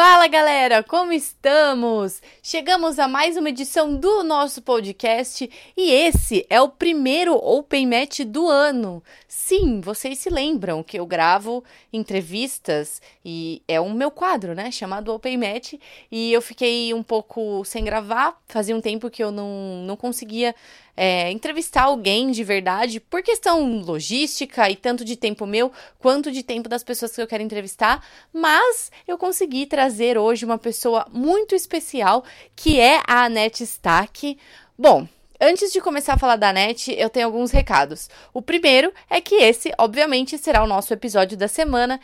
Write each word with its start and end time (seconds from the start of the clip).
Fala 0.00 0.28
galera, 0.28 0.80
como 0.80 1.12
estamos? 1.12 2.22
Chegamos 2.40 3.00
a 3.00 3.08
mais 3.08 3.36
uma 3.36 3.48
edição 3.48 3.96
do 3.96 4.22
nosso 4.22 4.62
podcast 4.62 5.50
e 5.76 5.90
esse 5.90 6.46
é 6.48 6.60
o 6.60 6.68
primeiro 6.68 7.34
Open 7.34 7.84
Match 7.84 8.20
do 8.20 8.46
ano. 8.46 9.02
Sim, 9.26 9.80
vocês 9.80 10.18
se 10.18 10.30
lembram 10.30 10.84
que 10.84 11.00
eu 11.00 11.04
gravo 11.04 11.64
entrevistas 11.92 13.02
e 13.24 13.60
é 13.66 13.80
um 13.80 13.92
meu 13.92 14.12
quadro, 14.12 14.54
né? 14.54 14.70
Chamado 14.70 15.12
Open 15.12 15.36
Match 15.36 15.74
e 16.12 16.32
eu 16.32 16.40
fiquei 16.40 16.94
um 16.94 17.02
pouco 17.02 17.64
sem 17.64 17.82
gravar, 17.82 18.40
fazia 18.46 18.76
um 18.76 18.80
tempo 18.80 19.10
que 19.10 19.24
eu 19.24 19.32
não, 19.32 19.82
não 19.84 19.96
conseguia 19.96 20.54
é, 21.00 21.30
entrevistar 21.30 21.84
alguém 21.84 22.32
de 22.32 22.42
verdade 22.42 22.98
por 22.98 23.22
questão 23.22 23.80
logística 23.80 24.68
e 24.68 24.74
tanto 24.74 25.04
de 25.04 25.14
tempo 25.14 25.46
meu 25.46 25.70
quanto 25.96 26.32
de 26.32 26.42
tempo 26.42 26.68
das 26.68 26.82
pessoas 26.82 27.14
que 27.14 27.22
eu 27.22 27.26
quero 27.26 27.44
entrevistar, 27.44 28.04
mas 28.32 28.90
eu 29.06 29.16
consegui 29.16 29.64
trazer 29.64 30.18
hoje 30.18 30.44
uma 30.44 30.58
pessoa 30.58 31.06
muito 31.12 31.54
especial 31.54 32.24
que 32.56 32.80
é 32.80 33.00
a 33.06 33.26
Anete 33.26 33.62
Stack. 33.62 34.36
Bom, 34.76 35.06
Antes 35.40 35.72
de 35.72 35.80
começar 35.80 36.14
a 36.14 36.18
falar 36.18 36.34
da 36.34 36.52
NET, 36.52 36.92
eu 36.98 37.08
tenho 37.08 37.26
alguns 37.26 37.52
recados. 37.52 38.10
O 38.34 38.42
primeiro 38.42 38.92
é 39.08 39.20
que 39.20 39.36
esse, 39.36 39.72
obviamente, 39.78 40.36
será 40.36 40.64
o 40.64 40.66
nosso 40.66 40.92
episódio 40.92 41.38
da 41.38 41.46
semana 41.46 42.00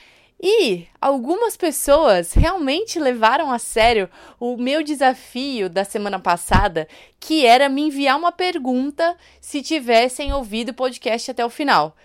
e 0.46 0.86
algumas 1.00 1.56
pessoas 1.56 2.34
realmente 2.34 2.98
levaram 2.98 3.50
a 3.50 3.58
sério 3.58 4.10
o 4.38 4.58
meu 4.58 4.82
desafio 4.82 5.70
da 5.70 5.84
semana 5.84 6.20
passada, 6.20 6.86
que 7.18 7.46
era 7.46 7.66
me 7.66 7.80
enviar 7.80 8.18
uma 8.18 8.30
pergunta 8.30 9.16
se 9.40 9.62
tivessem 9.62 10.34
ouvido 10.34 10.68
o 10.68 10.74
podcast 10.74 11.30
até 11.30 11.42
o 11.42 11.48
final. 11.48 11.96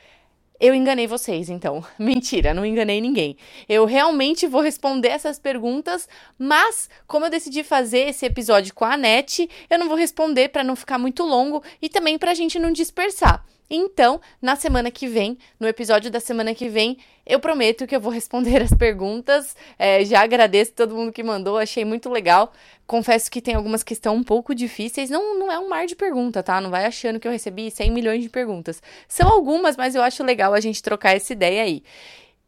Eu 0.57 0.73
enganei 0.73 1.05
vocês, 1.05 1.49
então. 1.49 1.84
Mentira, 1.99 2.53
não 2.53 2.65
enganei 2.65 3.02
ninguém. 3.02 3.35
Eu 3.67 3.84
realmente 3.84 4.48
vou 4.48 4.62
responder 4.62 5.09
essas 5.09 5.37
perguntas, 5.37 6.07
mas 6.37 6.90
como 7.05 7.26
eu 7.26 7.29
decidi 7.29 7.62
fazer 7.62 8.07
esse 8.07 8.26
episódio 8.26 8.73
com 8.73 8.85
a 8.85 8.95
Net, 8.95 9.49
eu 9.70 9.77
não 9.77 9.90
vou 9.90 9.98
responder 9.98 10.48
para 10.48 10.63
não 10.63 10.77
ficar 10.77 10.98
muito 10.98 11.24
longo 11.26 11.62
e 11.81 11.90
também 11.90 12.18
para 12.18 12.31
a 12.31 12.35
gente 12.35 12.57
não 12.57 12.71
dispersar. 12.71 13.46
Então, 13.70 14.20
na 14.41 14.55
semana 14.55 14.89
que 14.89 15.07
vem, 15.07 15.37
no 15.59 15.67
episódio 15.67 16.09
da 16.09 16.20
semana 16.20 16.55
que 16.55 16.67
vem, 16.67 16.98
eu 17.25 17.39
prometo 17.39 17.85
que 17.85 17.95
eu 17.95 18.01
vou 18.01 18.12
responder 18.13 18.62
as 18.62 18.73
perguntas. 18.73 19.55
É, 19.77 20.03
já 20.03 20.21
agradeço 20.21 20.73
todo 20.73 20.95
mundo 20.95 21.12
que 21.12 21.21
mandou, 21.21 21.57
achei 21.57 21.85
muito 21.85 22.09
legal. 22.09 22.51
Confesso 22.87 23.29
que 23.29 23.41
tem 23.41 23.53
algumas 23.53 23.84
que 23.84 23.93
estão 23.93 24.15
um 24.15 24.23
pouco 24.23 24.55
difíceis. 24.55 25.09
Não, 25.12 25.37
não 25.37 25.51
é 25.51 25.59
um 25.59 25.70
mar 25.70 25.85
de 25.85 25.95
pergunta, 25.95 26.41
tá? 26.41 26.59
Não 26.59 26.71
vai 26.71 26.85
achando 26.85 27.20
que 27.20 27.27
eu 27.27 27.31
recebi 27.31 27.70
100 27.70 27.91
milhões 27.91 28.23
de 28.23 28.29
perguntas. 28.29 28.81
São 29.07 29.29
algumas, 29.29 29.77
mas 29.77 29.93
eu 29.93 30.01
acho 30.01 30.23
legal 30.23 30.53
a 30.53 30.59
gente 30.59 30.81
trocar 30.81 31.15
essa 31.15 31.31
ideia 31.31 31.62
aí. 31.62 31.84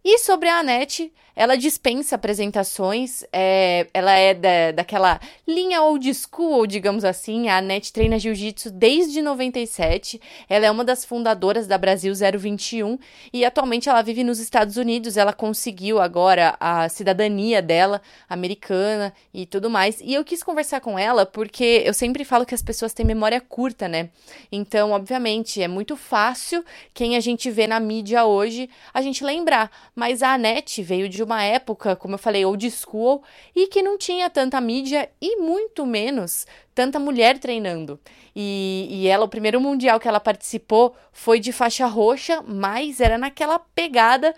E 0.04 0.18
sobre 0.18 0.50
a 0.50 0.60
Anete, 0.60 1.14
ela 1.36 1.56
dispensa 1.56 2.16
apresentações, 2.16 3.24
é, 3.32 3.88
ela 3.94 4.14
é 4.14 4.34
da, 4.34 4.72
daquela 4.72 5.20
linha 5.48 5.82
old 5.82 6.14
school, 6.14 6.68
digamos 6.68 7.06
assim. 7.06 7.48
A 7.48 7.58
Anete 7.58 7.94
treina 7.94 8.20
jiu-jitsu 8.20 8.72
desde 8.72 9.22
97. 9.22 10.20
Ela 10.50 10.66
é 10.66 10.72
uma 10.72 10.84
das 10.84 11.06
fundadoras 11.06 11.68
da 11.68 11.78
Brasil 11.78 12.14
021 12.14 12.98
e 13.32 13.46
atualmente 13.46 13.90
ela 13.90 14.02
vive 14.02 14.24
nos 14.24 14.40
Estados 14.40 14.76
Unidos. 14.76 15.18
Ela 15.18 15.34
conseguiu 15.34 16.02
agora 16.02 16.56
a 16.60 16.90
cidadania 16.90 17.62
dela, 17.62 18.02
americana 18.28 19.14
e 19.34 19.46
tudo 19.46 19.70
mais. 19.70 20.02
E 20.02 20.14
eu 20.14 20.26
quis 20.26 20.44
conversar 20.44 20.82
com 20.82 21.00
ela 21.00 21.26
porque 21.26 21.84
eu 21.86 21.94
sempre 21.94 22.26
falo 22.26 22.46
que 22.46 22.56
as 22.56 22.62
pessoas 22.62 22.94
têm 22.94 23.06
memória 23.06 23.40
curta, 23.40 23.88
né? 23.88 24.10
Então, 24.52 24.92
obviamente, 24.92 25.62
é 25.62 25.68
muito 25.68 25.96
fácil 25.96 26.64
quem 26.94 27.16
a 27.16 27.20
gente 27.20 27.50
vê 27.50 27.68
na 27.68 27.80
mídia 27.80 28.26
hoje 28.26 28.70
a 28.94 29.02
gente 29.02 29.24
lembrar. 29.24 29.72
Mas 29.96 30.24
a 30.24 30.34
Anete 30.34 30.82
veio 30.82 31.10
de 31.10 31.22
uma 31.22 31.44
época, 31.44 31.96
como 31.96 32.16
eu 32.16 32.20
falei, 32.20 32.46
old 32.46 32.70
school, 32.72 33.24
e 33.56 33.68
que 33.68 33.82
não 33.82 33.98
tinha 33.98 34.30
tanta 34.30 34.62
mídia 34.62 35.10
e 35.22 35.38
muito 35.38 35.86
menos 35.86 36.46
tanta 36.74 36.98
mulher 36.98 37.38
treinando. 37.38 38.00
E, 38.36 38.88
e 38.90 39.08
ela, 39.08 39.26
o 39.26 39.30
primeiro 39.30 39.60
mundial 39.60 40.00
que 40.00 40.08
ela 40.08 40.20
participou 40.20 40.96
foi 41.12 41.40
de 41.40 41.52
faixa 41.52 41.86
roxa, 41.86 42.42
mas 42.48 43.02
era 43.02 43.18
naquela 43.18 43.60
pegada 43.60 44.34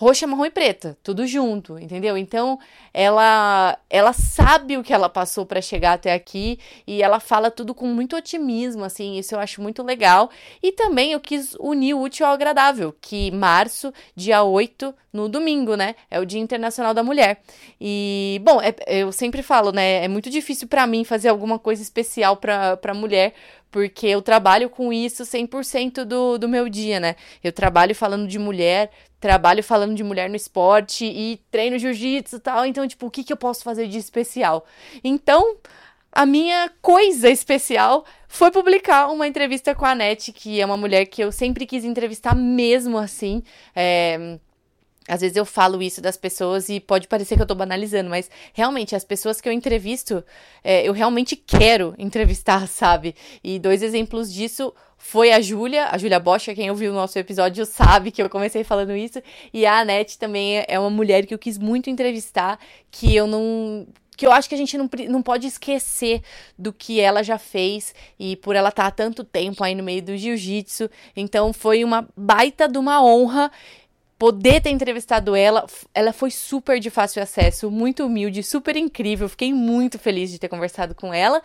roxa, 0.00 0.26
marrom 0.26 0.46
e 0.46 0.50
preta, 0.50 0.96
tudo 1.02 1.26
junto, 1.26 1.78
entendeu? 1.78 2.16
Então, 2.16 2.58
ela 2.94 3.78
ela 3.90 4.14
sabe 4.14 4.78
o 4.78 4.82
que 4.82 4.94
ela 4.94 5.10
passou 5.10 5.44
para 5.44 5.60
chegar 5.60 5.92
até 5.92 6.14
aqui 6.14 6.58
e 6.86 7.02
ela 7.02 7.20
fala 7.20 7.50
tudo 7.50 7.74
com 7.74 7.86
muito 7.86 8.16
otimismo, 8.16 8.82
assim, 8.82 9.18
isso 9.18 9.34
eu 9.34 9.38
acho 9.38 9.60
muito 9.60 9.82
legal. 9.82 10.30
E 10.62 10.72
também 10.72 11.12
eu 11.12 11.20
quis 11.20 11.54
unir 11.60 11.92
o 11.92 12.00
útil 12.00 12.24
ao 12.24 12.32
agradável, 12.32 12.96
que 12.98 13.30
março, 13.30 13.92
dia 14.16 14.42
8, 14.42 14.94
no 15.12 15.28
domingo, 15.28 15.74
né? 15.74 15.94
É 16.10 16.20
o 16.20 16.24
Dia 16.24 16.40
Internacional 16.40 16.94
da 16.94 17.02
Mulher. 17.02 17.42
E, 17.80 18.40
bom, 18.42 18.60
é, 18.62 18.74
eu 18.86 19.12
sempre 19.12 19.42
falo, 19.42 19.72
né? 19.72 20.04
É 20.04 20.08
muito 20.08 20.30
difícil 20.30 20.68
para 20.68 20.86
mim 20.86 21.04
fazer 21.04 21.28
alguma 21.28 21.58
coisa 21.58 21.82
especial 21.82 22.36
para 22.36 22.94
mulher, 22.94 23.34
porque 23.70 24.06
eu 24.06 24.20
trabalho 24.20 24.68
com 24.68 24.92
isso 24.92 25.22
100% 25.22 26.04
do, 26.04 26.38
do 26.38 26.48
meu 26.48 26.68
dia, 26.68 26.98
né? 26.98 27.16
Eu 27.42 27.52
trabalho 27.52 27.94
falando 27.94 28.26
de 28.26 28.38
mulher, 28.38 28.90
trabalho 29.20 29.62
falando 29.62 29.94
de 29.94 30.02
mulher 30.02 30.28
no 30.28 30.36
esporte 30.36 31.04
e 31.04 31.40
treino 31.50 31.78
jiu-jitsu 31.78 32.36
e 32.36 32.40
tal. 32.40 32.66
Então, 32.66 32.86
tipo, 32.86 33.06
o 33.06 33.10
que, 33.10 33.22
que 33.22 33.32
eu 33.32 33.36
posso 33.36 33.62
fazer 33.62 33.86
de 33.86 33.98
especial? 33.98 34.66
Então, 35.04 35.56
a 36.12 36.26
minha 36.26 36.70
coisa 36.82 37.30
especial 37.30 38.04
foi 38.28 38.50
publicar 38.50 39.08
uma 39.08 39.28
entrevista 39.28 39.74
com 39.74 39.84
a 39.84 39.90
Anete, 39.90 40.32
que 40.32 40.60
é 40.60 40.66
uma 40.66 40.76
mulher 40.76 41.06
que 41.06 41.22
eu 41.22 41.30
sempre 41.30 41.66
quis 41.66 41.84
entrevistar 41.84 42.34
mesmo 42.34 42.98
assim. 42.98 43.42
É 43.74 44.38
às 45.10 45.20
vezes 45.20 45.36
eu 45.36 45.44
falo 45.44 45.82
isso 45.82 46.00
das 46.00 46.16
pessoas 46.16 46.68
e 46.68 46.78
pode 46.78 47.08
parecer 47.08 47.34
que 47.34 47.42
eu 47.42 47.46
tô 47.46 47.54
banalizando, 47.56 48.08
mas 48.08 48.30
realmente 48.54 48.94
as 48.94 49.02
pessoas 49.02 49.40
que 49.40 49.48
eu 49.48 49.52
entrevisto, 49.52 50.24
é, 50.62 50.86
eu 50.86 50.92
realmente 50.92 51.34
quero 51.34 51.96
entrevistar, 51.98 52.66
sabe? 52.70 53.16
E 53.42 53.58
dois 53.58 53.82
exemplos 53.82 54.32
disso 54.32 54.72
foi 54.96 55.32
a 55.32 55.40
Júlia, 55.40 55.88
a 55.90 55.98
Júlia 55.98 56.20
Bosch, 56.20 56.54
quem 56.54 56.70
ouviu 56.70 56.92
o 56.92 56.94
nosso 56.94 57.18
episódio 57.18 57.66
sabe 57.66 58.12
que 58.12 58.22
eu 58.22 58.30
comecei 58.30 58.62
falando 58.62 58.94
isso, 58.94 59.20
e 59.52 59.66
a 59.66 59.80
Anete 59.80 60.16
também 60.16 60.64
é 60.68 60.78
uma 60.78 60.90
mulher 60.90 61.26
que 61.26 61.34
eu 61.34 61.38
quis 61.38 61.58
muito 61.58 61.90
entrevistar, 61.90 62.56
que 62.88 63.16
eu 63.16 63.26
não 63.26 63.88
que 64.20 64.26
eu 64.26 64.32
acho 64.32 64.50
que 64.50 64.54
a 64.54 64.58
gente 64.58 64.76
não, 64.76 64.86
não 65.08 65.22
pode 65.22 65.46
esquecer 65.46 66.20
do 66.58 66.74
que 66.74 67.00
ela 67.00 67.22
já 67.22 67.38
fez 67.38 67.94
e 68.18 68.36
por 68.36 68.54
ela 68.54 68.68
estar 68.68 68.82
tá 68.82 68.88
há 68.88 68.90
tanto 68.90 69.24
tempo 69.24 69.64
aí 69.64 69.74
no 69.74 69.82
meio 69.82 70.02
do 70.02 70.14
jiu-jitsu. 70.14 70.90
Então 71.16 71.54
foi 71.54 71.82
uma 71.82 72.06
baita 72.14 72.68
de 72.68 72.76
uma 72.76 73.02
honra 73.02 73.50
poder 74.20 74.60
ter 74.60 74.68
entrevistado 74.68 75.34
ela, 75.34 75.64
ela 75.94 76.12
foi 76.12 76.30
super 76.30 76.78
de 76.78 76.90
fácil 76.90 77.22
acesso, 77.22 77.70
muito 77.70 78.04
humilde, 78.04 78.42
super 78.42 78.76
incrível. 78.76 79.30
Fiquei 79.30 79.50
muito 79.50 79.98
feliz 79.98 80.30
de 80.30 80.38
ter 80.38 80.46
conversado 80.46 80.94
com 80.94 81.14
ela 81.14 81.42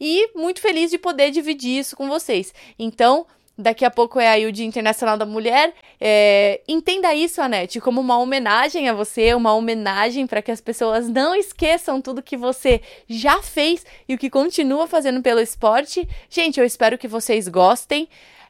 e 0.00 0.28
muito 0.34 0.60
feliz 0.60 0.90
de 0.90 0.98
poder 0.98 1.30
dividir 1.30 1.78
isso 1.78 1.94
com 1.94 2.08
vocês. 2.08 2.52
Então, 2.76 3.24
daqui 3.56 3.84
a 3.84 3.90
pouco 3.92 4.18
é 4.18 4.26
aí 4.26 4.44
o 4.44 4.50
Dia 4.50 4.66
Internacional 4.66 5.16
da 5.16 5.24
Mulher. 5.24 5.72
É, 6.00 6.62
entenda 6.66 7.14
isso, 7.14 7.40
Anete, 7.40 7.80
como 7.80 8.00
uma 8.00 8.18
homenagem 8.18 8.88
a 8.88 8.92
você, 8.92 9.32
uma 9.32 9.54
homenagem 9.54 10.26
para 10.26 10.42
que 10.42 10.50
as 10.50 10.60
pessoas 10.60 11.08
não 11.08 11.32
esqueçam 11.32 12.02
tudo 12.02 12.20
que 12.20 12.36
você 12.36 12.80
já 13.08 13.40
fez 13.40 13.86
e 14.08 14.16
o 14.16 14.18
que 14.18 14.28
continua 14.28 14.88
fazendo 14.88 15.22
pelo 15.22 15.38
esporte. 15.38 16.08
Gente, 16.28 16.58
eu 16.58 16.66
espero 16.66 16.98
que 16.98 17.06
vocês 17.06 17.46
gostem. 17.46 18.08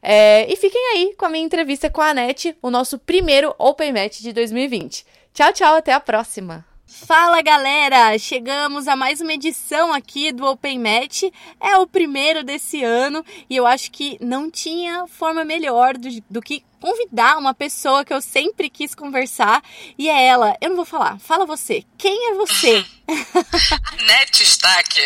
É, 0.09 0.47
e 0.49 0.55
fiquem 0.55 0.81
aí 0.93 1.17
com 1.19 1.27
a 1.27 1.29
minha 1.29 1.45
entrevista 1.45 1.91
com 1.91 2.01
a 2.01 2.11
Anete, 2.11 2.57
o 2.63 2.71
nosso 2.71 2.97
primeiro 2.97 3.53
Open 3.59 3.93
Match 3.93 4.21
de 4.21 4.33
2020. 4.33 5.05
Tchau, 5.35 5.53
tchau, 5.53 5.75
até 5.75 5.93
a 5.93 5.99
próxima! 5.99 6.65
Fala 6.87 7.43
galera! 7.43 8.17
Chegamos 8.17 8.87
a 8.87 8.95
mais 8.95 9.21
uma 9.21 9.33
edição 9.33 9.93
aqui 9.93 10.31
do 10.31 10.47
Open 10.47 10.79
Match. 10.79 11.25
É 11.61 11.77
o 11.79 11.89
primeiro 11.89 12.45
desse 12.45 12.85
ano 12.85 13.25
e 13.51 13.57
eu 13.57 13.67
acho 13.67 13.91
que 13.91 14.17
não 14.21 14.49
tinha 14.49 15.09
forma 15.09 15.45
melhor 15.45 15.99
do, 15.99 16.09
do 16.31 16.41
que 16.41 16.63
convidar 16.87 17.37
uma 17.37 17.53
pessoa 17.53 18.05
que 18.05 18.15
eu 18.15 18.21
sempre 18.21 18.71
quis 18.71 18.95
conversar 18.95 19.61
e 19.99 20.09
é 20.09 20.25
ela. 20.25 20.57
Eu 20.61 20.69
não 20.69 20.77
vou 20.77 20.85
falar, 20.85 21.19
fala 21.19 21.45
você. 21.45 21.85
Quem 21.99 22.31
é 22.31 22.35
você? 22.35 22.87
Net 24.07 24.41
Stack. 24.45 25.01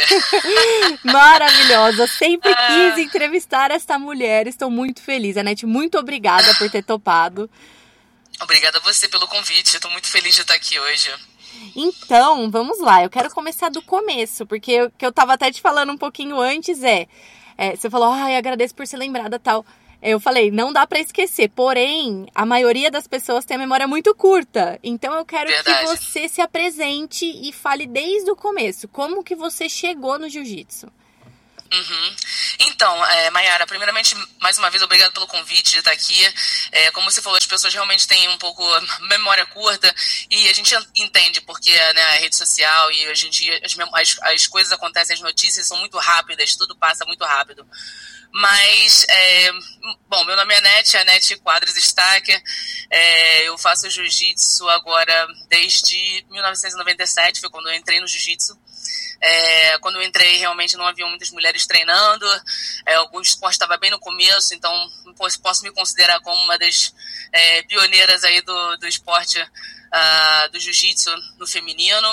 Maravilhosa. 1.05 2.07
Sempre 2.07 2.53
ah. 2.53 2.67
quis 2.67 3.07
entrevistar 3.07 3.71
esta 3.71 3.99
mulher. 3.99 4.47
Estou 4.47 4.71
muito 4.71 5.01
feliz. 5.01 5.39
Anete, 5.39 5.65
muito 5.65 5.99
obrigada 5.99 6.55
por 6.57 6.71
ter 6.71 6.85
topado. 6.85 7.49
Obrigada 8.43 8.77
a 8.77 8.83
você 8.83 9.09
pelo 9.09 9.27
convite. 9.27 9.75
Estou 9.75 9.91
muito 9.91 10.09
feliz 10.09 10.35
de 10.35 10.43
estar 10.43 10.55
aqui 10.55 10.79
hoje. 10.79 11.11
Então, 11.75 12.51
vamos 12.51 12.79
lá. 12.79 13.03
Eu 13.03 13.09
quero 13.09 13.31
começar 13.31 13.71
do 13.71 13.81
começo, 13.81 14.45
porque 14.45 14.83
o 14.83 14.91
que 14.91 15.07
eu 15.07 15.13
tava 15.13 15.33
até 15.33 15.51
te 15.51 15.63
falando 15.63 15.93
um 15.93 15.99
pouquinho 15.99 16.39
antes 16.39 16.83
é, 16.83 17.09
é 17.57 17.75
você 17.75 17.89
falou, 17.89 18.13
ai, 18.13 18.37
agradeço 18.37 18.75
por 18.75 18.87
ser 18.87 18.99
lembrada 18.99 19.39
tal. 19.39 19.65
Eu 20.03 20.19
falei, 20.19 20.51
não 20.51 20.73
dá 20.73 20.87
para 20.87 21.01
esquecer. 21.01 21.51
Porém, 21.51 22.27
a 22.35 22.47
maioria 22.47 22.91
das 22.91 23.07
pessoas 23.07 23.45
tem 23.45 23.57
a 23.57 23.61
memória 23.61 23.87
muito 23.87 24.15
curta. 24.15 24.79
Então 24.83 25.15
eu 25.15 25.25
quero 25.25 25.51
Verdade. 25.51 25.81
que 25.81 25.87
você 25.87 26.29
se 26.29 26.41
apresente 26.41 27.25
e 27.25 27.53
fale 27.53 27.87
desde 27.87 28.31
o 28.31 28.37
começo. 28.37 28.89
Como 28.89 29.23
que 29.23 29.35
você 29.35 29.69
chegou 29.69 30.19
no 30.19 30.29
jiu-jitsu? 30.29 30.89
Uhum. 31.73 32.17
Então, 32.61 33.07
é, 33.07 33.31
Mayara, 33.31 33.65
primeiramente, 33.65 34.17
mais 34.41 34.59
uma 34.59 34.69
vez, 34.71 34.83
obrigado 34.83 35.13
pelo 35.13 35.29
convite 35.29 35.71
de 35.71 35.79
estar 35.79 35.93
aqui. 35.93 36.35
É, 36.73 36.91
como 36.91 37.09
você 37.09 37.23
falou, 37.23 37.39
as 37.39 37.47
pessoas 37.47 37.73
realmente 37.73 38.09
têm 38.09 38.29
um 38.29 38.39
pouco 38.39 38.65
memória 39.03 39.47
curta 39.47 39.95
e 40.29 40.49
a 40.49 40.53
gente 40.53 40.75
entende 40.97 41.41
porque 41.43 41.71
né, 41.71 42.03
a 42.03 42.19
rede 42.19 42.35
social 42.35 42.91
e 42.91 43.09
hoje 43.09 43.29
em 43.29 43.31
dia 43.31 43.61
as, 43.65 43.77
as, 43.95 44.19
as 44.23 44.47
coisas 44.49 44.73
acontecem, 44.73 45.15
as 45.15 45.21
notícias 45.21 45.69
são 45.69 45.77
muito 45.79 45.97
rápidas, 45.99 46.57
tudo 46.57 46.77
passa 46.77 47.05
muito 47.05 47.25
rápido. 47.25 47.65
Mas, 48.33 49.05
é, 49.09 49.53
bom, 50.09 50.25
meu 50.25 50.37
nome 50.37 50.55
é 50.55 50.61
Nete, 50.61 50.97
a 50.97 51.05
Nete 51.05 51.37
Quadros 51.37 51.77
Stacker. 51.77 52.41
É, 52.89 53.49
eu 53.49 53.59
faço 53.59 53.91
jiu-jitsu 53.91 54.69
agora 54.69 55.27
desde 55.49 56.25
1997, 56.31 57.41
foi 57.41 57.51
quando 57.51 57.69
eu 57.69 57.75
entrei 57.75 58.01
no 58.01 58.07
jiu-jitsu. 58.07 58.57
É, 59.21 59.79
quando 59.79 59.97
eu 59.97 60.03
entrei, 60.03 60.37
realmente 60.37 60.77
não 60.77 60.87
havia 60.87 61.07
muitas 61.07 61.31
mulheres 61.31 61.67
treinando. 61.67 62.27
É, 62.87 62.99
o 63.01 63.21
esporte 63.21 63.55
estava 63.55 63.77
bem 63.77 63.91
no 63.91 63.99
começo, 63.99 64.55
então 64.55 64.73
posso 65.43 65.63
me 65.63 65.71
considerar 65.73 66.21
como 66.21 66.43
uma 66.43 66.59
das 66.59 66.95
é, 67.33 67.63
pioneiras 67.63 68.25
aí 68.25 68.41
do, 68.41 68.77
do 68.79 68.87
esporte 68.87 69.41
uh, 69.91 70.51
do 70.51 70.59
jiu-jitsu 70.59 71.11
no 71.39 71.47
feminino. 71.47 72.09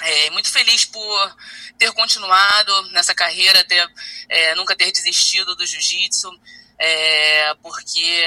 É, 0.00 0.30
muito 0.30 0.50
feliz 0.50 0.84
por 0.86 1.36
ter 1.78 1.92
continuado 1.92 2.90
nessa 2.90 3.14
carreira, 3.14 3.62
ter, 3.64 3.86
é, 4.28 4.54
nunca 4.54 4.74
ter 4.74 4.90
desistido 4.90 5.54
do 5.54 5.66
jiu-jitsu, 5.66 6.30
é, 6.78 7.54
porque 7.62 8.24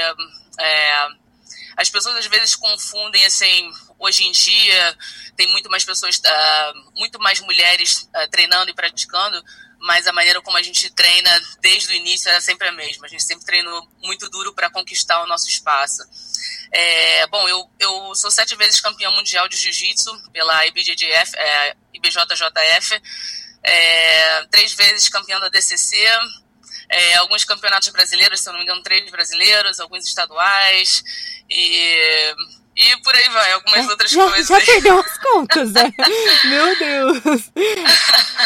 é, 0.60 1.08
as 1.76 1.90
pessoas 1.90 2.16
às 2.16 2.26
vezes 2.26 2.54
confundem 2.54 3.24
assim 3.26 3.70
hoje 3.98 4.24
em 4.24 4.32
dia 4.32 4.98
tem 5.36 5.46
muito 5.48 5.70
mais 5.70 5.84
pessoas 5.84 6.16
uh, 6.18 6.92
muito 6.94 7.18
mais 7.18 7.40
mulheres 7.40 8.08
uh, 8.14 8.30
treinando 8.30 8.70
e 8.70 8.74
praticando 8.74 9.42
mas 9.78 10.06
a 10.06 10.12
maneira 10.12 10.40
como 10.40 10.56
a 10.56 10.62
gente 10.62 10.90
treina 10.90 11.30
desde 11.60 11.92
o 11.92 11.96
início 11.96 12.28
era 12.28 12.40
sempre 12.40 12.66
a 12.68 12.72
mesma. 12.72 13.06
A 13.06 13.08
gente 13.08 13.22
sempre 13.22 13.44
treinou 13.44 13.86
muito 14.02 14.28
duro 14.30 14.52
para 14.52 14.70
conquistar 14.70 15.22
o 15.22 15.26
nosso 15.26 15.48
espaço. 15.48 16.02
É, 16.72 17.26
bom 17.28 17.48
eu, 17.48 17.70
eu 17.78 18.14
sou 18.14 18.30
sete 18.30 18.56
vezes 18.56 18.80
campeão 18.80 19.14
mundial 19.14 19.48
de 19.48 19.56
jiu-jitsu 19.56 20.10
pela 20.32 20.66
IBJJF 20.66 21.36
é, 21.36 21.76
IBJJF 21.94 23.00
é, 23.62 24.46
três 24.46 24.72
vezes 24.74 25.08
campeão 25.08 25.40
da 25.40 25.48
DCC 25.48 25.96
é, 26.88 27.16
alguns 27.16 27.44
campeonatos 27.44 27.88
brasileiros, 27.88 28.40
se 28.40 28.48
eu 28.48 28.52
não 28.52 28.60
me 28.60 28.64
engano, 28.64 28.82
três 28.82 29.08
brasileiros, 29.10 29.80
alguns 29.80 30.04
estaduais, 30.04 31.02
e, 31.48 32.34
e 32.76 32.96
por 33.02 33.14
aí 33.14 33.28
vai, 33.30 33.52
algumas 33.52 33.86
é, 33.86 33.88
outras 33.88 34.10
já, 34.10 34.28
coisas. 34.28 34.46
Já 34.48 34.60
perdeu 34.60 34.98
as 34.98 35.16
contas, 35.18 35.72
né? 35.72 35.90
Meu 36.44 36.78
Deus! 36.78 37.50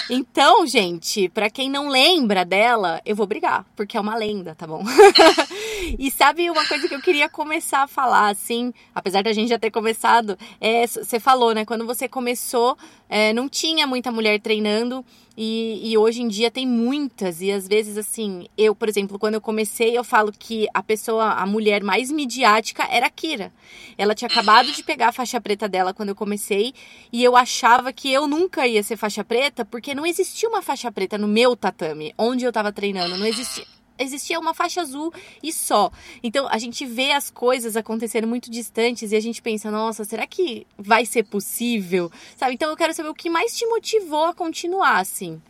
Então, 0.08 0.64
gente, 0.66 1.28
para 1.28 1.50
quem 1.50 1.68
não 1.68 1.88
lembra 1.88 2.44
dela, 2.44 3.00
eu 3.04 3.16
vou 3.16 3.26
brigar, 3.26 3.64
porque 3.74 3.96
é 3.96 4.00
uma 4.00 4.16
lenda, 4.16 4.54
tá 4.54 4.68
bom? 4.68 4.84
e 5.98 6.10
sabe 6.12 6.48
uma 6.48 6.64
coisa 6.66 6.88
que 6.88 6.94
eu 6.94 7.02
queria 7.02 7.28
começar 7.28 7.82
a 7.82 7.88
falar, 7.88 8.28
assim, 8.28 8.72
apesar 8.94 9.22
da 9.22 9.32
gente 9.32 9.48
já 9.48 9.58
ter 9.58 9.70
começado, 9.70 10.38
é, 10.60 10.86
você 10.86 11.18
falou, 11.18 11.52
né? 11.52 11.64
Quando 11.64 11.84
você 11.84 12.08
começou, 12.08 12.78
é, 13.08 13.32
não 13.32 13.48
tinha 13.48 13.86
muita 13.86 14.12
mulher 14.12 14.40
treinando. 14.40 15.04
E, 15.42 15.90
e, 15.90 15.96
hoje 15.96 16.20
em 16.20 16.28
dia 16.28 16.50
tem 16.50 16.66
muitas, 16.66 17.40
e 17.40 17.50
às 17.50 17.66
vezes, 17.66 17.96
assim, 17.96 18.46
eu, 18.58 18.74
por 18.74 18.90
exemplo, 18.90 19.18
quando 19.18 19.36
eu 19.36 19.40
comecei, 19.40 19.96
eu 19.96 20.04
falo 20.04 20.30
que 20.30 20.68
a 20.74 20.82
pessoa, 20.82 21.30
a 21.30 21.46
mulher 21.46 21.82
mais 21.82 22.10
midiática 22.10 22.86
era 22.90 23.06
a 23.06 23.10
Kira. 23.10 23.50
Ela 23.96 24.14
tinha 24.14 24.28
acabado 24.28 24.70
de 24.70 24.82
pegar 24.82 25.08
a 25.08 25.12
faixa 25.12 25.40
preta 25.40 25.66
dela 25.66 25.94
quando 25.94 26.10
eu 26.10 26.14
comecei, 26.14 26.74
e 27.10 27.24
eu 27.24 27.34
achava 27.36 27.90
que 27.90 28.12
eu 28.12 28.28
nunca 28.28 28.66
ia 28.66 28.82
ser 28.82 28.98
faixa 28.98 29.24
preta, 29.24 29.64
porque 29.64 29.94
não 29.94 30.04
existia 30.04 30.46
uma 30.46 30.60
faixa 30.60 30.92
preta 30.92 31.16
no 31.16 31.26
meu 31.26 31.56
tatame, 31.56 32.12
onde 32.18 32.44
eu 32.44 32.52
tava 32.52 32.70
treinando, 32.70 33.16
não 33.16 33.24
existia 33.24 33.64
existia 34.00 34.38
uma 34.38 34.54
faixa 34.54 34.80
azul 34.80 35.12
e 35.42 35.52
só. 35.52 35.90
Então 36.22 36.48
a 36.48 36.58
gente 36.58 36.84
vê 36.86 37.12
as 37.12 37.30
coisas 37.30 37.76
acontecendo 37.76 38.26
muito 38.26 38.50
distantes 38.50 39.12
e 39.12 39.16
a 39.16 39.20
gente 39.20 39.40
pensa, 39.40 39.70
nossa, 39.70 40.04
será 40.04 40.26
que 40.26 40.66
vai 40.76 41.06
ser 41.06 41.24
possível? 41.24 42.10
Sabe? 42.36 42.54
Então 42.54 42.70
eu 42.70 42.76
quero 42.76 42.94
saber 42.94 43.08
o 43.08 43.14
que 43.14 43.30
mais 43.30 43.56
te 43.56 43.66
motivou 43.66 44.24
a 44.24 44.34
continuar 44.34 44.98
assim. 44.98 45.40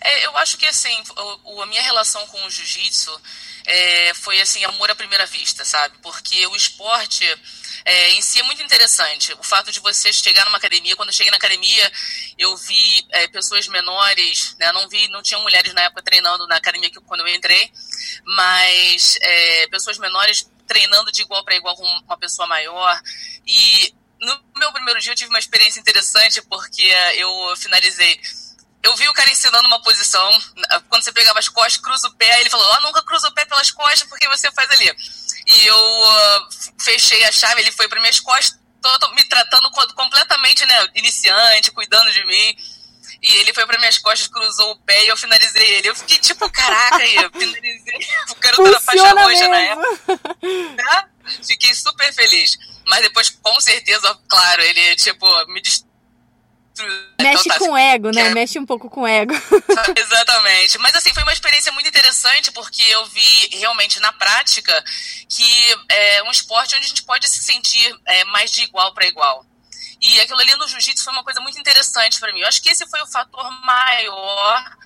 É, 0.00 0.26
eu 0.26 0.36
acho 0.38 0.56
que 0.56 0.66
assim, 0.66 0.94
a 1.62 1.66
minha 1.66 1.82
relação 1.82 2.26
com 2.28 2.42
o 2.44 2.50
jiu-jitsu 2.50 3.20
é, 3.66 4.14
foi 4.14 4.40
assim, 4.40 4.64
amor 4.64 4.90
à 4.90 4.94
primeira 4.94 5.26
vista, 5.26 5.64
sabe? 5.64 5.96
Porque 6.02 6.46
o 6.46 6.56
esporte 6.56 7.24
é, 7.84 8.10
em 8.10 8.22
si 8.22 8.40
é 8.40 8.42
muito 8.42 8.62
interessante. 8.62 9.32
O 9.34 9.42
fato 9.42 9.70
de 9.72 9.80
você 9.80 10.12
chegar 10.12 10.44
numa 10.44 10.58
academia, 10.58 10.96
quando 10.96 11.08
eu 11.08 11.14
cheguei 11.14 11.30
na 11.30 11.36
academia, 11.36 11.92
eu 12.38 12.56
vi 12.56 13.06
é, 13.10 13.28
pessoas 13.28 13.68
menores, 13.68 14.56
né? 14.58 14.70
Não 14.72 14.88
vi, 14.88 15.08
não 15.08 15.22
tinha 15.22 15.38
mulheres 15.40 15.72
na 15.74 15.82
época 15.82 16.02
treinando 16.02 16.46
na 16.46 16.56
academia 16.56 16.90
que, 16.90 17.00
quando 17.00 17.20
eu 17.20 17.28
entrei, 17.28 17.72
mas 18.24 19.16
é, 19.20 19.66
pessoas 19.68 19.98
menores 19.98 20.50
treinando 20.66 21.10
de 21.10 21.22
igual 21.22 21.44
para 21.44 21.56
igual 21.56 21.76
com 21.76 21.84
uma 21.84 22.18
pessoa 22.18 22.46
maior. 22.46 23.00
E 23.46 23.94
no 24.20 24.40
meu 24.56 24.72
primeiro 24.72 25.00
dia 25.00 25.12
eu 25.12 25.16
tive 25.16 25.30
uma 25.30 25.38
experiência 25.38 25.80
interessante 25.80 26.42
porque 26.42 26.84
eu 27.16 27.56
finalizei 27.56 28.20
eu 28.82 28.96
vi 28.96 29.06
o 29.08 29.12
cara 29.12 29.30
ensinando 29.30 29.66
uma 29.66 29.82
posição, 29.82 30.30
quando 30.88 31.02
você 31.02 31.12
pegava 31.12 31.38
as 31.38 31.48
costas, 31.48 31.76
cruza 31.76 32.08
o 32.08 32.14
pé, 32.14 32.40
ele 32.40 32.48
falou, 32.48 32.66
ó, 32.66 32.78
oh, 32.78 32.82
nunca 32.82 33.02
cruza 33.02 33.28
o 33.28 33.32
pé 33.32 33.44
pelas 33.44 33.70
costas, 33.70 34.04
porque 34.04 34.26
você 34.28 34.50
faz 34.52 34.70
ali. 34.70 34.90
E 35.52 35.66
eu 35.66 35.76
uh, 35.76 36.48
fechei 36.78 37.24
a 37.24 37.32
chave, 37.32 37.60
ele 37.60 37.72
foi 37.72 37.88
para 37.88 38.00
minhas 38.00 38.20
costas, 38.20 38.58
todo, 38.80 39.12
me 39.14 39.24
tratando 39.24 39.70
completamente, 39.94 40.64
né, 40.64 40.88
iniciante, 40.94 41.72
cuidando 41.72 42.12
de 42.12 42.24
mim. 42.24 42.56
E 43.22 43.36
ele 43.36 43.52
foi 43.52 43.66
para 43.66 43.78
minhas 43.78 43.98
costas, 43.98 44.28
cruzou 44.28 44.70
o 44.72 44.80
pé 44.82 45.04
e 45.04 45.08
eu 45.08 45.16
finalizei 45.16 45.74
ele. 45.74 45.88
Eu 45.88 45.96
fiquei 45.96 46.18
tipo, 46.18 46.48
caraca, 46.50 47.04
eu 47.04 47.30
finalizei. 47.30 48.08
O 48.30 48.34
garoto 48.36 48.70
da 48.70 48.80
faixa 48.80 49.10
roxa 49.10 49.48
na 49.48 49.60
época. 49.60 50.18
Tá? 50.76 51.08
Fiquei 51.46 51.74
super 51.74 52.12
feliz. 52.14 52.56
Mas 52.86 53.02
depois, 53.02 53.28
com 53.28 53.60
certeza, 53.60 54.18
claro, 54.28 54.62
ele, 54.62 54.96
tipo, 54.96 55.26
me 55.48 55.60
destruiu 55.60 55.89
Mexe 57.20 57.48
então, 57.48 57.58
tá, 57.58 57.58
com 57.58 57.72
o 57.72 57.76
ego, 57.76 58.10
né? 58.10 58.22
É... 58.22 58.34
Mexe 58.34 58.58
um 58.58 58.66
pouco 58.66 58.88
com 58.88 59.02
o 59.02 59.06
ego. 59.06 59.32
Exatamente. 59.96 60.78
Mas 60.78 60.94
assim, 60.94 61.12
foi 61.12 61.22
uma 61.22 61.32
experiência 61.32 61.72
muito 61.72 61.88
interessante 61.88 62.50
porque 62.52 62.82
eu 62.82 63.04
vi 63.06 63.48
realmente 63.52 64.00
na 64.00 64.12
prática 64.12 64.84
que 65.28 65.76
é 65.88 66.22
um 66.24 66.30
esporte 66.30 66.74
onde 66.74 66.84
a 66.84 66.88
gente 66.88 67.02
pode 67.02 67.28
se 67.28 67.42
sentir 67.42 67.94
é, 68.06 68.24
mais 68.26 68.50
de 68.50 68.62
igual 68.62 68.92
para 68.94 69.06
igual. 69.06 69.44
E 70.00 70.20
aquilo 70.20 70.40
ali 70.40 70.54
no 70.56 70.66
jiu-jitsu 70.66 71.04
foi 71.04 71.12
uma 71.12 71.24
coisa 71.24 71.40
muito 71.40 71.58
interessante 71.58 72.18
para 72.18 72.32
mim. 72.32 72.40
Eu 72.40 72.48
acho 72.48 72.62
que 72.62 72.70
esse 72.70 72.86
foi 72.86 73.02
o 73.02 73.06
fator 73.06 73.50
maior 73.64 74.76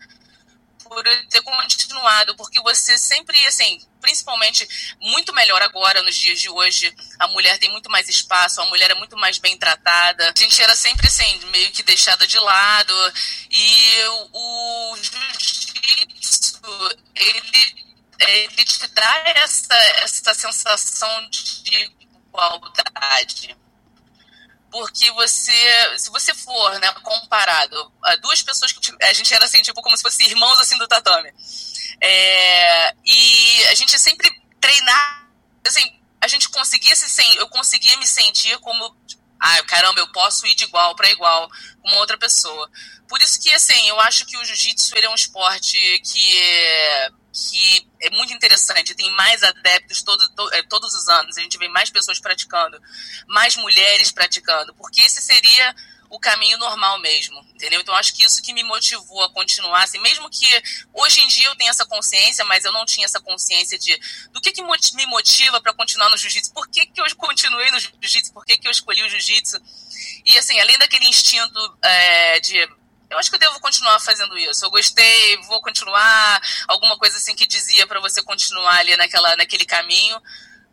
por 0.84 1.02
ter 1.28 1.42
continuado, 1.42 2.36
porque 2.36 2.60
você 2.60 2.96
sempre, 2.98 3.36
assim, 3.46 3.80
principalmente 4.00 4.68
muito 5.00 5.32
melhor 5.32 5.60
agora 5.62 6.02
nos 6.02 6.16
dias 6.16 6.40
de 6.40 6.48
hoje, 6.48 6.94
a 7.18 7.26
mulher 7.28 7.58
tem 7.58 7.70
muito 7.70 7.90
mais 7.90 8.08
espaço, 8.08 8.60
a 8.60 8.66
mulher 8.66 8.90
é 8.90 8.94
muito 8.94 9.16
mais 9.16 9.38
bem 9.38 9.56
tratada. 9.56 10.30
A 10.30 10.38
gente 10.38 10.62
era 10.62 10.76
sempre, 10.76 11.06
assim, 11.06 11.40
meio 11.46 11.70
que 11.72 11.82
deixada 11.82 12.26
de 12.26 12.38
lado. 12.38 12.94
E 13.50 14.04
o 14.32 14.96
jiu-jitsu, 14.96 16.60
ele, 17.14 17.86
ele 18.20 18.64
te 18.64 18.86
dá 18.88 19.22
essa, 19.36 19.74
essa 20.02 20.34
sensação 20.34 21.28
de 21.30 21.92
igualdade 22.00 23.56
porque 24.74 25.08
você, 25.12 25.98
se 25.98 26.10
você 26.10 26.34
for, 26.34 26.80
né, 26.80 26.92
comparado 26.94 27.92
a 28.02 28.16
duas 28.16 28.42
pessoas 28.42 28.72
que 28.72 28.92
a 29.04 29.12
gente 29.12 29.32
era 29.32 29.44
assim, 29.44 29.62
tipo, 29.62 29.80
como 29.80 29.96
se 29.96 30.02
fossem 30.02 30.26
irmãos 30.26 30.58
assim 30.58 30.76
do 30.76 30.88
tatame. 30.88 31.32
É, 32.00 32.92
e 33.04 33.64
a 33.70 33.74
gente 33.76 33.96
sempre 34.00 34.28
treinar, 34.60 35.28
assim, 35.64 35.96
a 36.20 36.26
gente 36.26 36.48
conseguia 36.48 36.96
se 36.96 37.36
eu 37.36 37.48
conseguia 37.50 37.96
me 37.98 38.06
sentir 38.06 38.58
como 38.58 38.96
ah, 39.38 39.62
caramba, 39.62 40.00
eu 40.00 40.10
posso 40.10 40.44
ir 40.44 40.56
de 40.56 40.64
igual 40.64 40.96
para 40.96 41.08
igual 41.08 41.48
com 41.80 41.88
uma 41.90 41.98
outra 41.98 42.18
pessoa. 42.18 42.68
Por 43.08 43.22
isso 43.22 43.40
que, 43.40 43.52
assim, 43.52 43.88
eu 43.88 44.00
acho 44.00 44.26
que 44.26 44.36
o 44.36 44.44
jiu-jitsu 44.44 44.96
ele 44.96 45.06
é 45.06 45.10
um 45.10 45.14
esporte 45.14 45.78
que 46.00 47.12
que 47.34 47.86
é 48.00 48.10
muito 48.10 48.32
interessante, 48.32 48.94
tem 48.94 49.10
mais 49.16 49.42
adeptos 49.42 50.02
todo, 50.02 50.28
to, 50.30 50.54
é, 50.54 50.62
todos 50.62 50.94
os 50.94 51.08
anos, 51.08 51.36
a 51.36 51.40
gente 51.40 51.58
vê 51.58 51.68
mais 51.68 51.90
pessoas 51.90 52.20
praticando, 52.20 52.80
mais 53.26 53.56
mulheres 53.56 54.12
praticando, 54.12 54.72
porque 54.74 55.00
esse 55.00 55.20
seria 55.20 55.74
o 56.08 56.18
caminho 56.18 56.56
normal 56.58 57.00
mesmo, 57.00 57.44
entendeu? 57.52 57.80
Então 57.80 57.92
acho 57.96 58.14
que 58.14 58.24
isso 58.24 58.40
que 58.40 58.52
me 58.52 58.62
motivou 58.62 59.24
a 59.24 59.32
continuar, 59.32 59.82
assim, 59.82 59.98
mesmo 59.98 60.30
que 60.30 60.46
hoje 60.92 61.20
em 61.20 61.26
dia 61.26 61.48
eu 61.48 61.56
tenha 61.56 61.70
essa 61.70 61.84
consciência, 61.84 62.44
mas 62.44 62.64
eu 62.64 62.72
não 62.72 62.84
tinha 62.84 63.04
essa 63.04 63.20
consciência 63.20 63.76
de 63.76 63.98
do 64.30 64.40
que, 64.40 64.52
que 64.52 64.62
me 64.62 65.06
motiva 65.06 65.60
para 65.60 65.72
continuar 65.72 66.08
no 66.10 66.16
jiu-jitsu, 66.16 66.52
por 66.52 66.68
que, 66.68 66.86
que 66.86 67.00
eu 67.00 67.16
continuei 67.16 67.68
no 67.72 67.80
jiu-jitsu, 67.80 68.32
por 68.32 68.46
que, 68.46 68.56
que 68.56 68.68
eu 68.68 68.70
escolhi 68.70 69.02
o 69.02 69.08
jiu-jitsu. 69.08 69.60
E 70.24 70.38
assim, 70.38 70.58
além 70.60 70.78
daquele 70.78 71.06
instinto 71.08 71.78
é, 71.82 72.38
de 72.38 72.68
eu 73.14 73.18
acho 73.18 73.30
que 73.30 73.36
eu 73.36 73.40
devo 73.40 73.60
continuar 73.60 73.98
fazendo 74.00 74.36
isso. 74.36 74.64
Eu 74.64 74.70
gostei, 74.70 75.36
vou 75.46 75.62
continuar. 75.62 76.42
Alguma 76.66 76.98
coisa 76.98 77.16
assim 77.16 77.34
que 77.34 77.46
dizia 77.46 77.86
para 77.86 78.00
você 78.00 78.22
continuar 78.22 78.76
ali 78.78 78.96
naquela, 78.96 79.36
naquele 79.36 79.64
caminho. 79.64 80.20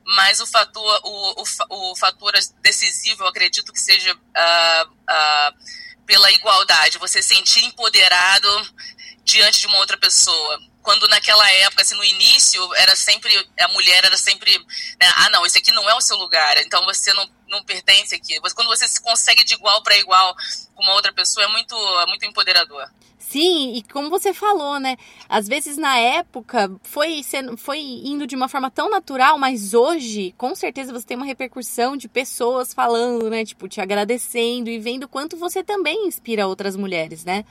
Mas 0.03 0.41
o 0.41 0.48
fator, 0.48 1.01
o, 1.03 1.43
o, 1.43 1.91
o 1.91 1.95
fator 1.95 2.33
decisivo, 2.62 3.24
eu 3.24 3.27
acredito 3.27 3.71
que 3.71 3.79
seja 3.79 4.13
uh, 4.13 4.89
uh, 4.89 6.05
pela 6.05 6.31
igualdade. 6.31 6.98
Você 6.98 7.21
sentir 7.21 7.63
empoderado 7.63 8.50
diante 9.24 9.62
de 9.62 9.67
uma 9.67 9.77
outra 9.77 9.98
pessoa. 9.98 10.60
Quando 10.81 11.07
naquela 11.07 11.48
época, 11.51 11.83
assim, 11.83 11.93
no 11.93 12.03
início, 12.03 12.74
era 12.74 12.95
sempre, 12.95 13.31
a 13.60 13.67
mulher 13.67 14.03
era 14.03 14.17
sempre, 14.17 14.57
né, 15.00 15.13
ah, 15.15 15.29
não, 15.29 15.45
esse 15.45 15.60
aqui 15.60 15.71
não 15.71 15.88
é 15.88 15.93
o 15.93 16.01
seu 16.01 16.17
lugar, 16.17 16.57
então 16.57 16.83
você 16.86 17.13
não, 17.13 17.29
não 17.51 17.63
pertence 17.63 18.15
aqui. 18.15 18.39
Quando 18.55 18.67
você 18.67 18.88
se 18.88 19.01
consegue 19.01 19.43
de 19.43 19.53
igual 19.53 19.84
para 19.84 19.98
igual 19.98 20.36
com 20.74 20.81
uma 20.81 20.93
outra 20.93 21.13
pessoa, 21.13 21.46
é 21.46 21.50
muito, 21.50 21.75
é 21.75 22.05
muito 22.08 22.25
empoderador. 22.25 22.89
Sim, 23.20 23.75
e 23.75 23.84
como 23.84 24.10
você 24.10 24.34
falou, 24.34 24.77
né? 24.77 24.98
Às 25.29 25.48
vezes 25.48 25.77
na 25.77 25.98
época 25.98 26.70
foi, 26.84 27.24
sendo, 27.24 27.55
foi 27.55 27.79
indo 27.79 28.27
de 28.27 28.36
uma 28.36 28.50
forma 28.50 28.70
tão 28.70 28.89
natural, 28.89 29.38
mas 29.38 29.74
hoje, 29.74 30.34
com 30.38 30.53
certeza, 30.53 30.91
você 30.91 31.05
tem 31.05 31.15
uma 31.15 31.25
repercussão 31.25 31.96
de 31.96 32.10
pessoas 32.10 32.74
falando, 32.74 33.29
né? 33.29 33.46
Tipo, 33.46 33.70
te 33.70 33.79
agradecendo 33.79 34.70
e 34.70 34.79
vendo 34.79 35.08
quanto 35.08 35.38
você 35.38 35.63
também 35.63 36.08
inspira 36.08 36.46
outras 36.46 36.75
mulheres, 36.75 37.24
né? 37.24 37.46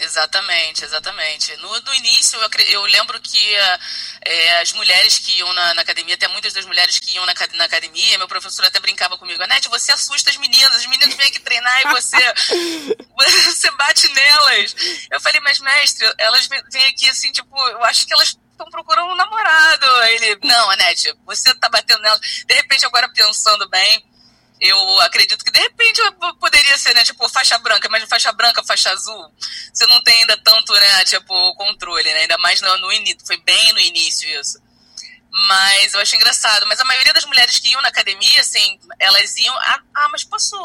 Exatamente, 0.00 0.82
exatamente. 0.82 1.54
No, 1.58 1.68
no 1.80 1.94
início, 1.94 2.40
eu, 2.40 2.48
eu, 2.68 2.82
lembro 2.86 3.20
que 3.20 3.54
é, 4.22 4.60
as 4.60 4.72
mulheres 4.72 5.18
que 5.18 5.38
iam 5.38 5.52
na, 5.52 5.74
na, 5.74 5.82
academia, 5.82 6.14
até 6.14 6.26
muitas 6.28 6.54
das 6.54 6.64
mulheres 6.64 6.98
que 6.98 7.14
iam 7.14 7.26
na, 7.26 7.34
na, 7.54 7.64
academia, 7.64 8.16
meu 8.16 8.26
professor 8.26 8.64
até 8.64 8.80
brincava 8.80 9.18
comigo, 9.18 9.42
Anete, 9.42 9.68
você 9.68 9.92
assusta 9.92 10.30
as 10.30 10.38
meninas, 10.38 10.74
as 10.74 10.86
meninas 10.86 11.14
vêm 11.14 11.28
aqui 11.28 11.38
treinar 11.40 11.82
e 11.82 11.92
você, 11.92 12.16
você 13.44 13.70
bate 13.72 14.08
nelas. 14.08 14.74
Eu 15.10 15.20
falei, 15.20 15.40
mas 15.40 15.60
mestre, 15.60 16.10
elas 16.16 16.48
vêm 16.48 16.86
aqui 16.86 17.08
assim, 17.10 17.30
tipo, 17.30 17.54
eu 17.68 17.84
acho 17.84 18.06
que 18.06 18.14
elas 18.14 18.38
estão 18.60 18.70
procurando 18.70 19.12
um 19.12 19.16
namorado. 19.16 19.86
Ele, 20.04 20.38
não, 20.44 20.70
Anete, 20.70 21.14
você 21.26 21.54
tá 21.56 21.68
batendo 21.68 22.00
nelas. 22.00 22.20
De 22.46 22.54
repente, 22.54 22.86
agora 22.86 23.08
pensando 23.10 23.68
bem, 23.68 24.09
eu 24.60 25.00
acredito 25.00 25.44
que 25.44 25.50
de 25.50 25.58
repente 25.58 26.00
poderia 26.38 26.76
ser, 26.76 26.94
né, 26.94 27.02
tipo, 27.02 27.26
faixa 27.28 27.56
branca, 27.58 27.88
mas 27.88 28.06
faixa 28.08 28.30
branca, 28.32 28.62
faixa 28.62 28.90
azul, 28.90 29.32
você 29.72 29.86
não 29.86 30.02
tem 30.02 30.14
ainda 30.20 30.36
tanto, 30.36 30.72
né, 30.74 31.04
tipo, 31.04 31.54
controle, 31.54 32.12
né, 32.12 32.20
ainda 32.20 32.36
mais 32.38 32.60
no, 32.60 32.76
no 32.78 32.92
início, 32.92 33.26
foi 33.26 33.38
bem 33.38 33.72
no 33.72 33.80
início 33.80 34.28
isso. 34.40 34.60
Mas 35.48 35.94
eu 35.94 36.00
acho 36.00 36.16
engraçado, 36.16 36.66
mas 36.66 36.80
a 36.80 36.84
maioria 36.84 37.14
das 37.14 37.24
mulheres 37.24 37.58
que 37.58 37.70
iam 37.70 37.80
na 37.80 37.88
academia, 37.88 38.40
assim, 38.40 38.78
elas 38.98 39.36
iam, 39.38 39.56
ah, 39.58 39.80
ah 39.94 40.08
mas 40.10 40.24
posso, 40.24 40.56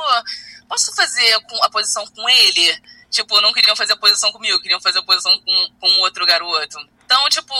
posso 0.67 0.93
fazer 0.95 1.39
a 1.61 1.69
posição 1.69 2.05
com 2.07 2.27
ele? 2.27 2.81
Tipo, 3.11 3.39
não 3.41 3.53
queriam 3.53 3.75
fazer 3.75 3.93
a 3.93 3.97
posição 3.97 4.31
comigo, 4.31 4.59
queriam 4.59 4.81
fazer 4.81 4.99
a 4.99 5.03
posição 5.03 5.31
com, 5.39 5.69
com 5.79 5.87
outro 5.99 6.25
garoto. 6.25 6.77
Então, 7.05 7.29
tipo, 7.29 7.53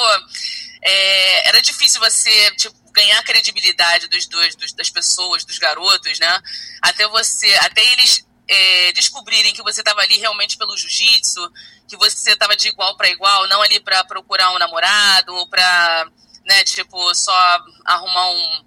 é, 0.82 1.48
era 1.48 1.62
difícil 1.62 2.02
você, 2.02 2.52
tipo, 2.56 2.76
ganhar 2.96 3.22
credibilidade 3.24 4.08
dos 4.08 4.26
dois, 4.26 4.56
dos, 4.56 4.72
das 4.74 4.90
pessoas, 4.90 5.44
dos 5.44 5.60
garotos, 5.60 6.18
né? 6.18 6.42
Até 6.82 7.08
você, 7.10 7.54
até 7.56 7.84
eles 7.92 8.26
é, 8.48 8.94
descobrirem 8.94 9.54
que 9.54 9.62
você 9.62 9.82
estava 9.82 10.02
ali 10.02 10.18
realmente 10.18 10.58
pelo 10.58 10.78
jiu-jitsu, 10.78 11.52
que 11.88 11.98
você 11.98 12.32
estava 12.32 12.56
de 12.56 12.70
igual 12.70 12.96
para 12.96 13.10
igual, 13.10 13.48
não 13.48 13.62
ali 13.62 13.80
para 13.82 14.04
procurar 14.06 14.52
um 14.52 14.60
namorado 14.60 15.36
ou 15.36 15.48
para, 15.48 16.10
né, 16.46 16.64
tipo, 16.64 17.14
só 17.14 17.60
arrumar 17.84 18.32
um, 18.32 18.66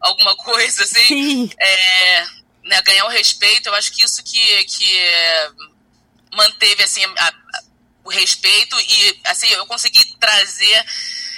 alguma 0.00 0.36
coisa 0.36 0.84
assim, 0.84 1.50
é, 1.58 2.26
né, 2.64 2.82
ganhar 2.82 3.06
o 3.06 3.10
respeito. 3.10 3.68
Eu 3.68 3.74
acho 3.74 3.92
que 3.92 4.04
isso 4.04 4.22
que, 4.22 4.64
que 4.64 5.00
manteve 6.34 6.82
assim 6.82 7.04
a, 7.04 7.28
a, 7.28 7.32
o 8.04 8.10
respeito 8.10 8.78
e 8.80 9.20
assim 9.24 9.46
eu 9.48 9.66
consegui 9.66 10.04
trazer 10.18 10.84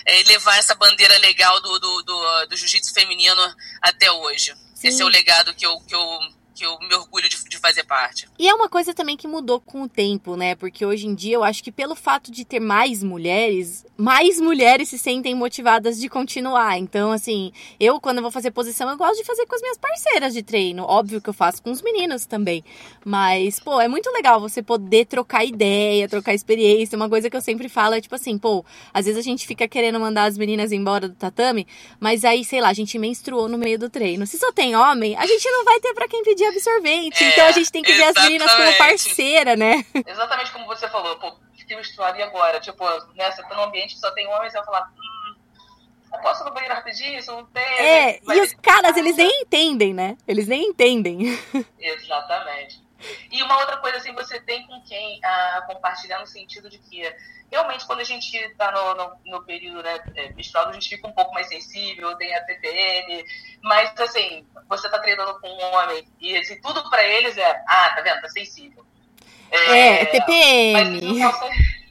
é, 0.04 0.22
levar 0.24 0.58
essa 0.58 0.74
bandeira 0.74 1.16
legal 1.18 1.60
do, 1.60 1.78
do, 1.78 2.02
do, 2.02 2.46
do 2.46 2.56
jiu-jitsu 2.56 2.92
feminino 2.92 3.54
até 3.80 4.10
hoje. 4.10 4.54
Sim. 4.74 4.88
Esse 4.88 5.02
é 5.02 5.04
o 5.04 5.08
legado 5.08 5.54
que 5.54 5.64
eu, 5.64 5.80
que 5.80 5.94
eu 5.94 6.20
que 6.54 6.64
eu 6.64 6.78
me 6.78 6.94
orgulho 6.94 7.28
de, 7.28 7.42
de, 7.44 7.58
fazer 7.58 7.84
parte. 7.84 8.28
E 8.38 8.48
é 8.48 8.54
uma 8.54 8.68
coisa 8.68 8.94
também 8.94 9.16
que 9.16 9.26
mudou 9.26 9.60
com 9.60 9.82
o 9.82 9.88
tempo, 9.88 10.36
né? 10.36 10.54
Porque 10.54 10.86
hoje 10.86 11.06
em 11.06 11.14
dia 11.14 11.34
eu 11.34 11.44
acho 11.44 11.62
que 11.62 11.72
pelo 11.72 11.94
fato 11.94 12.30
de 12.30 12.44
ter 12.44 12.60
mais 12.60 13.02
mulheres, 13.02 13.84
mais 13.96 14.40
mulheres 14.40 14.88
se 14.88 14.98
sentem 14.98 15.34
motivadas 15.34 15.98
de 15.98 16.08
continuar. 16.08 16.78
Então, 16.78 17.10
assim, 17.10 17.52
eu 17.80 18.00
quando 18.00 18.22
vou 18.22 18.30
fazer 18.30 18.50
posição, 18.50 18.88
eu 18.88 18.96
gosto 18.96 19.16
de 19.16 19.24
fazer 19.24 19.46
com 19.46 19.54
as 19.54 19.60
minhas 19.60 19.78
parceiras 19.78 20.32
de 20.32 20.42
treino. 20.42 20.84
Óbvio 20.84 21.20
que 21.20 21.28
eu 21.28 21.34
faço 21.34 21.62
com 21.62 21.70
os 21.70 21.82
meninos 21.82 22.26
também. 22.26 22.64
Mas, 23.04 23.58
pô, 23.58 23.80
é 23.80 23.88
muito 23.88 24.10
legal 24.10 24.40
você 24.40 24.62
poder 24.62 25.06
trocar 25.06 25.44
ideia, 25.44 26.08
trocar 26.08 26.34
experiência. 26.34 26.96
Uma 26.96 27.08
coisa 27.08 27.28
que 27.28 27.36
eu 27.36 27.40
sempre 27.40 27.68
falo 27.68 27.94
é 27.94 28.00
tipo 28.00 28.14
assim, 28.14 28.38
pô, 28.38 28.64
às 28.92 29.06
vezes 29.06 29.18
a 29.18 29.22
gente 29.22 29.46
fica 29.46 29.66
querendo 29.66 29.98
mandar 29.98 30.24
as 30.24 30.38
meninas 30.38 30.72
embora 30.72 31.08
do 31.08 31.14
tatame, 31.14 31.66
mas 31.98 32.24
aí, 32.24 32.44
sei 32.44 32.60
lá, 32.60 32.68
a 32.68 32.74
gente 32.74 32.98
menstruou 32.98 33.48
no 33.48 33.58
meio 33.58 33.78
do 33.78 33.90
treino. 33.90 34.26
Se 34.26 34.38
só 34.38 34.52
tem 34.52 34.76
homem, 34.76 35.16
a 35.16 35.26
gente 35.26 35.48
não 35.50 35.64
vai 35.64 35.80
ter 35.80 35.94
para 35.94 36.08
quem 36.08 36.22
pedir 36.22 36.43
de 36.50 36.56
absorvente. 36.56 37.22
É, 37.22 37.28
então 37.28 37.46
a 37.46 37.52
gente 37.52 37.70
tem 37.70 37.82
que 37.82 37.92
ver 37.92 38.04
as 38.04 38.14
meninas 38.24 38.52
como 38.52 38.76
parceira, 38.76 39.56
né? 39.56 39.84
Exatamente 40.06 40.52
como 40.52 40.66
você 40.66 40.88
falou, 40.88 41.16
pô, 41.18 41.34
fiquei 41.56 41.76
misturado 41.76 42.18
e 42.18 42.22
agora? 42.22 42.60
Tipo, 42.60 42.84
né, 43.14 43.30
você 43.30 43.42
tá 43.42 43.54
num 43.54 43.64
ambiente 43.64 43.94
que 43.94 44.00
só 44.00 44.10
tem 44.12 44.26
homens, 44.26 44.52
você 44.52 44.58
vai 44.58 44.66
falar, 44.66 44.92
hum, 44.96 45.34
eu 46.12 46.20
posso 46.20 46.42
ir 46.42 46.46
no 46.46 46.52
banheiro 46.52 46.74
rapidinho? 46.74 47.18
Isso 47.18 47.32
não 47.32 47.44
tem. 47.46 47.62
É, 47.62 48.20
e 48.22 48.40
os 48.40 48.54
caras, 48.54 48.96
eles 48.96 49.16
nem 49.16 49.42
entendem, 49.42 49.94
né? 49.94 50.16
Eles 50.26 50.46
nem 50.46 50.68
entendem. 50.68 51.38
Exatamente. 51.78 52.82
E 53.30 53.42
uma 53.42 53.58
outra 53.58 53.76
coisa, 53.78 53.98
assim, 53.98 54.12
você 54.14 54.40
tem 54.40 54.63
quem 54.86 55.20
ah, 55.24 55.64
compartilhar 55.66 56.20
no 56.20 56.26
sentido 56.26 56.68
de 56.70 56.78
que 56.78 57.02
realmente 57.50 57.86
quando 57.86 58.00
a 58.00 58.04
gente 58.04 58.36
está 58.36 58.70
no, 58.72 58.94
no, 58.94 59.16
no, 59.26 59.44
período 59.44 59.82
né, 59.82 60.02
é, 60.16 60.32
menstrual, 60.32 60.68
a 60.68 60.72
gente 60.72 60.88
fica 60.88 61.06
um 61.06 61.12
pouco 61.12 61.32
mais 61.32 61.48
sensível, 61.48 62.16
tem 62.16 62.34
a 62.34 62.44
TPM, 62.44 63.24
mas 63.62 63.98
assim, 64.00 64.46
você 64.68 64.86
está 64.86 64.98
treinando 64.98 65.38
com 65.40 65.48
um 65.48 65.74
homem 65.74 66.06
e 66.20 66.36
assim, 66.36 66.60
tudo 66.60 66.88
para 66.90 67.04
eles 67.04 67.36
é, 67.36 67.64
ah, 67.68 67.92
tá 67.94 68.02
vendo, 68.02 68.20
tá 68.20 68.28
sensível. 68.28 68.84
É, 69.50 70.02
é 70.02 70.06
TPM. 70.06 70.72
Mas 70.72 71.02
não 71.02 71.32
conseguem, 71.32 71.84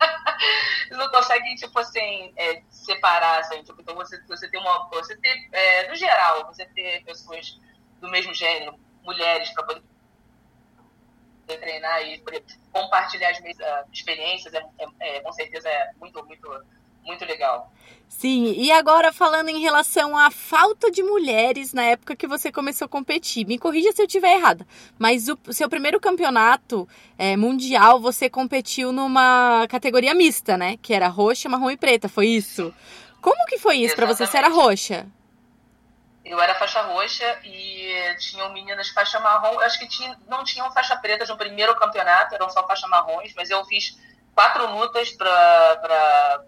não 0.90 1.10
conseguem 1.10 1.54
tipo 1.54 1.78
assim, 1.78 2.32
é, 2.36 2.62
separar, 2.70 3.40
assim, 3.40 3.62
tipo, 3.62 3.80
então 3.80 3.94
você, 3.94 4.20
você 4.26 4.48
tem 4.48 4.60
uma, 4.60 4.88
você 4.88 5.16
ter, 5.16 5.48
é, 5.52 5.88
no 5.88 5.94
geral, 5.94 6.44
você 6.46 6.64
ter 6.66 7.04
pessoas 7.04 7.58
do 8.00 8.08
mesmo 8.10 8.34
gênero, 8.34 8.74
mulheres, 9.04 9.50
para 9.50 9.64
poder 9.64 9.82
treinar 11.46 12.02
e 12.02 12.22
compartilhar 12.72 13.30
as 13.30 13.40
minhas 13.40 13.58
uh, 13.58 13.88
experiências, 13.92 14.52
é, 14.54 14.64
é, 14.78 15.16
é, 15.16 15.20
com 15.20 15.32
certeza 15.32 15.68
é 15.68 15.90
muito, 16.00 16.24
muito, 16.24 16.48
muito 17.04 17.24
legal. 17.24 17.72
Sim, 18.08 18.52
e 18.56 18.70
agora 18.70 19.12
falando 19.12 19.48
em 19.48 19.60
relação 19.60 20.16
à 20.16 20.30
falta 20.30 20.90
de 20.90 21.02
mulheres 21.02 21.72
na 21.72 21.82
época 21.84 22.14
que 22.14 22.26
você 22.26 22.52
começou 22.52 22.84
a 22.84 22.88
competir, 22.88 23.46
me 23.46 23.58
corrija 23.58 23.90
se 23.92 24.02
eu 24.02 24.06
estiver 24.06 24.36
errada, 24.36 24.66
mas 24.98 25.28
o 25.28 25.38
seu 25.52 25.68
primeiro 25.68 25.98
campeonato 25.98 26.86
é, 27.16 27.36
mundial 27.36 27.98
você 27.98 28.28
competiu 28.28 28.92
numa 28.92 29.66
categoria 29.68 30.14
mista, 30.14 30.56
né? 30.56 30.76
Que 30.80 30.92
era 30.92 31.08
roxa, 31.08 31.48
marrom 31.48 31.70
e 31.70 31.76
preta, 31.76 32.08
foi 32.08 32.28
isso? 32.28 32.72
Como 33.20 33.46
que 33.46 33.58
foi 33.58 33.78
isso 33.78 33.96
para 33.96 34.06
você? 34.06 34.26
Você 34.26 34.36
era 34.36 34.48
roxa? 34.48 35.06
Eu 36.24 36.40
era 36.40 36.54
faixa 36.54 36.80
roxa 36.82 37.38
e 37.44 38.14
tinham 38.18 38.52
meninas 38.52 38.88
faixa 38.90 39.18
marrom. 39.18 39.54
Eu 39.54 39.60
acho 39.60 39.78
que 39.78 39.88
tinha, 39.88 40.16
não 40.28 40.44
tinham 40.44 40.70
faixa 40.72 40.96
preta 40.96 41.24
no 41.26 41.36
primeiro 41.36 41.74
campeonato, 41.74 42.34
eram 42.34 42.48
só 42.48 42.66
faixa 42.66 42.86
marrons, 42.86 43.32
mas 43.34 43.50
eu 43.50 43.64
fiz 43.64 43.98
quatro 44.34 44.66
lutas 44.70 45.10
para 45.12 46.44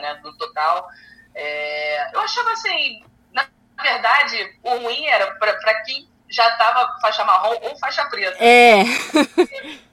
né, 0.00 0.20
no 0.22 0.36
total. 0.36 0.88
É, 1.34 2.14
eu 2.14 2.20
achava 2.20 2.52
assim, 2.52 3.04
na 3.32 3.46
verdade, 3.80 4.58
o 4.62 4.76
ruim 4.76 5.06
era 5.06 5.34
para 5.36 5.82
quem 5.84 6.08
já 6.28 6.48
estava 6.50 6.98
faixa 7.00 7.24
marrom 7.24 7.56
ou 7.62 7.76
faixa 7.78 8.04
preta. 8.06 8.36
É. 8.42 8.82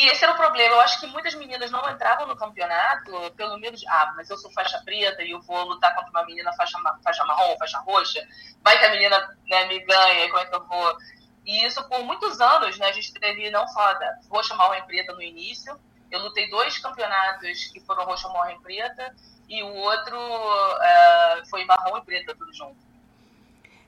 E 0.00 0.06
esse 0.08 0.24
era 0.24 0.32
o 0.32 0.36
problema. 0.36 0.76
Eu 0.76 0.80
acho 0.80 0.98
que 0.98 1.06
muitas 1.06 1.34
meninas 1.34 1.70
não 1.70 1.86
entravam 1.90 2.26
no 2.26 2.34
campeonato 2.34 3.12
pelo 3.36 3.58
medo 3.58 3.76
de, 3.76 3.86
ah, 3.86 4.14
mas 4.16 4.30
eu 4.30 4.38
sou 4.38 4.50
faixa 4.50 4.80
preta 4.82 5.22
e 5.22 5.32
eu 5.32 5.42
vou 5.42 5.62
lutar 5.64 5.94
contra 5.94 6.08
uma 6.08 6.24
menina 6.24 6.50
faixa, 6.54 6.78
faixa 7.04 7.22
marrom, 7.26 7.54
faixa 7.58 7.78
roxa. 7.80 8.26
Vai 8.62 8.78
que 8.78 8.86
a 8.86 8.90
menina 8.92 9.36
né, 9.46 9.66
me 9.66 9.78
ganha, 9.80 10.26
como 10.28 10.38
é 10.38 10.46
que 10.46 10.56
eu 10.56 10.66
vou? 10.66 10.96
E 11.44 11.66
isso 11.66 11.86
por 11.86 12.02
muitos 12.02 12.40
anos, 12.40 12.78
né? 12.78 12.86
A 12.86 12.92
gente 12.92 13.12
teve 13.12 13.50
não 13.50 13.68
só 13.68 13.92
da 13.92 14.18
roxa, 14.30 14.54
marrom 14.54 14.76
e 14.76 14.82
preta 14.84 15.12
no 15.12 15.20
início. 15.20 15.78
Eu 16.10 16.20
lutei 16.20 16.48
dois 16.48 16.78
campeonatos 16.78 17.66
que 17.70 17.80
foram 17.80 18.06
roxa, 18.06 18.26
marrom 18.30 18.56
e 18.56 18.60
preta. 18.60 19.14
E 19.50 19.62
o 19.62 19.74
outro 19.74 20.16
uh, 20.18 21.46
foi 21.50 21.66
marrom 21.66 21.98
e 21.98 22.04
preta, 22.06 22.34
tudo 22.34 22.54
junto. 22.54 22.78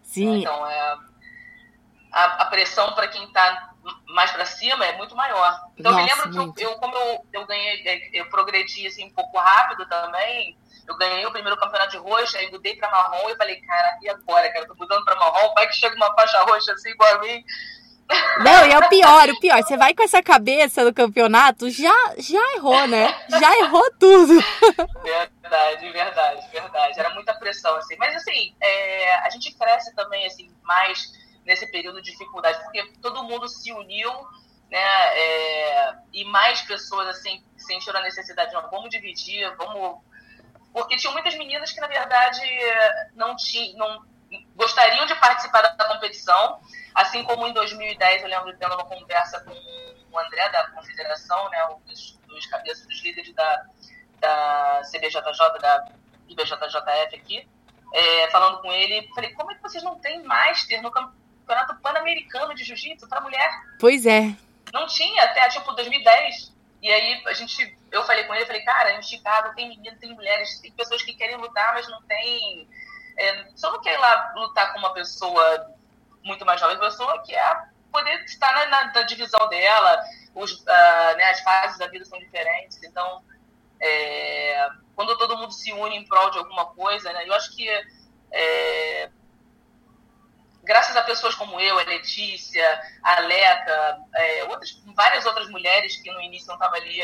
Sim. 0.02 0.40
Então, 0.40 0.66
é, 0.66 0.98
a, 2.12 2.42
a 2.42 2.44
pressão 2.46 2.94
para 2.94 3.08
quem 3.08 3.24
está 3.24 3.70
mais 4.08 4.30
para 4.30 4.44
cima 4.44 4.84
é 4.84 4.96
muito 4.96 5.16
maior. 5.16 5.60
Então 5.76 5.90
Nossa, 5.90 6.02
eu 6.02 6.04
me 6.04 6.10
lembro 6.10 6.54
que 6.54 6.62
eu, 6.62 6.70
eu, 6.70 6.76
como 6.76 6.96
eu, 6.96 7.26
eu 7.32 7.46
ganhei, 7.46 7.82
é, 7.86 8.20
eu 8.20 8.28
progredi 8.28 8.86
assim 8.86 9.06
um 9.06 9.14
pouco 9.14 9.38
rápido 9.38 9.86
também. 9.88 10.56
Eu 10.86 10.96
ganhei 10.96 11.24
o 11.24 11.32
primeiro 11.32 11.58
campeonato 11.58 11.92
de 11.92 11.96
roxa, 11.96 12.38
aí 12.38 12.50
mudei 12.50 12.76
para 12.76 12.90
marrom 12.90 13.30
e 13.30 13.36
falei, 13.36 13.60
cara, 13.60 13.98
e 14.02 14.08
agora, 14.08 14.52
cara? 14.52 14.64
Eu 14.64 14.68
tô 14.68 14.74
mudando 14.74 15.04
para 15.04 15.14
marrom, 15.14 15.54
vai 15.54 15.68
que 15.68 15.74
chega 15.74 15.94
uma 15.94 16.12
faixa 16.14 16.42
roxa 16.42 16.72
assim 16.72 16.90
igual 16.90 17.14
a 17.14 17.18
mim. 17.18 17.42
Não, 18.40 18.66
e 18.66 18.72
é 18.72 18.78
o 18.78 18.88
pior, 18.88 19.30
o 19.30 19.40
pior. 19.40 19.62
Você 19.62 19.76
vai 19.76 19.94
com 19.94 20.02
essa 20.02 20.22
cabeça 20.22 20.84
no 20.84 20.92
campeonato, 20.92 21.70
já, 21.70 21.94
já 22.18 22.54
errou, 22.54 22.86
né? 22.86 23.14
Já 23.28 23.56
errou 23.58 23.90
tudo. 23.98 24.34
Verdade, 25.02 25.90
verdade, 25.90 26.48
verdade. 26.50 26.98
Era 26.98 27.10
muita 27.10 27.34
pressão, 27.34 27.76
assim. 27.76 27.94
Mas, 27.98 28.16
assim, 28.16 28.54
é, 28.58 29.16
a 29.16 29.28
gente 29.28 29.52
cresce 29.54 29.94
também, 29.94 30.24
assim, 30.24 30.50
mais 30.62 31.12
nesse 31.44 31.66
período 31.66 32.00
de 32.00 32.10
dificuldade, 32.10 32.62
porque 32.64 32.92
todo 33.00 33.24
mundo 33.24 33.48
se 33.48 33.72
uniu 33.72 34.10
né? 34.72 35.18
É, 35.18 35.94
e 36.14 36.24
mais 36.24 36.62
pessoas 36.62 37.06
assim 37.08 37.44
sentiram 37.58 38.00
a 38.00 38.02
necessidade 38.02 38.50
de 38.50 38.56
não, 38.56 38.70
vamos 38.70 38.88
dividir, 38.88 39.54
vamos 39.56 40.00
porque 40.72 40.96
tinham 40.96 41.12
muitas 41.12 41.34
meninas 41.34 41.70
que 41.70 41.80
na 41.80 41.86
verdade 41.86 42.40
não 43.14 43.36
tinham 43.36 43.76
não 43.76 44.12
gostariam 44.56 45.04
de 45.04 45.14
participar 45.16 45.60
da 45.60 45.84
competição, 45.84 46.58
assim 46.94 47.22
como 47.22 47.46
em 47.46 47.52
2010 47.52 48.22
eu 48.22 48.28
lembro 48.30 48.56
tendo 48.56 48.74
uma 48.74 48.86
conversa 48.86 49.40
com 49.40 49.50
o 50.10 50.18
André 50.18 50.48
da 50.48 50.68
Confederação, 50.70 51.50
né, 51.50 51.66
um 51.66 51.78
dos, 51.80 52.18
dos 52.26 52.46
cabeças 52.46 52.86
dos 52.86 53.02
líderes 53.02 53.34
da, 53.34 53.66
da 54.20 54.80
CBJJ, 54.90 55.58
da 55.60 55.86
IBJJF 56.28 57.14
aqui, 57.14 57.46
é, 57.92 58.30
falando 58.30 58.62
com 58.62 58.72
ele, 58.72 59.06
falei, 59.14 59.34
como 59.34 59.52
é 59.52 59.54
que 59.54 59.60
vocês 59.60 59.84
não 59.84 59.98
têm 59.98 60.22
master 60.22 60.80
no 60.80 60.90
campeonato 61.42 61.76
pan-americano 61.80 62.54
de 62.54 62.64
jiu-jitsu 62.64 63.08
para 63.08 63.20
mulher? 63.20 63.50
Pois 63.78 64.06
é. 64.06 64.34
Não 64.72 64.86
tinha 64.86 65.24
até 65.24 65.48
tipo 65.48 65.72
2010. 65.72 66.52
E 66.80 66.90
aí 66.90 67.22
a 67.26 67.32
gente, 67.32 67.78
eu 67.90 68.02
falei 68.04 68.24
com 68.24 68.34
ele, 68.34 68.46
falei, 68.46 68.62
cara, 68.62 68.94
em 68.94 69.02
Chicago 69.02 69.54
tem 69.54 69.68
meninas, 69.68 70.00
tem 70.00 70.12
mulheres, 70.14 70.58
tem 70.60 70.72
pessoas 70.72 71.02
que 71.02 71.14
querem 71.14 71.36
lutar, 71.36 71.74
mas 71.74 71.88
não 71.88 72.02
tem. 72.02 72.68
É, 73.16 73.46
só 73.54 73.70
não 73.70 73.80
quer 73.80 73.94
ir 73.94 73.98
lá 73.98 74.32
lutar 74.34 74.72
com 74.72 74.78
uma 74.78 74.92
pessoa 74.92 75.70
muito 76.24 76.44
mais 76.44 76.60
jovem, 76.60 76.78
pessoa 76.78 77.22
que 77.22 77.34
é 77.34 77.64
poder 77.92 78.24
estar 78.24 78.52
na, 78.54 78.66
na, 78.66 78.92
na 78.92 79.02
divisão 79.02 79.48
dela, 79.48 80.02
os, 80.34 80.52
uh, 80.52 81.16
né, 81.16 81.30
as 81.30 81.40
fases 81.40 81.78
da 81.78 81.88
vida 81.88 82.04
são 82.04 82.18
diferentes, 82.18 82.82
então 82.82 83.22
é, 83.78 84.70
quando 84.96 85.16
todo 85.18 85.36
mundo 85.36 85.52
se 85.52 85.72
une 85.72 85.96
em 85.96 86.06
prol 86.06 86.30
de 86.30 86.38
alguma 86.38 86.66
coisa, 86.66 87.12
né, 87.12 87.28
eu 87.28 87.34
acho 87.34 87.54
que 87.54 87.68
é, 88.30 89.10
graças 90.62 90.96
a 90.96 91.02
pessoas 91.02 91.34
como 91.34 91.60
eu, 91.60 91.78
a 91.78 91.82
Letícia, 91.82 92.80
a 93.02 93.20
Leca, 93.20 93.98
é, 94.14 94.44
outras, 94.44 94.82
várias 94.94 95.26
outras 95.26 95.48
mulheres 95.48 95.96
que 95.96 96.10
no 96.10 96.20
início 96.20 96.48
não 96.48 96.54
estavam 96.54 96.76
ali, 96.76 97.00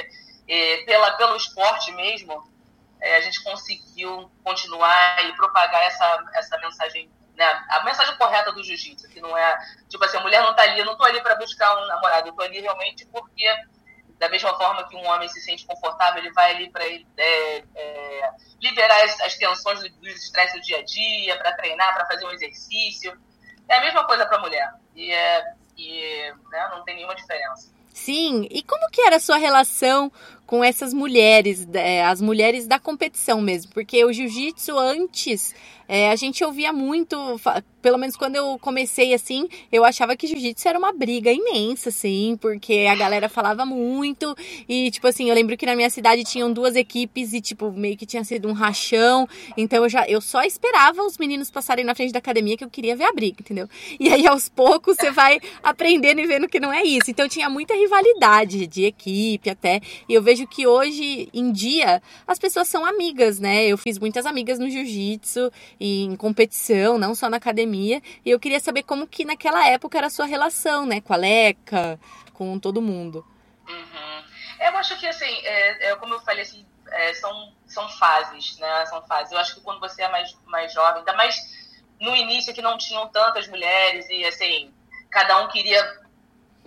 é, 0.49 0.77
pela, 0.85 1.13
pelo 1.13 1.37
esporte 1.37 1.93
mesmo, 1.93 2.51
é, 3.01 3.17
a 3.17 3.21
gente 3.21 3.43
conseguiu 3.43 4.31
continuar 4.43 5.25
e 5.25 5.33
propagar 5.37 5.83
essa, 5.83 6.25
essa 6.35 6.59
mensagem, 6.59 7.11
né, 7.37 7.65
a 7.71 7.85
mensagem 7.85 8.17
correta 8.17 8.53
do 8.53 8.63
jiu-jitsu, 8.63 9.09
que 9.09 9.21
não 9.21 9.37
é, 9.37 9.59
tipo 9.89 10.05
assim, 10.05 10.17
a 10.17 10.21
mulher 10.21 10.43
não 10.43 10.51
está 10.51 10.63
ali, 10.63 10.79
eu 10.79 10.85
não 10.85 10.93
estou 10.93 11.07
ali 11.07 11.21
para 11.23 11.37
buscar 11.37 11.83
um 11.83 11.87
namorado, 11.87 12.29
eu 12.29 12.31
estou 12.31 12.45
ali 12.45 12.61
realmente 12.61 13.07
porque 13.07 13.47
da 14.19 14.29
mesma 14.29 14.57
forma 14.57 14.87
que 14.89 14.97
um 14.97 15.07
homem 15.07 15.29
se 15.29 15.41
sente 15.41 15.65
confortável, 15.65 16.21
ele 16.21 16.33
vai 16.33 16.55
ali 16.55 16.71
para 16.71 16.85
é, 16.85 17.65
é, 17.75 18.31
liberar 18.61 19.05
as, 19.05 19.21
as 19.21 19.37
tensões 19.37 19.81
dos 19.81 20.25
estresses 20.25 20.61
do 20.61 20.61
dia 20.61 20.79
a 20.79 20.85
dia, 20.85 21.39
para 21.39 21.53
treinar, 21.55 21.95
para 21.95 22.07
fazer 22.07 22.27
um 22.27 22.33
exercício. 22.33 23.17
É 23.69 23.77
a 23.77 23.81
mesma 23.81 24.05
coisa 24.05 24.27
para 24.27 24.39
mulher. 24.39 24.73
E, 24.95 25.13
é, 25.13 25.53
e 25.77 26.33
né, 26.51 26.69
não 26.71 26.85
tem 26.85 26.97
nenhuma 26.97 27.15
diferença. 27.15 27.71
Sim, 27.93 28.47
e 28.51 28.63
como 28.63 28.89
que 28.91 29.01
era 29.01 29.17
a 29.17 29.21
sua 29.21 29.37
relação 29.39 30.11
com 30.47 30.63
essas 30.63 30.95
mulheres, 30.95 31.69
é, 31.75 32.05
as 32.05 32.21
mulheres 32.21 32.67
da 32.67 32.79
competição 32.79 33.41
mesmo? 33.41 33.73
Porque 33.73 34.05
o 34.05 34.13
jiu-jitsu 34.13 34.79
antes 34.79 35.53
é, 35.89 36.11
a 36.11 36.17
gente 36.17 36.45
ouvia 36.45 36.73
muito, 36.73 37.17
pelo 37.81 37.99
menos 37.99 38.17
quando 38.17 38.37
eu 38.37 38.59
comecei 38.59 39.15
assim, 39.15 39.49
eu 39.71 39.85
achava 39.85 40.17
que 40.17 40.27
jiu-jitsu 40.27 40.69
era 40.69 40.79
uma 40.79 40.93
briga 40.93 41.31
imensa, 41.33 41.89
assim, 41.89 42.37
porque 42.41 42.87
a 42.91 42.95
galera 42.95 43.29
falava 43.29 43.65
muito 43.65 44.35
e, 44.69 44.91
tipo 44.91 45.07
assim, 45.07 45.29
eu 45.29 45.35
lembro 45.35 45.57
que 45.57 45.67
na 45.67 45.77
minha 45.77 45.91
cidade 45.91 46.25
tinham 46.25 46.53
duas 46.53 46.77
equipes 46.77 47.33
e, 47.33 47.41
tipo, 47.41 47.71
meio 47.73 47.97
que 47.97 48.07
tinha 48.07 48.25
sido 48.25 48.49
um 48.49 48.53
rachão, 48.53 49.29
então 49.57 49.83
eu 49.85 49.89
já, 49.89 50.09
eu 50.09 50.21
só 50.21 50.43
esperava 50.43 51.03
os 51.03 51.19
meninos 51.19 51.51
passarem 51.51 51.85
na 51.85 51.95
frente 51.95 52.13
da 52.13 52.19
academia 52.19 52.57
que 52.57 52.65
eu 52.65 52.71
queria 52.71 52.97
ver 52.97 53.05
a 53.05 53.13
briga, 53.13 53.39
entendeu? 53.41 53.69
E 53.99 54.09
aí, 54.09 54.27
aos 54.27 54.49
poucos, 54.49 54.97
você 54.97 55.11
vai 55.11 55.39
aprendendo 55.63 56.21
e 56.21 56.27
vendo 56.27 56.49
que 56.49 56.61
não 56.61 56.73
é 56.73 56.83
isso. 56.83 57.11
Então, 57.11 57.29
tinha 57.29 57.49
muita 57.49 57.75
rivalidade 57.75 58.67
de 58.67 58.85
equipe 58.85 59.51
até, 59.51 59.81
e 60.09 60.15
eu 60.15 60.23
vejo 60.23 60.47
que 60.47 60.67
hoje 60.67 61.29
em 61.33 61.53
dia 61.53 62.03
as 62.27 62.39
pessoas 62.39 62.69
são 62.69 62.85
amigas, 62.85 63.39
né? 63.39 63.67
Eu 63.67 63.79
fiz 63.79 63.99
muitas 63.99 64.27
amigas 64.27 64.59
no 64.59 64.69
jiu-jitsu 64.69 65.51
em 65.81 66.17
competição, 66.17 66.99
não 66.99 67.15
só 67.15 67.29
na 67.29 67.37
academia. 67.37 67.68
E 67.77 68.03
eu 68.25 68.41
queria 68.41 68.61
saber 68.61 68.83
como 68.83 69.07
que 69.07 69.25
naquela 69.25 69.67
época 69.67 69.99
era 69.99 70.07
a 70.07 70.11
sua 70.11 70.27
relação, 70.27 70.87
né, 70.87 71.01
com 71.01 71.13
a 71.13 71.17
Leca, 71.17 71.99
com 72.33 72.59
todo 72.59 72.83
mundo. 72.83 73.27
Uhum. 73.69 74.25
Eu 74.61 74.77
acho 74.77 74.99
que, 74.99 75.07
assim, 75.07 75.25
é, 75.45 75.91
é, 75.91 75.97
como 75.97 76.15
eu 76.15 76.21
falei, 76.21 76.43
assim, 76.43 76.67
é, 76.91 77.15
são, 77.15 77.53
são 77.67 77.89
fases, 77.91 78.59
né, 78.59 78.87
são 78.87 79.03
fases. 79.07 79.33
Eu 79.33 79.39
acho 79.39 79.55
que 79.55 79.61
quando 79.61 79.81
você 79.81 80.03
é 80.03 80.09
mais, 80.09 80.37
mais 80.47 80.73
jovem, 80.73 80.99
ainda 80.99 81.15
mais 81.15 81.37
no 82.01 82.15
início 82.15 82.55
que 82.55 82.63
não 82.63 82.79
tinham 82.79 83.09
tantas 83.09 83.49
mulheres 83.49 84.07
e, 84.09 84.25
assim, 84.25 84.73
cada 85.11 85.39
um 85.43 85.49
queria 85.49 86.01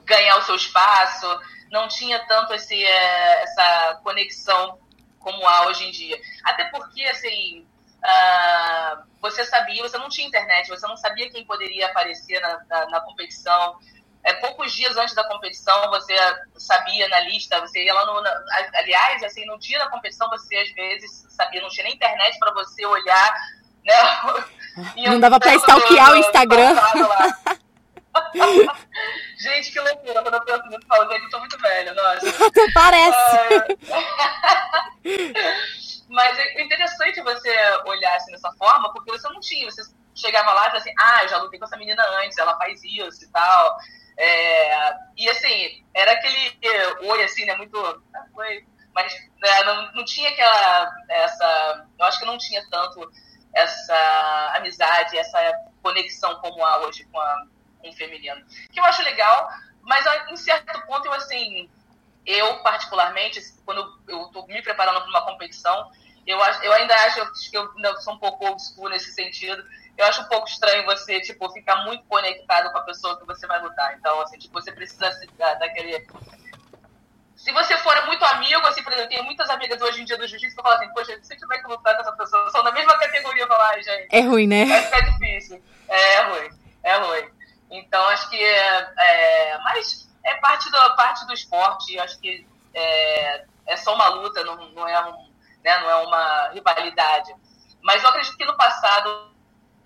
ganhar 0.03 0.37
o 0.37 0.41
seu 0.43 0.55
espaço, 0.55 1.27
não 1.71 1.87
tinha 1.87 2.19
tanto 2.27 2.53
esse, 2.53 2.83
é, 2.83 3.43
essa 3.43 3.99
conexão 4.03 4.77
como 5.19 5.47
há 5.47 5.67
hoje 5.67 5.85
em 5.85 5.91
dia. 5.91 6.19
Até 6.43 6.65
porque, 6.65 7.03
assim, 7.03 7.65
uh, 8.03 9.03
você 9.21 9.45
sabia, 9.45 9.81
você 9.81 9.97
não 9.97 10.09
tinha 10.09 10.27
internet, 10.27 10.67
você 10.67 10.85
não 10.87 10.97
sabia 10.97 11.29
quem 11.29 11.45
poderia 11.45 11.85
aparecer 11.87 12.41
na, 12.41 12.59
na, 12.69 12.89
na 12.89 12.99
competição. 13.01 13.77
É, 14.23 14.33
poucos 14.33 14.71
dias 14.73 14.95
antes 14.97 15.15
da 15.15 15.23
competição 15.23 15.89
você 15.89 16.13
sabia 16.55 17.07
na 17.09 17.21
lista, 17.21 17.59
você 17.59 17.83
ia 17.83 17.91
lá 17.93 18.05
no. 18.05 18.21
Na, 18.21 18.31
aliás, 18.75 19.23
assim, 19.23 19.43
no 19.45 19.57
dia 19.57 19.79
da 19.79 19.89
competição 19.89 20.29
você 20.29 20.55
às 20.57 20.71
vezes 20.73 21.25
sabia, 21.29 21.59
não 21.61 21.69
tinha 21.69 21.85
nem 21.85 21.95
internet 21.95 22.37
para 22.37 22.53
você 22.53 22.85
olhar. 22.85 23.33
Né? 23.83 23.95
Não 25.09 25.19
dava 25.19 25.39
para 25.39 25.55
stalkear 25.55 26.11
o 26.11 26.15
Instagram. 26.15 26.75
gente, 29.37 29.71
que 29.71 29.79
loucura. 29.79 30.21
Quando 30.21 30.35
eu 30.35 30.45
penso 30.45 30.67
nisso, 30.67 30.85
eu 30.89 31.29
tô 31.29 31.39
muito 31.39 31.57
velha, 31.57 31.93
nossa. 31.93 32.29
Até 32.45 32.71
parece. 32.71 33.77
Mas 36.11 36.37
é 36.37 36.61
interessante 36.61 37.21
você 37.21 37.49
olhar 37.85 38.15
assim 38.17 38.33
dessa 38.33 38.51
forma, 38.53 38.91
porque 38.91 39.11
você 39.11 39.29
não 39.29 39.39
tinha, 39.39 39.69
você 39.71 39.81
chegava 40.13 40.51
lá 40.51 40.67
e 40.67 40.77
assim, 40.77 40.93
ah, 40.99 41.25
já 41.25 41.37
lutei 41.37 41.57
com 41.57 41.65
essa 41.65 41.77
menina 41.77 42.03
antes, 42.19 42.37
ela 42.37 42.57
faz 42.57 42.83
isso 42.83 43.23
e 43.23 43.31
tal. 43.31 43.77
É, 44.17 44.93
e 45.15 45.29
assim, 45.29 45.85
era 45.95 46.11
aquele 46.11 46.57
oi 47.03 47.23
assim, 47.23 47.45
né? 47.45 47.55
Muito. 47.55 47.79
Ah. 48.13 48.25
Mas 48.93 49.13
né, 49.41 49.63
não, 49.63 49.91
não 49.93 50.05
tinha 50.05 50.29
aquela. 50.29 50.91
Essa, 51.09 51.87
eu 51.97 52.05
acho 52.05 52.19
que 52.19 52.25
não 52.25 52.37
tinha 52.37 52.61
tanto 52.69 53.09
essa 53.53 54.53
amizade, 54.57 55.17
essa 55.17 55.53
conexão 55.81 56.35
como 56.41 56.63
há 56.65 56.79
hoje 56.79 57.05
com, 57.05 57.19
a, 57.19 57.45
com 57.79 57.89
o 57.89 57.93
feminino. 57.93 58.45
Que 58.69 58.81
eu 58.81 58.83
acho 58.83 59.01
legal, 59.03 59.49
mas 59.81 60.05
em 60.29 60.35
certo 60.35 60.85
ponto 60.85 61.05
eu 61.05 61.13
assim. 61.13 61.69
Eu, 62.25 62.61
particularmente, 62.61 63.41
quando 63.65 63.81
eu 64.07 64.25
estou 64.25 64.45
me 64.47 64.61
preparando 64.61 65.01
para 65.01 65.09
uma 65.09 65.25
competição, 65.25 65.91
eu, 66.25 66.37
eu 66.37 66.73
ainda 66.73 66.93
acho 67.05 67.49
que 67.49 67.57
eu 67.57 67.67
sou 68.01 68.13
um 68.13 68.19
pouco 68.19 68.45
old 68.45 68.61
school 68.61 68.89
nesse 68.89 69.11
sentido. 69.11 69.63
Eu 69.97 70.05
acho 70.05 70.21
um 70.21 70.25
pouco 70.25 70.47
estranho 70.47 70.85
você, 70.85 71.19
tipo, 71.21 71.51
ficar 71.51 71.83
muito 71.83 72.03
conectado 72.05 72.71
com 72.71 72.77
a 72.77 72.83
pessoa 72.83 73.19
que 73.19 73.25
você 73.25 73.47
vai 73.47 73.61
lutar. 73.61 73.95
Então, 73.97 74.21
assim, 74.21 74.37
tipo, 74.37 74.53
você 74.53 74.71
precisa 74.71 75.09
daquele... 75.59 76.07
Se 77.35 77.51
você 77.51 77.75
for 77.79 78.05
muito 78.05 78.23
amigo, 78.23 78.67
assim, 78.67 78.83
por 78.83 78.93
exemplo, 78.93 79.07
eu 79.07 79.09
tenho 79.09 79.23
muitas 79.23 79.49
amigas 79.49 79.81
hoje 79.81 80.01
em 80.01 80.05
dia 80.05 80.15
do 80.15 80.27
jiu-jitsu 80.27 80.55
que 80.55 80.61
falam 80.61 80.77
assim, 80.77 80.93
poxa, 80.93 81.17
se 81.23 81.33
eu 81.33 81.39
tiver 81.39 81.57
que 81.57 81.67
lutar 81.67 81.95
com 81.95 82.01
essa 82.01 82.11
pessoa, 82.11 82.51
são 82.51 82.63
da 82.63 82.71
mesma 82.71 82.95
categoria, 82.99 83.43
eu 83.43 83.47
falo, 83.47 83.63
ai, 83.63 83.81
gente... 83.81 84.07
É 84.11 84.21
ruim, 84.21 84.45
né? 84.45 84.65
Vai 84.65 84.83
ficar 84.83 84.99
difícil. 84.99 85.63
É, 85.89 86.13
é 86.13 86.21
ruim, 86.21 86.49
é 86.83 86.95
ruim. 86.97 87.29
Então, 87.71 88.03
acho 88.09 88.29
que... 88.29 88.37
É, 88.43 88.93
é, 88.95 89.57
mas 89.63 90.07
é 90.25 90.35
parte 90.35 90.69
do, 90.69 90.95
parte 90.95 91.25
do 91.25 91.33
esporte, 91.33 91.99
acho 91.99 92.19
que 92.19 92.47
é, 92.73 93.45
é 93.67 93.77
só 93.77 93.93
uma 93.95 94.07
luta, 94.09 94.43
não, 94.43 94.55
não 94.71 94.87
é 94.87 95.05
um 95.07 95.31
né? 95.63 95.79
não 95.79 95.89
é 95.89 95.95
uma 95.95 96.49
rivalidade. 96.49 97.33
Mas 97.81 98.03
eu 98.03 98.09
acredito 98.09 98.37
que 98.37 98.45
no 98.45 98.57
passado 98.57 99.31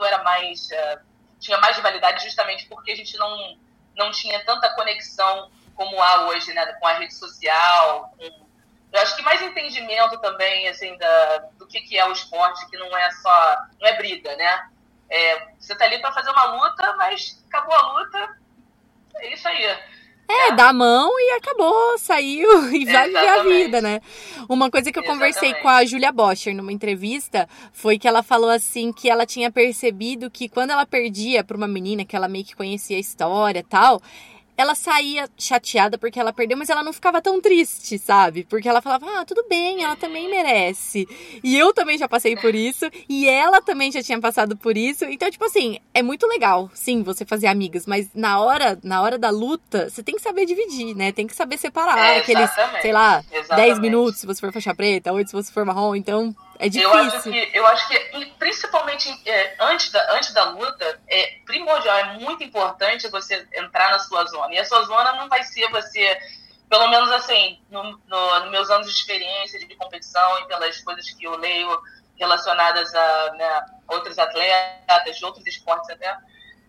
era 0.01 0.23
mais 0.23 0.67
uh, 0.71 1.05
tinha 1.39 1.57
mais 1.59 1.75
rivalidade 1.77 2.23
justamente 2.23 2.67
porque 2.67 2.91
a 2.91 2.95
gente 2.95 3.17
não 3.17 3.57
não 3.95 4.11
tinha 4.11 4.43
tanta 4.43 4.73
conexão 4.75 5.49
como 5.73 6.01
há 6.01 6.27
hoje, 6.27 6.53
né, 6.53 6.65
com 6.73 6.87
a 6.87 6.93
rede 6.93 7.13
social, 7.13 8.13
com, 8.17 8.45
eu 8.91 9.01
acho 9.01 9.15
que 9.15 9.21
mais 9.21 9.41
entendimento 9.41 10.17
também 10.19 10.67
assim 10.67 10.97
da, 10.97 11.37
do 11.57 11.67
que, 11.67 11.81
que 11.81 11.97
é 11.97 12.05
o 12.05 12.11
esporte, 12.11 12.69
que 12.69 12.77
não 12.77 12.95
é 12.97 13.11
só 13.11 13.57
não 13.79 13.87
é 13.87 13.97
briga, 13.97 14.35
né? 14.35 14.69
É, 15.09 15.53
você 15.59 15.75
tá 15.75 15.85
ali 15.85 15.99
para 15.99 16.13
fazer 16.13 16.31
uma 16.31 16.45
luta, 16.45 16.95
mas 16.97 17.43
acabou 17.47 17.75
a 17.75 17.93
luta, 17.93 18.37
é 19.15 19.33
isso 19.33 19.47
aí. 19.47 19.77
É, 20.27 20.53
dá 20.53 20.69
a 20.69 20.73
mão 20.73 21.11
e 21.19 21.37
acabou, 21.37 21.97
saiu 21.99 22.69
e 22.73 22.85
vai 22.85 23.07
viver 23.07 23.27
a 23.27 23.43
vida, 23.43 23.81
né? 23.81 24.01
Uma 24.49 24.71
coisa 24.71 24.91
que 24.91 24.97
eu 24.97 25.03
Exatamente. 25.03 25.33
conversei 25.33 25.53
com 25.61 25.69
a 25.69 25.85
Julia 25.85 26.11
Boscher 26.11 26.55
numa 26.55 26.73
entrevista 26.73 27.47
foi 27.71 27.99
que 27.99 28.07
ela 28.07 28.23
falou 28.23 28.49
assim 28.49 28.91
que 28.91 29.09
ela 29.09 29.25
tinha 29.25 29.51
percebido 29.51 30.29
que 30.29 30.49
quando 30.49 30.71
ela 30.71 30.85
perdia 30.85 31.43
para 31.43 31.55
uma 31.55 31.67
menina 31.67 32.03
que 32.03 32.15
ela 32.15 32.27
meio 32.27 32.43
que 32.43 32.55
conhecia 32.55 32.97
a 32.97 32.99
história 32.99 33.59
e 33.59 33.63
tal, 33.63 34.01
ela 34.57 34.75
saía 34.75 35.29
chateada 35.37 35.97
porque 35.97 36.19
ela 36.19 36.33
perdeu, 36.33 36.57
mas 36.57 36.69
ela 36.69 36.83
não 36.83 36.93
ficava 36.93 37.21
tão 37.21 37.41
triste, 37.41 37.97
sabe? 37.97 38.45
Porque 38.45 38.67
ela 38.67 38.81
falava, 38.81 39.05
ah, 39.19 39.25
tudo 39.25 39.45
bem, 39.49 39.83
ela 39.83 39.95
também 39.95 40.29
merece. 40.29 41.07
E 41.43 41.57
eu 41.57 41.73
também 41.73 41.97
já 41.97 42.07
passei 42.07 42.35
por 42.35 42.55
isso, 42.55 42.85
e 43.07 43.27
ela 43.27 43.61
também 43.61 43.91
já 43.91 44.01
tinha 44.01 44.19
passado 44.19 44.55
por 44.55 44.77
isso. 44.77 45.05
Então, 45.05 45.29
tipo 45.29 45.45
assim, 45.45 45.79
é 45.93 46.01
muito 46.01 46.27
legal, 46.27 46.69
sim, 46.73 47.03
você 47.03 47.25
fazer 47.25 47.47
amigas, 47.47 47.85
mas 47.85 48.09
na 48.13 48.39
hora, 48.39 48.79
na 48.83 49.01
hora 49.01 49.17
da 49.17 49.29
luta, 49.29 49.89
você 49.89 50.01
tem 50.01 50.15
que 50.15 50.21
saber 50.21 50.45
dividir, 50.45 50.95
né? 50.95 51.11
Tem 51.11 51.27
que 51.27 51.35
saber 51.35 51.57
separar 51.57 51.97
é, 51.97 52.19
aqueles, 52.19 52.49
sei 52.81 52.91
lá, 52.91 53.23
exatamente. 53.31 53.67
10 53.67 53.79
minutos 53.79 54.19
se 54.19 54.25
você 54.25 54.39
for 54.39 54.51
faixa 54.51 54.73
preta, 54.73 55.11
8 55.11 55.27
se 55.27 55.33
você 55.33 55.51
for 55.51 55.65
marrom. 55.65 55.95
Então, 55.95 56.35
é 56.59 56.69
difícil. 56.69 56.91
Eu 56.91 56.99
acho 56.99 57.23
que, 57.23 57.51
eu 57.53 57.67
acho 57.67 57.87
que 57.87 58.25
principalmente 58.37 59.29
é, 59.29 59.55
antes, 59.59 59.91
da, 59.91 60.15
antes 60.15 60.33
da 60.33 60.49
luta, 60.49 60.99
é 61.07 61.39
primordial, 61.45 61.97
é 61.97 62.19
muito 62.19 62.43
importante 62.43 63.07
você 63.09 63.47
entrar 63.53 63.91
na 63.91 63.99
sua 63.99 64.25
zona. 64.25 64.53
E 64.53 64.59
a 64.59 64.65
sua 64.65 64.83
zona 64.83 65.13
não 65.13 65.27
vai 65.27 65.43
ser 65.43 65.69
você, 65.69 66.17
pelo 66.69 66.87
menos 66.89 67.11
assim, 67.11 67.59
no, 67.69 67.83
no, 67.83 68.39
no 68.45 68.51
meus 68.51 68.69
anos 68.69 68.87
de 68.87 68.93
experiência 68.93 69.59
de 69.59 69.75
competição 69.75 70.39
e 70.39 70.47
pelas 70.47 70.79
coisas 70.81 71.09
que 71.11 71.25
eu 71.25 71.35
leio 71.37 71.81
relacionadas 72.17 72.93
a 72.95 73.31
né, 73.33 73.65
outros 73.87 74.17
atletas, 74.17 75.17
de 75.17 75.25
outros 75.25 75.45
esportes 75.45 75.89
até, 75.89 76.17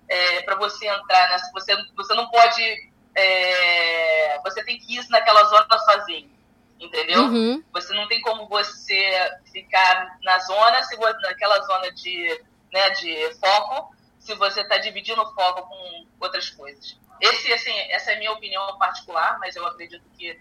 é, 0.08 0.42
para 0.42 0.56
você 0.56 0.86
entrar 0.88 1.28
nessa. 1.30 1.50
Você, 1.52 1.76
você 1.96 2.14
não 2.14 2.28
pode. 2.28 2.90
É, 3.14 4.38
você 4.44 4.62
tem 4.62 4.78
que 4.78 4.98
ir 4.98 5.08
naquela 5.08 5.44
zona 5.44 5.78
sozinho 5.78 6.35
entendeu? 6.78 7.22
Uhum. 7.22 7.64
Você 7.72 7.94
não 7.94 8.06
tem 8.08 8.20
como 8.20 8.48
você 8.48 9.38
ficar 9.52 10.18
na 10.22 10.38
zona, 10.40 10.82
se 10.82 10.96
você, 10.96 11.18
naquela 11.20 11.60
zona 11.62 11.92
de, 11.92 12.44
né, 12.72 12.90
de 12.90 13.34
foco, 13.34 13.94
se 14.18 14.34
você 14.34 14.60
está 14.60 14.78
dividindo 14.78 15.22
o 15.22 15.34
foco 15.34 15.68
com 15.68 16.06
outras 16.20 16.50
coisas. 16.50 16.98
Esse, 17.20 17.52
assim, 17.52 17.72
essa 17.90 18.12
é 18.12 18.16
a 18.16 18.18
minha 18.18 18.32
opinião 18.32 18.76
particular, 18.78 19.38
mas 19.38 19.56
eu 19.56 19.66
acredito 19.66 20.04
que, 20.18 20.38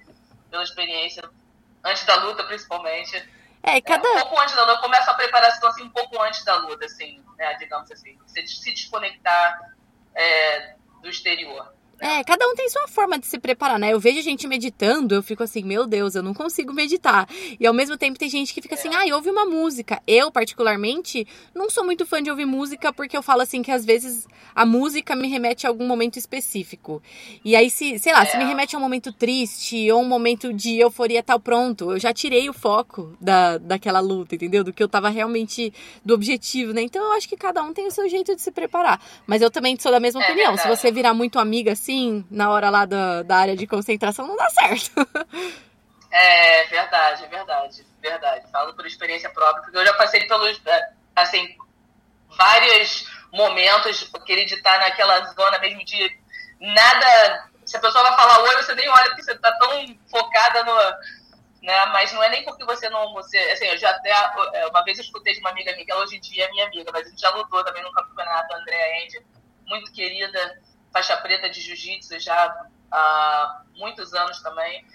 pela 0.50 0.64
experiência, 0.64 1.24
antes 1.84 2.04
da 2.06 2.16
luta, 2.16 2.44
principalmente, 2.44 3.16
é, 3.64 3.82
cada... 3.82 4.08
É, 4.08 4.12
um 4.12 4.22
pouco 4.22 4.42
antes 4.42 4.56
da 4.56 4.64
luta, 4.64 4.82
começa 4.82 5.10
a 5.10 5.16
preparação 5.16 5.70
assim, 5.70 5.84
um 5.84 5.90
pouco 5.90 6.22
antes 6.22 6.44
da 6.44 6.56
luta, 6.56 6.86
assim, 6.86 7.24
né, 7.38 7.54
digamos 7.56 7.90
assim. 7.92 8.18
Você 8.28 8.46
se 8.46 8.72
desconectar 8.72 9.74
é, 10.14 10.76
do 11.02 11.10
exterior. 11.10 11.74
É, 12.00 12.24
cada 12.24 12.46
um 12.48 12.56
tem 12.56 12.70
sua 12.70 12.88
forma 12.88 13.18
de 13.18 13.26
se 13.26 13.40
preparar, 13.40 13.80
né? 13.80 13.94
Eu 13.94 14.00
vejo 14.00 14.22
gente 14.22 14.48
meditando, 14.48 15.16
eu 15.16 15.24
fico 15.24 15.44
assim, 15.44 15.64
meu 15.64 15.88
Deus, 15.88 16.16
eu 16.16 16.22
não 16.22 16.34
consigo 16.34 16.74
meditar. 16.74 17.28
E 17.60 17.66
ao 17.66 17.74
mesmo 17.74 17.98
tempo 17.98 18.20
tem 18.20 18.30
gente 18.30 18.54
que 18.54 18.62
fica 18.62 18.76
assim, 18.76 18.90
ah, 18.94 19.16
ouve 19.16 19.30
uma 19.30 19.46
música. 19.46 20.02
Eu, 20.06 20.32
particularmente, 20.32 21.26
não 21.54 21.70
sou 21.70 21.86
muito 21.86 22.06
fã 22.06 22.22
de 22.22 22.30
ouvir 22.30 22.46
música 22.46 22.92
porque 22.92 23.16
eu 23.16 23.24
falo 23.24 23.42
assim 23.42 23.62
que 23.62 23.72
às 23.72 23.86
vezes 23.86 24.28
a 24.54 24.66
música 24.66 25.16
me 25.16 25.28
remete 25.28 25.66
a 25.66 25.70
algum 25.70 25.88
momento 25.88 26.18
específico. 26.18 27.02
E 27.44 27.56
aí, 27.56 27.70
se, 27.70 27.98
sei 28.00 28.12
lá, 28.12 28.24
é. 28.24 28.26
se 28.26 28.38
me 28.38 28.44
é. 28.44 28.48
remete 28.48 28.76
a 28.76 28.80
um 28.80 28.82
momento 28.82 29.14
triste 29.14 29.90
ou 29.92 30.02
um 30.02 30.08
momento 30.08 30.54
de 30.54 30.78
euforia 30.78 31.24
tal, 31.24 31.40
pronto, 31.40 31.92
eu 31.92 32.00
já 32.00 32.14
tirei 32.14 32.50
o 32.50 32.54
foco 32.54 33.16
da, 33.22 33.58
daquela 33.58 34.02
luta, 34.02 34.36
entendeu? 34.36 34.64
Do 34.64 34.74
que 34.74 34.84
eu 34.84 34.90
tava 34.90 35.10
realmente 35.10 35.74
do 36.04 36.14
objetivo, 36.14 36.74
né? 36.74 36.82
Então 36.82 37.04
eu 37.04 37.12
acho 37.14 37.28
que 37.30 37.38
cada 37.38 37.64
um 37.64 37.74
tem 37.74 37.88
o 37.88 37.92
seu 37.92 38.08
jeito 38.10 38.36
de 38.36 38.42
se 38.42 38.52
preparar. 38.52 39.02
Mas 39.26 39.42
eu 39.42 39.50
também 39.50 39.78
sou 39.80 39.92
da 39.92 40.00
mesma 40.00 40.22
é 40.22 40.26
opinião. 40.26 40.58
Se 40.58 40.68
você 40.68 40.92
virar 40.92 41.14
muito 41.14 41.40
amiga 41.40 41.74
assim, 41.86 42.26
na 42.32 42.50
hora 42.50 42.70
lá 42.72 42.86
da, 42.86 43.22
da 43.22 43.38
área 43.38 43.56
de 43.56 43.68
concentração, 43.68 44.26
não 44.26 44.36
dá 44.36 44.50
certo. 44.50 44.92
É 46.18 46.64
verdade, 46.68 47.28
verdade, 47.28 47.86
verdade. 48.00 48.50
Falo 48.50 48.74
por 48.74 48.86
experiência 48.86 49.30
própria, 49.32 49.64
porque 49.64 49.78
eu 49.78 49.86
já 49.86 49.94
passei 49.96 50.26
pelos, 50.26 50.62
é, 50.66 50.90
assim, 51.14 51.58
vários 52.38 53.06
momentos, 53.34 54.06
porque 54.06 54.46
de 54.46 54.54
estar 54.54 54.80
naquela 54.80 55.26
zona 55.34 55.60
mesmo 55.60 55.84
de 55.84 56.18
nada. 56.62 57.50
Se 57.66 57.76
a 57.76 57.82
pessoa 57.82 58.02
vai 58.02 58.16
falar 58.16 58.44
oi, 58.44 58.56
você 58.56 58.74
nem 58.76 58.88
olha 58.88 59.08
porque 59.08 59.24
você 59.24 59.34
está 59.34 59.52
tão 59.58 60.00
focada 60.10 60.64
no. 60.64 60.76
Né? 61.62 61.86
Mas 61.88 62.14
não 62.14 62.24
é 62.24 62.30
nem 62.30 62.46
porque 62.46 62.64
você 62.64 62.90
não. 62.90 63.12
Você, 63.16 63.38
assim, 63.52 63.66
eu 63.66 63.78
já 63.78 63.90
até. 63.90 64.12
É, 64.54 64.68
uma 64.68 64.86
vez 64.86 64.98
eu 64.98 65.04
escutei 65.04 65.34
de 65.34 65.42
uma 65.42 65.50
amiga 65.50 65.74
minha, 65.74 65.84
que 65.84 65.92
ela 65.92 66.02
hoje 66.02 66.16
em 66.16 66.22
dia 66.22 66.46
é 66.46 66.52
minha 66.52 66.66
amiga, 66.66 66.92
mas 66.94 67.08
a 67.08 67.10
gente 67.10 67.20
já 67.20 67.30
lutou 67.32 67.62
também 67.66 67.84
no 67.84 67.92
campeonato, 67.92 68.54
a 68.54 68.58
Andrea 68.58 69.04
Andy, 69.04 69.26
muito 69.68 69.92
querida 69.92 70.62
faixa 70.96 71.18
preta 71.18 71.50
de 71.50 71.60
jiu-jitsu 71.60 72.18
já 72.22 72.56
há 72.90 73.62
muitos 73.76 74.14
anos 74.14 74.42
também. 74.42 74.86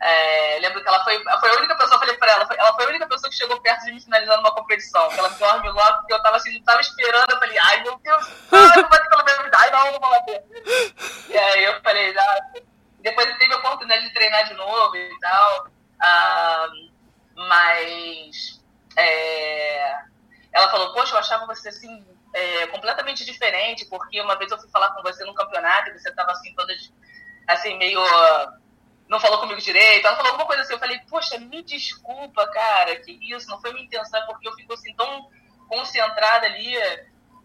É, 0.00 0.58
lembro 0.60 0.80
que 0.80 0.88
ela 0.88 1.02
foi, 1.02 1.22
foi 1.40 1.50
a 1.50 1.58
única 1.58 1.76
pessoa, 1.76 1.98
falei 1.98 2.16
pra 2.16 2.30
ela, 2.30 2.48
ela 2.56 2.72
foi 2.74 2.84
a 2.84 2.88
única 2.88 3.08
pessoa 3.08 3.28
que 3.28 3.36
chegou 3.36 3.60
perto 3.60 3.84
de 3.84 3.92
me 3.92 4.00
finalizar 4.00 4.36
numa 4.36 4.54
competição. 4.54 5.10
Ela 5.10 5.28
dorme 5.30 5.68
logo, 5.68 5.98
porque 5.98 6.14
eu 6.14 6.22
tava 6.22 6.36
assim, 6.36 6.54
não 6.54 6.62
tava 6.62 6.80
esperando. 6.80 7.32
Eu 7.32 7.38
falei, 7.38 7.58
ai 7.58 7.82
meu 7.82 7.98
Deus, 7.98 8.26
não 8.52 8.70
ter 8.70 9.08
pelo 9.08 9.24
menos, 9.24 9.50
ai 9.52 9.70
não, 9.72 9.92
não 9.92 10.00
vou 10.00 10.10
bater. 10.10 10.44
E 11.28 11.36
aí 11.36 11.64
eu 11.64 11.82
falei, 11.82 12.16
ah, 12.16 12.60
depois 13.00 13.36
teve 13.38 13.52
a 13.52 13.58
oportunidade 13.58 14.04
de 14.04 14.14
treinar 14.14 14.44
de 14.46 14.54
novo 14.54 14.96
e 14.96 15.18
tal. 15.20 15.66
Ah, 16.00 16.68
mas 17.34 18.62
é, 18.96 19.92
ela 20.52 20.70
falou, 20.70 20.94
poxa, 20.94 21.16
eu 21.16 21.18
achava 21.18 21.44
você 21.46 21.68
assim 21.68 22.06
é, 22.32 22.66
completamente 22.68 23.24
diferente, 23.24 23.86
porque 23.86 24.20
uma 24.20 24.36
vez 24.36 24.50
eu 24.50 24.58
fui 24.58 24.70
falar 24.70 24.92
com 24.92 25.02
você 25.02 25.24
num 25.24 25.34
campeonato 25.34 25.90
e 25.90 25.98
você 25.98 26.08
estava 26.10 26.32
assim, 26.32 26.54
toda 26.54 26.74
assim, 27.46 27.76
meio. 27.76 28.00
Não 29.08 29.18
falou 29.18 29.40
comigo 29.40 29.60
direito. 29.60 30.06
Ela 30.06 30.16
falou 30.16 30.30
alguma 30.30 30.46
coisa 30.46 30.62
assim. 30.62 30.74
Eu 30.74 30.78
falei, 30.78 31.00
poxa, 31.08 31.38
me 31.38 31.62
desculpa, 31.62 32.46
cara, 32.48 32.96
que 32.96 33.18
isso, 33.34 33.48
não 33.48 33.60
foi 33.60 33.72
minha 33.72 33.84
intenção, 33.84 34.24
porque 34.26 34.46
eu 34.46 34.52
fico 34.52 34.72
assim 34.72 34.94
tão 34.94 35.28
concentrada 35.68 36.46
ali. 36.46 36.76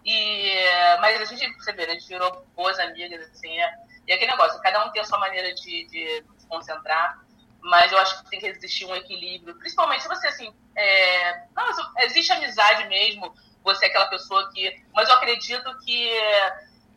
E, 0.05 0.53
mas 1.01 1.19
a 1.19 1.25
gente, 1.25 1.51
você 1.55 1.73
vê, 1.73 1.87
né, 1.87 1.93
a 1.93 1.95
gente 1.95 2.07
virou 2.07 2.45
boas 2.55 2.77
amigas, 2.77 3.27
assim, 3.31 3.59
é, 3.59 3.73
e 4.07 4.13
aquele 4.13 4.29
negócio, 4.29 4.61
cada 4.61 4.85
um 4.85 4.91
tem 4.91 5.01
a 5.01 5.05
sua 5.05 5.17
maneira 5.17 5.51
de, 5.55 5.85
de 5.85 6.23
se 6.37 6.47
concentrar, 6.47 7.25
mas 7.59 7.91
eu 7.91 7.97
acho 7.97 8.23
que 8.23 8.29
tem 8.29 8.39
que 8.39 8.45
existir 8.45 8.85
um 8.85 8.95
equilíbrio, 8.95 9.57
principalmente 9.57 10.03
se 10.03 10.07
você, 10.07 10.27
assim, 10.27 10.53
é, 10.75 11.47
não, 11.55 11.65
existe 12.03 12.31
amizade 12.31 12.87
mesmo, 12.87 13.33
você 13.65 13.85
é 13.85 13.89
aquela 13.89 14.05
pessoa 14.05 14.49
que. 14.53 14.81
Mas 14.93 15.09
eu 15.09 15.15
acredito 15.15 15.77
que 15.79 16.09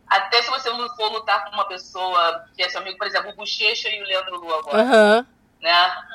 até 0.07 0.41
se 0.41 0.49
você 0.49 0.69
não 0.69 0.87
for 0.95 1.11
lutar 1.11 1.45
com 1.45 1.51
uma 1.51 1.67
pessoa 1.67 2.45
que 2.55 2.63
é 2.63 2.69
seu 2.69 2.79
amigo, 2.79 2.97
por 2.97 3.07
exemplo, 3.07 3.31
o 3.31 3.35
Bochecha 3.35 3.89
e 3.89 4.01
o 4.01 4.05
Leandro 4.05 4.39
Lu 4.39 4.53
agora, 4.53 4.83
uhum. 4.83 5.25
né? 5.61 6.05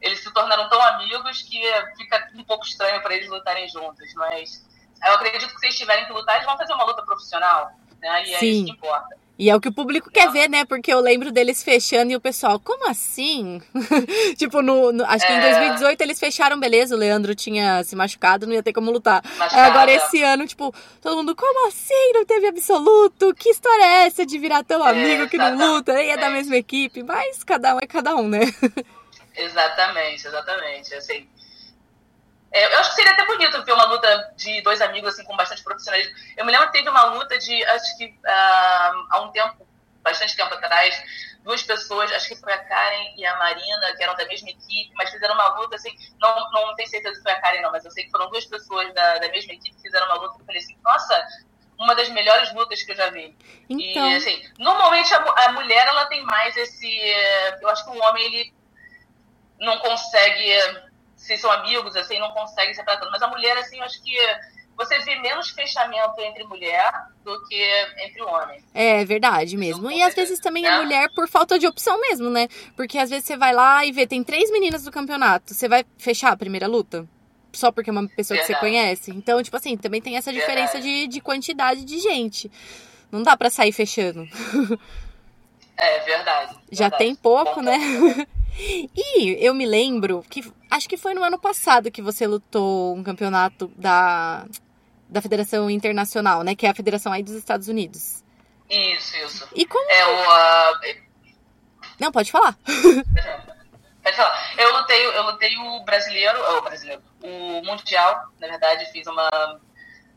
Eles 0.00 0.20
se 0.20 0.32
tornaram 0.32 0.68
tão 0.68 0.80
amigos 0.82 1.42
que 1.42 1.60
fica 1.96 2.30
um 2.34 2.44
pouco 2.44 2.64
estranho 2.64 3.02
para 3.02 3.14
eles 3.14 3.28
lutarem 3.28 3.68
juntos, 3.68 4.12
mas 4.14 4.64
eu 5.06 5.14
acredito 5.14 5.52
que 5.52 5.60
se 5.60 5.66
eles 5.66 5.78
tiverem 5.78 6.06
que 6.06 6.12
lutar, 6.12 6.36
eles 6.36 6.46
vão 6.46 6.56
fazer 6.56 6.74
uma 6.74 6.84
luta 6.84 7.02
profissional, 7.02 7.72
né? 8.00 8.26
E 8.26 8.34
é 8.34 8.38
Sim. 8.38 8.46
isso 8.46 8.64
que 8.66 8.72
importa. 8.72 9.16
E 9.36 9.50
é 9.50 9.56
o 9.56 9.60
que 9.60 9.68
o 9.68 9.72
público 9.72 10.10
quer 10.10 10.30
ver, 10.30 10.48
né? 10.48 10.64
Porque 10.64 10.92
eu 10.92 11.00
lembro 11.00 11.32
deles 11.32 11.62
fechando 11.62 12.12
e 12.12 12.16
o 12.16 12.20
pessoal, 12.20 12.60
como 12.60 12.88
assim? 12.88 13.60
tipo, 14.38 14.62
no, 14.62 14.92
no, 14.92 15.04
acho 15.04 15.26
que 15.26 15.32
em 15.32 15.40
2018 15.40 16.00
é. 16.00 16.04
eles 16.04 16.20
fecharam, 16.20 16.58
beleza, 16.60 16.94
o 16.94 16.98
Leandro 16.98 17.34
tinha 17.34 17.82
se 17.82 17.96
machucado, 17.96 18.46
não 18.46 18.54
ia 18.54 18.62
ter 18.62 18.72
como 18.72 18.92
lutar. 18.92 19.22
Machucado. 19.36 19.70
Agora 19.72 19.90
esse 19.90 20.22
ano, 20.22 20.46
tipo, 20.46 20.72
todo 21.00 21.16
mundo, 21.16 21.34
como 21.34 21.66
assim? 21.66 22.12
Não 22.12 22.24
teve 22.24 22.46
absoluto? 22.46 23.34
Que 23.34 23.50
história 23.50 23.82
é 23.82 24.06
essa 24.06 24.24
de 24.24 24.38
virar 24.38 24.62
tão 24.62 24.86
é, 24.86 24.90
amigo 24.90 25.28
que 25.28 25.36
não 25.36 25.56
luta? 25.56 26.00
E 26.00 26.10
é 26.10 26.16
da 26.16 26.30
mesma 26.30 26.56
equipe, 26.56 27.02
mas 27.02 27.42
cada 27.42 27.74
um 27.74 27.78
é 27.82 27.86
cada 27.88 28.14
um, 28.14 28.28
né? 28.28 28.40
exatamente, 29.34 30.28
exatamente. 30.28 30.94
Assim, 30.94 31.14
é, 31.14 31.33
eu 32.54 32.78
acho 32.78 32.90
que 32.90 32.96
seria 32.96 33.12
até 33.12 33.26
bonito 33.26 33.64
ver 33.64 33.72
uma 33.72 33.86
luta 33.86 34.32
de 34.36 34.62
dois 34.62 34.80
amigos, 34.80 35.12
assim, 35.12 35.24
com 35.24 35.36
bastante 35.36 35.62
profissionalismo. 35.64 36.14
Eu 36.36 36.44
me 36.44 36.52
lembro 36.52 36.68
que 36.68 36.74
teve 36.74 36.88
uma 36.88 37.04
luta 37.06 37.36
de, 37.36 37.64
acho 37.64 37.98
que 37.98 38.06
uh, 38.06 39.06
há 39.10 39.20
um 39.22 39.32
tempo, 39.32 39.66
bastante 40.02 40.36
tempo 40.36 40.54
atrás, 40.54 41.02
duas 41.42 41.62
pessoas, 41.62 42.12
acho 42.12 42.28
que 42.28 42.36
foi 42.36 42.52
a 42.52 42.64
Karen 42.64 43.14
e 43.16 43.26
a 43.26 43.36
Marina, 43.36 43.94
que 43.96 44.02
eram 44.02 44.14
da 44.14 44.24
mesma 44.26 44.50
equipe, 44.50 44.92
mas 44.94 45.10
fizeram 45.10 45.34
uma 45.34 45.48
luta, 45.58 45.74
assim, 45.74 45.90
não, 46.20 46.50
não 46.52 46.74
tenho 46.76 46.88
certeza 46.88 47.16
se 47.16 47.22
foi 47.22 47.32
a 47.32 47.40
Karen 47.40 47.60
não, 47.60 47.72
mas 47.72 47.84
eu 47.84 47.90
sei 47.90 48.04
que 48.04 48.10
foram 48.10 48.30
duas 48.30 48.46
pessoas 48.46 48.92
da, 48.94 49.18
da 49.18 49.28
mesma 49.28 49.52
equipe 49.52 49.74
que 49.74 49.82
fizeram 49.82 50.06
uma 50.06 50.16
luta, 50.16 50.36
e 50.38 50.40
eu 50.40 50.46
falei 50.46 50.60
assim, 50.60 50.76
nossa, 50.82 51.26
uma 51.78 51.94
das 51.94 52.08
melhores 52.08 52.52
lutas 52.54 52.82
que 52.82 52.92
eu 52.92 52.96
já 52.96 53.10
vi. 53.10 53.36
Então... 53.68 54.10
E, 54.10 54.16
assim, 54.16 54.42
normalmente 54.58 55.12
a, 55.12 55.18
a 55.18 55.52
mulher, 55.52 55.86
ela 55.86 56.06
tem 56.06 56.22
mais 56.22 56.56
esse, 56.56 56.88
eu 57.60 57.68
acho 57.68 57.84
que 57.84 57.90
o 57.90 58.02
homem, 58.02 58.24
ele 58.26 58.54
não 59.58 59.78
consegue 59.78 60.83
se 61.24 61.38
são 61.38 61.50
amigos, 61.50 61.96
assim, 61.96 62.18
não 62.18 62.30
conseguem 62.32 62.74
separar 62.74 63.00
tanto. 63.00 63.10
Mas 63.10 63.22
a 63.22 63.28
mulher, 63.28 63.56
assim, 63.56 63.78
eu 63.78 63.84
acho 63.84 64.02
que 64.02 64.14
você 64.76 64.98
vê 64.98 65.16
menos 65.20 65.48
fechamento 65.50 66.20
entre 66.20 66.44
mulher 66.44 66.92
do 67.24 67.46
que 67.46 67.64
entre 68.04 68.22
homem. 68.22 68.62
É 68.74 69.04
verdade 69.04 69.56
mesmo. 69.56 69.90
E 69.90 70.02
às 70.02 70.14
vezes 70.14 70.38
também 70.38 70.66
é. 70.66 70.68
a 70.68 70.82
mulher 70.82 71.08
por 71.14 71.26
falta 71.28 71.58
de 71.58 71.66
opção 71.66 71.98
mesmo, 72.00 72.28
né? 72.28 72.48
Porque 72.76 72.98
às 72.98 73.08
vezes 73.08 73.24
você 73.24 73.36
vai 73.36 73.54
lá 73.54 73.86
e 73.86 73.92
vê, 73.92 74.06
tem 74.06 74.22
três 74.22 74.50
meninas 74.50 74.84
do 74.84 74.92
campeonato. 74.92 75.54
Você 75.54 75.68
vai 75.68 75.84
fechar 75.96 76.32
a 76.32 76.36
primeira 76.36 76.66
luta? 76.66 77.08
Só 77.52 77.72
porque 77.72 77.88
é 77.88 77.92
uma 77.92 78.06
pessoa 78.08 78.36
verdade. 78.36 78.52
que 78.52 78.60
você 78.60 78.60
conhece? 78.60 79.10
Então, 79.12 79.42
tipo 79.42 79.56
assim, 79.56 79.76
também 79.76 80.02
tem 80.02 80.16
essa 80.16 80.32
diferença 80.32 80.80
de, 80.80 81.06
de 81.06 81.20
quantidade 81.20 81.84
de 81.84 82.00
gente. 82.00 82.50
Não 83.10 83.22
dá 83.22 83.36
para 83.36 83.48
sair 83.48 83.72
fechando. 83.72 84.28
É 85.76 85.98
verdade. 86.04 86.54
Já 86.70 86.84
verdade. 86.84 86.98
tem 86.98 87.14
pouco, 87.16 87.56
Bom, 87.56 87.62
né? 87.62 87.76
E 88.56 89.44
eu 89.44 89.54
me 89.54 89.66
lembro 89.66 90.24
que 90.28 90.52
acho 90.70 90.88
que 90.88 90.96
foi 90.96 91.14
no 91.14 91.22
ano 91.22 91.38
passado 91.38 91.90
que 91.90 92.02
você 92.02 92.26
lutou 92.26 92.94
um 92.94 93.02
campeonato 93.02 93.68
da, 93.76 94.46
da 95.08 95.20
Federação 95.20 95.68
Internacional, 95.68 96.42
né? 96.42 96.54
Que 96.54 96.66
é 96.66 96.70
a 96.70 96.74
federação 96.74 97.12
aí 97.12 97.22
dos 97.22 97.34
Estados 97.34 97.68
Unidos. 97.68 98.22
Isso, 98.70 99.16
isso. 99.16 99.48
E 99.54 99.66
como... 99.66 99.90
É 99.90 100.06
o... 100.06 100.22
Uh... 100.22 101.04
Não, 102.00 102.12
pode 102.12 102.30
falar. 102.30 102.56
Pode 104.04 104.16
falar. 104.18 104.54
Eu 104.58 104.70
lutei, 104.76 105.06
eu 105.06 105.22
lutei 105.22 105.56
o 105.56 105.82
brasileiro, 105.82 106.38
o 106.58 106.60
brasileiro, 106.60 107.02
o 107.22 107.62
mundial, 107.64 108.28
na 108.38 108.48
verdade, 108.48 108.84
fiz 108.92 109.06
uma 109.06 109.30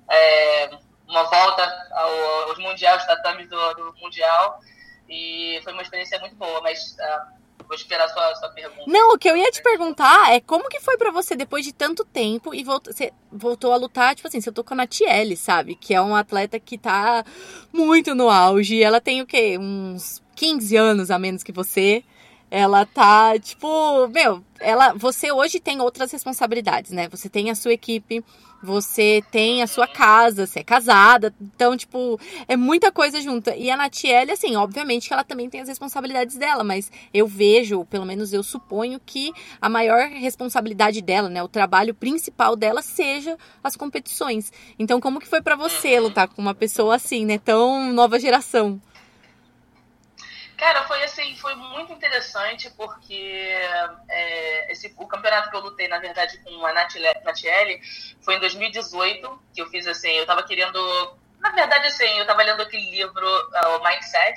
é, 0.10 0.70
uma 1.08 1.24
volta 1.24 1.64
ao, 1.92 2.50
aos 2.50 2.58
mundiais, 2.60 3.06
tatames 3.06 3.50
do, 3.50 3.74
do 3.76 3.96
mundial 4.02 4.60
e 5.08 5.60
foi 5.64 5.74
uma 5.74 5.82
experiência 5.82 6.20
muito 6.20 6.36
boa, 6.36 6.62
mas 6.62 6.98
uh, 7.00 7.38
vou 7.66 7.76
esperar 7.76 8.08
sua, 8.10 8.36
sua 8.36 8.50
pergunta. 8.50 8.84
Não, 8.88 9.14
o 9.14 9.18
que 9.18 9.30
eu 9.30 9.36
ia 9.36 9.52
te 9.52 9.62
perguntar 9.62 10.34
é 10.34 10.40
como 10.40 10.70
que 10.70 10.80
foi 10.80 10.98
para 10.98 11.12
você 11.12 11.36
depois 11.36 11.66
de 11.66 11.74
tanto 11.74 12.06
tempo 12.06 12.54
e 12.54 12.64
voltou, 12.64 12.94
você 12.94 13.12
voltou 13.32 13.74
a 13.74 13.78
lutar, 13.78 14.16
tipo 14.16 14.28
assim, 14.28 14.42
você 14.42 14.52
tô 14.52 14.64
com 14.64 14.74
a 14.74 14.78
Natiele, 14.78 15.36
sabe? 15.36 15.76
Que 15.76 15.94
é 15.94 16.02
uma 16.02 16.20
atleta 16.20 16.60
que 16.60 16.78
tá 16.78 17.26
muito 17.72 18.16
no 18.16 18.30
auge. 18.30 18.82
Ela 18.82 19.02
tem 19.02 19.22
o 19.22 19.26
quê? 19.26 19.58
Uns 19.60 20.22
15 20.36 20.76
anos 20.76 21.12
a 21.12 21.20
menos 21.20 21.44
que 21.44 21.52
você. 21.52 22.04
Ela 22.50 22.86
tá, 22.86 23.38
tipo, 23.38 24.08
meu, 24.08 24.44
ela, 24.60 24.94
você 24.94 25.32
hoje 25.32 25.60
tem 25.60 25.82
outras 25.82 26.12
responsabilidades, 26.12 26.92
né? 26.92 27.08
Você 27.10 27.28
tem 27.28 27.50
a 27.50 27.56
sua 27.56 27.74
equipe, 27.74 28.24
você 28.62 29.22
tem 29.32 29.62
a 29.62 29.68
sua 29.68 29.88
casa, 29.88 30.48
você 30.48 30.60
é 30.60 30.64
casada, 30.64 31.34
então, 31.42 31.76
tipo, 31.78 32.20
é 32.48 32.56
muita 32.56 32.92
coisa 32.92 33.22
junta. 33.22 33.56
E 33.56 33.70
a 33.70 33.78
Natiele, 33.78 34.32
assim, 34.32 34.56
obviamente 34.56 35.08
que 35.08 35.14
ela 35.14 35.24
também 35.24 35.50
tem 35.50 35.62
as 35.62 35.68
responsabilidades 35.68 36.38
dela, 36.38 36.64
mas 36.64 36.92
eu 37.14 37.28
vejo, 37.28 37.86
pelo 37.86 38.06
menos 38.06 38.34
eu 38.34 38.42
suponho 38.42 39.00
que 39.06 39.32
a 39.62 39.70
maior 39.70 40.08
responsabilidade 40.08 41.02
dela, 41.02 41.30
né, 41.30 41.44
o 41.44 41.48
trabalho 41.48 41.94
principal 41.94 42.56
dela 42.56 42.82
seja 42.82 43.38
as 43.64 43.76
competições. 43.76 44.52
Então, 44.80 45.00
como 45.00 45.20
que 45.20 45.28
foi 45.28 45.42
para 45.42 45.56
você 45.56 46.00
lutar 46.00 46.28
com 46.28 46.42
uma 46.42 46.56
pessoa 46.56 46.96
assim, 46.96 47.26
né, 47.26 47.38
tão 47.38 47.92
nova 47.94 48.20
geração? 48.20 48.82
Cara, 50.58 50.86
foi 50.88 51.04
assim, 51.04 51.36
foi 51.36 51.54
muito 51.54 51.94
interessante 51.94 52.68
porque 52.72 53.14
é, 54.10 54.72
esse, 54.72 54.92
o 54.98 55.08
campeonato 55.08 55.52
que 55.52 55.56
eu 55.56 55.62
lutei, 55.62 55.88
na 55.88 56.00
verdade, 56.00 56.40
com 56.40 56.66
a 56.66 56.74
Natiele, 56.74 57.80
foi 58.24 58.36
em 58.36 58.40
2018, 58.40 59.44
que 59.54 59.62
eu 59.62 59.68
fiz 59.68 59.86
assim, 59.86 60.10
eu 60.10 60.26
tava 60.26 60.42
querendo. 60.42 61.16
Na 61.40 61.52
verdade, 61.52 61.86
assim, 61.86 62.08
eu 62.18 62.26
tava 62.26 62.42
lendo 62.42 62.64
aquele 62.64 62.90
livro, 62.90 63.28
uh, 63.28 63.78
o 63.78 63.84
Mindset, 63.84 64.36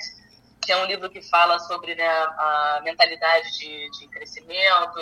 que 0.61 0.71
é 0.71 0.77
um 0.77 0.85
livro 0.85 1.09
que 1.09 1.23
fala 1.23 1.57
sobre 1.57 1.95
né, 1.95 2.07
a 2.07 2.81
mentalidade 2.83 3.51
de, 3.57 3.89
de 3.89 4.07
crescimento. 4.09 4.99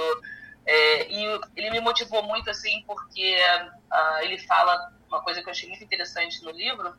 É, 0.65 1.11
e 1.11 1.41
ele 1.57 1.71
me 1.71 1.81
motivou 1.81 2.23
muito, 2.23 2.49
assim, 2.49 2.81
porque 2.87 3.35
uh, 3.91 4.23
ele 4.23 4.37
fala 4.39 4.93
uma 5.09 5.21
coisa 5.21 5.41
que 5.41 5.49
eu 5.49 5.51
achei 5.51 5.67
muito 5.67 5.83
interessante 5.83 6.41
no 6.45 6.51
livro, 6.51 6.95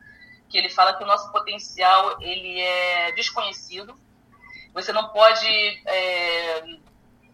que 0.47 0.59
ele 0.59 0.69
fala 0.69 0.93
que 0.95 1.03
o 1.03 1.07
nosso 1.07 1.31
potencial 1.31 2.21
ele 2.21 2.59
é 2.61 3.11
desconhecido 3.13 3.99
você 4.73 4.91
não 4.93 5.09
pode 5.09 5.47
é, 5.85 6.63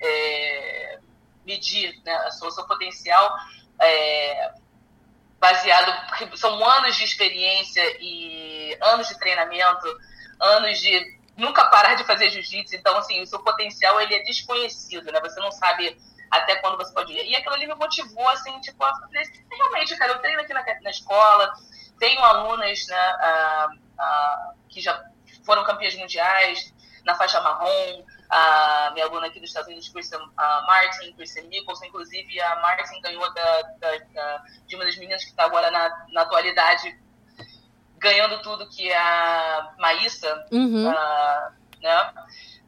é, 0.01 0.99
medir 1.45 1.99
né, 2.03 2.27
o 2.27 2.51
seu 2.51 2.65
potencial 2.65 3.35
é, 3.81 4.53
baseado, 5.39 6.07
porque 6.07 6.37
são 6.37 6.63
anos 6.65 6.95
de 6.95 7.03
experiência 7.03 7.83
e 8.01 8.77
anos 8.81 9.07
de 9.07 9.19
treinamento, 9.19 9.87
anos 10.39 10.79
de 10.79 11.17
nunca 11.35 11.65
parar 11.65 11.93
de 11.93 12.03
fazer 12.03 12.29
jiu-jitsu. 12.29 12.75
Então, 12.75 12.97
assim, 12.97 13.21
o 13.21 13.27
seu 13.27 13.39
potencial 13.39 14.01
ele 14.01 14.15
é 14.15 14.23
desconhecido, 14.23 15.11
né? 15.11 15.19
Você 15.21 15.39
não 15.39 15.51
sabe 15.51 15.95
até 16.31 16.55
quando 16.57 16.77
você 16.77 16.93
pode 16.93 17.13
ir. 17.13 17.25
E 17.29 17.35
aquilo 17.35 17.53
ali 17.53 17.67
me 17.67 17.75
motivou, 17.75 18.27
assim, 18.29 18.59
tipo, 18.59 18.83
a 18.83 18.91
realmente, 19.49 19.95
cara, 19.95 20.13
eu 20.13 20.19
treino 20.19 20.41
aqui 20.41 20.53
na, 20.53 20.63
na 20.81 20.89
escola, 20.89 21.53
tenho 21.99 22.19
alunas, 22.21 22.85
né, 22.87 22.95
a, 22.95 23.67
a, 23.97 24.53
que 24.69 24.81
já 24.81 25.01
foram 25.45 25.63
campeãs 25.63 25.95
mundiais, 25.95 26.73
na 27.07 27.15
faixa 27.15 27.39
marrom, 27.39 28.03
a 28.29 28.91
minha 28.93 29.05
aluna 29.05 29.27
aqui 29.27 29.39
dos 29.39 29.49
Estados 29.49 29.69
Unidos, 29.69 29.87
Kristen 29.87 30.19
Martin, 30.35 31.13
Kristen 31.13 31.47
Nicholson, 31.47 31.85
inclusive 31.85 32.39
a 32.41 32.57
Martin 32.57 32.99
ganhou 33.01 33.33
da, 33.33 33.61
da, 33.61 33.97
da, 34.13 34.43
de 34.67 34.75
uma 34.75 34.83
das 34.83 34.97
meninas 34.97 35.23
que 35.23 35.29
está 35.29 35.45
agora 35.45 35.71
na, 35.71 36.05
na 36.11 36.21
atualidade 36.23 36.99
ganhando 37.97 38.41
tudo, 38.41 38.67
que 38.69 38.91
é 38.91 38.97
a 38.97 39.73
Maísa, 39.79 40.45
uhum. 40.51 40.89
a, 40.89 41.51
né? 41.81 42.13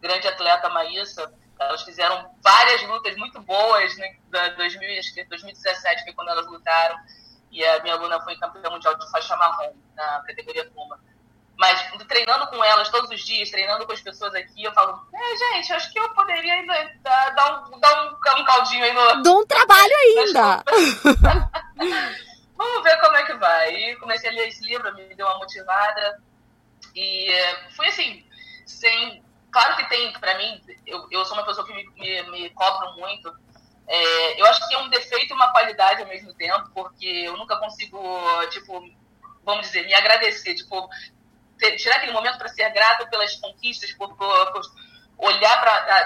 grande 0.01 0.27
atleta 0.27 0.69
Maísa. 0.69 1.31
Elas 1.59 1.83
fizeram 1.83 2.33
várias 2.41 2.81
lutas 2.83 3.17
muito 3.17 3.41
boas, 3.41 3.95
né? 3.97 4.15
Da 4.29 4.47
2000, 4.49 4.99
acho 4.99 5.13
que 5.13 5.25
2017 5.25 6.05
foi 6.05 6.13
quando 6.13 6.29
elas 6.29 6.47
lutaram. 6.47 6.97
E 7.51 7.65
a 7.65 7.83
minha 7.83 7.95
aluna 7.95 8.21
foi 8.21 8.37
campeã 8.37 8.69
mundial 8.69 8.97
de 8.97 9.11
faixa 9.11 9.35
marrom 9.35 9.73
na 9.93 10.23
categoria 10.25 10.71
Puma. 10.71 10.97
Mas 11.59 11.77
treinando 12.07 12.47
com 12.47 12.63
elas 12.63 12.87
todos 12.87 13.11
os 13.11 13.19
dias, 13.19 13.51
treinando 13.51 13.85
com 13.85 13.91
as 13.91 13.99
pessoas 13.99 14.33
aqui, 14.33 14.63
eu 14.63 14.71
falo, 14.71 15.05
é, 15.13 15.35
gente, 15.35 15.73
acho 15.73 15.91
que 15.91 15.99
eu 15.99 16.07
poderia 16.13 16.53
ainda 16.53 16.73
dar, 17.01 17.31
dar, 17.31 17.67
um, 17.67 17.77
dar 17.81 18.05
um, 18.05 18.41
um 18.41 18.45
caldinho 18.45 18.85
aí 18.85 18.93
no. 18.93 19.21
Dou 19.21 19.41
um 19.41 19.45
trabalho 19.45 19.93
ainda! 19.93 20.63
Vamos 22.55 22.83
ver 22.83 23.01
como 23.01 23.17
é 23.17 23.25
que 23.25 23.33
vai. 23.33 23.75
E 23.75 23.95
comecei 23.97 24.29
a 24.29 24.33
ler 24.33 24.47
esse 24.47 24.63
livro, 24.63 24.95
me 24.95 25.13
deu 25.15 25.27
uma 25.27 25.39
motivada. 25.39 26.23
E 26.95 27.27
fui 27.75 27.87
assim, 27.87 28.25
sem. 28.65 29.21
Claro 29.51 29.75
que 29.75 29.89
tem, 29.89 30.13
para 30.13 30.37
mim, 30.37 30.63
eu, 30.87 31.09
eu 31.11 31.25
sou 31.25 31.35
uma 31.35 31.45
pessoa 31.45 31.67
que 31.67 31.73
me, 31.73 31.89
me, 31.97 32.31
me 32.31 32.49
cobro 32.51 32.93
muito. 32.93 33.35
É, 33.85 34.41
eu 34.41 34.45
acho 34.45 34.65
que 34.65 34.75
é 34.75 34.77
um 34.77 34.87
defeito 34.87 35.31
e 35.31 35.35
uma 35.35 35.51
qualidade 35.51 36.03
ao 36.03 36.07
mesmo 36.07 36.33
tempo, 36.35 36.69
porque 36.73 37.05
eu 37.05 37.35
nunca 37.35 37.57
consigo, 37.57 37.99
tipo, 38.49 38.81
vamos 39.43 39.67
dizer, 39.67 39.85
me 39.85 39.93
agradecer. 39.93 40.55
Tipo, 40.55 40.87
tirar 41.77 41.97
aquele 41.97 42.13
momento 42.13 42.37
para 42.37 42.47
ser 42.47 42.69
grato 42.71 43.09
pelas 43.09 43.35
conquistas, 43.35 43.91
por, 43.93 44.15
por, 44.15 44.51
por 44.51 44.61
olhar 45.17 45.59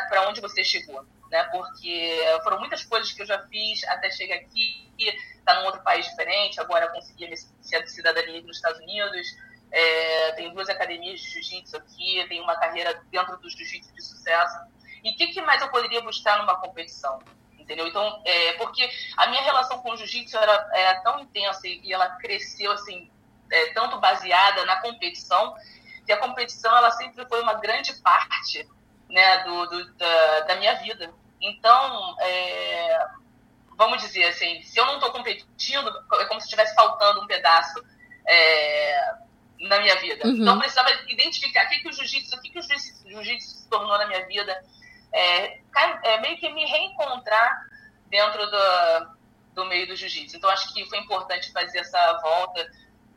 para 0.09 0.27
onde 0.27 0.41
você 0.41 0.63
chegou. 0.63 1.05
Né? 1.29 1.43
Porque 1.45 2.21
foram 2.43 2.59
muitas 2.59 2.83
coisas 2.83 3.11
que 3.11 3.21
eu 3.21 3.25
já 3.25 3.39
fiz 3.47 3.83
até 3.85 4.11
chegar 4.11 4.35
aqui, 4.35 4.91
estar 4.97 5.19
tá 5.45 5.59
num 5.59 5.65
outro 5.65 5.81
país 5.81 6.05
diferente, 6.05 6.59
agora 6.59 6.89
conseguir 6.89 7.33
a 7.33 7.87
cidadania 7.87 8.41
nos 8.41 8.57
Estados 8.57 8.79
Unidos. 8.79 9.27
É, 9.71 10.31
tenho 10.33 10.53
duas 10.53 10.69
academias 10.69 11.19
de 11.19 11.31
jiu-jitsu 11.31 11.77
aqui, 11.77 12.23
tenho 12.29 12.43
uma 12.43 12.55
carreira 12.59 13.01
dentro 13.09 13.35
do 13.37 13.49
jiu-jitsu 13.49 13.91
de 13.93 14.03
sucesso. 14.03 14.59
E 15.03 15.11
o 15.11 15.15
que, 15.15 15.27
que, 15.27 15.41
mais 15.41 15.61
eu 15.61 15.69
poderia 15.69 16.01
buscar 16.01 16.37
numa 16.37 16.59
competição? 16.59 17.19
Entendeu? 17.57 17.87
Então, 17.87 18.21
é, 18.25 18.53
porque 18.53 18.87
a 19.17 19.27
minha 19.27 19.41
relação 19.41 19.79
com 19.79 19.91
o 19.91 19.97
jiu-jitsu 19.97 20.37
era, 20.37 20.69
era 20.73 21.01
tão 21.01 21.19
intensa 21.19 21.67
e, 21.67 21.81
e 21.83 21.93
ela 21.93 22.09
cresceu 22.17 22.71
assim 22.71 23.11
é, 23.53 23.73
tanto 23.73 23.99
baseada 23.99 24.65
na 24.65 24.81
competição, 24.81 25.55
que 26.05 26.11
a 26.11 26.17
competição 26.17 26.75
ela 26.75 26.91
sempre 26.91 27.25
foi 27.27 27.41
uma 27.41 27.53
grande 27.53 27.93
parte 28.01 28.67
né, 29.09 29.43
do, 29.43 29.65
do 29.67 29.93
da, 29.93 30.39
da, 30.41 30.55
minha 30.55 30.73
vida. 30.75 31.13
Então, 31.39 32.15
é, 32.19 33.05
vamos 33.77 34.01
dizer 34.01 34.25
assim, 34.25 34.61
se 34.63 34.79
eu 34.79 34.85
não 34.85 34.95
estou 34.95 35.11
competindo, 35.11 35.87
é 36.19 36.25
como 36.25 36.41
se 36.41 36.47
estivesse 36.47 36.73
faltando 36.73 37.21
um 37.21 37.27
pedaço 37.27 37.81
é, 38.27 39.13
na 39.59 39.79
minha 39.79 39.95
vida. 39.97 40.27
Uhum. 40.27 40.41
Então, 40.41 40.57
precisava 40.59 40.89
identificar 41.07 41.65
o 41.65 41.69
que, 41.69 41.79
que 41.79 41.89
o 41.89 41.93
jiu-jitsu, 41.93 42.35
o 42.35 42.41
que, 42.41 42.49
que 42.49 42.59
o 42.59 42.63
jiu-jitsu 42.63 43.47
se 43.59 43.69
tornou 43.69 43.97
na 43.97 44.07
minha 44.07 44.25
vida, 44.25 44.59
é, 45.13 45.59
é, 46.03 46.21
meio 46.21 46.37
que 46.37 46.51
me 46.51 46.65
reencontrar 46.65 47.67
dentro 48.09 48.45
do, 48.49 49.15
do 49.53 49.65
meio 49.65 49.87
do 49.87 49.95
jiu-jitsu. 49.95 50.37
Então, 50.37 50.49
acho 50.49 50.73
que 50.73 50.85
foi 50.89 50.97
importante 50.97 51.51
fazer 51.51 51.79
essa 51.79 52.19
volta 52.21 52.67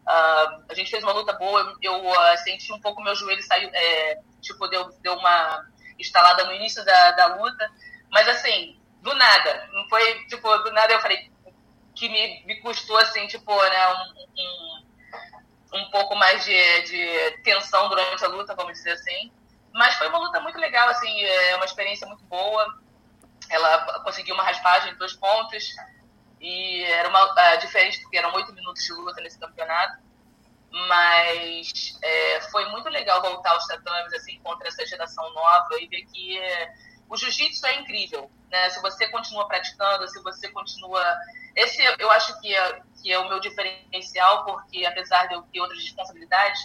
Uh, 0.07 0.63
a 0.69 0.75
gente 0.75 0.91
fez 0.91 1.03
uma 1.03 1.13
luta 1.13 1.33
boa, 1.33 1.77
eu, 1.83 1.93
eu 1.95 2.09
uh, 2.09 2.39
senti 2.45 2.73
um 2.73 2.81
pouco 2.81 3.03
meu 3.03 3.15
joelho 3.17 3.43
saiu, 3.43 3.69
é, 3.73 4.21
tipo, 4.41 4.69
deu, 4.69 4.89
deu 5.01 5.15
uma 5.15 5.67
instalada 5.99 6.45
no 6.45 6.53
início 6.53 6.85
da, 6.85 7.11
da 7.13 7.27
luta, 7.35 7.69
mas 8.11 8.29
assim, 8.29 8.81
do 9.03 9.13
nada, 9.15 9.69
não 9.73 9.89
foi, 9.89 10.25
tipo, 10.27 10.57
do 10.59 10.71
nada 10.73 10.93
eu 10.93 11.01
falei 11.01 11.29
que 11.97 12.09
me, 12.09 12.45
me 12.45 12.61
custou, 12.61 12.97
assim, 12.99 13.27
tipo, 13.27 13.53
né, 13.53 13.89
um, 13.89 14.15
um, 14.39 15.81
um 15.81 15.91
pouco 15.91 16.15
mais 16.15 16.45
de, 16.45 16.83
de 16.83 17.39
tensão 17.43 17.89
durante 17.89 18.25
a 18.25 18.29
luta, 18.29 18.55
vamos 18.55 18.75
dizer 18.75 18.93
assim, 18.93 19.33
mas 19.75 19.95
foi 19.97 20.07
uma 20.09 20.19
luta 20.19 20.39
muito 20.41 20.59
legal, 20.59 20.89
assim, 20.89 21.21
é 21.21 21.57
uma 21.57 21.65
experiência 21.65 22.07
muito 22.07 22.23
boa, 22.25 22.79
ela 23.51 24.01
conseguiu 24.05 24.35
uma 24.35 24.45
raspagem 24.45 24.93
de 24.93 24.99
dois 24.99 25.15
pontos, 25.15 25.75
e 26.41 26.85
era 26.85 27.09
uma 27.09 27.25
uh, 27.25 27.59
diferente 27.61 28.01
porque 28.03 28.17
eram 28.17 28.35
oito 28.35 28.53
minutos 28.53 28.85
de 28.85 28.93
luta 28.93 29.21
nesse 29.21 29.39
campeonato. 29.39 30.05
Mas 30.71 31.99
é, 32.03 32.41
foi 32.51 32.67
muito 32.67 32.89
legal 32.91 33.23
voltar 33.23 33.53
aos 33.53 33.67
tatames 33.67 34.13
assim, 34.13 34.39
contra 34.41 34.69
essa 34.69 34.85
geração 34.85 35.33
nova 35.33 35.69
e 35.81 35.87
ver 35.87 36.05
que 36.05 36.39
é, 36.39 36.75
o 37.09 37.17
jiu-jitsu 37.17 37.67
é 37.67 37.81
incrível. 37.81 38.31
Né? 38.51 38.69
Se 38.71 38.83
você 38.83 39.09
continua 39.09 39.47
praticando, 39.47 40.07
se 40.09 40.23
você 40.23 40.49
continua. 40.51 41.03
Esse 41.55 41.83
eu 41.99 42.11
acho 42.11 42.39
que 42.41 42.55
é, 42.55 42.81
que 43.01 43.13
é 43.13 43.19
o 43.19 43.29
meu 43.29 43.41
diferencial, 43.41 44.45
porque 44.45 44.85
apesar 44.85 45.27
de 45.27 45.35
eu 45.35 45.43
ter 45.43 45.61
outras 45.61 45.83
responsabilidades, 45.83 46.61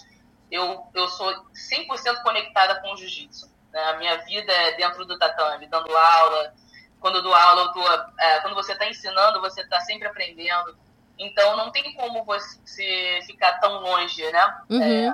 eu, 0.49 0.85
eu 0.93 1.07
sou 1.07 1.33
100% 1.53 2.21
conectada 2.23 2.81
com 2.81 2.93
o 2.93 2.97
jiu-jitsu. 2.97 3.49
Né? 3.71 3.81
A 3.83 3.97
minha 3.97 4.17
vida 4.25 4.51
é 4.51 4.73
dentro 4.73 5.05
do 5.05 5.17
tatame, 5.17 5.67
dando 5.67 5.95
aula, 5.95 6.53
quando 7.01 7.15
eu 7.15 7.23
dou 7.23 7.33
aula, 7.33 7.63
eu 7.63 7.71
tô, 7.73 7.81
é, 8.19 8.39
quando 8.39 8.53
você 8.53 8.71
está 8.71 8.85
ensinando, 8.87 9.41
você 9.41 9.61
está 9.61 9.81
sempre 9.81 10.07
aprendendo. 10.07 10.77
Então, 11.19 11.57
não 11.57 11.71
tem 11.71 11.93
como 11.95 12.23
você 12.23 13.19
ficar 13.25 13.59
tão 13.59 13.81
longe, 13.81 14.23
né? 14.31 14.61
Uhum. 14.69 14.83
É, 14.83 15.13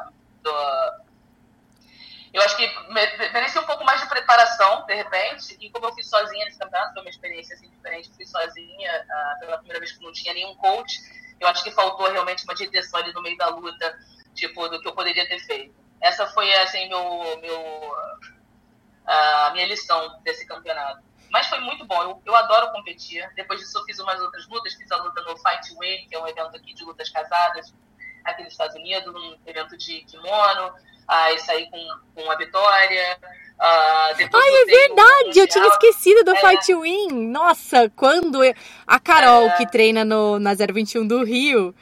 eu 2.34 2.42
acho 2.44 2.56
que 2.56 2.70
merecia 3.34 3.62
um 3.62 3.66
pouco 3.66 3.84
mais 3.84 4.02
de 4.02 4.08
preparação, 4.08 4.86
de 4.86 4.94
repente, 4.94 5.58
e 5.60 5.72
como 5.72 5.88
eu 5.88 5.94
fiz 5.96 6.08
sozinha 6.08 6.46
nesse 6.46 6.60
campeonato, 6.60 6.94
foi 6.94 7.02
uma 7.02 7.10
experiência 7.10 7.56
assim, 7.56 7.70
diferente, 7.70 8.12
fui 8.14 8.26
sozinha, 8.26 9.06
uh, 9.06 9.40
pela 9.40 9.58
primeira 9.58 9.80
vez 9.80 9.94
que 9.94 10.04
não 10.04 10.12
tinha 10.12 10.34
nenhum 10.34 10.54
coach, 10.56 11.00
eu 11.40 11.48
acho 11.48 11.64
que 11.64 11.72
faltou 11.72 12.12
realmente 12.12 12.44
uma 12.44 12.54
direção 12.54 13.00
ali 13.00 13.14
no 13.14 13.22
meio 13.22 13.38
da 13.38 13.48
luta, 13.48 14.00
tipo, 14.36 14.68
do 14.70 14.80
que 14.80 14.88
eu 14.88 14.94
poderia 14.94 15.28
ter 15.28 15.40
feito. 15.40 15.74
Essa 16.00 16.28
foi, 16.28 16.54
assim, 16.58 16.88
meu, 16.90 17.40
meu, 17.42 17.96
a 19.08 19.50
minha 19.54 19.66
lição 19.66 20.22
desse 20.22 20.46
campeonato. 20.46 21.07
Mas 21.30 21.48
foi 21.48 21.60
muito 21.60 21.86
bom, 21.86 22.02
eu, 22.02 22.22
eu 22.26 22.36
adoro 22.36 22.72
competir. 22.72 23.28
Depois 23.36 23.60
disso 23.60 23.78
eu 23.78 23.84
fiz 23.84 24.00
umas 24.00 24.20
outras 24.22 24.48
lutas, 24.48 24.74
fiz 24.74 24.92
a 24.92 24.98
luta 24.98 25.22
no 25.22 25.38
Fight 25.38 25.76
Way, 25.76 26.08
que 26.08 26.16
é 26.16 26.20
um 26.20 26.28
evento 26.28 26.56
aqui 26.56 26.74
de 26.74 26.84
lutas 26.84 27.10
casadas, 27.10 27.74
aqui 28.24 28.44
nos 28.44 28.54
Estados 28.54 28.76
Unidos, 28.76 29.14
um 29.14 29.38
evento 29.46 29.78
de 29.78 30.02
kimono, 30.06 30.74
aí 31.08 31.40
saí 31.40 31.70
com, 31.70 31.88
com 32.16 32.32
a 32.32 32.36
vitória. 32.36 33.18
Uh, 33.60 34.30
Ai, 34.34 34.56
é 34.56 34.66
verdade! 34.66 35.40
Eu 35.40 35.48
tinha 35.48 35.68
esquecido 35.68 36.24
do 36.24 36.36
é. 36.36 36.40
Fight 36.40 36.74
Win. 36.76 37.28
Nossa, 37.30 37.90
quando 37.96 38.44
eu... 38.44 38.54
a 38.86 39.00
Carol, 39.00 39.48
é. 39.48 39.58
que 39.58 39.66
treina 39.66 40.06
no, 40.06 40.40
na 40.40 40.54
021 40.54 41.08
do 41.08 41.24
Rio, 41.24 41.74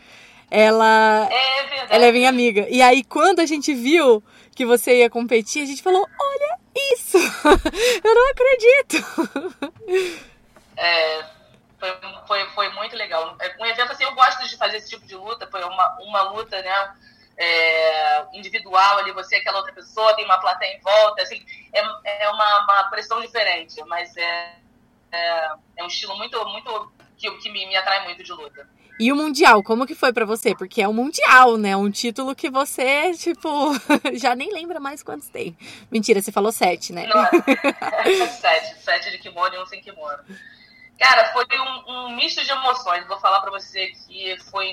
ela 0.49 1.27
é, 1.29 1.95
ela 1.95 2.05
é 2.05 2.11
minha 2.11 2.29
amiga. 2.29 2.65
E 2.69 2.81
aí, 2.81 3.03
quando 3.03 3.39
a 3.39 3.45
gente 3.45 3.73
viu 3.73 4.23
que 4.55 4.65
você 4.65 4.99
ia 4.99 5.09
competir, 5.09 5.63
a 5.63 5.65
gente 5.65 5.83
falou: 5.83 6.07
Olha 6.19 6.54
isso! 6.75 7.17
eu 8.03 8.15
não 8.15 8.29
acredito! 8.29 8.97
É, 10.77 11.23
foi, 11.79 11.91
foi, 12.27 12.49
foi 12.49 12.69
muito 12.69 12.95
legal. 12.95 13.35
É, 13.39 13.55
um 13.61 13.65
evento 13.65 13.91
assim, 13.91 14.03
eu 14.03 14.13
gosto 14.13 14.47
de 14.47 14.57
fazer 14.57 14.77
esse 14.77 14.89
tipo 14.89 15.05
de 15.05 15.15
luta, 15.15 15.47
foi 15.49 15.63
uma, 15.63 15.97
uma 16.01 16.21
luta, 16.31 16.61
né? 16.61 16.95
É, 17.37 18.25
individual 18.37 18.99
ali, 18.99 19.11
você 19.11 19.35
e 19.35 19.39
aquela 19.39 19.57
outra 19.57 19.73
pessoa, 19.73 20.15
tem 20.15 20.23
uma 20.23 20.39
plateia 20.39 20.77
em 20.77 20.79
volta, 20.79 21.21
assim, 21.21 21.45
é, 21.73 22.23
é 22.23 22.29
uma, 22.29 22.63
uma 22.63 22.83
pressão 22.89 23.19
diferente, 23.19 23.81
mas 23.85 24.15
é, 24.15 24.55
é, 25.11 25.51
é 25.77 25.83
um 25.83 25.87
estilo 25.87 26.15
muito, 26.17 26.43
muito 26.45 26.93
que, 27.17 27.29
que 27.37 27.49
me, 27.49 27.65
me 27.67 27.75
atrai 27.75 28.05
muito 28.05 28.23
de 28.23 28.31
luta. 28.31 28.69
E 28.99 29.11
o 29.11 29.15
Mundial, 29.15 29.61
como 29.61 29.85
que 29.85 29.93
foi 29.93 30.13
para 30.13 30.25
você? 30.25 30.55
Porque 30.55 30.81
é 30.81 30.87
um 30.87 30.93
Mundial, 30.93 31.57
né? 31.57 31.75
Um 31.75 31.91
título 31.91 32.33
que 32.33 32.49
você, 32.49 33.13
tipo, 33.13 33.49
já 34.15 34.35
nem 34.35 34.53
lembra 34.53 34.79
mais 34.79 35.03
quantos 35.03 35.27
tem. 35.27 35.57
Mentira, 35.91 36.21
você 36.21 36.31
falou 36.31 36.51
sete, 36.51 36.93
né? 36.93 37.07
Não, 37.07 37.25
sete. 38.27 38.75
Sete 38.81 39.11
de 39.11 39.17
kimono 39.17 39.53
e 39.53 39.59
um 39.59 39.65
sem 39.65 39.81
kimono. 39.81 40.23
Cara, 40.97 41.33
foi 41.33 41.45
um, 41.59 41.91
um, 41.91 42.15
misto 42.15 42.43
de 42.43 42.51
emoções. 42.51 43.05
Vou 43.07 43.19
falar 43.19 43.41
pra 43.41 43.51
você 43.51 43.87
que 43.87 44.37
foi 44.49 44.71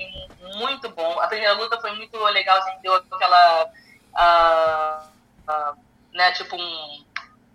muito 0.57 0.89
bom. 0.91 1.19
A 1.19 1.27
primeira 1.27 1.55
luta 1.55 1.81
foi 1.81 1.93
muito 1.97 2.17
legal, 2.27 2.59
assim, 2.59 2.71
deu 2.81 2.95
aquela. 2.95 3.71
Uh, 4.13 5.09
uh, 5.51 5.77
né, 6.13 6.31
tipo, 6.33 6.55
um, 6.57 7.05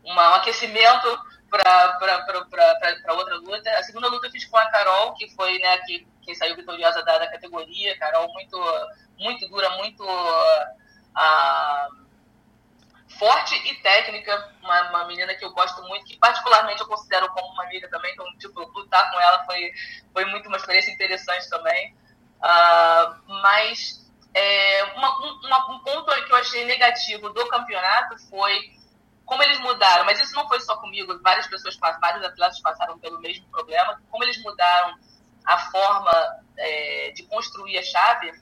uma, 0.03 0.31
um 0.31 0.33
aquecimento 0.33 1.17
para 1.49 3.13
outra 3.13 3.35
luta. 3.37 3.69
A 3.71 3.83
segunda 3.83 4.09
luta 4.09 4.27
eu 4.27 4.31
fiz 4.31 4.43
com 4.45 4.57
a 4.57 4.65
Carol, 4.69 5.13
que 5.13 5.29
foi 5.29 5.57
né, 5.59 5.77
que, 5.85 6.05
quem 6.27 6.35
saiu 6.35 6.57
vitoriosa 6.57 7.01
da, 7.03 7.17
da 7.17 7.31
categoria. 7.31 7.97
Carol 7.97 8.31
muito, 8.33 8.57
muito 9.17 9.47
dura, 9.47 9.69
muito. 9.77 10.03
Uh, 10.03 12.05
forte 13.17 13.55
e 13.55 13.75
técnica, 13.81 14.53
uma, 14.61 14.89
uma, 14.89 15.07
menina 15.07 15.33
que 15.33 15.43
eu 15.43 15.53
gosto 15.53 15.81
muito, 15.83 16.05
que 16.05 16.17
particularmente 16.17 16.81
eu 16.81 16.87
considero 16.87 17.29
como 17.29 17.47
uma 17.53 17.63
amiga 17.63 17.89
também, 17.89 18.11
então, 18.11 18.25
tipo, 18.37 18.61
lutar 18.77 19.09
com 19.09 19.19
ela 19.19 19.45
foi, 19.45 19.71
foi 20.13 20.25
muito 20.25 20.47
uma 20.49 20.57
experiência 20.57 20.91
interessante 20.91 21.49
também. 21.49 21.95
Uh, 22.37 23.15
mas 23.41 24.05
é, 24.33 24.83
uma, 24.95 25.17
uma, 25.17 25.71
um 25.71 25.79
ponto 25.79 26.25
que 26.25 26.31
eu 26.31 26.35
achei 26.35 26.65
negativo 26.65 27.29
do 27.29 27.47
campeonato 27.47 28.19
foi 28.29 28.75
como 29.25 29.41
eles 29.43 29.59
mudaram, 29.59 30.05
mas 30.05 30.21
isso 30.21 30.35
não 30.35 30.47
foi 30.47 30.59
só 30.59 30.77
comigo, 30.77 31.19
várias 31.21 31.47
pessoas, 31.47 31.75
vários 31.77 32.23
atletas 32.23 32.61
passaram 32.61 32.99
pelo 32.99 33.19
mesmo 33.19 33.49
problema, 33.49 33.99
como 34.11 34.23
eles 34.23 34.41
mudaram 34.43 34.95
a 35.47 35.57
forma 35.71 36.41
é, 36.57 37.11
de 37.15 37.23
construir 37.23 37.77
a 37.77 37.83
chave, 37.83 38.33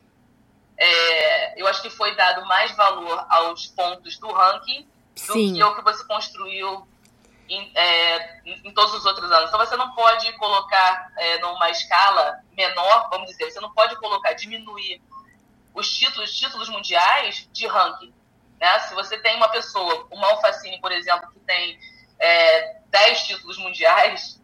é, 0.75 1.61
eu 1.61 1.67
acho 1.67 1.81
que 1.83 1.89
foi 1.89 2.15
dado 2.15 2.45
mais 2.47 2.75
valor 2.75 3.25
aos 3.29 3.67
pontos 3.67 4.17
do 4.17 4.31
ranking 4.31 4.89
do 5.27 5.33
Sim. 5.33 5.53
que 5.53 5.61
ao 5.61 5.75
que 5.75 5.81
você 5.83 6.03
construiu 6.05 6.85
em, 7.47 7.71
é, 7.75 8.41
em, 8.43 8.73
todos 8.73 8.93
os 8.95 9.05
outros 9.05 9.31
anos. 9.31 9.47
Então 9.47 9.59
você 9.59 9.77
não 9.77 9.93
pode 9.93 10.33
colocar 10.33 11.11
é, 11.15 11.39
numa 11.39 11.69
escala 11.69 12.41
menor, 12.51 13.07
vamos 13.09 13.29
dizer, 13.29 13.51
você 13.51 13.61
não 13.61 13.71
pode 13.71 13.95
colocar, 13.97 14.33
diminuir 14.33 15.01
os 15.73 15.93
títulos, 15.93 16.35
títulos 16.35 16.67
mundiais 16.69 17.47
de 17.53 17.67
ranking. 17.67 18.13
Né? 18.59 18.79
Se 18.79 18.95
você 18.95 19.17
tem 19.19 19.35
uma 19.37 19.49
pessoa, 19.49 20.07
o 20.09 20.17
Malfacine, 20.17 20.81
por 20.81 20.91
exemplo, 20.91 21.29
que 21.31 21.39
tem 21.41 21.79
é, 22.19 22.79
10 22.87 23.27
títulos 23.27 23.57
mundiais, 23.57 24.41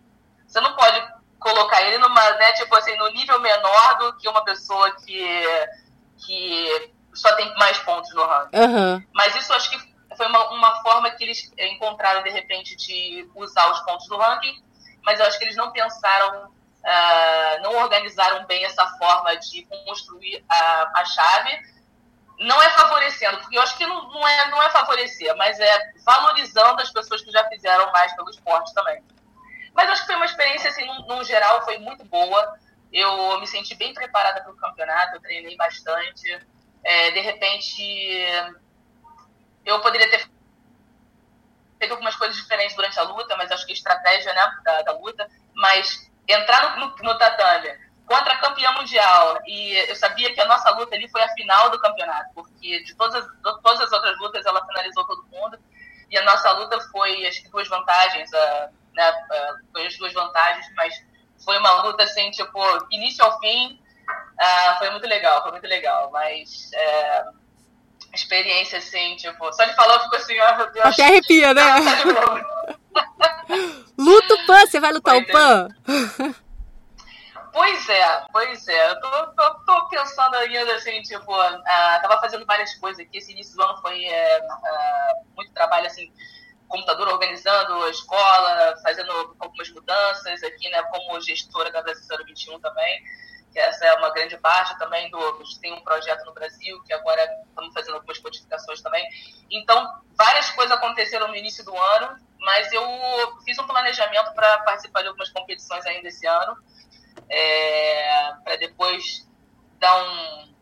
você 0.47 0.61
não 0.61 0.75
pode 0.75 1.20
colocar 1.41 1.81
ele 1.81 1.97
numa, 1.97 2.31
né, 2.35 2.53
tipo 2.53 2.73
assim, 2.77 2.95
no 2.97 3.09
nível 3.09 3.39
menor 3.41 3.97
do 3.97 4.17
que 4.17 4.29
uma 4.29 4.45
pessoa 4.45 4.95
que 4.97 5.45
que 6.23 6.93
só 7.13 7.33
tem 7.35 7.53
mais 7.55 7.77
pontos 7.79 8.13
no 8.13 8.25
ranking. 8.25 8.57
Uhum. 8.57 9.03
Mas 9.11 9.35
isso 9.35 9.51
acho 9.53 9.71
que 9.71 9.91
foi 10.15 10.27
uma, 10.27 10.51
uma 10.51 10.81
forma 10.83 11.09
que 11.11 11.23
eles 11.23 11.51
encontraram, 11.57 12.21
de 12.23 12.29
repente, 12.29 12.75
de 12.75 13.27
usar 13.35 13.71
os 13.71 13.79
pontos 13.81 14.07
do 14.07 14.17
ranking, 14.17 14.63
mas 15.03 15.19
eu 15.19 15.25
acho 15.25 15.39
que 15.39 15.45
eles 15.45 15.55
não 15.55 15.71
pensaram, 15.71 16.45
uh, 16.45 17.61
não 17.63 17.75
organizaram 17.77 18.45
bem 18.45 18.63
essa 18.63 18.85
forma 18.99 19.35
de 19.37 19.67
construir 19.85 20.45
a, 20.47 20.91
a 20.95 21.05
chave. 21.05 21.71
Não 22.39 22.61
é 22.61 22.69
favorecendo, 22.71 23.37
porque 23.39 23.57
eu 23.57 23.61
acho 23.61 23.77
que 23.77 23.85
não, 23.85 24.09
não, 24.09 24.27
é, 24.27 24.49
não 24.49 24.61
é 24.61 24.69
favorecer, 24.69 25.35
mas 25.37 25.59
é 25.59 25.91
valorizando 26.05 26.81
as 26.81 26.91
pessoas 26.91 27.21
que 27.21 27.31
já 27.31 27.47
fizeram 27.47 27.91
mais 27.91 28.15
pelo 28.15 28.29
esporte 28.29 28.73
também. 28.73 29.03
Mas 29.73 29.89
acho 29.89 30.01
que 30.01 30.07
foi 30.07 30.15
uma 30.15 30.25
experiência, 30.25 30.69
assim, 30.69 30.85
no, 31.07 31.23
geral, 31.23 31.63
foi 31.63 31.77
muito 31.77 32.03
boa. 32.05 32.57
Eu 32.91 33.39
me 33.39 33.47
senti 33.47 33.75
bem 33.75 33.93
preparada 33.93 34.41
para 34.41 34.51
o 34.51 34.57
campeonato, 34.57 35.15
eu 35.15 35.21
treinei 35.21 35.55
bastante. 35.55 36.39
É, 36.83 37.11
de 37.11 37.19
repente, 37.21 37.81
eu 39.65 39.79
poderia 39.81 40.09
ter 40.09 40.29
feito 41.79 41.91
algumas 41.91 42.15
coisas 42.15 42.35
diferentes 42.35 42.75
durante 42.75 42.99
a 42.99 43.03
luta, 43.03 43.35
mas 43.37 43.51
acho 43.51 43.65
que 43.65 43.71
a 43.71 43.75
estratégia 43.75 44.33
né, 44.33 44.51
da, 44.63 44.81
da 44.81 44.91
luta. 44.93 45.29
Mas 45.53 46.11
entrar 46.27 46.77
no, 46.77 46.87
no, 46.87 46.95
no 46.97 47.17
tatame 47.17 47.69
contra 48.05 48.33
a 48.33 48.37
campeã 48.39 48.71
mundial 48.73 49.39
e 49.47 49.73
eu 49.89 49.95
sabia 49.95 50.33
que 50.33 50.41
a 50.41 50.45
nossa 50.45 50.69
luta 50.71 50.95
ali 50.95 51.09
foi 51.09 51.21
a 51.21 51.29
final 51.29 51.69
do 51.69 51.79
campeonato, 51.79 52.29
porque 52.33 52.83
de 52.83 52.93
todas 52.95 53.15
as, 53.15 53.25
de 53.25 53.61
todas 53.61 53.79
as 53.79 53.91
outras 53.91 54.19
lutas 54.19 54.45
ela 54.45 54.65
finalizou 54.65 55.05
todo 55.05 55.25
mundo 55.31 55.57
e 56.09 56.17
a 56.17 56.23
nossa 56.23 56.51
luta 56.51 56.77
foi 56.91 57.25
acho 57.25 57.41
que 57.41 57.49
duas 57.49 57.69
vantagens, 57.69 58.29
uh, 58.33 58.73
né, 58.93 59.11
uh, 59.11 59.71
foi 59.71 59.87
as 59.87 59.97
duas 59.97 60.13
vantagens, 60.13 60.65
mas 60.75 60.93
foi 61.43 61.57
uma 61.57 61.83
luta 61.83 62.03
assim, 62.03 62.29
tipo, 62.31 62.59
início 62.91 63.23
ao 63.23 63.39
fim. 63.39 63.79
Uh, 64.09 64.77
foi 64.77 64.89
muito 64.89 65.07
legal, 65.07 65.41
foi 65.41 65.51
muito 65.51 65.67
legal. 65.67 66.09
Mas 66.11 66.71
é, 66.73 67.25
experiência, 68.13 68.77
assim, 68.79 69.15
tipo, 69.15 69.51
só 69.53 69.65
de 69.65 69.73
falar 69.75 69.95
eu 69.95 70.01
fico 70.01 70.15
assim, 70.15 70.39
ó, 70.39 70.51
oh, 70.51 70.57
meu 70.57 70.71
Deus. 70.71 70.85
Até 70.85 71.05
arrepia, 71.05 71.53
né? 71.53 71.63
Luta 73.97 74.33
o 74.33 74.45
Pan, 74.45 74.65
você 74.65 74.79
vai 74.79 74.91
lutar 74.91 75.15
pois 75.15 75.27
o 75.27 75.31
Pan? 75.31 75.67
Pois 77.53 77.89
é, 77.89 78.23
pois 78.31 78.67
é. 78.67 78.91
Eu 78.91 79.01
tô, 79.01 79.27
tô, 79.27 79.53
tô, 79.65 79.89
pensando 79.89 80.35
ainda 80.35 80.73
assim, 80.75 81.01
tipo, 81.01 81.33
uh, 81.33 81.61
tava 82.01 82.19
fazendo 82.21 82.45
várias 82.45 82.73
coisas 82.75 83.05
aqui. 83.05 83.17
Esse 83.17 83.33
início 83.33 83.55
do 83.55 83.63
ano 83.63 83.81
foi 83.81 84.05
uh, 84.05 85.25
muito 85.35 85.51
trabalho, 85.53 85.87
assim, 85.87 86.11
computador 86.71 87.09
organizando 87.09 87.83
a 87.83 87.89
escola, 87.89 88.75
fazendo 88.81 89.11
algumas 89.39 89.69
mudanças 89.69 90.41
aqui, 90.41 90.69
né, 90.69 90.81
como 90.83 91.19
gestora 91.21 91.69
da 91.71 91.81
Brasileira 91.81 92.23
21 92.23 92.59
também, 92.59 93.03
que 93.51 93.59
essa 93.59 93.85
é 93.85 93.93
uma 93.95 94.09
grande 94.11 94.37
parte 94.37 94.77
também 94.79 95.11
do. 95.11 95.43
Tem 95.59 95.73
um 95.73 95.81
projeto 95.81 96.25
no 96.25 96.33
Brasil, 96.33 96.81
que 96.83 96.93
agora 96.93 97.21
estamos 97.49 97.73
fazendo 97.73 97.95
algumas 97.95 98.19
modificações 98.21 98.81
também. 98.81 99.05
Então, 99.51 100.01
várias 100.17 100.49
coisas 100.51 100.75
aconteceram 100.75 101.27
no 101.27 101.35
início 101.35 101.63
do 101.65 101.77
ano, 101.77 102.15
mas 102.39 102.71
eu 102.71 102.81
fiz 103.43 103.59
um 103.59 103.67
planejamento 103.67 104.33
para 104.33 104.59
participar 104.59 105.01
de 105.01 105.09
algumas 105.09 105.29
competições 105.29 105.85
ainda 105.85 106.07
esse 106.07 106.25
ano, 106.25 106.57
é, 107.29 108.33
para 108.43 108.55
depois 108.55 109.29
dar 109.79 110.01
um, 110.01 110.55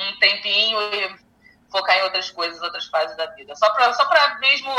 um 0.00 0.18
tempinho 0.18 0.80
e 0.94 1.22
focar 1.70 1.96
em 1.98 2.02
outras 2.02 2.30
coisas, 2.30 2.60
outras 2.60 2.86
fases 2.86 3.16
da 3.16 3.26
vida. 3.26 3.54
Só 3.54 3.72
para 3.72 3.92
só 3.94 4.08
mesmo 4.40 4.70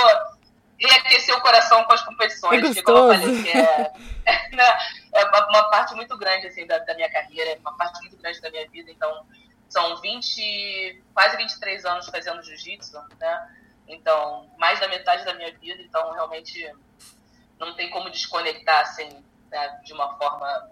reaquecer 0.87 1.35
o 1.35 1.41
coração 1.41 1.83
com 1.85 1.93
as 1.93 2.03
competições, 2.03 2.63
é 2.63 2.73
que, 2.73 2.81
como 2.81 2.97
eu 2.97 3.19
falei, 3.19 3.43
que 3.43 3.49
é, 3.49 3.91
é, 4.25 5.19
é 5.19 5.25
uma, 5.25 5.47
uma, 5.47 5.69
parte 5.69 5.95
muito 5.95 6.17
grande 6.17 6.47
assim, 6.47 6.65
da, 6.65 6.79
da, 6.79 6.93
minha 6.95 7.09
carreira, 7.11 7.51
é 7.51 7.57
uma 7.59 7.75
parte 7.77 7.99
muito 8.01 8.17
grande 8.17 8.41
da 8.41 8.49
minha 8.49 8.67
vida, 8.69 8.91
então 8.91 9.25
são 9.69 9.99
20, 10.01 11.01
quase 11.13 11.37
23 11.37 11.85
anos 11.85 12.07
fazendo 12.07 12.43
jiu-jitsu, 12.43 13.01
né? 13.19 13.49
Então, 13.87 14.49
mais 14.57 14.79
da 14.79 14.87
metade 14.87 15.25
da 15.25 15.33
minha 15.33 15.51
vida, 15.57 15.81
então 15.81 16.11
realmente 16.13 16.71
não 17.59 17.75
tem 17.75 17.89
como 17.89 18.09
desconectar 18.09 18.81
assim, 18.81 19.09
né, 19.51 19.79
de 19.83 19.93
uma 19.93 20.17
forma 20.17 20.69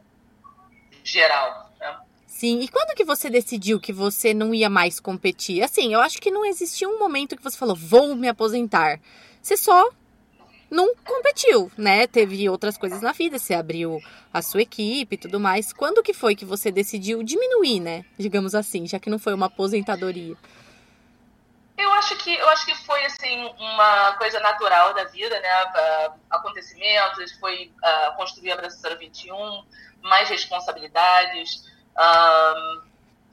geral, 1.03 1.71
né? 1.79 1.99
Sim, 2.27 2.61
e 2.61 2.67
quando 2.67 2.95
que 2.95 3.03
você 3.03 3.29
decidiu 3.29 3.79
que 3.79 3.91
você 3.91 4.33
não 4.33 4.53
ia 4.53 4.69
mais 4.69 4.99
competir? 4.99 5.61
Assim, 5.61 5.93
eu 5.93 5.99
acho 5.99 6.19
que 6.21 6.31
não 6.31 6.45
existia 6.45 6.87
um 6.87 6.97
momento 6.97 7.35
que 7.35 7.43
você 7.43 7.57
falou, 7.57 7.75
vou 7.75 8.15
me 8.15 8.27
aposentar. 8.29 9.01
Você 9.41 9.57
só 9.57 9.89
não 10.71 10.95
competiu, 10.95 11.69
né? 11.77 12.07
Teve 12.07 12.47
outras 12.49 12.77
coisas 12.77 13.01
na 13.01 13.11
vida, 13.11 13.37
você 13.37 13.53
abriu 13.53 13.99
a 14.33 14.41
sua 14.41 14.61
equipe 14.61 15.15
e 15.15 15.17
tudo 15.17 15.39
mais. 15.39 15.73
Quando 15.73 16.01
que 16.01 16.13
foi 16.13 16.33
que 16.33 16.45
você 16.45 16.71
decidiu 16.71 17.21
diminuir, 17.21 17.81
né? 17.81 18.05
Digamos 18.17 18.55
assim, 18.55 18.87
já 18.87 18.97
que 18.97 19.09
não 19.09 19.19
foi 19.19 19.33
uma 19.33 19.47
aposentadoria. 19.47 20.35
Eu 21.77 21.91
acho 21.93 22.15
que 22.17 22.33
eu 22.33 22.47
acho 22.49 22.65
que 22.65 22.75
foi 22.85 23.03
assim 23.05 23.43
uma 23.59 24.13
coisa 24.13 24.39
natural 24.39 24.93
da 24.93 25.03
vida, 25.05 25.37
né? 25.39 25.63
Uh, 25.65 26.13
acontecimentos, 26.29 27.33
foi 27.33 27.71
uh, 27.83 28.15
construir 28.15 28.53
a 28.53 28.55
Brasileira 28.55 28.97
21, 28.97 29.63
mais 30.01 30.29
responsabilidades 30.29 31.69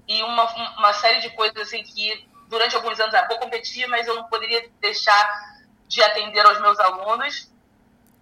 e 0.09 0.23
uma, 0.23 0.45
uma 0.79 0.93
série 0.95 1.21
de 1.21 1.31
coisas 1.31 1.57
assim 1.63 1.83
que 1.83 2.27
durante 2.49 2.75
alguns 2.75 2.99
anos, 2.99 3.15
ah, 3.15 3.27
vou 3.29 3.39
competir, 3.39 3.87
mas 3.89 4.07
eu 4.07 4.17
não 4.17 4.25
poderia 4.25 4.69
deixar 4.81 5.58
de 5.89 6.03
atender 6.03 6.45
aos 6.47 6.61
meus 6.61 6.79
alunos, 6.79 7.51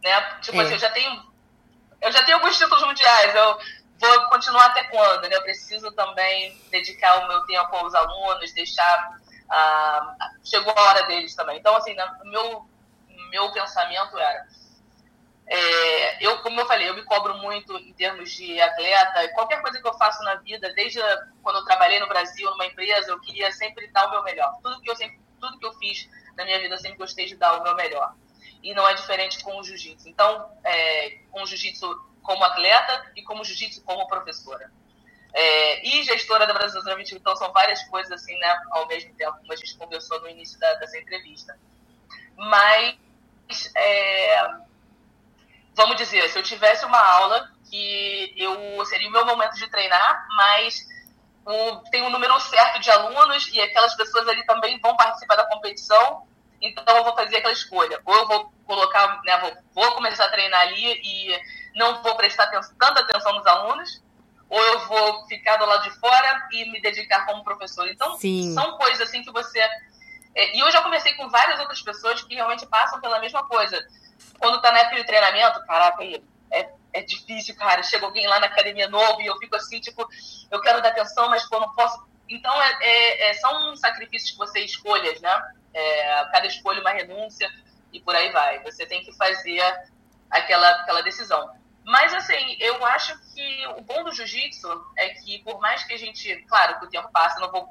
né? 0.03 0.21
Tipo 0.41 0.59
é. 0.59 0.63
assim, 0.63 0.73
eu 0.73 0.79
já 0.79 0.91
tenho 0.91 1.27
eu 2.01 2.13
já 2.13 2.23
tenho 2.25 2.37
alguns 2.39 2.57
títulos 2.57 2.85
mundiais, 2.85 3.35
eu 3.35 3.59
vou 3.99 4.29
continuar 4.29 4.67
até 4.67 4.85
quando, 4.85 5.23
né? 5.23 5.37
Eu 5.37 5.43
preciso 5.43 5.91
também 5.93 6.57
dedicar 6.71 7.25
o 7.25 7.29
meu 7.29 7.45
tempo 7.47 7.75
aos 7.75 7.95
alunos, 7.95 8.53
deixar 8.53 9.17
ah, 9.49 10.17
chegou 10.45 10.73
a 10.77 10.83
hora 10.83 11.03
deles 11.07 11.35
também. 11.35 11.59
Então, 11.59 11.75
assim, 11.77 11.97
o 12.23 12.29
meu, 12.29 12.67
meu 13.31 13.53
pensamento 13.53 14.19
era. 14.19 14.47
É, 15.49 16.27
eu, 16.27 16.39
como 16.43 16.61
eu 16.61 16.67
falei, 16.67 16.89
eu 16.89 16.95
me 16.95 17.05
cobro 17.05 17.35
muito 17.35 17.77
em 17.79 17.93
termos 17.93 18.33
de 18.33 18.61
atleta. 18.61 19.29
Qualquer 19.35 19.63
coisa 19.63 19.81
que 19.81 19.87
eu 19.87 19.95
faço 19.95 20.23
na 20.25 20.35
vida, 20.37 20.73
desde 20.75 21.01
quando 21.43 21.57
eu 21.57 21.65
trabalhei 21.65 22.01
no 22.01 22.09
Brasil, 22.09 22.51
numa 22.51 22.67
empresa, 22.67 23.11
eu 23.11 23.21
queria 23.21 23.53
sempre 23.53 23.87
dar 23.89 24.09
o 24.09 24.11
meu 24.11 24.23
melhor. 24.25 24.53
Tudo 24.61 24.81
que 24.81 24.91
eu 24.91 24.97
sempre, 24.97 25.21
tudo 25.41 25.59
que 25.59 25.67
eu 25.67 25.73
fiz 25.75 26.09
na 26.37 26.45
minha 26.45 26.61
vida, 26.61 26.75
eu 26.75 26.79
sempre 26.79 26.99
gostei 26.99 27.27
de 27.27 27.37
dar 27.37 27.59
o 27.59 27.63
meu 27.63 27.75
melhor. 27.75 28.15
E 28.63 28.75
não 28.75 28.89
é 28.89 28.95
diferente 28.95 29.43
com 29.43 29.59
o 29.59 29.63
jiu-jitsu. 29.63 30.09
Então, 30.09 30.51
é, 30.65 31.19
com 31.31 31.43
o 31.43 31.47
jiu-jitsu 31.47 31.87
como 32.23 32.45
atleta 32.45 33.13
e 33.15 33.23
como 33.23 33.45
jiu-jitsu 33.45 33.83
como 33.83 34.07
professora 34.09 34.71
é, 35.37 35.87
e 35.87 36.03
gestora 36.03 36.47
da 36.47 36.55
Brasil 36.55 36.83
2021. 36.83 37.19
Então, 37.19 37.37
são 37.37 37.53
várias 37.53 37.83
coisas 37.85 38.11
assim, 38.11 38.37
né, 38.39 38.59
ao 38.71 38.87
mesmo 38.87 39.15
tempo, 39.15 39.37
como 39.37 39.53
a 39.53 39.57
gente 39.57 39.77
conversou 39.77 40.19
no 40.23 40.31
início 40.31 40.59
da, 40.59 40.73
dessa 40.75 40.99
entrevista. 40.99 41.59
Mas, 42.35 42.97
é, 43.77 44.49
vamos 45.75 45.97
dizer, 45.97 46.27
se 46.31 46.39
eu 46.39 46.43
tivesse 46.43 46.87
uma 46.87 46.99
aula 46.99 47.51
que 47.71 48.33
eu 48.35 48.85
seria 48.87 49.09
o 49.11 49.13
meu 49.13 49.27
momento 49.27 49.57
de 49.57 49.69
treinar, 49.69 50.27
mas 50.37 50.87
o, 51.45 51.77
tem 51.91 52.03
um 52.03 52.11
número 52.11 52.41
certo 52.41 52.81
de 52.81 52.91
alunos 52.91 53.47
e 53.49 53.61
aquelas 53.61 53.95
pessoas 53.95 54.27
ali 54.29 54.43
também 54.47 54.81
vão 54.81 54.97
participar 54.97 55.37
da 55.37 55.47
competição, 55.47 56.26
então 56.61 56.97
eu 56.97 57.05
vou 57.05 57.15
fazer 57.15 57.37
aquela 57.37 57.53
escolha. 57.53 58.01
Ou 58.05 58.15
eu 58.15 58.27
vou 58.27 58.53
colocar, 58.67 59.21
né, 59.25 59.39
vou, 59.39 59.57
vou 59.75 59.93
começar 59.93 60.25
a 60.25 60.31
treinar 60.31 60.61
ali 60.63 61.01
e 61.03 61.41
não 61.75 62.03
vou 62.03 62.17
prestar 62.17 62.45
atenção, 62.45 62.75
tanta 62.79 63.01
atenção 63.01 63.35
nos 63.35 63.47
alunos, 63.47 64.03
ou 64.49 64.61
eu 64.61 64.87
vou 64.87 65.27
ficar 65.27 65.57
do 65.57 65.67
lado 65.67 65.83
de 65.83 65.91
fora 65.99 66.49
e 66.53 66.71
me 66.71 66.81
dedicar 66.81 67.27
como 67.27 67.45
professor. 67.45 67.89
Então, 67.89 68.17
Sim. 68.19 68.55
são 68.55 68.77
coisas 68.77 69.09
assim 69.09 69.23
que 69.23 69.31
você. 69.33 69.59
É, 70.35 70.57
e 70.57 70.61
eu 70.61 70.71
já 70.71 70.83
conversei 70.83 71.15
com 71.15 71.29
várias 71.29 71.59
outras 71.61 71.83
pessoas 71.83 72.23
que 72.23 72.35
realmente 72.35 72.67
passam 72.67 73.01
pela 73.01 73.21
mesma 73.21 73.47
coisa. 73.47 73.85
Quando 74.39 74.61
tá 74.61 74.71
na 74.71 74.81
época 74.81 74.97
de 74.97 75.07
treinamento, 75.07 75.65
caraca, 75.67 76.05
é, 76.51 76.71
é 76.93 77.03
difícil, 77.03 77.57
cara. 77.57 77.83
Chega 77.83 78.07
alguém 78.07 78.27
lá 78.27 78.39
na 78.39 78.47
academia 78.47 78.89
novo 78.89 79.21
e 79.21 79.27
eu 79.27 79.37
fico 79.39 79.57
assim, 79.57 79.81
tipo, 79.81 80.07
eu 80.51 80.61
quero 80.61 80.81
dar 80.81 80.91
atenção, 80.91 81.29
mas 81.29 81.49
pô, 81.49 81.59
não 81.59 81.73
posso. 81.75 82.07
Então, 82.29 82.53
é, 82.61 82.79
é, 82.81 83.31
é 83.31 83.35
são 83.35 83.77
sacrifícios 83.77 84.33
que 84.33 84.39
você 84.39 84.61
escolhas, 84.61 85.21
né? 85.21 85.43
É, 85.79 86.25
cada 86.33 86.47
escolha 86.47 86.81
uma 86.81 86.91
renúncia 86.91 87.51
e 87.93 88.01
por 88.01 88.15
aí 88.15 88.31
vai. 88.31 88.63
Você 88.63 88.87
tem 88.87 89.03
que 89.05 89.13
fazer 89.17 89.61
aquela, 90.31 90.69
aquela 90.71 91.03
decisão. 91.03 91.51
Mas, 91.85 92.13
assim, 92.15 92.57
eu 92.59 92.85
acho 92.85 93.17
que 93.33 93.67
o 93.77 93.81
bom 93.83 94.03
do 94.03 94.13
jiu-jitsu 94.13 94.69
é 94.97 95.11
que, 95.11 95.39
por 95.45 95.61
mais 95.61 95.85
que 95.85 95.95
a 95.95 95.97
gente. 95.97 96.35
Claro 96.49 96.81
que 96.81 96.87
o 96.87 96.91
tempo 96.91 97.09
passa, 97.13 97.39
não 97.39 97.51
vou. 97.51 97.69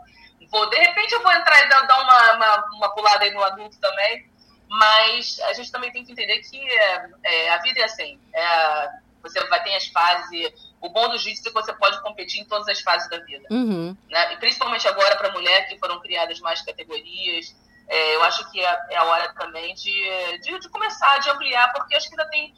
vou 0.49 0.70
de 0.70 0.78
repente, 0.78 1.14
eu 1.14 1.22
vou 1.22 1.34
entrar 1.34 1.62
e 1.64 1.68
dar, 1.68 2.01
uma, 2.01 2.34
uma, 2.34 2.66
uma 2.78 2.89
pulada 2.95 3.26
aí 3.26 3.32
no 3.32 3.43
adulto 3.43 3.78
também. 3.80 4.30
Mas 4.70 5.39
a 5.41 5.53
gente 5.53 5.72
também 5.72 5.91
tem 5.91 6.03
que 6.03 6.14
entender 6.14 6.39
que 6.39 6.58
é, 6.58 7.10
é, 7.24 7.49
a 7.49 7.58
vida 7.58 7.82
é 7.82 7.84
assim. 7.84 8.20
É, 8.34 8.89
você 9.22 9.43
vai 9.47 9.62
ter 9.64 9.76
as 9.76 9.88
fases. 9.88 10.53
O 10.80 10.89
bom 10.89 11.10
do 11.10 11.18
jiu-jitsu 11.18 11.49
é 11.49 11.51
que 11.51 11.62
você 11.62 11.74
pode 11.74 12.01
competir 12.01 12.41
em 12.41 12.45
todas 12.45 12.68
as 12.70 12.80
fases 12.80 13.10
da 13.10 13.20
vida. 13.20 13.45
Uhum. 13.51 13.97
Né? 14.10 14.34
E 14.34 14.38
principalmente 14.38 14.88
agora 14.88 15.18
para 15.18 15.34
mulher, 15.34 15.68
que 15.68 15.78
foram 15.78 15.99
criadas 15.99 16.39
mais 16.39 16.62
categorias. 16.62 17.53
É, 17.88 18.15
eu 18.15 18.23
acho 18.23 18.49
que 18.51 18.59
é, 18.59 18.79
é, 18.89 18.97
a 18.97 19.03
hora 19.03 19.33
também 19.33 19.73
de, 19.75 20.39
de, 20.39 20.59
de 20.59 20.69
começar, 20.69 21.19
de 21.19 21.29
ampliar, 21.29 21.71
porque 21.73 21.95
acho 21.95 22.09
que 22.09 22.19
ainda 22.19 22.29
tem 22.29 22.53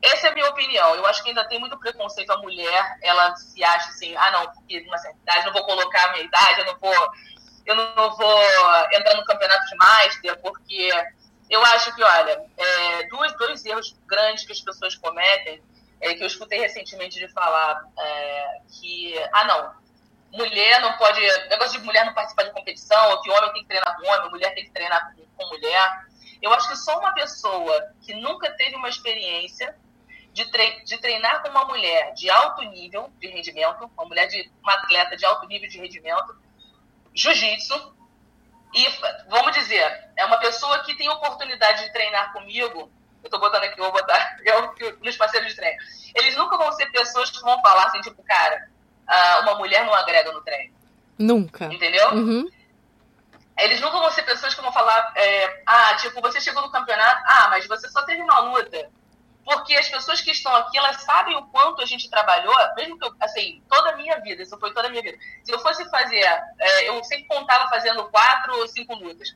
essa 0.00 0.28
é 0.28 0.30
a 0.30 0.34
minha 0.34 0.48
opinião. 0.48 0.94
Eu 0.94 1.06
acho 1.06 1.22
que 1.22 1.30
ainda 1.30 1.44
tem 1.48 1.58
muito 1.58 1.76
preconceito. 1.78 2.30
A 2.30 2.38
mulher, 2.38 2.98
ela 3.02 3.34
se 3.34 3.62
acha 3.64 3.90
assim, 3.90 4.14
ah, 4.16 4.30
não, 4.30 4.50
porque 4.52 4.80
numa 4.82 4.98
certa 4.98 5.18
idade, 5.20 5.46
não 5.46 5.52
vou 5.52 5.64
colocar 5.64 6.04
a 6.04 6.12
minha 6.12 6.24
idade, 6.24 6.60
eu 6.60 6.66
não 6.66 6.78
vou, 6.78 7.12
eu 7.66 7.74
não 7.74 8.16
vou 8.16 8.42
entrar 8.92 9.16
no 9.16 9.24
campeonato 9.24 9.66
de 9.66 9.76
master, 9.76 10.40
porque 10.40 10.90
eu 11.50 11.64
acho 11.64 11.94
que, 11.94 12.02
olha, 12.02 12.44
é, 12.56 13.08
dois, 13.08 13.32
dois 13.36 13.64
erros 13.64 13.96
grandes 14.06 14.44
que 14.44 14.52
as 14.52 14.60
pessoas 14.60 14.94
cometem, 14.94 15.60
é, 16.00 16.14
que 16.14 16.22
eu 16.22 16.28
escutei 16.28 16.60
recentemente 16.60 17.18
de 17.18 17.26
falar, 17.32 17.82
é, 17.98 18.60
que, 18.68 19.18
ah, 19.32 19.44
não, 19.44 19.74
mulher 20.32 20.80
não 20.80 20.96
pode, 20.96 21.20
negócio 21.48 21.78
de 21.78 21.84
mulher 21.84 22.04
não 22.04 22.14
participar 22.14 22.44
de 22.44 22.52
competição, 22.52 23.10
ou 23.10 23.22
que 23.22 23.30
homem 23.30 23.52
tem 23.52 23.62
que 23.62 23.68
treinar 23.68 23.96
com 23.96 24.06
homem, 24.06 24.30
mulher 24.30 24.54
tem 24.54 24.64
que 24.64 24.70
treinar 24.70 25.14
com, 25.14 25.24
com 25.36 25.48
mulher. 25.48 26.06
Eu 26.40 26.52
acho 26.52 26.68
que 26.68 26.76
só 26.76 26.98
uma 26.98 27.12
pessoa 27.12 27.92
que 28.02 28.14
nunca 28.14 28.50
teve 28.52 28.76
uma 28.76 28.88
experiência 28.88 29.74
de, 30.32 30.44
tre 30.50 30.84
de 30.84 30.98
treinar 30.98 31.42
com 31.42 31.48
uma 31.48 31.64
mulher 31.64 32.12
de 32.14 32.30
alto 32.30 32.62
nível 32.62 33.10
de 33.18 33.28
rendimento, 33.28 33.90
uma 33.96 34.06
mulher 34.06 34.26
de 34.28 34.50
uma 34.62 34.74
atleta 34.74 35.16
de 35.16 35.24
alto 35.24 35.46
nível 35.46 35.68
de 35.68 35.78
rendimento, 35.78 36.36
jiu-jitsu, 37.14 37.96
e 38.74 38.86
vamos 39.28 39.52
dizer, 39.52 40.10
é 40.16 40.24
uma 40.26 40.36
pessoa 40.38 40.84
que 40.84 40.96
tem 40.96 41.08
oportunidade 41.08 41.84
de 41.84 41.92
treinar 41.92 42.32
comigo. 42.32 42.92
Eu 43.24 43.30
tô 43.30 43.38
botando 43.38 43.64
aqui, 43.64 43.76
vou 43.78 43.90
botar 43.90 44.36
eu, 44.44 44.98
nos 45.00 45.16
parceiros 45.16 45.48
de 45.48 45.56
treino. 45.56 45.78
Eles 46.14 46.36
nunca 46.36 46.56
vão 46.56 46.70
ser 46.72 46.86
pessoas 46.92 47.30
que 47.30 47.40
vão 47.40 47.60
falar 47.62 47.86
assim, 47.86 48.00
tipo, 48.02 48.22
cara, 48.22 48.70
uma 49.42 49.54
mulher 49.56 49.84
não 49.84 49.94
agrega 49.94 50.32
no 50.32 50.40
treino. 50.42 50.74
Nunca. 51.18 51.66
Entendeu? 51.66 52.10
Uhum. 52.10 52.48
Eles 53.58 53.80
nunca 53.80 53.98
vão 53.98 54.10
ser 54.12 54.22
pessoas 54.22 54.54
que 54.54 54.60
vão 54.60 54.72
falar, 54.72 55.12
é, 55.16 55.62
ah, 55.66 55.94
tipo, 55.96 56.20
você 56.20 56.40
chegou 56.40 56.62
no 56.62 56.70
campeonato, 56.70 57.22
ah, 57.26 57.48
mas 57.50 57.66
você 57.66 57.88
só 57.88 58.02
teve 58.02 58.22
uma 58.22 58.38
luta 58.40 58.88
porque 59.48 59.74
as 59.76 59.88
pessoas 59.88 60.20
que 60.20 60.30
estão 60.30 60.54
aqui, 60.54 60.76
elas 60.76 61.00
sabem 61.00 61.34
o 61.34 61.46
quanto 61.46 61.80
a 61.80 61.86
gente 61.86 62.10
trabalhou, 62.10 62.54
mesmo 62.76 62.98
que 62.98 63.06
eu, 63.06 63.14
assim, 63.18 63.62
toda 63.66 63.90
a 63.90 63.96
minha 63.96 64.20
vida, 64.20 64.42
isso 64.42 64.58
foi 64.58 64.74
toda 64.74 64.88
a 64.88 64.90
minha 64.90 65.02
vida. 65.02 65.16
Se 65.42 65.50
eu 65.50 65.58
fosse 65.60 65.88
fazer, 65.88 66.20
é, 66.58 66.88
eu 66.90 67.02
sempre 67.02 67.24
contava 67.24 67.66
fazendo 67.70 68.04
quatro 68.10 68.58
ou 68.58 68.68
cinco 68.68 68.94
lutas. 68.94 69.34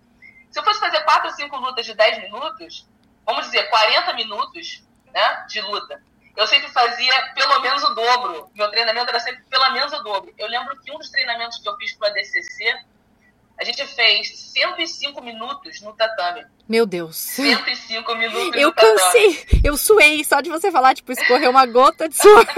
Se 0.51 0.59
eu 0.59 0.63
fosse 0.65 0.81
fazer 0.81 1.01
quatro 1.05 1.29
ou 1.29 1.35
cinco 1.35 1.57
lutas 1.57 1.87
de 1.87 1.95
dez 1.95 2.19
minutos, 2.19 2.87
vamos 3.25 3.47
dizer, 3.47 3.71
40 3.71 4.13
minutos 4.13 4.85
né, 5.15 5.47
de 5.49 5.63
luta, 5.63 6.03
eu 6.37 6.47
sempre 6.47 6.71
fazia 6.71 7.33
pelo 7.35 7.61
menos 7.61 7.83
o 7.83 7.95
dobro. 7.95 8.51
Meu 8.55 8.71
treinamento 8.71 9.11
era 9.11 9.21
sempre 9.21 9.43
pelo 9.51 9.71
menos 9.73 9.93
o 9.93 10.03
dobro. 10.03 10.33
Eu 10.39 10.49
lembro 10.49 10.79
que 10.81 10.91
um 10.91 10.99
dos 10.99 11.11
treinamentos 11.11 11.59
que 11.59 11.69
eu 11.69 11.77
fiz 11.77 11.93
para 11.95 12.09
a 12.09 12.13
DCC, 12.13 12.75
a 13.61 13.65
gente 13.65 13.87
fez 13.87 14.53
105 14.53 15.23
minutos 15.23 15.81
no 15.83 15.93
tatame. 15.93 16.47
Meu 16.69 16.87
Deus. 16.87 17.17
105 17.17 18.15
minutos 18.15 18.57
eu 18.57 18.69
no 18.69 18.75
tatame. 18.75 18.93
Eu 18.93 18.97
cansei. 18.97 19.47
Eu 19.63 19.77
suei 19.77 20.25
só 20.25 20.41
de 20.41 20.49
você 20.49 20.71
falar, 20.71 20.95
tipo, 20.95 21.13
escorreu 21.13 21.51
uma 21.51 21.67
gota 21.67 22.09
de 22.09 22.17
suor. 22.17 22.47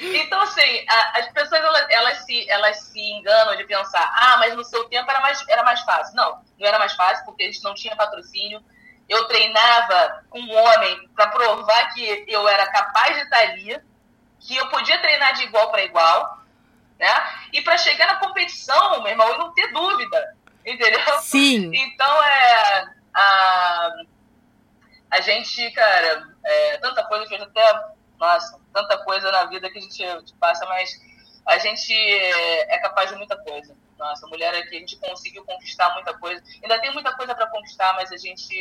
então, 0.00 0.40
assim, 0.42 0.84
a, 0.88 1.18
as 1.18 1.28
pessoas 1.32 1.60
elas, 1.60 1.86
elas, 1.90 2.24
se, 2.24 2.48
elas 2.50 2.80
se 2.84 3.00
enganam 3.00 3.56
de 3.56 3.64
pensar, 3.64 4.10
ah, 4.16 4.36
mas 4.38 4.54
no 4.54 4.64
seu 4.64 4.84
tempo 4.84 5.10
era 5.10 5.20
mais, 5.20 5.44
era 5.48 5.64
mais 5.64 5.80
fácil. 5.80 6.14
Não, 6.14 6.40
não 6.58 6.66
era 6.66 6.78
mais 6.78 6.92
fácil 6.94 7.24
porque 7.24 7.42
a 7.42 7.46
gente 7.46 7.62
não 7.62 7.74
tinha 7.74 7.96
patrocínio. 7.96 8.62
Eu 9.12 9.26
treinava 9.26 10.24
com 10.30 10.40
um 10.40 10.54
homem 10.54 11.08
para 11.14 11.28
provar 11.28 11.92
que 11.92 12.24
eu 12.28 12.48
era 12.48 12.66
capaz 12.66 13.16
de 13.16 13.22
estar 13.22 13.38
ali, 13.38 13.80
que 14.40 14.56
eu 14.56 14.68
podia 14.68 15.00
treinar 15.00 15.34
de 15.34 15.44
igual 15.44 15.70
para 15.70 15.84
igual 15.84 16.42
né? 17.02 17.08
E 17.52 17.60
para 17.60 17.76
chegar 17.76 18.06
na 18.06 18.20
competição, 18.20 19.02
meu 19.02 19.10
irmão, 19.10 19.34
e 19.34 19.38
não 19.38 19.52
ter 19.52 19.72
dúvida, 19.72 20.36
entendeu? 20.64 21.18
Sim. 21.20 21.72
Então, 21.74 22.22
é. 22.22 22.94
A, 23.12 23.90
a 25.10 25.20
gente, 25.20 25.70
cara, 25.72 26.28
é, 26.44 26.78
tanta 26.78 27.02
coisa 27.04 27.26
que 27.26 27.34
a 27.34 27.38
gente 27.38 27.48
até. 27.48 27.92
Nossa, 28.18 28.58
tanta 28.72 28.96
coisa 28.98 29.32
na 29.32 29.44
vida 29.46 29.68
que 29.68 29.78
a 29.78 29.80
gente 29.82 30.04
passa, 30.38 30.64
mas 30.66 30.98
a 31.44 31.58
gente 31.58 31.92
é 31.92 32.78
capaz 32.78 33.10
de 33.10 33.16
muita 33.16 33.36
coisa. 33.36 33.76
Nossa, 34.02 34.26
mulher 34.26 34.52
aqui, 34.56 34.76
a 34.76 34.80
gente 34.80 34.96
conseguiu 34.96 35.44
conquistar 35.44 35.94
muita 35.94 36.12
coisa. 36.18 36.42
Ainda 36.60 36.80
tem 36.80 36.92
muita 36.92 37.16
coisa 37.16 37.32
para 37.36 37.46
conquistar, 37.46 37.94
mas 37.94 38.10
a 38.10 38.16
gente 38.16 38.52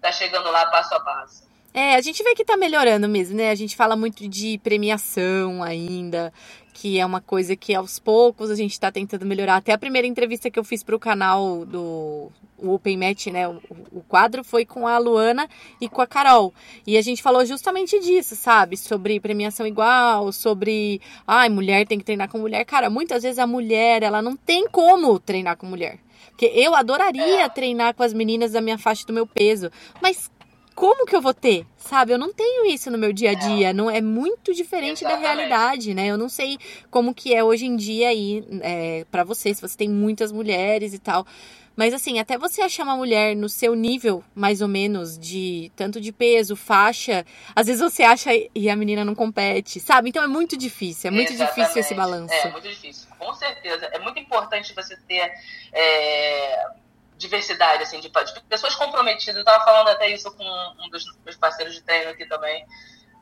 tá 0.00 0.10
chegando 0.10 0.50
lá 0.50 0.64
passo 0.70 0.94
a 0.94 1.00
passo. 1.00 1.52
É, 1.74 1.96
a 1.96 2.00
gente 2.00 2.22
vê 2.22 2.34
que 2.34 2.44
tá 2.44 2.56
melhorando 2.56 3.06
mesmo, 3.08 3.36
né? 3.36 3.50
A 3.50 3.54
gente 3.54 3.76
fala 3.76 3.94
muito 3.94 4.26
de 4.26 4.58
premiação 4.58 5.62
ainda, 5.62 6.32
que 6.72 6.98
é 6.98 7.04
uma 7.04 7.20
coisa 7.20 7.54
que 7.54 7.74
aos 7.74 7.98
poucos 7.98 8.50
a 8.50 8.54
gente 8.54 8.78
tá 8.78 8.90
tentando 8.90 9.26
melhorar. 9.26 9.56
Até 9.56 9.72
a 9.72 9.78
primeira 9.78 10.06
entrevista 10.06 10.50
que 10.50 10.58
eu 10.58 10.64
fiz 10.64 10.82
pro 10.82 10.98
canal 10.98 11.64
do 11.64 12.30
o 12.62 12.74
Open 12.74 12.96
Match, 12.96 13.26
né? 13.26 13.48
O, 13.48 13.60
o, 13.90 14.02
quadro 14.08 14.44
foi 14.44 14.64
com 14.64 14.86
a 14.86 14.96
Luana 14.96 15.48
e 15.80 15.88
com 15.88 16.00
a 16.00 16.06
Carol. 16.06 16.54
E 16.86 16.96
a 16.96 17.02
gente 17.02 17.22
falou 17.22 17.44
justamente 17.44 17.98
disso, 18.00 18.36
sabe? 18.36 18.76
Sobre 18.76 19.20
premiação 19.20 19.66
igual, 19.66 20.32
sobre. 20.32 21.00
Ai, 21.26 21.48
mulher 21.48 21.86
tem 21.86 21.98
que 21.98 22.04
treinar 22.04 22.28
com 22.28 22.38
mulher. 22.38 22.64
Cara, 22.64 22.88
muitas 22.88 23.22
vezes 23.22 23.38
a 23.38 23.46
mulher, 23.46 24.02
ela 24.02 24.22
não 24.22 24.36
tem 24.36 24.68
como 24.68 25.18
treinar 25.18 25.56
com 25.56 25.66
mulher. 25.66 25.98
Porque 26.30 26.46
eu 26.46 26.74
adoraria 26.74 27.48
treinar 27.50 27.94
com 27.94 28.02
as 28.02 28.12
meninas 28.12 28.52
da 28.52 28.60
minha 28.60 28.78
faixa 28.78 29.06
do 29.06 29.12
meu 29.12 29.26
peso. 29.26 29.70
Mas 30.00 30.30
como 30.74 31.06
que 31.06 31.14
eu 31.14 31.20
vou 31.20 31.34
ter? 31.34 31.66
Sabe, 31.76 32.12
eu 32.12 32.18
não 32.18 32.32
tenho 32.32 32.66
isso 32.66 32.90
no 32.90 32.98
meu 32.98 33.12
dia 33.12 33.30
a 33.30 33.34
dia, 33.34 33.68
é. 33.70 33.72
não 33.72 33.90
é 33.90 34.00
muito 34.00 34.54
diferente 34.54 35.04
Exatamente. 35.04 35.22
da 35.22 35.28
realidade, 35.28 35.94
né? 35.94 36.06
Eu 36.06 36.16
não 36.16 36.28
sei 36.28 36.58
como 36.90 37.14
que 37.14 37.34
é 37.34 37.42
hoje 37.42 37.66
em 37.66 37.76
dia 37.76 38.08
aí 38.08 38.44
é, 38.60 39.04
para 39.10 39.24
você, 39.24 39.52
se 39.54 39.60
você 39.60 39.76
tem 39.76 39.88
muitas 39.88 40.32
mulheres 40.32 40.94
e 40.94 40.98
tal. 40.98 41.26
Mas 41.74 41.94
assim, 41.94 42.18
até 42.18 42.36
você 42.36 42.60
achar 42.60 42.82
uma 42.84 42.96
mulher 42.96 43.34
no 43.34 43.48
seu 43.48 43.74
nível, 43.74 44.22
mais 44.34 44.60
ou 44.60 44.68
menos, 44.68 45.18
de 45.18 45.72
tanto 45.74 46.00
de 46.00 46.12
peso, 46.12 46.54
faixa, 46.54 47.24
às 47.56 47.66
vezes 47.66 47.80
você 47.80 48.02
acha 48.02 48.30
e 48.54 48.68
a 48.68 48.76
menina 48.76 49.04
não 49.04 49.14
compete, 49.14 49.80
sabe? 49.80 50.10
Então 50.10 50.22
é 50.22 50.26
muito 50.26 50.56
difícil, 50.56 51.08
é 51.08 51.10
muito 51.10 51.32
Exatamente. 51.32 51.60
difícil 51.60 51.80
esse 51.80 51.94
balanço. 51.94 52.34
É, 52.34 52.50
muito 52.50 52.68
difícil, 52.68 53.08
com 53.18 53.32
certeza. 53.34 53.86
É 53.86 53.98
muito 53.98 54.18
importante 54.18 54.74
você 54.74 54.96
ter 55.08 55.32
é, 55.72 56.66
diversidade, 57.22 57.82
assim, 57.84 58.00
de, 58.00 58.08
de, 58.08 58.40
pessoas 58.48 58.74
comprometidas. 58.74 59.36
Eu 59.36 59.44
tava 59.44 59.64
falando 59.64 59.88
até 59.88 60.08
isso 60.08 60.30
com 60.32 60.44
um 60.44 60.90
dos 60.90 61.04
meus 61.24 61.36
parceiros 61.36 61.74
de 61.74 61.82
treino 61.82 62.10
aqui 62.10 62.26
também. 62.26 62.66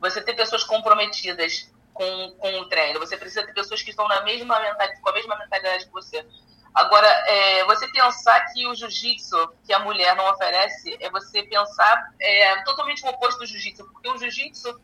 Você 0.00 0.20
ter 0.20 0.34
pessoas 0.34 0.64
comprometidas 0.64 1.70
com, 1.92 2.30
com 2.38 2.60
o 2.60 2.68
treino. 2.68 2.98
Você 2.98 3.16
precisa 3.16 3.44
ter 3.44 3.52
pessoas 3.52 3.82
que 3.82 3.90
estão 3.90 4.08
na 4.08 4.22
mesma 4.22 4.58
mentalidade, 4.58 5.00
com 5.00 5.10
a 5.10 5.12
mesma 5.12 5.36
mentalidade 5.36 5.86
que 5.86 5.92
você. 5.92 6.26
Agora, 6.74 7.06
é, 7.06 7.64
você 7.64 7.86
pensar 7.88 8.40
que 8.52 8.66
o 8.66 8.74
jiu-jitsu 8.74 9.54
que 9.66 9.72
a 9.72 9.80
mulher 9.80 10.16
não 10.16 10.30
oferece 10.30 10.96
é 11.00 11.10
você 11.10 11.42
pensar 11.42 12.12
é, 12.20 12.62
totalmente 12.62 13.04
o 13.04 13.08
oposto 13.08 13.40
do 13.40 13.46
jiu-jitsu, 13.46 13.84
porque 13.92 14.08
o 14.08 14.16
jiu-jitsu 14.16 14.80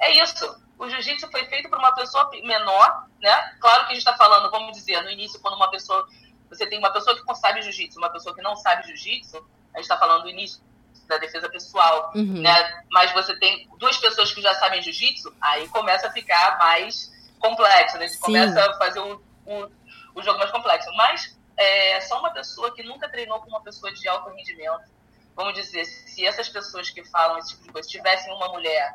é 0.00 0.22
isso. 0.22 0.66
O 0.78 0.88
jiu-jitsu 0.88 1.30
foi 1.30 1.44
feito 1.46 1.70
por 1.70 1.78
uma 1.78 1.94
pessoa 1.94 2.28
menor, 2.42 3.06
né? 3.20 3.56
Claro 3.60 3.86
que 3.86 3.92
a 3.92 3.94
gente 3.94 4.06
está 4.06 4.16
falando, 4.16 4.50
vamos 4.50 4.76
dizer, 4.76 5.02
no 5.02 5.10
início, 5.10 5.40
quando 5.40 5.54
uma 5.54 5.70
pessoa. 5.70 6.06
Você 6.48 6.66
tem 6.66 6.78
uma 6.78 6.92
pessoa 6.92 7.16
que 7.16 7.34
sabe 7.36 7.62
jiu-jitsu, 7.62 7.98
uma 7.98 8.10
pessoa 8.10 8.34
que 8.34 8.42
não 8.42 8.56
sabe 8.56 8.86
jiu-jitsu, 8.86 9.36
a 9.74 9.78
gente 9.78 9.84
está 9.84 9.98
falando 9.98 10.22
do 10.22 10.30
início 10.30 10.62
da 11.06 11.18
defesa 11.18 11.48
pessoal, 11.48 12.12
uhum. 12.14 12.40
né? 12.42 12.82
Mas 12.90 13.12
você 13.12 13.36
tem 13.38 13.68
duas 13.78 13.96
pessoas 13.96 14.32
que 14.32 14.40
já 14.40 14.54
sabem 14.54 14.82
jiu-jitsu, 14.82 15.34
aí 15.40 15.68
começa 15.68 16.08
a 16.08 16.12
ficar 16.12 16.58
mais 16.58 17.12
complexo, 17.38 17.98
né? 17.98 18.08
Você 18.08 18.18
começa 18.18 18.60
a 18.60 18.74
fazer 18.78 19.00
o, 19.00 19.22
o 19.46 19.70
o 20.16 20.22
jogo 20.22 20.38
mais 20.38 20.50
complexo. 20.50 20.90
Mas 20.94 21.38
é, 21.56 22.00
só 22.00 22.18
uma 22.18 22.32
pessoa 22.32 22.74
que 22.74 22.82
nunca 22.82 23.08
treinou 23.08 23.40
com 23.40 23.48
uma 23.48 23.62
pessoa 23.62 23.92
de 23.92 24.08
alto 24.08 24.30
rendimento, 24.30 24.90
vamos 25.36 25.54
dizer, 25.54 25.84
se 25.84 26.26
essas 26.26 26.48
pessoas 26.48 26.88
que 26.90 27.04
falam 27.04 27.38
esse 27.38 27.50
tipo 27.50 27.64
de 27.64 27.72
coisa 27.72 27.88
tivessem 27.88 28.32
uma 28.34 28.48
mulher 28.48 28.94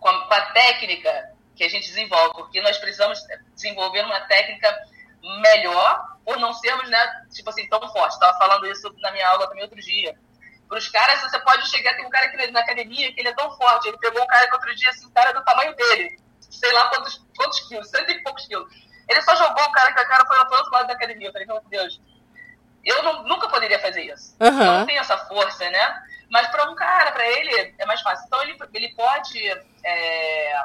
com 0.00 0.08
a, 0.08 0.26
com 0.26 0.34
a 0.34 0.40
técnica 0.52 1.36
que 1.54 1.62
a 1.62 1.68
gente 1.68 1.86
desenvolve, 1.86 2.34
porque 2.34 2.60
nós 2.62 2.78
precisamos 2.78 3.20
desenvolver 3.54 4.04
uma 4.04 4.20
técnica 4.22 4.74
melhor 5.42 6.15
por 6.26 6.38
não 6.38 6.52
sermos, 6.52 6.90
né, 6.90 7.24
tipo 7.32 7.48
assim, 7.48 7.68
tão 7.68 7.80
fortes. 7.92 8.14
Estava 8.14 8.36
falando 8.36 8.66
isso 8.66 8.92
na 8.98 9.12
minha 9.12 9.28
aula 9.28 9.46
também 9.48 9.62
outro 9.62 9.80
dia. 9.80 10.18
Para 10.68 10.78
os 10.78 10.88
caras, 10.88 11.20
você 11.20 11.38
pode 11.38 11.68
chegar, 11.70 11.94
tem 11.94 12.04
um 12.04 12.10
cara 12.10 12.26
aqui 12.26 12.50
na 12.50 12.60
academia 12.60 13.14
que 13.14 13.20
ele 13.20 13.28
é 13.28 13.34
tão 13.34 13.48
forte, 13.56 13.86
ele 13.86 13.98
pegou 13.98 14.20
um 14.20 14.26
cara 14.26 14.48
que 14.48 14.54
outro 14.54 14.74
dia, 14.74 14.90
assim, 14.90 15.08
cara 15.12 15.32
do 15.32 15.44
tamanho 15.44 15.76
dele, 15.76 16.20
sei 16.40 16.72
lá 16.72 16.88
quantos, 16.88 17.24
quantos 17.36 17.60
quilos, 17.68 17.88
cento 17.88 18.10
e 18.10 18.22
poucos 18.24 18.44
quilos. 18.46 18.68
Ele 19.08 19.22
só 19.22 19.36
jogou 19.36 19.62
o 19.62 19.70
cara 19.70 19.94
que 19.94 20.00
o 20.00 20.08
cara 20.08 20.26
foi 20.26 20.44
pro 20.44 20.56
outro 20.56 20.72
lado 20.72 20.88
da 20.88 20.94
academia. 20.94 21.28
Eu 21.28 21.32
falei, 21.32 21.46
meu 21.46 21.60
Deus, 21.68 22.00
eu 22.84 23.02
não, 23.04 23.22
nunca 23.22 23.48
poderia 23.48 23.78
fazer 23.78 24.02
isso. 24.02 24.36
Uhum. 24.40 24.48
Eu 24.48 24.72
não 24.78 24.86
tenho 24.86 25.00
essa 25.00 25.16
força, 25.16 25.70
né? 25.70 26.02
Mas 26.28 26.48
para 26.48 26.68
um 26.68 26.74
cara, 26.74 27.12
para 27.12 27.24
ele, 27.24 27.74
é 27.78 27.86
mais 27.86 28.02
fácil. 28.02 28.26
Então 28.26 28.42
ele, 28.42 28.58
ele 28.74 28.94
pode 28.96 29.38
é, 29.84 30.62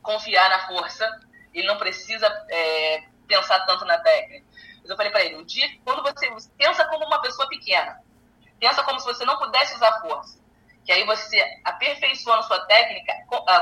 confiar 0.00 0.48
na 0.48 0.68
força, 0.68 1.20
ele 1.52 1.66
não 1.66 1.76
precisa 1.76 2.28
é, 2.48 3.02
pensar 3.26 3.66
tanto 3.66 3.84
na 3.84 3.98
técnica. 3.98 4.46
Eu 4.88 4.96
falei 4.96 5.12
para 5.12 5.24
ele, 5.24 5.36
o 5.36 5.44
dia 5.44 5.68
quando 5.84 6.02
você 6.02 6.28
pensa 6.56 6.84
como 6.86 7.04
uma 7.04 7.20
pessoa 7.20 7.48
pequena, 7.48 8.00
pensa 8.58 8.82
como 8.82 8.98
se 8.98 9.06
você 9.06 9.24
não 9.24 9.38
pudesse 9.38 9.74
usar 9.74 10.00
força, 10.00 10.38
que 10.84 10.92
aí 10.92 11.04
você 11.04 11.44
aperfeiçoando 11.64 12.44
sua 12.44 12.60
técnica, 12.66 13.12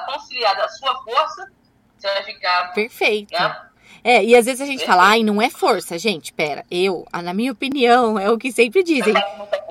conciliada 0.07 0.65
à 0.65 0.69
sua 0.69 1.03
força, 1.03 1.51
você 1.97 2.09
vai 2.09 2.23
ficar. 2.23 2.73
Perfeito. 2.73 3.33
Né? 3.33 3.67
É, 4.05 4.23
e 4.23 4.37
às 4.37 4.47
vezes 4.47 4.61
a 4.61 4.67
gente 4.67 4.85
fala, 4.85 5.09
ai, 5.09 5.23
não 5.23 5.43
é 5.43 5.51
força, 5.51 5.99
gente, 5.99 6.33
pera, 6.33 6.65
eu, 6.71 7.05
na 7.13 7.35
minha 7.35 7.53
opinião, 7.53 8.19
é 8.19 8.31
o 8.31 8.39
que 8.39 8.53
sempre 8.53 8.83
dizem. 8.83 9.15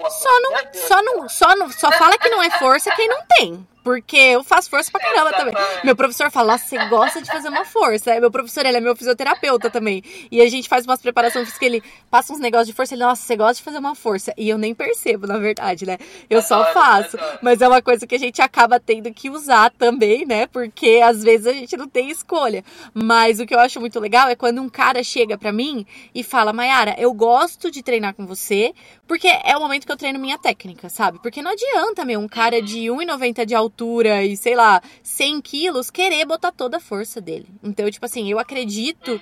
Só 0.09 0.41
não, 0.41 0.73
só 0.73 1.03
não, 1.03 1.29
só 1.29 1.55
não, 1.55 1.71
só 1.71 1.91
fala 1.93 2.17
que 2.17 2.29
não 2.29 2.43
é 2.43 2.49
força 2.51 2.93
quem 2.95 3.07
não 3.07 3.21
tem. 3.37 3.67
Porque 3.85 4.17
eu 4.17 4.43
faço 4.43 4.67
força 4.67 4.89
pra 4.91 4.99
caramba 4.99 5.31
também. 5.31 5.53
Meu 5.83 5.95
professor 5.95 6.31
fala, 6.31 6.57
você 6.57 6.75
gosta 6.87 7.21
de 7.21 7.31
fazer 7.31 7.49
uma 7.49 7.63
força. 7.63 8.19
Meu 8.19 8.31
professor, 8.31 8.65
ele 8.65 8.77
é 8.77 8.81
meu 8.81 8.95
fisioterapeuta 8.95 9.69
também. 9.69 10.01
E 10.31 10.41
a 10.41 10.49
gente 10.49 10.67
faz 10.67 10.85
umas 10.85 10.99
preparações 10.99 11.45
físicas, 11.45 11.67
ele 11.67 11.83
passa 12.09 12.33
uns 12.33 12.39
negócios 12.39 12.65
de 12.65 12.73
força, 12.73 12.95
ele, 12.95 13.03
nossa, 13.03 13.21
você 13.21 13.35
gosta 13.35 13.53
de 13.57 13.61
fazer 13.61 13.77
uma 13.77 13.93
força. 13.93 14.33
E 14.35 14.49
eu 14.49 14.57
nem 14.57 14.73
percebo, 14.73 15.27
na 15.27 15.37
verdade, 15.37 15.85
né? 15.85 15.99
Eu 16.27 16.41
só 16.41 16.65
faço. 16.73 17.15
Mas 17.43 17.61
é 17.61 17.67
uma 17.67 17.79
coisa 17.79 18.07
que 18.07 18.15
a 18.15 18.17
gente 18.17 18.41
acaba 18.41 18.79
tendo 18.79 19.13
que 19.13 19.29
usar 19.29 19.69
também, 19.69 20.25
né? 20.25 20.47
Porque 20.47 20.99
às 21.03 21.21
vezes 21.21 21.45
a 21.45 21.53
gente 21.53 21.77
não 21.77 21.87
tem 21.87 22.09
escolha. 22.09 22.65
Mas 22.91 23.39
o 23.39 23.45
que 23.45 23.53
eu 23.53 23.59
acho 23.59 23.79
muito 23.79 23.99
legal 23.99 24.27
é 24.29 24.35
quando 24.35 24.63
um 24.63 24.67
cara 24.67 25.03
chega 25.03 25.37
pra 25.37 25.51
mim 25.51 25.85
e 26.15 26.23
fala, 26.23 26.51
Mayara, 26.51 26.95
eu 26.97 27.13
gosto 27.13 27.69
de 27.69 27.83
treinar 27.83 28.15
com 28.15 28.25
você, 28.25 28.73
porque 29.07 29.27
é 29.27 29.55
o 29.55 29.59
momento 29.59 29.85
que 29.85 29.91
eu 29.91 29.97
treino 29.97 30.19
minha 30.19 30.37
técnica, 30.37 30.89
sabe? 30.89 31.19
Porque 31.21 31.41
não 31.41 31.51
adianta, 31.51 32.03
meu, 32.05 32.19
um 32.19 32.27
cara 32.27 32.61
de 32.61 32.85
1,90 32.85 33.45
de 33.45 33.53
altura 33.53 33.65
altura 34.05 34.23
e, 34.23 34.37
sei 34.37 34.55
lá, 34.55 34.81
100 35.03 35.41
quilos, 35.41 35.89
querer 35.89 36.25
botar 36.25 36.51
toda 36.51 36.77
a 36.77 36.79
força 36.79 37.19
dele. 37.19 37.47
Então, 37.63 37.89
tipo 37.89 38.05
assim, 38.05 38.29
eu 38.29 38.39
acredito 38.39 39.19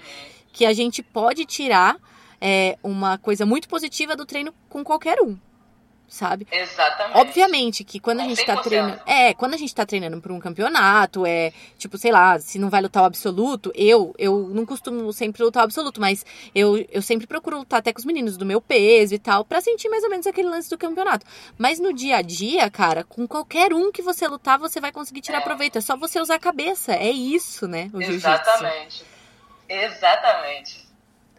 que 0.51 0.65
a 0.65 0.73
gente 0.73 1.01
pode 1.01 1.45
tirar 1.45 1.97
é, 2.39 2.77
uma 2.83 3.17
coisa 3.17 3.45
muito 3.45 3.67
positiva 3.67 4.15
do 4.15 4.25
treino 4.25 4.53
com 4.69 4.83
qualquer 4.83 5.19
um 5.21 5.37
sabe? 6.07 6.47
Exatamente. 6.51 7.17
Obviamente 7.17 7.83
que 7.83 7.99
quando 7.99 8.19
a 8.19 8.23
gente 8.23 8.45
tá 8.45 8.57
treinando. 8.57 9.01
É, 9.05 9.33
quando 9.33 9.53
a 9.53 9.57
gente 9.57 9.73
tá 9.73 9.85
treinando 9.85 10.21
pra 10.21 10.31
um 10.31 10.39
campeonato, 10.39 11.25
é, 11.25 11.51
tipo, 11.77 11.97
sei 11.97 12.11
lá, 12.11 12.37
se 12.39 12.59
não 12.59 12.69
vai 12.69 12.81
lutar 12.81 13.03
o 13.03 13.05
absoluto, 13.05 13.71
eu, 13.75 14.13
eu 14.17 14.49
não 14.49 14.65
costumo 14.65 15.11
sempre 15.11 15.43
lutar 15.43 15.61
o 15.61 15.65
absoluto, 15.65 15.99
mas 15.99 16.25
eu, 16.53 16.85
eu 16.91 17.01
sempre 17.01 17.25
procuro 17.25 17.57
lutar 17.57 17.79
até 17.79 17.91
com 17.91 17.99
os 17.99 18.05
meninos 18.05 18.37
do 18.37 18.45
meu 18.45 18.61
peso 18.61 19.13
e 19.15 19.19
tal, 19.19 19.43
pra 19.43 19.61
sentir 19.61 19.89
mais 19.89 20.03
ou 20.03 20.09
menos 20.09 20.27
aquele 20.27 20.49
lance 20.49 20.69
do 20.69 20.77
campeonato. 20.77 21.25
Mas 21.57 21.79
no 21.79 21.93
dia 21.93 22.17
a 22.17 22.21
dia, 22.21 22.69
cara, 22.69 23.03
com 23.03 23.27
qualquer 23.27 23.73
um 23.73 23.91
que 23.91 24.01
você 24.01 24.27
lutar, 24.27 24.59
você 24.59 24.79
vai 24.79 24.91
conseguir 24.91 25.21
tirar 25.21 25.39
é. 25.39 25.41
proveito. 25.41 25.77
É 25.77 25.81
só 25.81 25.97
você 25.97 26.19
usar 26.19 26.35
a 26.35 26.39
cabeça. 26.39 26.93
É 26.93 27.09
isso, 27.09 27.67
né? 27.67 27.89
Exatamente. 27.93 29.03
Exatamente. 29.67 30.82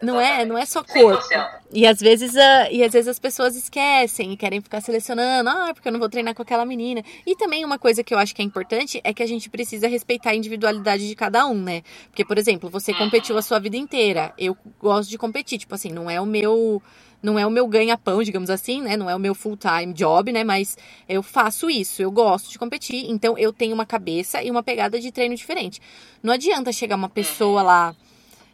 Não 0.01 0.19
é, 0.19 0.45
não 0.45 0.57
é 0.57 0.65
só 0.65 0.83
corpo. 0.83 1.23
100%. 1.23 1.49
E 1.71 1.87
às 1.87 1.99
vezes 1.99 2.33
uh, 2.33 2.71
e 2.71 2.83
às 2.83 2.91
vezes 2.93 3.07
as 3.07 3.19
pessoas 3.19 3.55
esquecem 3.55 4.33
e 4.33 4.37
querem 4.37 4.61
ficar 4.61 4.81
selecionando, 4.81 5.49
ah, 5.49 5.71
porque 5.73 5.87
eu 5.87 5.91
não 5.91 5.99
vou 5.99 6.09
treinar 6.09 6.35
com 6.35 6.41
aquela 6.41 6.65
menina. 6.65 7.03
E 7.25 7.35
também 7.35 7.63
uma 7.63 7.79
coisa 7.79 8.03
que 8.03 8.13
eu 8.13 8.17
acho 8.17 8.35
que 8.35 8.41
é 8.41 8.45
importante 8.45 8.99
é 9.03 9.13
que 9.13 9.23
a 9.23 9.27
gente 9.27 9.49
precisa 9.49 9.87
respeitar 9.87 10.31
a 10.31 10.35
individualidade 10.35 11.07
de 11.07 11.15
cada 11.15 11.45
um, 11.47 11.61
né? 11.61 11.81
Porque, 12.09 12.25
por 12.25 12.37
exemplo, 12.37 12.69
você 12.69 12.91
uhum. 12.91 12.97
competiu 12.97 13.37
a 13.37 13.41
sua 13.41 13.59
vida 13.59 13.77
inteira. 13.77 14.33
Eu 14.37 14.55
gosto 14.79 15.09
de 15.09 15.17
competir, 15.17 15.59
tipo 15.59 15.73
assim, 15.73 15.89
não 15.89 16.09
é 16.09 16.19
o 16.19 16.25
meu 16.25 16.81
não 17.23 17.39
é 17.39 17.45
o 17.45 17.49
meu 17.49 17.67
ganha-pão, 17.67 18.21
digamos 18.21 18.51
assim, 18.51 18.81
né? 18.81 18.95
Não 18.95 19.09
é 19.09 19.15
o 19.15 19.19
meu 19.19 19.33
full-time 19.33 19.91
job, 19.93 20.31
né? 20.31 20.43
Mas 20.43 20.77
eu 21.09 21.23
faço 21.23 21.69
isso, 21.69 22.01
eu 22.01 22.11
gosto 22.11 22.51
de 22.51 22.59
competir, 22.59 23.09
então 23.09 23.35
eu 23.35 23.51
tenho 23.51 23.73
uma 23.73 23.85
cabeça 23.85 24.43
e 24.43 24.51
uma 24.51 24.61
pegada 24.61 24.99
de 24.99 25.11
treino 25.11 25.35
diferente. 25.35 25.81
Não 26.21 26.31
adianta 26.31 26.71
chegar 26.71 26.95
uma 26.95 27.09
pessoa 27.09 27.63
lá 27.63 27.95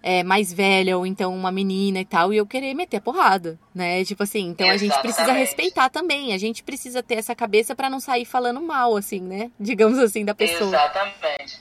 é, 0.04 0.24
mais 0.24 0.52
velha 0.52 0.98
ou 0.98 1.06
então 1.06 1.36
uma 1.36 1.52
menina 1.52 2.00
e 2.00 2.06
tal, 2.06 2.34
e 2.34 2.38
eu 2.38 2.46
querer 2.46 2.74
meter 2.74 2.98
a 2.98 3.02
porrada, 3.02 3.60
né? 3.74 4.04
Tipo 4.04 4.24
assim, 4.24 4.48
então 4.48 4.66
Exatamente. 4.68 4.92
a 4.92 4.96
gente 4.96 5.02
precisa 5.02 5.32
respeitar 5.34 5.90
também, 5.90 6.34
a 6.34 6.38
gente 6.38 6.64
precisa 6.64 7.04
ter 7.04 7.16
essa 7.16 7.36
cabeça 7.36 7.76
para 7.76 7.90
não 7.90 8.00
sair 8.00 8.26
falando 8.26 8.62
mal, 8.62 8.98
assim, 8.98 9.22
né? 9.22 9.52
Digamos 9.60 10.00
assim, 10.00 10.26
da 10.26 10.34
pessoa. 10.34 10.70
Exatamente. 10.70 11.60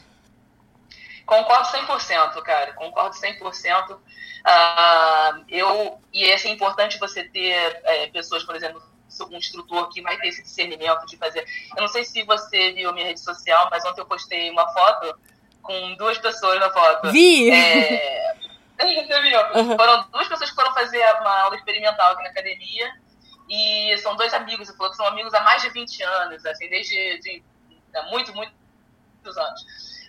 Concordo 1.26 1.68
100%, 1.68 2.42
cara, 2.42 2.72
concordo 2.72 3.14
100%. 3.14 3.92
Uh, 3.92 5.44
eu, 5.48 6.00
e 6.12 6.24
é 6.24 6.34
assim, 6.34 6.50
importante 6.50 6.98
você 6.98 7.22
ter 7.24 7.80
é, 7.84 8.06
pessoas, 8.08 8.42
por 8.42 8.56
exemplo, 8.56 8.82
um 9.30 9.36
instrutor 9.36 9.88
que 9.90 10.00
vai 10.00 10.16
ter 10.16 10.28
esse 10.28 10.42
discernimento 10.42 11.04
de 11.06 11.16
fazer. 11.16 11.44
Eu 11.76 11.82
não 11.82 11.88
sei 11.88 12.04
se 12.04 12.24
você 12.24 12.72
viu 12.72 12.92
minha 12.92 13.06
rede 13.06 13.20
social, 13.20 13.68
mas 13.70 13.84
ontem 13.84 14.00
eu 14.00 14.06
postei 14.06 14.50
uma 14.50 14.66
foto 14.72 15.18
com 15.62 15.94
duas 15.96 16.18
pessoas 16.18 16.58
na 16.60 16.70
foto. 16.70 17.10
Vi! 17.10 17.50
É... 17.50 18.34
Você 18.80 19.20
viu? 19.20 19.40
Uhum. 19.54 19.76
Foram 19.76 20.08
duas 20.10 20.26
pessoas 20.26 20.48
que 20.48 20.56
foram 20.56 20.72
fazer 20.72 21.04
uma 21.20 21.40
aula 21.42 21.56
experimental 21.56 22.12
aqui 22.12 22.22
na 22.22 22.30
academia. 22.30 22.90
E 23.48 23.98
são 23.98 24.16
dois 24.16 24.32
amigos, 24.32 24.68
você 24.68 24.76
falou 24.76 24.90
que 24.90 24.96
são 24.96 25.06
amigos 25.06 25.34
há 25.34 25.40
mais 25.40 25.60
de 25.60 25.70
20 25.70 26.02
anos, 26.02 26.46
assim, 26.46 26.68
desde 26.68 27.18
de 27.18 27.42
né? 27.92 28.02
muito, 28.10 28.32
muito, 28.32 28.52
muitos 29.14 29.36
anos. 29.36 29.60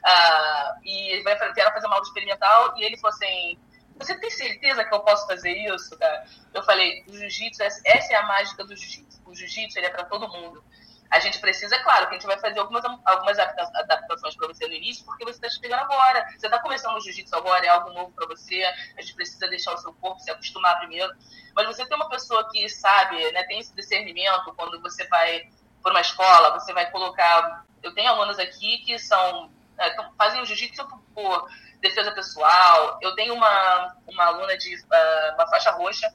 Uh, 0.04 0.86
e 0.86 1.22
vieram 1.24 1.74
fazer 1.74 1.88
uma 1.88 1.96
aula 1.96 2.06
experimental 2.06 2.74
e 2.78 2.84
ele 2.84 2.98
falou 2.98 3.16
assim, 3.16 3.58
você 3.98 4.18
tem 4.20 4.30
certeza 4.30 4.84
que 4.84 4.94
eu 4.94 5.00
posso 5.02 5.28
fazer 5.28 5.52
isso, 5.52 5.98
cara? 5.98 6.26
Eu 6.54 6.64
falei, 6.64 7.04
o 7.08 7.14
jiu-jitsu, 7.14 7.64
essa 7.64 8.14
é 8.14 8.16
a 8.16 8.26
mágica 8.26 8.64
do 8.64 8.76
jiu-jitsu. 8.76 9.22
O 9.26 9.36
jiu-jitsu, 9.36 9.78
ele 9.78 9.88
é 9.88 9.90
para 9.90 10.06
todo 10.06 10.28
mundo. 10.28 10.64
A 11.12 11.20
gente 11.20 11.40
precisa, 11.40 11.78
claro, 11.80 12.08
que 12.08 12.16
a 12.16 12.18
gente 12.18 12.26
vai 12.26 12.40
fazer 12.40 12.60
algumas, 12.60 12.86
algumas 12.86 13.38
adaptações 13.38 14.34
para 14.36 14.48
você 14.48 14.66
no 14.66 14.74
início, 14.74 15.04
porque 15.06 15.26
você 15.26 15.46
está 15.46 15.50
chegando 15.50 15.82
agora. 15.82 16.26
Você 16.38 16.48
está 16.48 16.58
começando 16.60 16.96
o 16.96 17.02
jiu-jitsu 17.02 17.36
agora, 17.36 17.66
é 17.66 17.70
algo 17.70 17.92
novo 17.92 18.14
para 18.14 18.26
você. 18.28 18.64
A 18.98 19.02
gente 19.02 19.14
precisa 19.14 19.46
deixar 19.50 19.74
o 19.74 19.78
seu 19.78 19.94
corpo 19.96 20.22
se 20.22 20.32
acostumar 20.32 20.80
primeiro. 20.80 21.14
Mas 21.54 21.68
você 21.68 21.86
tem 21.86 21.98
uma 21.98 22.08
pessoa 22.08 22.50
que 22.50 22.70
sabe, 22.70 23.30
né, 23.34 23.44
tem 23.44 23.60
esse 23.60 23.76
discernimento 23.76 24.54
quando 24.56 24.82
você 24.82 25.06
vai 25.08 25.50
para 25.84 25.92
uma 25.92 26.02
escola, 26.02 26.58
você 26.58 26.72
vai 26.74 26.90
colocar. 26.90 27.66
Eu 27.84 27.94
tenho 27.94 28.10
alunos 28.10 28.40
aqui 28.40 28.78
que 28.80 28.98
são 28.98 29.52
é, 29.78 29.96
fazem 30.18 30.42
o 30.42 30.46
jiu-jitsu 30.46 30.88
por 31.14 31.50
defesa 31.82 32.12
pessoal. 32.12 33.00
Eu 33.02 33.14
tenho 33.16 33.34
uma, 33.34 33.98
uma 34.08 34.26
aluna 34.26 34.58
de 34.58 34.76
uh, 34.76 35.34
uma 35.34 35.48
faixa 35.48 35.72
roxa 35.72 36.14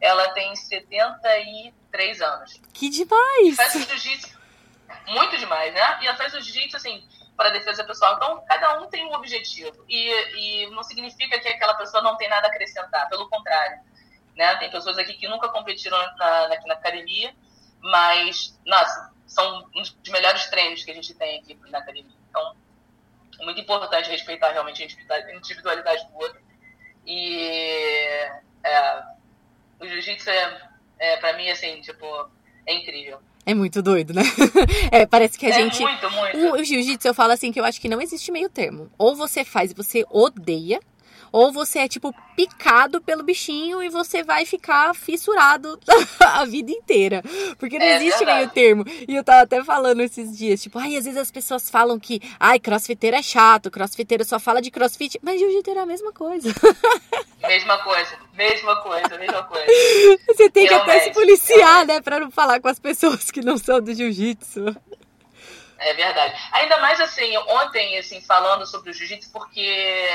ela 0.00 0.28
tem 0.30 0.54
73 0.56 2.20
anos. 2.20 2.60
Que 2.72 2.88
demais! 2.88 3.56
Faz 3.56 3.74
o 3.74 3.80
jiu-jitsu 3.80 4.44
muito 5.06 5.36
demais, 5.38 5.72
né? 5.74 5.98
E 6.02 6.06
ela 6.06 6.16
faz 6.16 6.34
o 6.34 6.40
jiu-jitsu, 6.40 6.76
assim, 6.76 7.06
para 7.36 7.50
defesa 7.50 7.84
pessoal. 7.84 8.14
Então, 8.16 8.44
cada 8.46 8.80
um 8.80 8.88
tem 8.88 9.04
um 9.04 9.14
objetivo. 9.14 9.84
E, 9.88 10.64
e 10.64 10.70
não 10.70 10.82
significa 10.82 11.38
que 11.38 11.48
aquela 11.48 11.74
pessoa 11.74 12.02
não 12.02 12.16
tem 12.16 12.28
nada 12.28 12.46
a 12.46 12.50
acrescentar, 12.50 13.08
pelo 13.08 13.28
contrário. 13.28 13.80
Né? 14.36 14.56
Tem 14.56 14.70
pessoas 14.70 14.98
aqui 14.98 15.14
que 15.14 15.28
nunca 15.28 15.48
competiram 15.48 15.96
na, 15.96 16.48
na, 16.48 16.66
na 16.66 16.74
academia, 16.74 17.34
mas, 17.80 18.58
nossa, 18.64 19.12
são 19.26 19.68
um 19.74 19.82
dos 19.82 19.94
melhores 20.08 20.46
treinos 20.46 20.82
que 20.84 20.90
a 20.90 20.94
gente 20.94 21.14
tem 21.14 21.40
aqui 21.40 21.58
na 21.70 21.78
academia. 21.78 22.16
Então, 22.30 22.56
é 23.40 23.44
muito 23.44 23.60
importante 23.60 24.10
respeitar 24.10 24.50
realmente 24.50 24.82
a 24.82 25.32
individualidade 25.32 26.06
do 26.08 26.16
outro. 26.16 26.42
E 27.06 28.30
é, 28.64 29.02
o 29.80 29.86
jiu-jitsu 29.86 30.30
é, 30.30 30.70
é 30.98 31.16
para 31.16 31.36
mim, 31.36 31.48
assim, 31.50 31.80
tipo, 31.80 32.06
é 32.66 32.74
incrível. 32.74 33.18
É 33.46 33.54
muito 33.54 33.82
doido, 33.82 34.14
né? 34.14 34.22
é, 34.90 35.04
parece 35.04 35.38
que 35.38 35.44
a 35.46 35.50
é 35.50 35.52
gente. 35.52 35.80
Muito, 35.82 36.10
muito. 36.10 36.38
O, 36.38 36.52
o 36.60 36.64
jiu-jitsu, 36.64 37.08
eu 37.08 37.14
falo 37.14 37.32
assim 37.32 37.52
que 37.52 37.60
eu 37.60 37.64
acho 37.64 37.80
que 37.80 37.88
não 37.88 38.00
existe 38.00 38.32
meio 38.32 38.48
termo. 38.48 38.90
Ou 38.96 39.14
você 39.14 39.44
faz 39.44 39.70
e 39.70 39.74
você 39.74 40.04
odeia, 40.10 40.80
ou 41.34 41.50
você 41.50 41.80
é 41.80 41.88
tipo 41.88 42.14
picado 42.36 43.00
pelo 43.00 43.24
bichinho 43.24 43.82
e 43.82 43.88
você 43.88 44.22
vai 44.22 44.46
ficar 44.46 44.94
fissurado 44.94 45.76
a 46.22 46.44
vida 46.44 46.70
inteira. 46.70 47.24
Porque 47.58 47.76
não 47.76 47.84
é 47.84 47.96
existe 47.96 48.18
verdade. 48.24 48.38
meio 48.38 48.50
termo. 48.50 48.84
E 49.08 49.16
eu 49.16 49.24
tava 49.24 49.42
até 49.42 49.62
falando 49.64 50.00
esses 50.00 50.38
dias, 50.38 50.62
tipo, 50.62 50.78
ai, 50.78 50.96
às 50.96 51.04
vezes 51.06 51.18
as 51.18 51.32
pessoas 51.32 51.68
falam 51.68 51.98
que, 51.98 52.20
ai, 52.38 52.60
crossfiteiro 52.60 53.16
é 53.16 53.22
chato, 53.22 53.68
crossfiteiro 53.68 54.24
só 54.24 54.38
fala 54.38 54.62
de 54.62 54.70
crossfit, 54.70 55.18
mas 55.24 55.40
jiu-jiteiro 55.40 55.80
é 55.80 55.82
a 55.82 55.86
mesma 55.86 56.12
coisa. 56.12 56.48
Mesma 57.42 57.76
coisa, 57.84 58.16
mesma 58.32 58.76
coisa, 58.76 59.18
mesma 59.18 59.42
coisa. 59.42 59.66
Você 60.28 60.48
tem 60.48 60.66
Realmente, 60.66 60.86
que 60.86 60.90
até 60.92 61.00
se 61.04 61.12
policiar, 61.12 61.84
né, 61.86 62.00
pra 62.00 62.18
não 62.18 62.30
falar 62.30 62.58
com 62.58 62.68
as 62.68 62.78
pessoas 62.78 63.30
que 63.30 63.42
não 63.42 63.58
são 63.58 63.82
do 63.82 63.92
jiu-jitsu. 63.92 64.74
É 65.78 65.92
verdade. 65.94 66.34
Ainda 66.52 66.78
mais 66.78 67.00
assim, 67.00 67.36
ontem, 67.36 67.98
assim, 67.98 68.20
falando 68.20 68.66
sobre 68.66 68.90
o 68.90 68.92
jiu-jitsu, 68.92 69.30
porque 69.32 70.08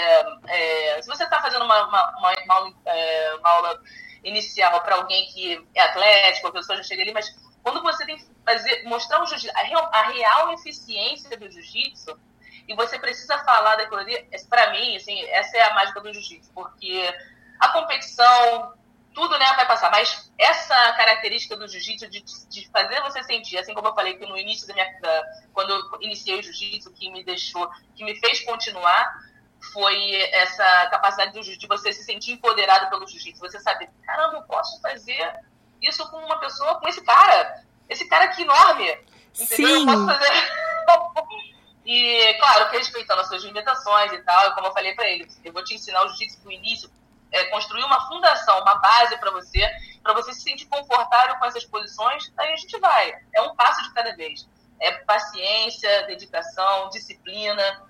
é, 0.47 1.01
se 1.01 1.07
você 1.07 1.23
está 1.23 1.41
fazendo 1.41 1.65
uma, 1.65 1.87
uma, 1.87 2.17
uma, 2.17 2.33
uma, 2.43 2.53
aula, 2.53 2.73
é, 2.85 3.39
aula 3.43 3.81
inicial 4.23 4.81
para 4.81 4.95
alguém 4.95 5.25
que 5.27 5.65
é 5.75 5.81
atlético, 5.81 6.47
a 6.47 6.51
pessoa 6.51 6.77
já 6.77 6.83
chega 6.83 7.01
ali, 7.01 7.13
mas 7.13 7.29
quando 7.61 7.81
você 7.81 8.05
tem 8.05 8.17
que 8.17 8.25
fazer, 8.45 8.83
mostrar 8.83 9.21
o 9.21 9.25
jiu-jitsu, 9.25 9.57
a 9.57 9.63
real, 9.63 9.89
a 9.93 10.01
real 10.09 10.53
eficiência 10.53 11.37
do 11.37 11.51
jiu-jitsu, 11.51 12.17
e 12.67 12.75
você 12.75 12.99
precisa 12.99 13.37
falar 13.39 13.75
daquilo 13.75 13.99
ali, 13.99 14.29
para 14.49 14.71
mim, 14.71 14.95
assim, 14.95 15.19
essa 15.29 15.57
é 15.57 15.61
a 15.63 15.73
mágica 15.73 15.99
do 16.01 16.13
jiu-jitsu, 16.13 16.51
porque 16.53 17.13
a 17.59 17.69
competição, 17.69 18.73
tudo 19.19 19.37
né, 19.37 19.45
vai 19.53 19.67
passar. 19.67 19.91
Mas 19.91 20.31
essa 20.37 20.93
característica 20.93 21.57
do 21.57 21.67
jiu-jitsu 21.67 22.09
de, 22.09 22.23
de, 22.23 22.69
fazer 22.69 23.01
você 23.01 23.21
sentir, 23.23 23.57
assim 23.57 23.73
como 23.73 23.89
eu 23.89 23.93
falei 23.93 24.13
que 24.13 24.25
no 24.25 24.37
início 24.37 24.65
da 24.65 24.73
minha 24.73 24.87
da, 25.01 25.23
quando 25.53 25.71
eu 25.71 26.01
iniciei 26.01 26.39
o 26.39 26.43
jiu-jitsu, 26.43 26.93
que 26.93 27.11
me 27.11 27.21
deixou, 27.21 27.69
que 27.95 28.05
me 28.05 28.17
fez 28.17 28.39
continuar, 28.45 29.13
foi 29.73 30.15
essa 30.31 30.87
capacidade 30.87 31.33
do, 31.33 31.41
de 31.41 31.67
você 31.67 31.91
se 31.91 32.05
sentir 32.05 32.31
empoderado 32.31 32.89
pelo 32.89 33.05
jiu-jitsu. 33.05 33.41
Você 33.41 33.59
sabe, 33.59 33.89
caramba, 34.05 34.37
eu 34.37 34.43
posso 34.43 34.79
fazer 34.81 35.33
isso 35.81 36.09
com 36.09 36.17
uma 36.17 36.39
pessoa, 36.39 36.75
com 36.75 36.87
esse 36.87 37.01
cara. 37.01 37.65
Esse 37.89 38.07
cara 38.07 38.25
aqui 38.25 38.43
enorme. 38.43 38.89
Entendeu? 39.37 39.67
Sim. 39.67 39.79
Eu 39.79 39.85
posso 39.85 40.05
fazer. 40.05 40.31
e, 41.85 42.33
claro, 42.35 42.71
respeitando 42.71 43.19
as 43.19 43.27
suas 43.27 43.43
limitações 43.43 44.13
e 44.13 44.19
tal, 44.19 44.55
como 44.55 44.67
eu 44.67 44.73
falei 44.73 44.95
para 44.95 45.09
ele, 45.09 45.27
eu 45.43 45.51
vou 45.51 45.63
te 45.63 45.75
ensinar 45.75 46.05
o 46.05 46.07
jiu-jitsu 46.07 46.41
do 46.41 46.51
início 46.53 46.89
é, 47.31 47.45
construir 47.45 47.83
uma 47.83 48.07
fundação, 48.07 48.61
uma 48.61 48.75
base 48.75 49.17
para 49.17 49.31
você, 49.31 49.59
para 50.01 50.13
você 50.13 50.33
se 50.33 50.41
sentir 50.41 50.65
confortável 50.65 51.37
com 51.37 51.45
essas 51.45 51.65
posições, 51.65 52.31
aí 52.37 52.53
a 52.53 52.55
gente 52.55 52.79
vai. 52.79 53.13
É 53.33 53.41
um 53.41 53.55
passo 53.55 53.83
de 53.83 53.93
cada 53.93 54.15
vez. 54.15 54.47
É 54.79 54.91
paciência, 55.03 56.07
dedicação, 56.07 56.89
disciplina. 56.89 57.83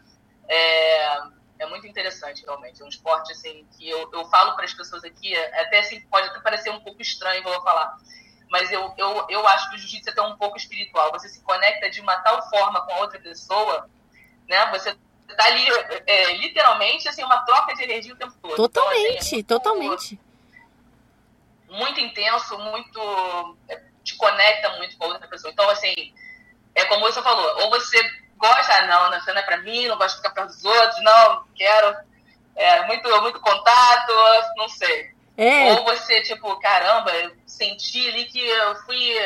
É, 0.47 1.21
é 1.59 1.65
muito 1.67 1.85
interessante, 1.85 2.43
realmente. 2.43 2.81
É 2.81 2.85
um 2.85 2.89
esporte 2.89 3.31
assim, 3.31 3.67
que 3.77 3.89
eu, 3.89 4.09
eu 4.11 4.25
falo 4.25 4.55
para 4.55 4.65
as 4.65 4.73
pessoas 4.73 5.03
aqui, 5.03 5.35
até 5.35 5.79
assim, 5.79 6.01
pode 6.07 6.27
até 6.27 6.39
parecer 6.39 6.71
um 6.71 6.79
pouco 6.79 7.01
estranho, 7.01 7.43
vou 7.43 7.61
falar. 7.61 7.97
Mas 8.49 8.71
eu, 8.71 8.93
eu, 8.97 9.27
eu 9.29 9.47
acho 9.47 9.69
que 9.69 9.75
o 9.75 9.79
jiu-jitsu 9.79 10.09
é 10.09 10.11
até 10.11 10.21
um 10.23 10.35
pouco 10.35 10.57
espiritual. 10.57 11.11
Você 11.11 11.29
se 11.29 11.41
conecta 11.43 11.89
de 11.89 12.01
uma 12.01 12.17
tal 12.21 12.49
forma 12.49 12.81
com 12.85 12.93
a 12.93 12.99
outra 12.99 13.19
pessoa, 13.19 13.87
né? 14.47 14.65
Você 14.71 14.97
tá 15.35 15.45
ali, 15.45 15.65
é, 16.05 16.33
literalmente, 16.37 17.07
assim, 17.07 17.23
uma 17.23 17.39
troca 17.45 17.73
de 17.75 17.83
energia 17.83 18.13
o 18.13 18.17
tempo 18.17 18.33
todo. 18.41 18.55
Totalmente, 18.55 18.99
então, 18.99 19.17
assim, 19.17 19.35
é 19.35 19.35
muito, 19.35 19.47
totalmente. 19.47 20.19
Muito 21.69 21.99
intenso, 21.99 22.57
muito. 22.57 23.57
É, 23.67 23.81
te 24.03 24.15
conecta 24.15 24.69
muito 24.77 24.97
com 24.97 25.05
a 25.05 25.07
outra 25.07 25.27
pessoa. 25.27 25.51
Então, 25.51 25.69
assim, 25.69 26.13
é 26.75 26.85
como 26.85 27.01
você 27.01 27.21
falou, 27.21 27.63
ou 27.63 27.69
você 27.69 27.97
gosta, 28.37 28.73
ah, 28.73 28.87
não, 28.87 29.19
você 29.19 29.33
não 29.33 29.41
é 29.41 29.43
pra 29.43 29.57
mim, 29.57 29.87
não 29.87 29.97
gosto 29.97 30.15
de 30.15 30.21
ficar 30.21 30.33
perto 30.33 30.55
dos 30.55 30.65
outros, 30.65 31.03
não, 31.03 31.43
quero. 31.55 31.97
É, 32.55 32.85
muito, 32.87 33.21
muito 33.21 33.39
contato, 33.39 34.13
não 34.57 34.67
sei. 34.67 35.13
É. 35.37 35.71
Ou 35.71 35.85
você, 35.85 36.21
tipo, 36.21 36.59
caramba, 36.59 37.11
eu 37.11 37.31
senti 37.45 38.09
ali 38.09 38.25
que 38.25 38.45
eu 38.45 38.75
fui. 38.83 39.17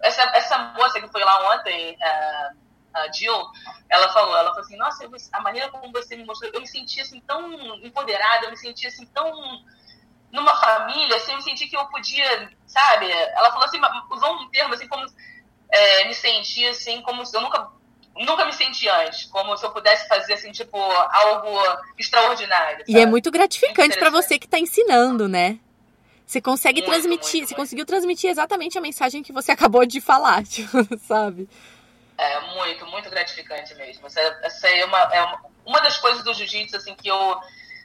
Essa, 0.00 0.22
essa 0.34 0.58
moça 0.76 1.00
que 1.00 1.08
foi 1.08 1.22
lá 1.22 1.54
ontem, 1.54 1.92
uh, 1.92 2.56
a 2.94 3.10
Jill, 3.12 3.46
ela 3.88 4.12
falou, 4.12 4.36
ela 4.36 4.50
falou 4.50 4.64
assim, 4.64 4.76
nossa, 4.76 5.08
a 5.32 5.40
maneira 5.40 5.70
como 5.70 5.92
você 5.92 6.16
me 6.16 6.24
mostrou, 6.24 6.50
eu 6.52 6.60
me 6.60 6.66
senti 6.66 7.00
assim 7.00 7.20
tão 7.20 7.52
empoderada, 7.84 8.46
eu 8.46 8.50
me 8.50 8.56
senti 8.56 8.86
assim 8.86 9.06
tão 9.06 9.32
numa 10.30 10.56
família, 10.56 11.16
assim, 11.16 11.32
eu 11.32 11.36
me 11.36 11.42
senti 11.42 11.68
que 11.68 11.76
eu 11.76 11.86
podia, 11.86 12.50
sabe? 12.66 13.10
Ela 13.10 13.50
falou 13.50 13.66
assim, 13.66 13.78
usou 14.10 14.34
um 14.34 14.48
termo 14.50 14.72
assim 14.74 14.88
como 14.88 15.06
é, 15.70 16.04
me 16.06 16.14
senti 16.14 16.66
assim 16.66 17.02
como 17.02 17.24
se 17.24 17.36
eu 17.36 17.40
nunca 17.40 17.70
nunca 18.16 18.44
me 18.44 18.52
senti 18.52 18.88
antes, 18.88 19.24
como 19.26 19.56
se 19.56 19.64
eu 19.64 19.70
pudesse 19.70 20.06
fazer 20.06 20.34
assim, 20.34 20.52
tipo, 20.52 20.76
algo 20.78 21.58
extraordinário. 21.98 22.80
Sabe? 22.80 22.92
E 22.92 23.00
é 23.00 23.06
muito 23.06 23.30
gratificante 23.30 23.98
para 23.98 24.10
você 24.10 24.38
que 24.38 24.46
está 24.46 24.58
ensinando, 24.58 25.28
né? 25.28 25.58
Você 26.26 26.40
consegue 26.40 26.80
muito, 26.80 26.90
transmitir, 26.90 27.18
muito, 27.18 27.48
você 27.48 27.54
muito. 27.54 27.56
conseguiu 27.56 27.86
transmitir 27.86 28.30
exatamente 28.30 28.78
a 28.78 28.80
mensagem 28.80 29.22
que 29.22 29.32
você 29.32 29.52
acabou 29.52 29.84
de 29.84 30.00
falar, 30.00 30.44
tipo, 30.44 30.78
sabe? 30.98 31.48
É 32.18 32.40
muito, 32.54 32.86
muito 32.86 33.10
gratificante 33.10 33.74
mesmo. 33.74 34.06
Essa, 34.06 34.20
essa 34.42 34.68
é, 34.68 34.84
uma, 34.84 34.98
é 34.98 35.22
uma, 35.22 35.40
uma 35.64 35.80
das 35.80 35.98
coisas 35.98 36.22
do 36.22 36.34
jiu-jitsu 36.34 36.76
assim, 36.76 36.94
que 36.94 37.08
eu 37.08 37.40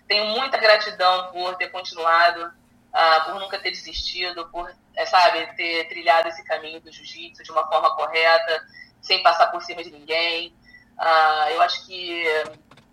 tenho 0.08 0.26
muita 0.26 0.58
gratidão 0.58 1.32
por 1.32 1.56
ter 1.56 1.70
continuado, 1.70 2.46
uh, 2.46 3.26
por 3.26 3.40
nunca 3.40 3.58
ter 3.60 3.72
desistido, 3.72 4.48
por, 4.50 4.74
é, 4.96 5.06
sabe, 5.06 5.46
ter 5.56 5.88
trilhado 5.88 6.28
esse 6.30 6.44
caminho 6.44 6.82
do 6.82 6.92
jiu-jitsu 6.92 7.44
de 7.44 7.52
uma 7.52 7.68
forma 7.68 7.96
correta, 7.96 8.66
sem 9.02 9.24
passar 9.24 9.48
por 9.48 9.62
cima 9.64 9.84
de 9.84 9.92
ninguém. 9.92 10.56
Uh, 10.98 11.50
eu 11.52 11.62
acho 11.62 11.86
que 11.86 12.26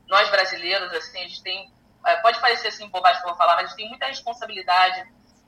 nós 0.07 0.29
brasileiros, 0.31 0.93
assim, 0.93 1.19
a 1.19 1.29
gente 1.29 1.43
tem. 1.43 1.67
Uh, 1.67 2.23
pode 2.23 2.41
parecer 2.41 2.69
assim 2.69 2.89
bobagem 2.89 3.21
que 3.21 3.27
eu 3.27 3.31
vou 3.31 3.39
falar, 3.39 3.57
mas 3.57 3.65
a 3.65 3.69
gente 3.69 3.77
tem 3.77 3.89
muita 3.89 4.07
responsabilidade 4.07 5.07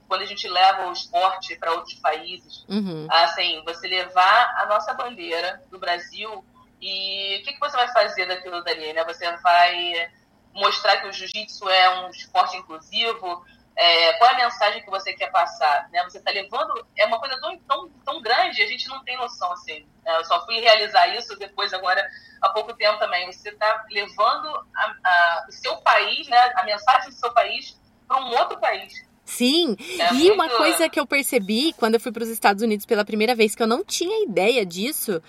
quando 0.08 0.22
a 0.22 0.26
gente 0.26 0.48
leva 0.48 0.88
o 0.88 0.92
esporte 0.92 1.56
para 1.56 1.72
outros 1.72 1.94
países, 1.94 2.64
uhum. 2.68 3.06
assim, 3.10 3.62
você 3.64 3.88
levar 3.88 4.54
a 4.58 4.66
nossa 4.66 4.94
bandeira 4.94 5.62
do 5.70 5.78
Brasil 5.78 6.44
e 6.80 7.38
o 7.40 7.44
que, 7.44 7.52
que 7.52 7.60
você 7.60 7.76
vai 7.76 7.88
fazer 7.88 8.26
daquilo 8.26 8.62
dali, 8.62 8.92
né? 8.92 9.04
Você 9.04 9.30
vai 9.38 10.10
mostrar 10.52 10.98
que 10.98 11.08
o 11.08 11.12
jiu-jitsu 11.12 11.68
é 11.68 12.00
um 12.00 12.10
esporte 12.10 12.56
inclusivo, 12.56 13.44
é, 13.76 14.14
qual 14.14 14.30
é 14.30 14.34
a 14.34 14.44
mensagem 14.44 14.82
que 14.82 14.90
você 14.90 15.12
quer 15.12 15.30
passar, 15.30 15.88
né? 15.90 16.02
Você 16.04 16.16
está 16.16 16.30
levando, 16.30 16.86
é 16.96 17.04
uma 17.04 17.18
coisa 17.20 17.38
tão, 17.38 17.58
tão, 17.58 17.90
tão 18.04 18.22
grande, 18.22 18.62
a 18.62 18.66
gente 18.66 18.88
não 18.88 19.04
tem 19.04 19.18
noção, 19.18 19.52
assim. 19.52 19.86
Né? 20.02 20.16
Eu 20.16 20.24
só 20.24 20.44
fui 20.46 20.58
realizar 20.60 21.08
isso 21.08 21.38
depois, 21.38 21.74
agora, 21.74 22.02
há 22.40 22.48
pouco 22.48 22.72
tempo 22.72 22.98
também. 22.98 23.30
Você 23.30 23.50
está 23.50 23.84
levando 23.90 24.48
a, 24.74 24.96
a, 25.04 25.46
o 25.46 25.52
seu 25.52 25.76
país, 25.82 26.26
né? 26.26 26.52
A 26.56 26.64
mensagem 26.64 27.10
do 27.10 27.16
seu 27.16 27.32
país 27.34 27.78
para 28.08 28.18
um 28.18 28.30
outro 28.38 28.58
país. 28.58 29.05
Sim, 29.26 29.76
é 29.98 30.14
e 30.14 30.30
uma 30.30 30.48
coisa 30.48 30.88
que 30.88 30.98
eu 30.98 31.06
percebi 31.06 31.74
quando 31.76 31.94
eu 31.94 32.00
fui 32.00 32.12
para 32.12 32.22
os 32.22 32.28
Estados 32.28 32.62
Unidos 32.62 32.86
pela 32.86 33.04
primeira 33.04 33.34
vez, 33.34 33.54
que 33.56 33.62
eu 33.62 33.66
não 33.66 33.84
tinha 33.84 34.24
ideia 34.24 34.64
disso, 34.64 35.20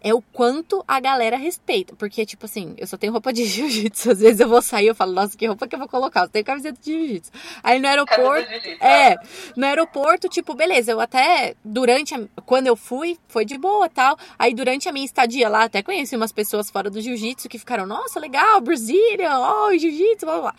é 0.00 0.14
o 0.14 0.20
quanto 0.20 0.84
a 0.86 1.00
galera 1.00 1.36
respeita. 1.36 1.94
Porque, 1.96 2.24
tipo 2.24 2.46
assim, 2.46 2.74
eu 2.76 2.86
só 2.86 2.96
tenho 2.96 3.12
roupa 3.12 3.32
de 3.32 3.44
jiu-jitsu. 3.46 4.10
Às 4.10 4.20
vezes 4.20 4.40
eu 4.40 4.48
vou 4.48 4.62
sair 4.62 4.88
eu 4.88 4.94
falo, 4.94 5.12
nossa, 5.12 5.36
que 5.36 5.46
roupa 5.46 5.66
que 5.66 5.74
eu 5.74 5.78
vou 5.78 5.88
colocar? 5.88 6.22
Eu 6.22 6.28
tenho 6.28 6.44
camiseta 6.44 6.78
de 6.80 6.92
jiu-jitsu. 6.92 7.32
Aí 7.62 7.78
no 7.78 7.88
aeroporto. 7.88 8.48
É, 8.80 9.16
no 9.56 9.66
aeroporto, 9.66 10.28
tipo, 10.28 10.54
beleza, 10.54 10.92
eu 10.92 11.00
até. 11.00 11.54
Durante. 11.64 12.14
A, 12.14 12.20
quando 12.46 12.66
eu 12.66 12.76
fui, 12.76 13.18
foi 13.28 13.44
de 13.44 13.58
boa 13.58 13.88
tal. 13.88 14.16
Aí 14.38 14.54
durante 14.54 14.88
a 14.88 14.92
minha 14.92 15.04
estadia 15.04 15.48
lá, 15.48 15.64
até 15.64 15.82
conheci 15.82 16.16
umas 16.16 16.32
pessoas 16.32 16.70
fora 16.70 16.90
do 16.90 17.00
jiu-jitsu 17.00 17.48
que 17.48 17.58
ficaram, 17.58 17.86
nossa, 17.86 18.18
legal, 18.20 18.60
Brasília, 18.60 19.30
oh, 19.38 19.76
jiu-jitsu, 19.76 20.26
blá 20.26 20.40
blá. 20.40 20.54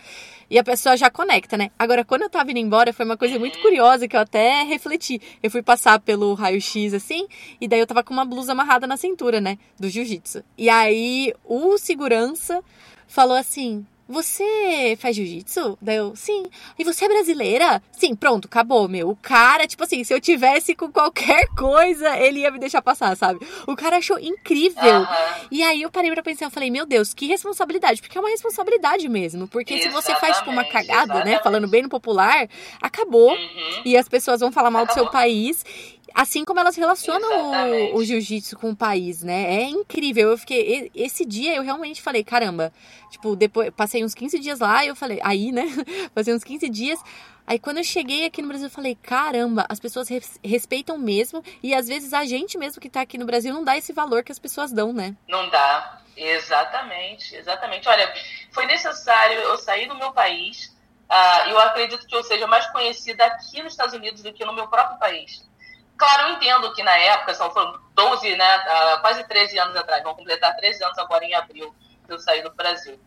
E 0.49 0.57
a 0.57 0.63
pessoa 0.63 0.97
já 0.97 1.11
conecta, 1.11 1.55
né? 1.55 1.69
Agora, 1.77 2.03
quando 2.03 2.23
eu 2.23 2.29
tava 2.29 2.49
indo 2.49 2.59
embora, 2.59 2.91
foi 2.91 3.05
uma 3.05 3.15
coisa 3.15 3.37
muito 3.37 3.59
curiosa 3.61 4.07
que 4.07 4.15
eu 4.15 4.19
até 4.19 4.63
refleti. 4.63 5.21
Eu 5.43 5.51
fui 5.51 5.61
passar 5.61 5.99
pelo 5.99 6.33
raio-x 6.33 6.93
assim, 6.95 7.27
e 7.61 7.67
daí 7.67 7.79
eu 7.79 7.85
tava 7.85 8.03
com 8.03 8.11
uma 8.11 8.25
blusa 8.25 8.53
amarrada 8.53 8.87
na 8.87 8.97
cintura, 8.97 9.28
né? 9.39 9.57
Do 9.79 9.89
jiu-jitsu. 9.89 10.43
E 10.57 10.69
aí 10.69 11.33
o 11.45 11.77
segurança 11.77 12.63
falou 13.07 13.35
assim: 13.35 13.85
você 14.09 14.97
faz 14.99 15.15
jiu-jitsu? 15.15 15.77
Daí 15.79 15.97
eu, 15.97 16.15
sim. 16.15 16.47
E 16.79 16.83
você 16.83 17.05
é 17.05 17.07
brasileira? 17.07 17.79
Sim, 17.91 18.15
pronto, 18.15 18.45
acabou, 18.47 18.89
meu. 18.89 19.07
O 19.07 19.15
cara, 19.15 19.67
tipo 19.67 19.83
assim, 19.83 20.03
se 20.03 20.11
eu 20.11 20.19
tivesse 20.19 20.73
com 20.73 20.91
qualquer 20.91 21.45
coisa, 21.55 22.17
ele 22.17 22.39
ia 22.39 22.49
me 22.49 22.57
deixar 22.57 22.81
passar, 22.81 23.15
sabe? 23.15 23.39
O 23.67 23.75
cara 23.75 23.97
achou 23.97 24.17
incrível. 24.17 25.01
Uhum. 25.01 25.07
E 25.51 25.61
aí 25.61 25.83
eu 25.83 25.91
parei 25.91 26.11
pra 26.11 26.23
pensar, 26.23 26.45
eu 26.45 26.49
falei, 26.49 26.71
meu 26.71 26.87
Deus, 26.87 27.13
que 27.13 27.27
responsabilidade. 27.27 28.01
Porque 28.01 28.17
é 28.17 28.21
uma 28.21 28.31
responsabilidade 28.31 29.07
mesmo. 29.07 29.47
Porque 29.47 29.75
exatamente, 29.75 30.03
se 30.03 30.11
você 30.11 30.19
faz, 30.19 30.37
tipo, 30.39 30.49
uma 30.49 30.65
cagada, 30.65 30.89
né, 30.89 31.03
exatamente. 31.03 31.25
né? 31.35 31.43
Falando 31.43 31.67
bem 31.67 31.83
no 31.83 31.89
popular, 31.89 32.49
acabou. 32.81 33.31
Uhum. 33.31 33.81
E 33.85 33.95
as 33.95 34.09
pessoas 34.09 34.39
vão 34.39 34.51
falar 34.51 34.71
mal 34.71 34.87
do 34.87 34.93
seu 34.93 35.07
país. 35.11 35.63
Assim 36.13 36.43
como 36.45 36.59
elas 36.59 36.75
relacionam 36.75 37.93
o, 37.93 37.97
o 37.97 38.03
jiu-jitsu 38.03 38.57
com 38.57 38.71
o 38.71 38.75
país, 38.75 39.23
né? 39.23 39.61
É 39.61 39.63
incrível. 39.63 40.31
Eu 40.31 40.37
fiquei. 40.37 40.91
Esse 40.93 41.25
dia 41.25 41.55
eu 41.55 41.63
realmente 41.63 42.01
falei, 42.01 42.23
caramba. 42.23 42.71
Tipo, 43.09 43.35
depois 43.35 43.71
passei 43.71 44.03
uns 44.03 44.13
15 44.13 44.39
dias 44.39 44.59
lá 44.59 44.83
e 44.83 44.89
eu 44.89 44.95
falei, 44.95 45.19
aí, 45.23 45.51
né? 45.51 45.65
passei 46.13 46.33
uns 46.33 46.43
15 46.43 46.69
dias. 46.69 46.99
Aí 47.45 47.57
quando 47.57 47.77
eu 47.77 47.83
cheguei 47.83 48.25
aqui 48.25 48.43
no 48.43 48.47
Brasil, 48.47 48.67
eu 48.67 48.71
falei, 48.71 48.95
caramba, 48.95 49.65
as 49.67 49.79
pessoas 49.79 50.07
respeitam 50.43 50.97
mesmo. 50.99 51.43
E 51.63 51.73
às 51.73 51.87
vezes 51.87 52.13
a 52.13 52.23
gente 52.23 52.57
mesmo 52.57 52.79
que 52.79 52.89
tá 52.89 53.01
aqui 53.01 53.17
no 53.17 53.25
Brasil 53.25 53.53
não 53.53 53.63
dá 53.63 53.75
esse 53.75 53.91
valor 53.91 54.23
que 54.23 54.31
as 54.31 54.37
pessoas 54.37 54.71
dão, 54.71 54.93
né? 54.93 55.15
Não 55.27 55.49
dá. 55.49 55.99
Exatamente, 56.15 57.35
exatamente. 57.35 57.87
Olha, 57.87 58.13
foi 58.51 58.65
necessário 58.65 59.39
eu 59.39 59.57
sair 59.57 59.87
do 59.87 59.95
meu 59.95 60.11
país. 60.11 60.77
Uh, 61.09 61.49
eu 61.49 61.59
acredito 61.59 62.05
que 62.05 62.15
eu 62.15 62.21
seja 62.21 62.45
mais 62.45 62.67
conhecida 62.67 63.25
aqui 63.25 63.63
nos 63.63 63.73
Estados 63.73 63.95
Unidos 63.95 64.21
do 64.21 64.31
que 64.31 64.45
no 64.45 64.53
meu 64.53 64.67
próprio 64.67 64.99
país. 64.99 65.48
Claro, 65.99 66.29
eu 66.29 66.35
entendo 66.35 66.73
que 66.73 66.81
na 66.81 66.97
época, 66.97 67.35
são, 67.35 67.51
foram 67.51 67.77
12, 67.93 68.33
né, 68.37 68.59
quase 69.01 69.21
13 69.25 69.59
anos 69.59 69.75
atrás, 69.75 70.01
vão 70.01 70.15
completar 70.15 70.55
13 70.55 70.81
anos 70.81 70.97
agora 70.97 71.25
em 71.25 71.35
abril 71.35 71.75
que 72.05 72.13
eu 72.13 72.17
saí 72.17 72.41
do 72.41 72.51
Brasil. 72.51 72.97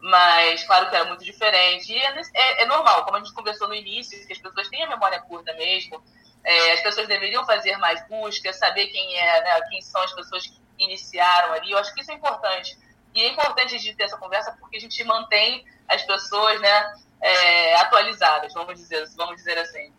Mas, 0.00 0.64
claro 0.64 0.88
que 0.88 0.96
era 0.96 1.04
muito 1.04 1.22
diferente. 1.22 1.92
E 1.92 1.98
é, 1.98 2.20
é, 2.34 2.62
é, 2.62 2.66
normal, 2.66 3.04
como 3.04 3.16
a 3.16 3.20
gente 3.20 3.34
conversou 3.34 3.68
no 3.68 3.74
início, 3.74 4.26
que 4.26 4.32
as 4.32 4.38
pessoas 4.38 4.66
têm 4.68 4.82
a 4.82 4.88
memória 4.88 5.20
curta 5.20 5.52
mesmo. 5.54 6.02
É, 6.42 6.72
as 6.72 6.80
pessoas 6.80 7.06
deveriam 7.06 7.44
fazer 7.44 7.76
mais 7.76 8.02
buscas, 8.08 8.56
saber 8.56 8.86
quem 8.86 9.14
é, 9.18 9.42
né, 9.42 9.60
quem 9.68 9.82
são 9.82 10.00
as 10.00 10.14
pessoas 10.14 10.46
que 10.46 10.58
iniciaram 10.78 11.52
ali. 11.52 11.72
Eu 11.72 11.78
acho 11.78 11.92
que 11.92 12.00
isso 12.00 12.10
é 12.10 12.14
importante. 12.14 12.78
E 13.14 13.24
é 13.24 13.28
importante 13.28 13.74
a 13.74 13.78
gente 13.78 13.94
ter 13.94 14.04
essa 14.04 14.16
conversa 14.16 14.56
porque 14.58 14.78
a 14.78 14.80
gente 14.80 15.04
mantém 15.04 15.66
as 15.86 16.02
pessoas 16.02 16.58
né, 16.62 16.94
é, 17.20 17.74
atualizadas, 17.76 18.54
vamos 18.54 18.74
dizer, 18.76 19.06
vamos 19.16 19.36
dizer 19.36 19.58
assim. 19.58 19.92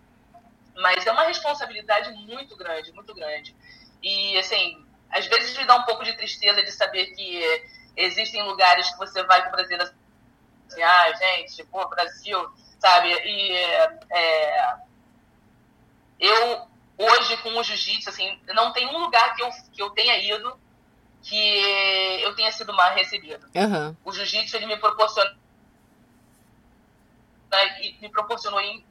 Mas 0.79 1.05
é 1.05 1.11
uma 1.11 1.25
responsabilidade 1.25 2.11
muito 2.11 2.55
grande, 2.55 2.91
muito 2.93 3.13
grande. 3.13 3.55
E, 4.01 4.37
assim, 4.37 4.85
às 5.11 5.27
vezes 5.27 5.57
me 5.57 5.65
dá 5.65 5.75
um 5.75 5.83
pouco 5.83 6.03
de 6.03 6.15
tristeza 6.15 6.63
de 6.63 6.71
saber 6.71 7.07
que 7.07 7.63
existem 7.97 8.41
lugares 8.43 8.89
que 8.89 8.97
você 8.97 9.21
vai 9.23 9.41
para 9.41 9.49
o 9.49 9.51
Brasil 9.51 9.77
assim, 9.81 10.81
ah, 10.81 11.11
gente, 11.13 11.63
pô, 11.65 11.87
Brasil, 11.87 12.49
sabe? 12.79 13.09
E 13.09 13.51
é, 14.11 14.75
eu, 16.19 16.67
hoje, 16.97 17.37
com 17.37 17.49
o 17.57 17.63
jiu-jitsu, 17.63 18.09
assim, 18.09 18.39
não 18.47 18.71
tem 18.71 18.87
um 18.87 18.99
lugar 18.99 19.35
que 19.35 19.43
eu, 19.43 19.49
que 19.71 19.81
eu 19.81 19.89
tenha 19.91 20.17
ido 20.17 20.59
que 21.21 22.21
eu 22.21 22.33
tenha 22.35 22.51
sido 22.51 22.73
mal 22.73 22.93
recebido. 22.93 23.45
Uhum. 23.53 23.95
O 24.05 24.11
jiu-jitsu, 24.13 24.55
ele 24.55 24.67
me 24.67 24.77
proporciona 24.77 25.37
e 27.81 27.97
me 28.01 28.09
proporcionou 28.09 28.61
em 28.61 28.85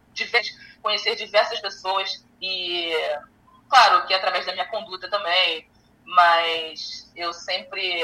conhecer 0.82 1.16
diversas 1.16 1.60
pessoas 1.60 2.24
e, 2.40 2.92
claro, 3.68 4.06
que 4.06 4.14
através 4.14 4.46
da 4.46 4.52
minha 4.52 4.68
conduta 4.68 5.08
também, 5.10 5.68
mas 6.04 7.10
eu 7.14 7.32
sempre 7.32 8.02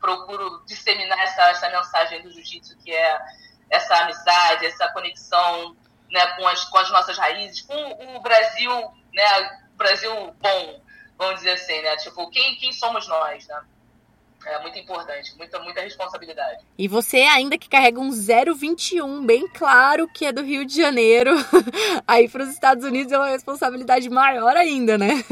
procuro 0.00 0.62
disseminar 0.66 1.18
essa, 1.20 1.42
essa 1.50 1.70
mensagem 1.70 2.22
do 2.22 2.30
jiu-jitsu, 2.30 2.76
que 2.78 2.92
é 2.92 3.18
essa 3.70 3.96
amizade, 3.96 4.66
essa 4.66 4.88
conexão 4.92 5.76
né, 6.10 6.26
com, 6.36 6.46
as, 6.46 6.64
com 6.64 6.78
as 6.78 6.90
nossas 6.90 7.16
raízes, 7.16 7.62
com 7.62 8.16
o 8.16 8.20
Brasil, 8.20 8.70
né, 9.12 9.60
Brasil 9.74 10.12
bom, 10.40 10.82
vamos 11.18 11.36
dizer 11.36 11.52
assim, 11.52 11.80
né? 11.82 11.96
Tipo, 11.96 12.30
quem, 12.30 12.56
quem 12.56 12.72
somos 12.72 13.08
nós, 13.08 13.46
né? 13.48 13.62
É 14.46 14.58
muito 14.60 14.78
importante, 14.78 15.36
muita, 15.36 15.58
muita 15.60 15.80
responsabilidade. 15.80 16.64
E 16.76 16.86
você 16.86 17.22
ainda 17.22 17.56
que 17.56 17.68
carrega 17.68 17.98
um 18.00 18.10
021 18.10 19.24
bem 19.24 19.48
claro 19.48 20.06
que 20.08 20.26
é 20.26 20.32
do 20.32 20.42
Rio 20.42 20.66
de 20.66 20.76
Janeiro, 20.76 21.32
aí 22.06 22.28
para 22.28 22.42
os 22.42 22.50
Estados 22.50 22.84
Unidos 22.84 23.12
é 23.12 23.18
uma 23.18 23.28
responsabilidade 23.28 24.08
maior 24.10 24.56
ainda, 24.56 24.98
né? 24.98 25.24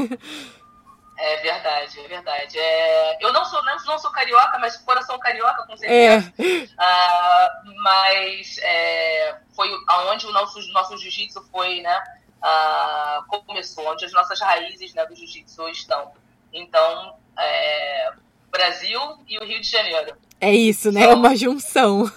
É 1.17 1.37
verdade, 1.37 1.99
é 1.99 2.07
verdade. 2.07 2.59
É, 2.59 3.17
eu 3.23 3.31
não 3.31 3.45
sou, 3.45 3.63
não, 3.63 3.77
não 3.85 3.99
sou 3.99 4.11
carioca, 4.11 4.57
mas 4.59 4.77
coração 4.77 5.17
carioca, 5.19 5.65
com 5.65 5.77
certeza. 5.77 6.33
É. 6.37 6.43
Uh, 6.43 7.81
mas 7.83 8.57
é, 8.59 9.37
foi 9.55 9.69
aonde 9.87 10.25
o 10.25 10.31
nosso, 10.31 10.59
nosso 10.71 10.97
jiu-jitsu 10.97 11.41
foi, 11.51 11.81
né? 11.81 12.03
Uh, 12.43 13.43
começou, 13.45 13.89
onde 13.91 14.05
as 14.05 14.11
nossas 14.11 14.39
raízes 14.41 14.93
né, 14.93 15.05
do 15.05 15.15
jiu-jitsu 15.15 15.69
estão. 15.69 16.11
Então, 16.51 17.17
é, 17.37 18.11
Brasil 18.53 19.01
e 19.27 19.39
o 19.39 19.43
Rio 19.43 19.59
de 19.59 19.67
Janeiro. 19.67 20.15
É 20.39 20.53
isso, 20.53 20.91
né? 20.91 21.03
É 21.03 21.13
uma 21.13 21.35
junção. 21.35 22.03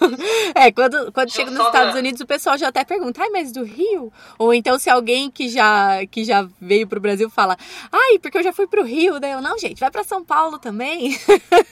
É, 0.55 0.73
quando, 0.73 1.13
quando 1.13 1.31
chega 1.31 1.51
nos 1.51 1.67
Estados 1.67 1.95
Unidos, 1.95 2.21
o 2.21 2.27
pessoal 2.27 2.57
já 2.57 2.69
até 2.69 2.83
pergunta, 2.83 3.21
ai, 3.21 3.29
mas 3.29 3.53
do 3.53 3.63
Rio? 3.63 4.11
Ou 4.39 4.55
então 4.55 4.79
se 4.79 4.89
alguém 4.89 5.31
que 5.31 5.51
já, 5.51 6.07
que 6.07 6.25
já 6.25 6.49
veio 6.59 6.87
pro 6.87 7.01
Brasil 7.01 7.29
fala, 7.29 7.59
ai, 7.93 8.19
porque 8.19 8.39
eu 8.39 8.43
já 8.43 8.55
fui 8.55 8.67
pro 8.67 8.83
Rio, 8.83 9.21
daí 9.21 9.33
eu, 9.33 9.43
não, 9.43 9.59
gente, 9.59 9.79
vai 9.79 9.91
para 9.91 10.03
São 10.03 10.25
Paulo 10.25 10.59
também. 10.59 11.19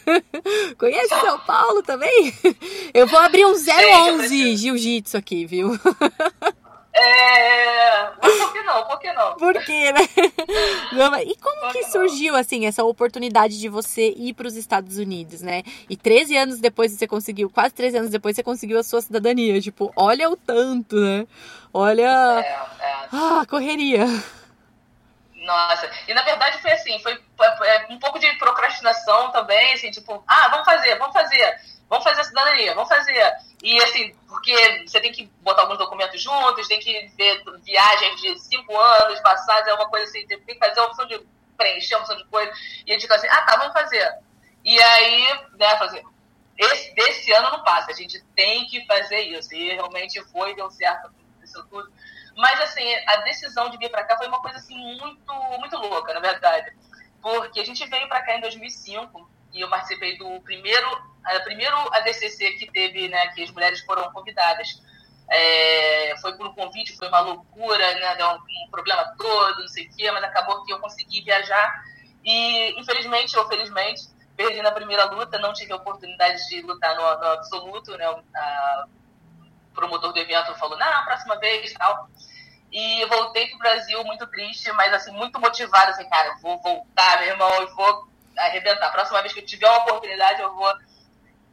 Conhece 0.77 1.09
São 1.09 1.39
Paulo 1.41 1.83
também? 1.83 2.35
Eu 2.93 3.07
vou 3.07 3.19
abrir 3.19 3.47
um 3.47 3.55
011 3.55 4.57
Jiu-Jitsu 4.57 5.17
aqui, 5.17 5.47
viu? 5.47 5.71
É... 6.95 8.11
Mas 8.23 8.37
por 8.39 8.53
que 8.53 8.63
não? 8.63 8.85
Por 8.85 8.99
que 9.01 9.13
não? 9.13 9.35
Por 9.35 9.65
quê, 9.65 9.93
né? 9.93 10.01
E 11.27 11.37
como 11.37 11.73
que 11.73 11.85
surgiu, 11.85 12.37
assim, 12.37 12.67
essa 12.67 12.85
oportunidade 12.85 13.59
de 13.59 13.69
você 13.69 14.15
ir 14.17 14.33
para 14.35 14.47
os 14.47 14.55
Estados 14.55 14.97
Unidos, 14.97 15.41
né? 15.41 15.63
E 15.91 15.97
13 15.97 16.37
anos 16.37 16.61
depois 16.61 16.93
você 16.93 17.07
conseguiu, 17.07 17.51
quase 17.51 17.75
13 17.75 17.99
anos 17.99 18.11
depois 18.11 18.37
você 18.37 18.43
conseguiu 18.43 18.79
a 18.79 18.85
sua 18.85 19.01
cidadania. 19.01 19.61
Tipo, 19.61 19.93
olha 19.97 20.31
o 20.31 20.37
tanto, 20.37 20.97
né? 20.97 21.27
Olha... 21.73 22.45
É, 22.45 22.85
é. 22.85 23.09
Ah, 23.13 23.45
correria. 23.49 24.07
Nossa, 25.45 25.91
e 26.09 26.15
na 26.15 26.23
verdade 26.23 26.59
foi 26.63 26.73
assim, 26.73 26.99
foi 27.01 27.13
é, 27.13 27.87
um 27.91 27.99
pouco 27.99 28.19
de 28.19 28.31
procrastinação 28.39 29.31
também, 29.31 29.75
assim, 29.75 29.91
tipo, 29.91 30.23
ah, 30.27 30.49
vamos 30.49 30.65
fazer, 30.65 30.97
vamos 30.97 31.13
fazer 31.13 31.61
vamos 31.95 32.05
fazer 32.05 32.21
a 32.21 32.25
cidadania, 32.25 32.75
vamos 32.75 32.89
fazer. 32.89 33.37
E 33.63 33.81
assim, 33.83 34.15
porque 34.29 34.85
você 34.87 35.01
tem 35.01 35.13
que 35.13 35.27
botar 35.41 35.63
alguns 35.63 35.79
documentos 35.79 36.21
juntos, 36.21 36.67
tem 36.67 36.81
que 36.81 37.07
ver 37.17 37.43
viagens 37.63 38.21
de 38.21 38.39
cinco 38.41 38.77
anos 38.77 39.21
passados, 39.21 39.69
é 39.69 39.75
uma 39.75 39.89
coisa 39.89 40.05
assim, 40.07 40.27
tem 40.27 40.41
que 40.41 40.59
fazer 40.59 40.81
uma 40.81 40.89
opção 40.89 41.07
de 41.07 41.25
preencher, 41.57 41.95
uma 41.95 42.01
opção 42.01 42.17
de 42.17 42.25
coisa. 42.25 42.53
E 42.87 42.93
a 42.93 42.99
gente 42.99 43.13
assim, 43.13 43.29
ah, 43.29 43.43
tá, 43.43 43.57
vamos 43.57 43.73
fazer. 43.73 44.13
E 44.65 44.81
aí, 44.81 45.41
né, 45.57 45.77
fazer. 45.79 46.05
Esse, 46.57 46.95
desse 46.95 47.33
ano 47.33 47.51
não 47.51 47.65
passa, 47.65 47.91
a 47.91 47.95
gente 47.95 48.23
tem 48.35 48.67
que 48.67 48.85
fazer 48.87 49.21
isso. 49.21 49.55
E 49.55 49.73
realmente 49.75 50.23
foi, 50.33 50.55
deu 50.55 50.71
certo, 50.71 51.11
isso 51.43 51.65
tudo. 51.69 51.93
Mas 52.37 52.61
assim, 52.61 52.93
a 53.07 53.17
decisão 53.19 53.71
de 53.71 53.79
vir 53.79 53.91
para 53.91 54.05
cá 54.05 54.17
foi 54.17 54.27
uma 54.27 54.41
coisa 54.41 54.59
assim 54.59 54.77
muito, 54.77 55.35
muito 55.61 55.77
louca, 55.77 56.13
na 56.13 56.21
verdade. 56.21 56.77
Porque 57.23 57.61
a 57.61 57.65
gente 57.65 57.87
veio 57.87 58.09
para 58.09 58.23
cá 58.23 58.37
em 58.37 58.41
2005 58.41 59.31
e 59.53 59.61
eu 59.61 59.71
participei 59.71 60.19
do 60.19 60.41
primeiro, 60.41 61.14
a, 61.25 61.41
primeiro 61.41 61.77
ADCC 61.95 62.53
que 62.53 62.71
teve, 62.71 63.09
né, 63.09 63.29
que 63.29 63.43
as 63.43 63.51
mulheres 63.51 63.81
foram 63.81 64.11
convidadas. 64.13 64.69
É, 65.31 66.15
foi 66.21 66.37
por 66.37 66.47
um 66.47 66.55
convite, 66.55 66.97
foi 66.97 67.09
uma 67.09 67.21
loucura, 67.21 67.95
né, 67.95 68.15
deu 68.17 68.29
um, 68.29 68.35
um, 68.35 68.71
problema 68.71 69.15
todo, 69.17 69.61
não 69.61 69.69
sei 69.69 69.87
o 69.87 69.97
quê, 69.97 70.11
mas 70.11 70.23
acabou 70.23 70.63
que 70.65 70.73
eu 70.73 70.79
consegui 70.79 71.23
viajar 71.23 71.83
e, 72.23 72.79
infelizmente 72.79 73.37
ou 73.39 73.49
felizmente, 73.49 74.03
perdi 74.37 74.61
na 74.61 74.71
primeira 74.71 75.05
luta, 75.07 75.39
não 75.39 75.55
tive 75.55 75.73
a 75.73 75.77
oportunidade 75.77 76.47
de 76.49 76.61
lutar 76.61 76.95
no, 76.95 77.03
no 77.03 77.27
absoluto, 77.33 77.97
né, 77.97 78.05
a, 78.05 78.85
o 79.71 79.75
promotor 79.75 80.13
do 80.13 80.19
evento 80.19 80.55
falou, 80.57 80.79
não, 80.79 81.05
próxima 81.05 81.37
vez, 81.37 81.73
tal. 81.73 82.09
E 82.71 83.05
voltei 83.07 83.47
pro 83.49 83.59
Brasil 83.59 84.03
muito 84.05 84.27
triste, 84.27 84.71
mas 84.73 84.93
assim, 84.93 85.13
muito 85.13 85.39
motivada, 85.41 85.93
assim, 85.93 86.09
cara, 86.09 86.37
vou 86.43 86.61
voltar, 86.61 87.21
meu 87.21 87.29
irmão, 87.31 87.63
e 87.63 87.67
vou 87.67 88.09
arrebentar. 88.37 88.89
A 88.89 88.93
próxima 88.93 89.21
vez 89.21 89.33
que 89.33 89.41
eu 89.41 89.47
tiver 89.47 89.69
uma 89.69 89.83
oportunidade, 89.83 90.43
eu 90.43 90.53
vou. 90.55 90.73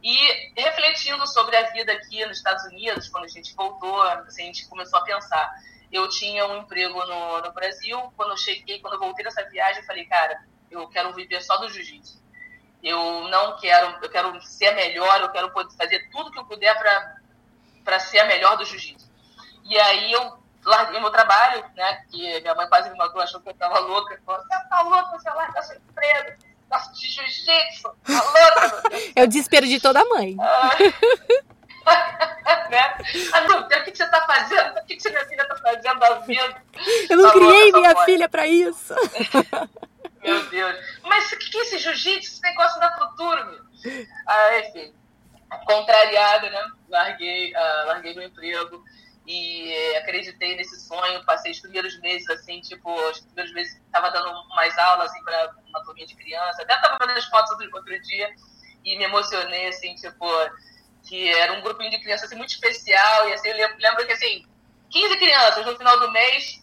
E 0.02 0.60
refletindo 0.60 1.24
sobre 1.28 1.56
a 1.56 1.70
vida 1.70 1.92
aqui 1.92 2.24
nos 2.26 2.38
Estados 2.38 2.64
Unidos, 2.64 3.08
quando 3.08 3.24
a 3.24 3.28
gente 3.28 3.54
voltou, 3.54 4.02
assim, 4.02 4.42
a 4.42 4.46
gente 4.46 4.68
começou 4.68 4.98
a 4.98 5.04
pensar. 5.04 5.50
Eu 5.92 6.08
tinha 6.08 6.46
um 6.46 6.58
emprego 6.58 7.04
no, 7.04 7.40
no 7.40 7.52
Brasil, 7.52 8.12
quando 8.16 8.30
eu 8.30 8.36
cheguei, 8.36 8.80
quando 8.80 8.94
eu 8.94 8.98
voltei 8.98 9.24
dessa 9.24 9.48
viagem, 9.48 9.80
eu 9.80 9.86
falei, 9.86 10.04
cara, 10.06 10.42
eu 10.70 10.88
quero 10.88 11.12
viver 11.14 11.40
só 11.42 11.56
do 11.58 11.68
jiu-jitsu. 11.68 12.20
Eu 12.82 13.28
não 13.28 13.56
quero, 13.58 13.98
eu 14.02 14.10
quero 14.10 14.42
ser 14.42 14.68
a 14.68 14.74
melhor, 14.74 15.20
eu 15.20 15.30
quero 15.30 15.52
poder 15.52 15.72
fazer 15.76 16.10
tudo 16.10 16.32
que 16.32 16.38
eu 16.38 16.46
puder 16.46 16.76
para 17.84 18.00
ser 18.00 18.18
a 18.20 18.24
melhor 18.24 18.56
do 18.56 18.64
jiu-jitsu. 18.64 19.08
E 19.64 19.78
aí 19.78 20.12
eu 20.12 20.42
larguei 20.64 20.98
meu 20.98 21.10
trabalho, 21.10 21.64
né? 21.76 22.04
Que 22.10 22.40
minha 22.40 22.54
mãe 22.56 22.68
quase 22.68 22.90
me 22.90 22.96
matou, 22.96 23.20
achou 23.20 23.40
que 23.40 23.50
eu 23.50 23.54
tava 23.54 23.78
louca. 23.78 24.20
Falou, 24.26 24.42
você 24.42 24.68
tá 24.68 24.82
louca, 24.82 25.10
você 25.10 25.30
larga 25.30 25.62
seu 25.62 25.76
emprego, 25.76 26.42
gosta 26.72 26.92
de 26.94 27.08
jiu-jitsu, 27.08 27.90
tá. 28.04 28.82
É 29.14 29.22
o 29.24 29.26
desespero 29.28 29.66
de 29.66 29.80
toda 29.80 30.04
mãe. 30.06 30.36
Né? 32.70 32.94
Ah, 33.32 33.40
não, 33.42 33.60
o 33.62 33.68
que, 33.68 33.90
que 33.90 33.96
você 33.98 34.06
tá 34.08 34.22
fazendo? 34.24 34.78
O 34.78 34.84
que, 34.86 34.96
que 34.96 35.10
minha 35.10 35.26
filha 35.26 35.44
tá 35.48 35.56
fazendo 35.56 35.98
da 35.98 36.14
vida? 36.20 36.62
Eu 37.10 37.16
não 37.16 37.24
Tá 37.24 37.32
criei 37.32 37.62
louca, 37.64 37.78
minha 37.80 37.94
mãe. 37.94 38.04
filha 38.04 38.28
pra 38.28 38.46
isso. 38.46 38.94
Meu 40.22 40.42
Deus. 40.48 40.76
Mas 41.02 41.32
o 41.32 41.36
que, 41.38 41.50
que 41.50 41.58
é 41.58 41.62
esse 41.62 41.78
jiu-jitsu? 41.78 42.32
Esse 42.34 42.42
negócio 42.42 42.78
da 42.80 42.96
futuro, 42.96 43.44
meu? 43.46 44.06
Ah, 44.28 44.58
enfim. 44.60 44.94
Contrariada, 45.66 46.48
né? 46.48 46.70
Larguei, 46.88 47.52
ah, 47.54 47.84
larguei 47.88 48.14
meu 48.14 48.24
emprego 48.28 48.82
e 49.26 49.96
acreditei 49.96 50.56
nesse 50.56 50.80
sonho. 50.80 51.24
Passei 51.24 51.52
os 51.52 51.60
primeiros 51.60 51.98
meses, 52.00 52.28
assim, 52.30 52.60
tipo, 52.60 52.92
os 52.92 53.20
primeiros 53.20 53.52
meses 53.54 53.80
tava 53.92 54.10
dando 54.10 54.32
mais 54.50 54.76
aulas, 54.78 55.10
assim, 55.10 55.22
pra 55.24 55.54
uma 55.68 55.84
turminha 55.84 56.06
de 56.06 56.16
criança. 56.16 56.62
Até 56.62 56.76
tava 56.80 56.98
vendo 57.00 57.16
as 57.16 57.24
fotos 57.26 57.50
outro, 57.72 58.02
dia 58.02 58.30
e 58.84 58.96
me 58.96 59.04
emocionei, 59.04 59.68
assim, 59.68 59.94
tipo, 59.94 60.26
que 61.08 61.28
era 61.34 61.52
um 61.52 61.62
grupinho 61.62 61.90
de 61.90 62.00
crianças, 62.00 62.26
assim, 62.26 62.36
muito 62.36 62.50
especial. 62.50 63.28
E, 63.28 63.34
assim, 63.34 63.48
eu 63.48 63.56
lembro, 63.56 63.76
lembro 63.78 64.06
que, 64.06 64.12
assim, 64.12 64.44
15 64.90 65.16
crianças 65.18 65.66
no 65.66 65.76
final 65.76 65.98
do 66.00 66.10
mês 66.10 66.62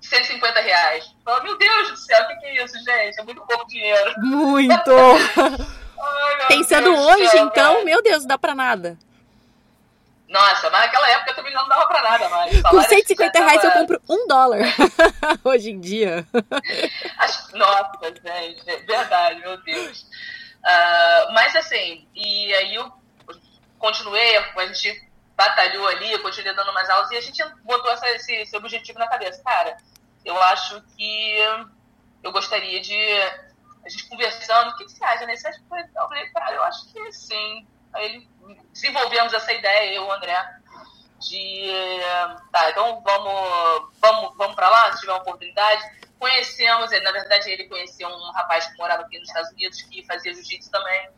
150 0.00 0.60
reais. 0.60 1.14
Fala, 1.24 1.42
meu 1.42 1.56
Deus 1.56 1.90
do 1.90 1.96
céu, 1.96 2.22
o 2.24 2.28
que, 2.28 2.36
que 2.36 2.46
é 2.46 2.64
isso, 2.64 2.78
gente? 2.84 3.18
É 3.18 3.22
muito 3.24 3.44
pouco 3.46 3.66
dinheiro. 3.66 4.14
Muito. 4.18 4.90
Ai, 6.00 6.46
Pensando 6.48 6.92
Deus 6.92 7.06
hoje, 7.06 7.28
céu, 7.28 7.46
então, 7.46 7.74
cara. 7.74 7.84
meu 7.84 8.02
Deus, 8.02 8.20
não 8.20 8.28
dá 8.28 8.38
pra 8.38 8.54
nada. 8.54 8.96
Nossa, 10.28 10.68
mas 10.70 10.82
naquela 10.82 11.10
época 11.10 11.34
também 11.34 11.54
não 11.54 11.66
dava 11.68 11.86
pra 11.86 12.02
nada 12.02 12.28
mais. 12.28 12.54
Com 12.56 12.62
salário 12.62 12.88
150 12.90 13.38
já 13.38 13.44
reais 13.46 13.64
eu 13.64 13.70
compro 13.72 14.02
um 14.08 14.26
dólar. 14.28 14.58
hoje 15.44 15.70
em 15.70 15.80
dia. 15.80 16.26
Nossa, 17.54 17.98
gente, 18.22 18.70
é 18.70 18.76
verdade, 18.78 19.40
meu 19.40 19.56
Deus. 19.62 20.06
Ah, 20.64 21.28
mas 21.32 21.54
assim, 21.56 22.06
e 22.14 22.52
aí 22.54 22.74
eu 22.74 22.92
continuei, 23.78 24.36
a 24.36 24.66
gente 24.66 25.08
batalhou 25.36 25.86
ali, 25.86 26.12
eu 26.12 26.20
continuei 26.22 26.54
dando 26.54 26.72
mais 26.74 26.90
aulas 26.90 27.10
e 27.10 27.16
a 27.16 27.20
gente 27.20 27.42
botou 27.64 27.90
essa- 27.92 28.10
esse, 28.10 28.32
esse 28.34 28.56
objetivo 28.56 28.98
na 28.98 29.06
cabeça. 29.08 29.42
Cara, 29.42 29.76
eu 30.24 30.38
acho 30.42 30.82
que 30.96 31.38
eu 32.22 32.32
gostaria 32.32 32.80
de. 32.80 32.94
A 33.84 33.88
gente 33.88 34.06
conversando, 34.08 34.70
o 34.70 34.76
que, 34.76 34.84
que 34.84 34.90
você 34.92 35.04
acha 35.04 35.24
nesse 35.24 35.46
aspecto? 35.48 35.90
Eu 35.96 36.08
falei, 36.08 36.28
cara, 36.30 36.54
eu 36.54 36.62
acho 36.64 36.92
que 36.92 37.12
sim. 37.12 37.66
Aí 37.94 38.04
ele, 38.04 38.28
desenvolvemos 38.72 39.32
essa 39.32 39.52
ideia, 39.52 39.94
eu 39.94 40.04
e 40.04 40.06
o 40.06 40.12
André, 40.12 40.36
de. 41.20 41.70
Tá, 42.52 42.70
então 42.70 43.00
vamos, 43.02 43.90
vamos, 44.00 44.36
vamos 44.36 44.54
pra 44.54 44.68
lá, 44.68 44.92
se 44.92 45.00
tiver 45.00 45.12
uma 45.12 45.20
oportunidade. 45.22 45.82
Conhecemos, 46.18 46.90
na 46.90 47.12
verdade, 47.12 47.50
ele 47.50 47.68
conheceu 47.68 48.08
um 48.08 48.32
rapaz 48.32 48.66
que 48.66 48.76
morava 48.76 49.02
aqui 49.02 49.18
nos 49.18 49.28
Estados 49.28 49.50
Unidos, 49.52 49.82
que 49.82 50.04
fazia 50.04 50.34
jiu-jitsu 50.34 50.70
também. 50.70 51.10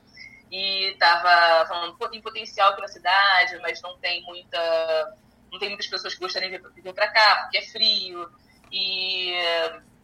E 0.50 0.96
tava 0.98 1.64
falando, 1.66 1.96
pô, 1.96 2.08
tem 2.08 2.20
potencial 2.20 2.70
aqui 2.72 2.80
na 2.82 2.88
cidade, 2.88 3.58
mas 3.62 3.80
não 3.82 3.96
tem 3.98 4.22
muita. 4.24 5.16
Não 5.50 5.58
tem 5.58 5.68
muitas 5.68 5.86
pessoas 5.86 6.14
que 6.14 6.20
gostariam 6.20 6.50
de 6.50 6.82
vir- 6.82 6.92
pra 6.94 7.08
cá, 7.08 7.36
porque 7.42 7.58
é 7.58 7.62
frio. 7.62 8.30
E. 8.70 9.32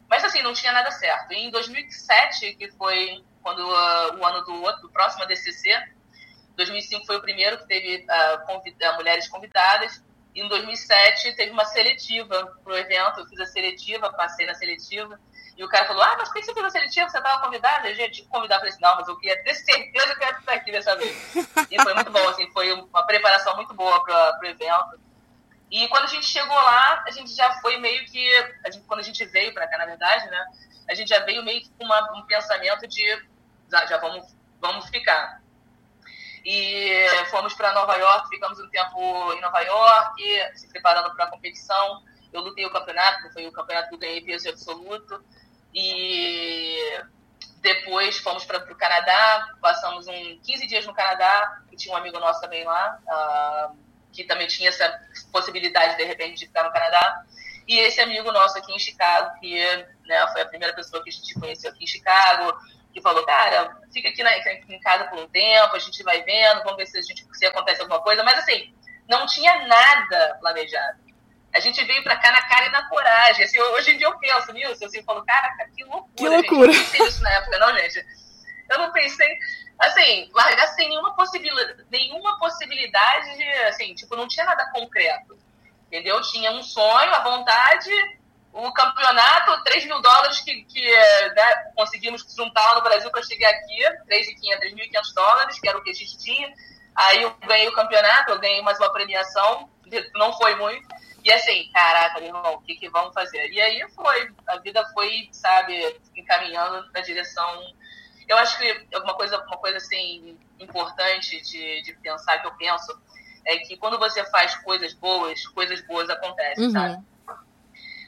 Mas 0.09 0.23
assim, 0.25 0.41
não 0.43 0.55
tinha 0.55 0.73
nada 0.73 0.91
certo. 0.93 1.33
E 1.33 1.37
em 1.47 1.51
2007, 1.51 2.55
que 2.55 2.71
foi 2.73 3.25
quando 3.43 3.61
ah, 3.75 4.17
o 4.19 4.25
ano 4.25 4.45
do, 4.45 4.63
outro- 4.63 4.89
próximo 4.91 5.25
ADCC, 5.25 5.69
2005 6.57 7.07
foi 7.07 7.17
o 7.17 7.21
primeiro 7.23 7.59
que 7.59 7.67
teve 7.67 8.05
ah, 8.09 8.39
convi- 8.47 8.77
ah, 8.83 8.93
mulheres 8.95 9.29
convidadas. 9.29 10.03
E 10.35 10.41
em 10.43 10.49
2007 10.49 11.33
teve 11.35 11.51
uma 11.51 11.65
seletiva 11.65 12.45
pro 12.63 12.77
evento. 12.77 13.21
Eu 13.21 13.27
fiz 13.27 13.41
a 13.41 13.47
seletiva, 13.47 14.13
passei 14.13 14.47
na 14.47 14.55
seletiva. 14.55 15.19
E 15.57 15.65
o 15.65 15.69
cara 15.69 15.87
falou: 15.87 16.03
Ah, 16.03 16.15
mas 16.19 16.29
por 16.29 16.35
que 16.35 16.43
você 16.45 16.53
fez 16.53 16.67
a 16.67 16.71
seletiva? 16.71 17.09
Você 17.09 17.17
estava 17.19 17.43
convidada? 17.43 17.89
Eu 17.89 17.95
já 17.95 18.11
tinha 18.11 18.25
que 18.25 18.31
convidar. 18.31 18.57
Eu 18.57 18.59
falei 18.61 18.73
assim: 18.73 18.83
Não, 18.83 18.97
mas 18.97 19.09
eu 19.09 19.17
queria 19.19 19.43
ter 19.43 19.55
certeza 19.57 20.15
que 20.15 20.23
eu 20.25 20.29
ia 20.29 20.39
estar 20.39 20.53
aqui 20.53 20.73
dessa 20.73 20.97
vez. 20.97 21.35
E 21.71 21.83
foi 21.83 21.95
muito 21.95 22.11
bom, 22.11 22.29
assim, 22.29 22.51
foi 22.53 22.73
uma 22.73 23.07
preparação 23.07 23.57
muito 23.57 23.73
boa 23.75 24.03
para 24.05 24.39
o 24.43 24.47
evento. 24.47 25.01
E 25.71 25.89
quando 25.89 26.05
a 26.05 26.09
gente 26.09 26.27
chegou 26.27 26.55
lá, 26.55 27.03
a 27.07 27.11
gente 27.11 27.35
já 27.35 27.51
foi 27.61 27.77
meio 27.79 28.05
que. 28.07 28.35
A 28.67 28.71
gente, 28.71 28.85
quando 28.87 29.01
a 29.01 29.03
gente 29.03 29.25
veio 29.27 29.53
para 29.55 29.67
cá, 29.67 29.79
na 29.79 29.87
verdade, 29.87 30.27
né? 30.31 30.47
A 30.89 30.95
gente 30.95 31.09
já 31.09 31.19
veio 31.21 31.43
meio 31.43 31.61
que 31.61 31.71
com 31.71 31.85
uma- 31.85 32.13
um 32.19 32.23
pensamento 32.27 32.87
de 32.87 33.03
já, 33.71 33.85
já 33.87 33.97
vamos, 33.99 34.25
vamos 34.61 34.89
ficar. 34.91 35.41
E 36.49 37.09
fomos 37.29 37.55
para 37.55 37.73
Nova 37.73 37.97
York, 37.97 38.29
ficamos 38.29 38.61
um 38.61 38.69
tempo 38.69 39.33
em 39.33 39.41
Nova 39.41 39.61
York, 39.63 40.23
se 40.55 40.69
preparando 40.69 41.13
para 41.17 41.25
a 41.25 41.29
competição. 41.29 42.05
Eu 42.33 42.41
lutei 42.41 42.65
o 42.65 42.71
campeonato, 42.71 43.33
foi 43.33 43.49
o 43.49 43.53
campeonato 43.53 43.89
que 43.89 43.97
eu 43.97 43.99
ganhei 43.99 44.21
peso 44.21 44.49
absoluto. 44.49 45.25
E 45.75 47.03
depois 47.57 48.19
fomos 48.19 48.45
para 48.45 48.59
o 48.59 48.77
Canadá, 48.77 49.57
passamos 49.61 50.07
um 50.07 50.39
15 50.39 50.69
dias 50.69 50.87
no 50.87 50.95
Canadá, 50.95 51.63
e 51.73 51.77
tinha 51.77 51.93
um 51.93 51.99
amigo 51.99 52.21
nosso 52.21 52.41
também 52.41 52.63
lá, 52.63 52.97
ah, 53.09 53.73
que 54.13 54.23
também 54.23 54.47
tinha 54.47 54.69
essa 54.69 55.01
possibilidade, 55.33 55.97
de 55.97 56.05
repente, 56.05 56.39
de 56.39 56.47
ficar 56.47 56.63
no 56.63 56.73
Canadá. 56.73 57.25
E 57.67 57.77
esse 57.81 58.01
amigo 58.01 58.31
nosso 58.31 58.57
aqui 58.57 58.73
em 58.73 58.79
Chicago, 58.79 59.37
que 59.41 59.61
né, 60.07 60.29
foi 60.33 60.43
a 60.43 60.47
primeira 60.47 60.73
pessoa 60.77 61.03
que 61.03 61.11
a 61.11 61.13
gente 61.13 61.35
conheceu 61.35 61.73
aqui 61.73 61.83
em 61.83 61.89
Chicago, 61.89 62.57
que 62.97 63.03
falou, 63.03 63.25
cara, 63.27 63.79
fica 63.93 64.09
aqui, 64.09 64.23
na, 64.23 64.31
aqui 64.31 64.75
em 64.75 64.81
casa 64.81 65.05
por 65.05 65.19
um 65.19 65.29
tempo, 65.29 65.77
a 65.77 65.79
gente 65.79 66.03
vai 66.03 66.23
vendo, 66.23 66.63
vamos 66.65 66.79
ver 66.79 66.87
se, 66.87 66.99
a 66.99 67.03
gente, 67.03 67.27
se 67.35 67.45
acontece 67.45 67.83
alguma 67.83 68.01
coisa. 68.01 68.25
Mas 68.25 68.39
assim, 68.39 68.75
não 69.07 69.27
tinha 69.27 69.67
nada 69.67 70.39
planejado. 70.41 70.99
A 71.55 71.61
gente 71.61 71.85
veio 71.85 72.03
pra 72.03 72.17
cá 72.17 72.33
na 72.33 72.43
cara 72.49 72.67
e 72.67 72.71
na 72.71 72.89
coragem. 72.89 73.45
Assim, 73.45 73.61
hoje 73.61 73.93
em 73.93 73.99
dia 73.99 74.07
eu 74.07 74.19
penso 74.19 74.51
nisso, 74.53 74.83
assim, 74.85 74.99
eu 74.99 75.05
falo, 75.05 75.25
caraca, 75.27 75.69
que 75.77 75.85
loucura. 75.85 76.15
Que 76.17 76.29
loucura. 76.29 76.73
Gente. 76.73 76.85
Eu 76.85 76.85
não 76.85 76.91
pensei 76.91 77.05
nisso 77.05 77.23
na 77.23 77.31
época, 77.33 77.59
não, 77.59 77.77
gente. 77.77 78.07
Eu 78.71 78.79
não 78.79 78.93
pensei, 78.93 79.39
assim, 79.79 80.31
largar 80.33 80.67
sem 80.69 80.89
nenhuma 80.89 81.15
possibilidade, 81.15 81.85
nenhuma 81.91 82.39
possibilidade 82.39 83.37
de, 83.37 83.49
assim, 83.65 83.95
tipo, 83.95 84.17
não 84.17 84.27
tinha 84.27 84.47
nada 84.47 84.71
concreto. 84.73 85.39
Entendeu? 85.87 86.21
Tinha 86.23 86.51
um 86.51 86.63
sonho, 86.63 87.15
a 87.15 87.21
vontade, 87.21 87.91
o 88.57 88.73
campeonato, 88.73 89.63
3 89.65 89.85
mil 89.85 90.01
dólares 90.01 90.41
que, 90.41 90.65
que 90.65 90.91
né, 91.35 91.55
conseguimos 91.77 92.25
juntar 92.35 92.75
no 92.75 92.83
Brasil 92.83 93.11
para 93.11 93.23
chegar 93.23 93.51
aqui, 93.51 93.83
3.500, 94.09 94.61
3.500 94.61 95.15
dólares, 95.15 95.61
que 95.61 95.69
era 95.69 95.77
o 95.77 95.83
que 95.83 95.91
a 95.91 95.95
gente 95.95 96.17
tinha. 96.19 96.53
Aí 96.95 97.23
eu 97.23 97.35
ganhei 97.47 97.69
o 97.69 97.75
campeonato, 97.75 98.31
eu 98.33 98.39
ganhei 98.39 98.63
mais 98.63 98.79
uma 98.79 98.91
premiação, 98.91 99.69
não 100.15 100.33
foi 100.39 100.55
muito. 100.55 100.89
E 101.23 101.31
assim, 101.31 101.69
caraca, 101.75 102.19
meu 102.19 102.29
irmão, 102.29 102.55
o 102.55 102.61
que, 102.63 102.77
que 102.77 102.89
vamos 102.89 103.13
fazer? 103.13 103.51
E 103.51 103.61
aí 103.61 103.87
foi, 103.91 104.31
a 104.47 104.57
vida 104.59 104.83
foi, 104.95 105.29
sabe, 105.33 106.01
encaminhando 106.17 106.91
na 106.93 107.01
direção. 107.01 107.61
Eu 108.27 108.39
acho 108.39 108.57
que 108.57 108.87
alguma 108.95 109.15
coisa, 109.15 109.39
uma 109.43 109.59
coisa 109.59 109.77
assim, 109.77 110.39
importante 110.59 111.43
de, 111.43 111.83
de 111.83 111.93
pensar, 111.95 112.39
que 112.39 112.47
eu 112.47 112.55
penso, 112.55 112.99
é 113.45 113.59
que 113.59 113.77
quando 113.77 113.99
você 113.99 114.25
faz 114.31 114.55
coisas 114.57 114.95
boas, 114.95 115.47
coisas 115.49 115.87
boas 115.87 116.09
acontecem, 116.09 116.65
Uhum. 116.65 116.71
sabe? 116.73 117.05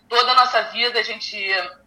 Toda 0.09 0.33
a 0.33 0.35
nossa 0.35 0.63
vida 0.71 0.99
a 0.99 1.03
gente 1.03 1.37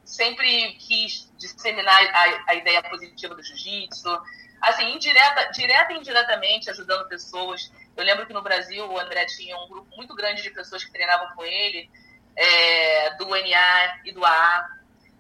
sempre 0.06 0.74
quis 0.74 1.32
disseminar 1.38 2.04
a, 2.14 2.52
a 2.52 2.56
ideia 2.56 2.84
positiva 2.84 3.34
do 3.34 3.42
jiu-jitsu, 3.42 4.22
assim, 4.62 4.94
indireta, 4.94 5.52
direta 5.52 5.94
e 5.94 5.98
indiretamente 5.98 6.70
ajudando 6.70 7.08
pessoas. 7.08 7.72
Eu 7.98 8.04
lembro 8.04 8.26
que 8.28 8.34
no 8.34 8.42
Brasil 8.42 8.86
o 8.88 9.00
André 9.00 9.26
tinha 9.26 9.58
um 9.58 9.68
grupo 9.68 9.96
muito 9.96 10.14
grande 10.14 10.44
de 10.44 10.52
pessoas 10.52 10.84
que 10.84 10.92
treinavam 10.92 11.36
com 11.36 11.44
ele, 11.44 11.90
é, 12.36 13.16
do 13.16 13.28
NA 13.28 14.02
e 14.06 14.12
do 14.12 14.24
AA, 14.24 14.70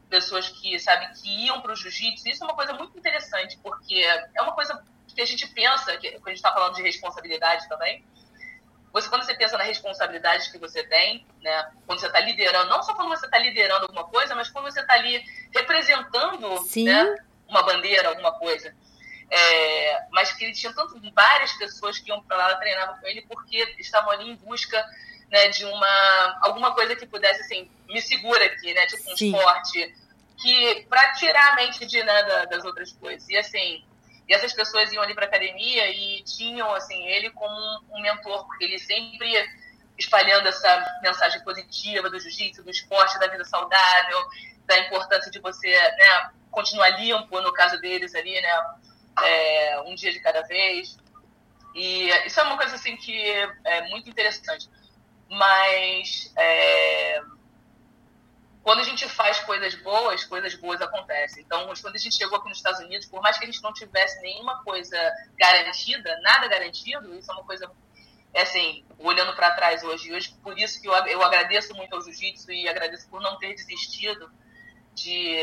pessoas 0.10 0.50
que, 0.50 0.78
sabe, 0.80 1.08
que 1.20 1.46
iam 1.46 1.62
para 1.62 1.72
o 1.72 1.76
jiu-jitsu. 1.76 2.30
Isso 2.30 2.44
é 2.44 2.48
uma 2.48 2.56
coisa 2.56 2.74
muito 2.74 2.98
interessante, 2.98 3.58
porque 3.64 3.96
é 3.96 4.42
uma 4.42 4.54
coisa 4.54 4.84
que 5.08 5.22
a 5.22 5.26
gente 5.26 5.48
pensa, 5.48 5.98
que 5.98 6.12
quando 6.12 6.28
a 6.28 6.30
gente 6.30 6.38
está 6.38 6.54
falando 6.54 6.76
de 6.76 6.84
responsabilidade 6.84 7.68
também, 7.68 8.06
você 8.94 9.10
quando 9.10 9.24
você 9.24 9.34
pensa 9.34 9.58
na 9.58 9.64
responsabilidade 9.64 10.52
que 10.52 10.58
você 10.58 10.84
tem, 10.84 11.26
né, 11.42 11.72
quando 11.86 12.00
você 12.00 12.08
está 12.08 12.20
liderando, 12.20 12.70
não 12.70 12.84
só 12.84 12.94
quando 12.94 13.10
você 13.10 13.26
está 13.26 13.38
liderando 13.38 13.86
alguma 13.86 14.04
coisa, 14.06 14.36
mas 14.36 14.50
quando 14.50 14.66
você 14.66 14.82
está 14.82 14.94
ali 14.94 15.24
representando 15.54 16.58
Sim. 16.64 16.86
né, 16.86 17.16
uma 17.48 17.64
bandeira, 17.64 18.10
alguma 18.10 18.34
coisa. 18.34 18.74
É, 19.30 20.08
mas 20.12 20.34
que 20.34 20.44
ele 20.44 20.54
tinha 20.54 20.74
tanto 20.74 21.00
várias 21.14 21.54
pessoas 21.54 21.98
que 21.98 22.10
iam 22.10 22.22
para 22.24 22.36
lá 22.36 22.56
treinavam 22.58 22.98
com 22.98 23.08
ele 23.08 23.22
porque 23.22 23.76
estavam 23.80 24.12
ali 24.12 24.30
em 24.30 24.36
busca 24.36 24.86
né, 25.30 25.48
de 25.48 25.64
uma 25.64 26.40
alguma 26.42 26.76
coisa 26.76 26.98
que 26.98 27.06
pudesse 27.06 27.40
assim 27.42 27.72
me 27.88 28.02
segura 28.02 28.46
aqui, 28.46 28.74
né, 28.74 28.86
tipo 28.88 29.10
um 29.10 29.16
Sim. 29.16 29.34
esporte 29.34 29.96
que 30.38 30.86
para 30.90 31.14
tirar 31.14 31.54
a 31.54 31.56
mente 31.56 31.86
de 31.86 32.04
né, 32.04 32.46
das 32.48 32.66
outras 32.66 32.92
coisas. 32.92 33.28
E 33.30 33.38
assim, 33.38 33.84
e 34.32 34.34
essas 34.34 34.54
pessoas 34.54 34.90
iam 34.94 35.04
ali 35.04 35.14
para 35.14 35.26
academia 35.26 35.92
e 35.92 36.24
tinham 36.24 36.74
assim 36.74 37.06
ele 37.06 37.32
como 37.32 37.54
um 37.92 38.02
mentor, 38.02 38.46
porque 38.48 38.64
ele 38.64 38.80
sempre 38.80 39.28
espalhando 40.00 40.48
essa 40.48 41.00
mensagem 41.04 41.44
positiva 41.44 42.10
do 42.10 42.18
jiu-jitsu, 42.18 42.64
do 42.64 42.72
esporte, 42.72 43.20
da 43.20 43.28
vida 43.28 43.44
saudável, 43.44 44.26
da 44.66 44.80
importância 44.80 45.30
de 45.30 45.38
você 45.42 45.68
né, 45.68 46.32
continuar 46.50 46.92
limpo, 46.92 47.42
no 47.42 47.52
caso 47.52 47.78
deles 47.82 48.16
ali, 48.16 48.40
né, 48.40 48.66
é, 49.22 49.82
um 49.82 49.96
dia 49.96 50.14
de 50.14 50.22
cada 50.22 50.44
vez. 50.44 50.98
E 51.76 52.08
isso 52.26 52.40
é 52.40 52.44
uma 52.44 52.56
coisa 52.56 52.76
assim 52.76 52.96
que 52.96 53.22
é 53.66 53.90
muito 53.90 54.10
interessante. 54.10 54.70
Mas 55.28 56.32
é, 56.38 57.22
quando 58.64 58.80
a 58.80 58.84
gente 58.84 59.08
faz 59.10 59.40
coisas 59.40 59.74
boas, 59.76 60.24
coisas 60.24 60.54
boas 60.56 60.82
acontecem. 60.82 61.44
Então, 61.44 61.72
quando 61.82 61.96
a 61.96 61.98
gente 61.98 62.16
chegou 62.16 62.38
aqui 62.38 62.48
nos 62.48 62.58
Estados 62.58 62.80
Unidos, 62.80 63.08
por 63.08 63.22
mais 63.22 63.38
que 63.38 63.44
a 63.44 63.48
gente 63.48 63.62
não 63.62 63.74
tivesse 63.74 64.22
nenhuma 64.22 64.64
coisa 64.64 64.98
garantida, 65.38 66.20
nada 66.22 66.48
garantido, 66.48 67.14
isso 67.16 67.32
é 67.32 67.34
uma 67.34 67.44
coisa, 67.44 67.72
é 68.34 68.42
assim, 68.44 68.86
olhando 69.00 69.36
para 69.36 69.52
trás 69.52 69.84
hoje. 69.84 70.14
hoje, 70.14 70.36
por 70.44 70.58
isso 70.58 70.80
que 70.80 70.88
eu, 70.88 70.94
eu 71.08 71.24
agradeço 71.24 71.74
muito 71.74 71.96
ao 71.96 72.02
jiu-jitsu 72.02 72.52
e 72.52 72.70
agradeço 72.70 73.10
por 73.10 73.20
não 73.20 73.38
ter 73.40 73.56
desistido 73.56 74.32
de, 74.94 75.38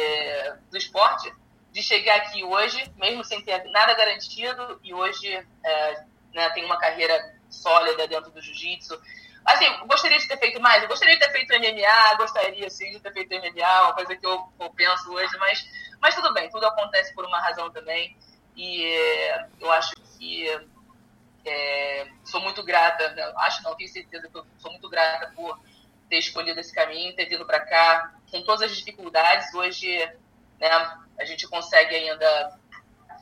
do 0.70 0.76
esporte, 0.76 1.32
de 1.72 1.82
chegar 1.82 2.16
aqui 2.16 2.44
hoje, 2.44 2.92
mesmo 2.96 3.24
sem 3.24 3.42
ter 3.42 3.64
nada 3.70 3.94
garantido, 3.94 4.80
e 4.82 4.94
hoje 4.94 5.28
é, 5.64 6.04
né, 6.32 6.50
tem 6.50 6.64
uma 6.64 6.78
carreira 6.78 7.36
sólida 7.50 8.06
dentro 8.06 8.30
do 8.30 8.40
jiu-jitsu 8.40 9.00
Assim, 9.48 9.64
gostaria 9.86 10.18
de 10.18 10.28
ter 10.28 10.38
feito 10.38 10.60
mais. 10.60 10.82
Eu 10.82 10.88
gostaria 10.90 11.14
de 11.14 11.20
ter 11.20 11.32
feito 11.32 11.54
MMA, 11.54 12.16
gostaria 12.18 12.68
sim 12.68 12.90
de 12.90 13.00
ter 13.00 13.12
feito 13.14 13.34
MMA, 13.34 13.82
uma 13.82 13.94
coisa 13.94 14.14
que 14.14 14.26
eu, 14.26 14.46
eu 14.60 14.70
penso 14.74 15.10
hoje, 15.10 15.34
mas, 15.38 15.66
mas 16.02 16.14
tudo 16.14 16.34
bem, 16.34 16.50
tudo 16.50 16.66
acontece 16.66 17.14
por 17.14 17.24
uma 17.24 17.40
razão 17.40 17.70
também. 17.70 18.14
E 18.54 18.84
é, 18.84 19.46
eu 19.58 19.72
acho 19.72 19.94
que 20.18 20.46
é, 21.46 22.08
sou 22.24 22.42
muito 22.42 22.62
grata, 22.62 23.08
né? 23.12 23.32
acho 23.36 23.62
não, 23.62 23.74
tenho 23.74 23.88
certeza 23.88 24.28
que 24.28 24.36
eu 24.36 24.46
sou 24.58 24.70
muito 24.70 24.86
grata 24.90 25.32
por 25.34 25.58
ter 26.10 26.18
escolhido 26.18 26.60
esse 26.60 26.74
caminho, 26.74 27.16
ter 27.16 27.24
vindo 27.24 27.46
para 27.46 27.60
cá 27.60 28.14
com 28.30 28.42
todas 28.42 28.70
as 28.70 28.76
dificuldades. 28.76 29.54
Hoje, 29.54 29.98
né, 30.60 30.68
a 31.18 31.24
gente 31.24 31.48
consegue 31.48 31.94
ainda 31.96 32.58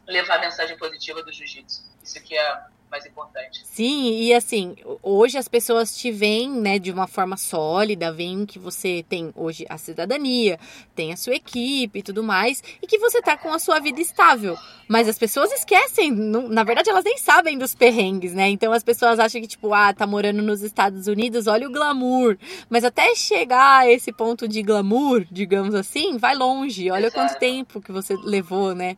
levar 0.04 0.38
a 0.38 0.40
mensagem 0.40 0.76
positiva 0.76 1.22
do 1.22 1.32
jiu-jitsu. 1.32 1.84
Isso 2.02 2.20
que 2.20 2.36
é 2.36 2.64
mais 2.91 3.05
importante. 3.07 3.61
Sim, 3.64 4.22
e 4.22 4.32
assim, 4.32 4.76
hoje 5.03 5.37
as 5.39 5.49
pessoas 5.49 5.97
te 5.97 6.11
veem, 6.11 6.51
né, 6.51 6.78
de 6.78 6.91
uma 6.91 7.07
forma 7.07 7.37
sólida, 7.37 8.12
veem 8.12 8.47
que 8.47 8.59
você 8.59 9.05
tem 9.09 9.32
hoje 9.34 9.66
a 9.68 9.76
cidadania, 9.76 10.59
tem 10.95 11.12
a 11.12 11.16
sua 11.16 11.34
equipe 11.34 11.99
e 11.99 12.03
tudo 12.03 12.22
mais, 12.22 12.62
e 12.80 12.87
que 12.87 12.99
você 12.99 13.20
tá 13.20 13.37
com 13.37 13.53
a 13.53 13.59
sua 13.59 13.78
vida 13.78 14.01
estável. 14.01 14.57
Mas 14.89 15.09
as 15.09 15.18
pessoas 15.18 15.53
esquecem, 15.53 16.11
na 16.12 16.64
verdade 16.64 16.89
elas 16.89 17.05
nem 17.05 17.18
sabem 17.18 17.59
dos 17.59 17.74
perrengues, 17.74 18.32
né? 18.32 18.49
Então 18.49 18.72
as 18.72 18.84
pessoas 18.84 19.18
acham 19.18 19.41
que, 19.41 19.49
tipo, 19.49 19.74
ah, 19.74 19.93
tá 19.93 20.07
morando 20.07 20.43
nos 20.43 20.62
Estados 20.62 21.07
Unidos, 21.07 21.47
olha 21.47 21.68
o 21.68 21.72
glamour. 21.72 22.39
Mas 22.70 22.84
até 22.84 23.14
chegar 23.14 23.80
a 23.80 23.91
esse 23.91 24.12
ponto 24.12 24.47
de 24.47 24.62
glamour, 24.62 25.26
digamos 25.30 25.74
assim, 25.74 26.16
vai 26.16 26.34
longe. 26.34 26.91
Olha 26.91 27.07
Exato. 27.07 27.14
quanto 27.14 27.39
tempo 27.39 27.80
que 27.80 27.93
você 27.93 28.16
levou, 28.16 28.74
né? 28.74 28.97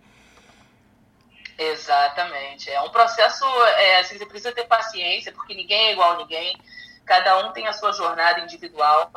Exatamente. 1.59 2.71
É 2.71 2.81
um 2.81 2.91
processo, 2.91 3.45
é, 3.45 3.99
assim, 3.99 4.17
você 4.17 4.25
precisa 4.25 4.53
ter 4.53 4.65
paciência, 4.65 5.33
porque 5.33 5.55
ninguém 5.55 5.89
é 5.89 5.93
igual 5.93 6.13
a 6.13 6.17
ninguém, 6.19 6.63
cada 7.05 7.39
um 7.45 7.53
tem 7.53 7.67
a 7.67 7.73
sua 7.73 7.93
jornada 7.93 8.41
individual, 8.41 9.11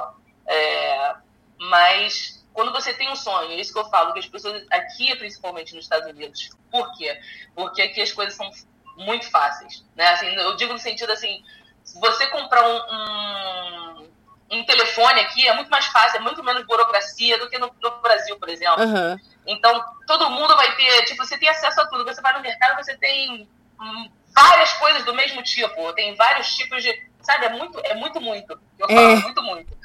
é, 0.47 1.15
mas 1.59 2.43
quando 2.51 2.71
você 2.71 2.93
tem 2.93 3.09
um 3.11 3.15
sonho, 3.15 3.51
é 3.51 3.55
isso 3.55 3.71
que 3.71 3.79
eu 3.79 3.89
falo, 3.89 4.13
que 4.13 4.19
as 4.19 4.25
pessoas 4.25 4.65
aqui, 4.71 5.15
principalmente 5.15 5.75
nos 5.75 5.85
Estados 5.85 6.09
Unidos, 6.09 6.49
por 6.71 6.91
quê? 6.97 7.19
Porque 7.53 7.81
aqui 7.81 8.01
as 8.01 8.11
coisas 8.11 8.33
são 8.33 8.49
muito 8.97 9.29
fáceis, 9.29 9.85
né? 9.95 10.07
Assim, 10.09 10.27
eu 10.27 10.55
digo 10.55 10.73
no 10.73 10.79
sentido 10.79 11.11
assim, 11.11 11.43
se 11.83 11.99
você 11.99 12.27
comprar 12.27 12.67
um, 12.67 14.01
um, 14.01 14.11
um, 14.51 14.65
telefone 14.65 15.21
aqui 15.21 15.47
é 15.47 15.53
muito 15.53 15.69
mais 15.69 15.85
fácil, 15.87 16.17
é 16.17 16.19
muito 16.21 16.43
menos 16.43 16.65
burocracia 16.65 17.37
do 17.37 17.49
que 17.49 17.57
no, 17.57 17.73
no 17.81 18.01
Brasil, 18.01 18.37
por 18.37 18.49
exemplo. 18.49 18.83
Uhum. 18.83 19.17
Então, 19.47 19.83
todo 20.05 20.29
mundo 20.29 20.55
vai 20.55 20.75
ter, 20.75 21.03
tipo, 21.05 21.25
você 21.25 21.37
tem 21.37 21.49
acesso 21.49 21.81
a 21.81 21.87
tudo. 21.87 22.03
Você 22.03 22.21
vai 22.21 22.33
no 22.33 22.41
mercado, 22.41 22.83
você 22.83 22.95
tem 22.97 23.49
hum, 23.79 24.11
várias 24.35 24.73
coisas 24.73 25.03
do 25.03 25.13
mesmo 25.13 25.41
tipo. 25.43 25.93
Tem 25.93 26.15
vários 26.15 26.55
tipos 26.55 26.83
de. 26.83 27.11
Sabe, 27.21 27.45
é 27.45 27.49
muito, 27.49 27.79
é 27.83 27.93
muito, 27.95 28.19
muito. 28.19 28.59
Eu 28.77 28.87
falo, 28.87 28.99
é. 28.99 29.15
muito, 29.15 29.43
muito. 29.43 29.77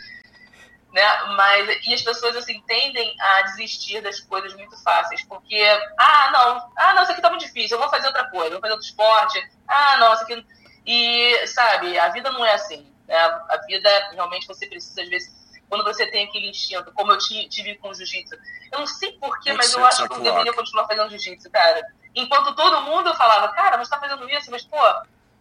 Né? 0.92 1.02
Mas, 1.36 1.86
e 1.86 1.94
as 1.94 2.02
pessoas, 2.02 2.36
assim, 2.36 2.60
tendem 2.66 3.14
a 3.20 3.42
desistir 3.42 4.00
das 4.00 4.20
coisas 4.20 4.54
muito 4.54 4.82
fáceis. 4.82 5.22
Porque, 5.26 5.62
ah, 5.98 6.30
não, 6.32 6.72
ah, 6.76 6.94
não, 6.94 7.02
isso 7.02 7.12
aqui 7.12 7.20
tá 7.20 7.30
muito 7.30 7.44
difícil, 7.44 7.76
eu 7.76 7.80
vou 7.80 7.90
fazer 7.90 8.06
outra 8.06 8.30
coisa, 8.30 8.46
eu 8.46 8.52
vou 8.52 8.60
fazer 8.60 8.72
outro 8.72 8.86
esporte. 8.86 9.38
Ah, 9.68 9.96
não, 9.98 10.14
isso 10.14 10.22
aqui. 10.22 10.46
E, 10.86 11.46
sabe, 11.48 11.98
a 11.98 12.08
vida 12.08 12.30
não 12.30 12.44
é 12.44 12.54
assim. 12.54 12.95
Né? 13.07 13.16
A 13.16 13.61
vida, 13.66 14.11
realmente, 14.12 14.46
você 14.46 14.66
precisa, 14.66 15.02
às 15.02 15.09
vezes, 15.09 15.34
quando 15.68 15.84
você 15.84 16.07
tem 16.07 16.26
aquele 16.26 16.48
instinto, 16.48 16.92
como 16.92 17.12
eu 17.12 17.18
tive 17.18 17.76
com 17.76 17.88
o 17.88 17.94
jiu-jitsu. 17.94 18.36
Eu 18.72 18.80
não 18.80 18.86
sei 18.86 19.12
porquê, 19.12 19.52
mas 19.52 19.72
eu 19.72 19.84
acho 19.84 20.07
que 20.09 20.14
eu 20.14 20.20
deveria 20.20 20.52
continuar 20.52 20.86
fazendo 20.86 21.11
jiu-jitsu, 21.11 21.50
cara. 21.50 21.82
Enquanto 22.14 22.54
todo 22.54 22.82
mundo 22.82 23.09
eu 23.09 23.14
falava, 23.14 23.52
cara, 23.52 23.76
mas 23.76 23.88
tá 23.88 23.98
fazendo 23.98 24.28
isso, 24.30 24.50
mas, 24.50 24.62
pô, 24.62 24.78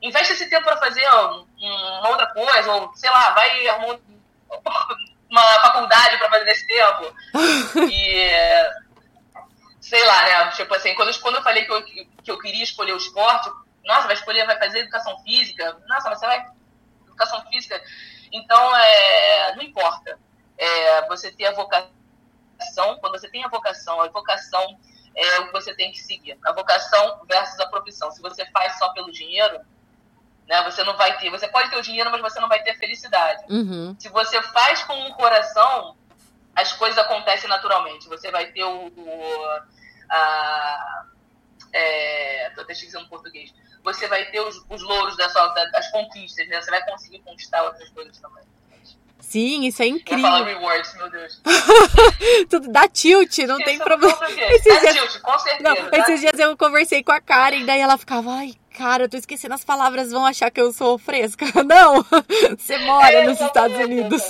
investe 0.01 0.33
esse 0.33 0.49
tempo 0.49 0.65
para 0.65 0.77
fazer 0.77 1.07
uma 1.07 2.09
outra 2.09 2.27
coisa, 2.27 2.71
ou 2.71 2.95
sei 2.95 3.09
lá, 3.09 3.31
vai 3.31 3.67
arrumar 3.67 3.97
uma 5.29 5.59
faculdade 5.61 6.17
para 6.17 6.29
fazer 6.29 6.45
nesse 6.45 6.67
tempo. 6.67 7.15
E. 7.91 8.85
Sei 9.79 10.03
lá, 10.03 10.23
né? 10.23 10.51
Tipo 10.51 10.73
assim, 10.73 10.95
quando, 10.95 11.19
quando 11.21 11.35
eu 11.35 11.43
falei 11.43 11.63
que 11.63 11.71
eu, 11.71 11.83
que 11.83 12.31
eu 12.31 12.39
queria 12.39 12.63
escolher 12.63 12.93
o 12.93 12.97
esporte, 12.97 13.51
nossa, 13.85 14.07
vai 14.07 14.15
escolher, 14.15 14.43
vai 14.47 14.57
fazer 14.57 14.79
educação 14.79 15.15
física. 15.19 15.77
Nossa, 15.87 16.09
mas 16.09 16.19
você 16.19 16.25
vai. 16.25 16.45
Educação 17.15 17.45
física 17.47 17.81
então, 18.35 18.75
é, 18.75 19.55
não 19.55 19.63
importa. 19.63 20.19
É, 20.57 21.07
você 21.07 21.31
ter 21.31 21.45
a 21.45 21.53
vocação, 21.53 22.97
quando 22.99 23.13
você 23.13 23.29
tem 23.29 23.43
a 23.45 23.47
vocação, 23.47 24.01
a 24.01 24.09
vocação 24.09 24.77
é 25.15 25.39
o 25.39 25.47
que 25.47 25.53
você 25.53 25.73
tem 25.73 25.91
que 25.91 25.99
seguir. 25.99 26.37
A 26.45 26.51
vocação 26.51 27.21
versus 27.27 27.59
a 27.61 27.67
profissão. 27.67 28.11
Se 28.11 28.21
você 28.21 28.45
faz 28.47 28.77
só 28.77 28.89
pelo 28.89 29.09
dinheiro, 29.11 29.61
né, 30.47 30.61
você 30.63 30.83
não 30.83 30.97
vai 30.97 31.17
ter. 31.17 31.29
Você 31.29 31.47
pode 31.47 31.69
ter 31.69 31.77
o 31.77 31.81
dinheiro, 31.81 32.11
mas 32.11 32.21
você 32.21 32.39
não 32.41 32.49
vai 32.49 32.61
ter 32.61 32.77
felicidade. 32.77 33.45
Uhum. 33.49 33.95
Se 33.97 34.09
você 34.09 34.41
faz 34.41 34.83
com 34.83 35.07
o 35.07 35.13
coração, 35.15 35.95
as 36.53 36.73
coisas 36.73 36.97
acontecem 36.97 37.49
naturalmente. 37.49 38.09
Você 38.09 38.29
vai 38.31 38.47
ter 38.51 38.63
o. 38.65 38.87
o 38.87 39.45
a, 40.09 41.05
é, 41.71 42.49
tô 42.51 42.61
até 42.61 42.73
esquecendo 42.73 43.07
português 43.07 43.53
você 43.85 44.07
vai 44.07 44.25
ter 44.25 44.41
os, 44.41 44.65
os 44.69 44.81
louros 44.81 45.15
da 45.15 45.29
sua, 45.29 45.47
das 45.47 45.91
conquistas, 45.91 46.47
né? 46.49 46.59
Você 46.61 46.71
vai 46.71 46.83
conseguir 46.85 47.19
conquistar 47.19 47.63
outras 47.63 47.87
coisas 47.89 48.17
também. 48.17 48.43
Sim, 49.19 49.65
isso 49.65 49.81
é 49.81 49.87
incrível. 49.87 50.23
Fala 50.23 50.45
rewards, 50.45 50.93
meu 50.95 51.09
Deus. 51.09 51.41
Tudo 52.49 52.69
dá 52.69 52.87
tilt, 52.87 53.37
não 53.39 53.57
tem 53.57 53.77
problema. 53.77 54.17
Esses 54.29 54.73
dá 54.73 54.79
dias... 54.79 54.93
tilt, 54.93 55.21
com 55.21 55.39
certeza. 55.39 55.63
Não, 55.63 55.99
esses 55.99 56.19
dias 56.19 56.39
eu 56.39 56.55
conversei 56.57 57.03
com 57.03 57.11
a 57.11 57.19
Karen, 57.19 57.65
daí 57.65 57.79
ela 57.79 57.97
ficava, 57.97 58.31
ai, 58.31 58.53
cara, 58.77 59.05
eu 59.05 59.09
tô 59.09 59.17
esquecendo 59.17 59.53
as 59.53 59.63
palavras, 59.63 60.11
vão 60.11 60.25
achar 60.25 60.51
que 60.51 60.61
eu 60.61 60.71
sou 60.71 60.97
fresca. 60.97 61.45
Não, 61.65 62.05
você 62.57 62.77
mora 62.79 63.13
é, 63.13 63.25
nos 63.25 63.41
Estados 63.41 63.77
Unidos. 63.77 64.21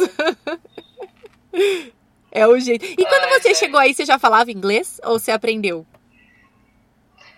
é 2.31 2.47
o 2.47 2.57
jeito. 2.59 2.85
E 2.85 3.05
quando 3.05 3.23
ai, 3.23 3.39
você 3.39 3.49
é. 3.49 3.55
chegou 3.55 3.79
aí, 3.79 3.93
você 3.93 4.05
já 4.05 4.17
falava 4.17 4.51
inglês 4.51 4.99
ou 5.03 5.19
você 5.19 5.31
aprendeu? 5.31 5.85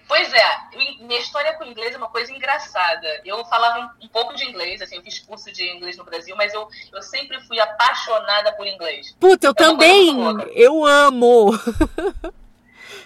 Pois 0.07 0.31
é, 0.31 0.59
minha 1.01 1.19
história 1.19 1.53
com 1.53 1.65
inglês 1.65 1.93
é 1.93 1.97
uma 1.97 2.09
coisa 2.09 2.31
engraçada. 2.31 3.21
Eu 3.25 3.43
falava 3.45 3.93
um, 4.01 4.07
pouco 4.07 4.33
de 4.35 4.45
inglês, 4.45 4.81
assim, 4.81 4.95
eu 4.95 5.03
fiz 5.03 5.19
curso 5.19 5.51
de 5.51 5.69
inglês 5.69 5.97
no 5.97 6.05
Brasil, 6.05 6.35
mas 6.37 6.53
eu, 6.53 6.67
eu 6.93 7.01
sempre 7.01 7.41
fui 7.41 7.59
apaixonada 7.59 8.53
por 8.53 8.65
inglês. 8.65 9.15
Puta, 9.19 9.47
eu 9.47 9.51
é 9.51 9.53
também! 9.53 10.17
Eu 10.53 10.85
amo! 10.85 11.51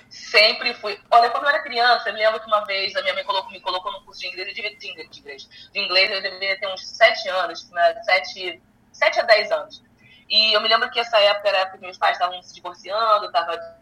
sempre 0.10 0.74
fui. 0.76 0.99
Olha, 1.10 1.30
quando 1.30 1.43
eu 1.43 1.49
era 1.49 1.64
criança, 1.64 2.10
eu 2.10 2.14
me 2.14 2.20
lembro 2.20 2.39
que 2.39 2.47
uma 2.47 2.64
vez 2.66 2.95
a 2.95 3.02
minha 3.02 3.14
mãe 3.14 3.24
colocou, 3.24 3.52
me 3.52 3.60
colocou 3.60 3.91
num 3.91 4.04
curso 4.04 4.20
de 4.22 4.28
inglês, 4.28 4.54
de, 4.54 4.76
de, 4.78 4.89
inglês, 4.89 5.49
de 5.74 5.80
inglês, 5.80 6.12
eu 6.12 6.22
deveria 6.22 6.60
ter 6.60 6.68
uns 6.68 6.88
7 6.88 7.30
anos, 7.30 7.70
né, 7.72 8.02
7, 8.04 8.62
7 8.91 9.20
a 9.20 9.24
10 9.24 9.52
anos. 9.52 9.84
E 10.30 10.54
eu 10.54 10.62
me 10.62 10.70
lembro 10.70 10.89
que 10.89 10.99
essa 10.99 11.20
época 11.20 11.49
era 11.49 11.58
a 11.58 11.62
época 11.62 11.78
que 11.78 11.84
meus 11.84 11.97
pais 11.97 12.14
estavam 12.14 12.41
se 12.41 12.54
divorciando, 12.54 13.26
eu 13.26 13.32
tava 13.32 13.81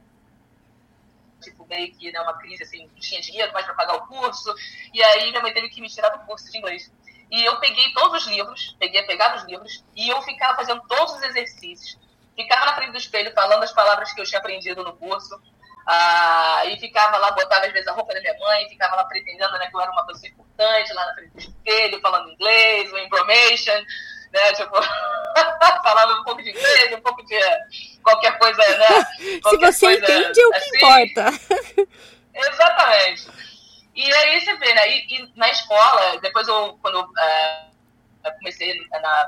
tipo, 1.39 1.65
meio 1.67 1.91
que 1.93 2.11
né, 2.11 2.19
uma 2.21 2.37
crise, 2.37 2.63
assim, 2.63 2.87
não 2.87 2.99
tinha 2.99 3.21
dinheiro 3.21 3.51
mais 3.53 3.65
para 3.65 3.75
pagar 3.75 3.95
o 3.95 4.07
curso. 4.07 4.53
E 4.93 5.01
aí 5.03 5.29
minha 5.29 5.41
mãe 5.41 5.53
teve 5.53 5.69
que 5.69 5.81
me 5.81 5.89
tirar 5.89 6.09
do 6.09 6.25
curso 6.25 6.51
de 6.51 6.57
inglês. 6.57 6.91
E 7.31 7.45
eu 7.45 7.59
peguei 7.59 7.93
todos 7.93 8.23
os 8.23 8.27
livros, 8.27 8.75
peguei, 8.79 9.03
pegava 9.03 9.37
os 9.37 9.43
livros, 9.43 9.83
e 9.95 10.09
eu 10.09 10.21
ficava 10.23 10.55
fazendo 10.55 10.81
todos 10.87 11.13
os 11.13 11.21
exercícios. 11.23 11.97
Ficava 12.35 12.65
na 12.65 12.75
frente 12.75 12.91
do 12.91 12.97
espelho 12.97 13.33
falando 13.33 13.63
as 13.63 13.71
palavras 13.71 14.11
que 14.13 14.21
eu 14.21 14.25
tinha 14.25 14.39
aprendido 14.39 14.83
no 14.83 14.95
curso. 14.95 15.39
Ah, 15.85 16.63
e 16.65 16.79
ficava 16.79 17.17
lá, 17.17 17.31
botava 17.31 17.65
às 17.65 17.73
vezes 17.73 17.87
a 17.87 17.93
roupa 17.93 18.13
da 18.13 18.21
minha 18.21 18.37
mãe, 18.37 18.69
ficava 18.69 18.95
lá 18.95 19.05
pretendendo 19.05 19.57
né, 19.57 19.67
que 19.67 19.75
eu 19.75 19.81
era 19.81 19.91
uma 19.91 20.05
pessoa 20.05 20.29
importante, 20.29 20.93
lá 20.93 21.05
na 21.05 21.13
frente 21.15 21.31
do 21.31 21.39
espelho, 21.39 22.01
falando 22.01 22.29
inglês, 22.29 22.91
o 22.91 22.97
information, 22.97 23.83
né, 24.31 24.53
tipo, 24.53 24.75
falando 25.83 26.21
um 26.21 26.23
pouco 26.23 26.41
de 26.41 26.49
inglês, 26.49 26.93
um 26.93 27.01
pouco 27.01 27.25
de 27.25 27.39
qualquer 28.03 28.37
coisa, 28.37 28.61
né? 28.77 28.87
Qualquer 29.41 29.73
Se 29.73 29.79
você 29.79 29.85
coisa, 29.85 30.03
entende, 30.03 30.41
é 30.41 30.47
o 30.47 30.51
que 30.51 30.57
assim. 30.57 30.77
importa. 30.77 31.87
Exatamente. 32.33 33.27
E 33.95 34.13
aí 34.13 34.39
você 34.39 34.55
vê, 34.55 34.73
né? 34.73 34.89
E, 34.89 35.15
e 35.15 35.33
na 35.35 35.49
escola, 35.49 36.19
depois 36.21 36.47
eu, 36.47 36.77
quando 36.81 37.01
uh, 37.01 37.69
eu 38.23 38.31
comecei 38.33 38.73
na, 38.91 39.25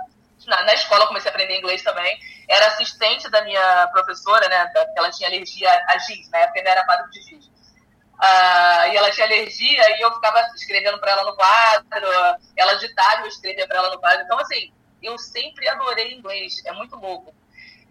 na, 0.48 0.64
na, 0.64 0.74
escola, 0.74 1.04
eu 1.04 1.08
comecei 1.08 1.30
a 1.30 1.34
aprender 1.34 1.58
inglês 1.58 1.82
também. 1.84 2.18
Era 2.48 2.68
assistente 2.68 3.30
da 3.30 3.44
minha 3.44 3.88
professora, 3.88 4.48
né? 4.48 4.72
Da, 4.74 4.86
ela 4.98 5.12
tinha 5.12 5.28
alergia 5.28 5.70
a 5.88 5.98
giz, 5.98 6.30
na 6.30 6.40
época 6.40 6.60
ainda 6.60 6.70
era 6.70 6.86
quadro 6.86 7.10
de 7.12 7.22
giz. 7.22 7.46
Uh, 7.46 8.94
e 8.94 8.98
ela 8.98 9.10
tinha 9.10 9.26
alergia 9.26 9.98
e 9.98 10.02
eu 10.02 10.14
ficava 10.14 10.40
escrevendo 10.56 11.00
para 11.00 11.12
ela 11.12 11.24
no 11.24 11.36
quadro, 11.36 12.08
ela 12.56 12.76
ditava 12.76 13.22
eu 13.22 13.28
escrevia 13.28 13.68
para 13.68 13.78
ela 13.78 13.90
no 13.90 14.00
quadro. 14.00 14.24
Então, 14.24 14.38
assim, 14.40 14.72
eu 15.02 15.18
sempre 15.18 15.68
adorei 15.68 16.14
inglês, 16.14 16.64
é 16.66 16.72
muito 16.74 16.96
louco. 16.96 17.34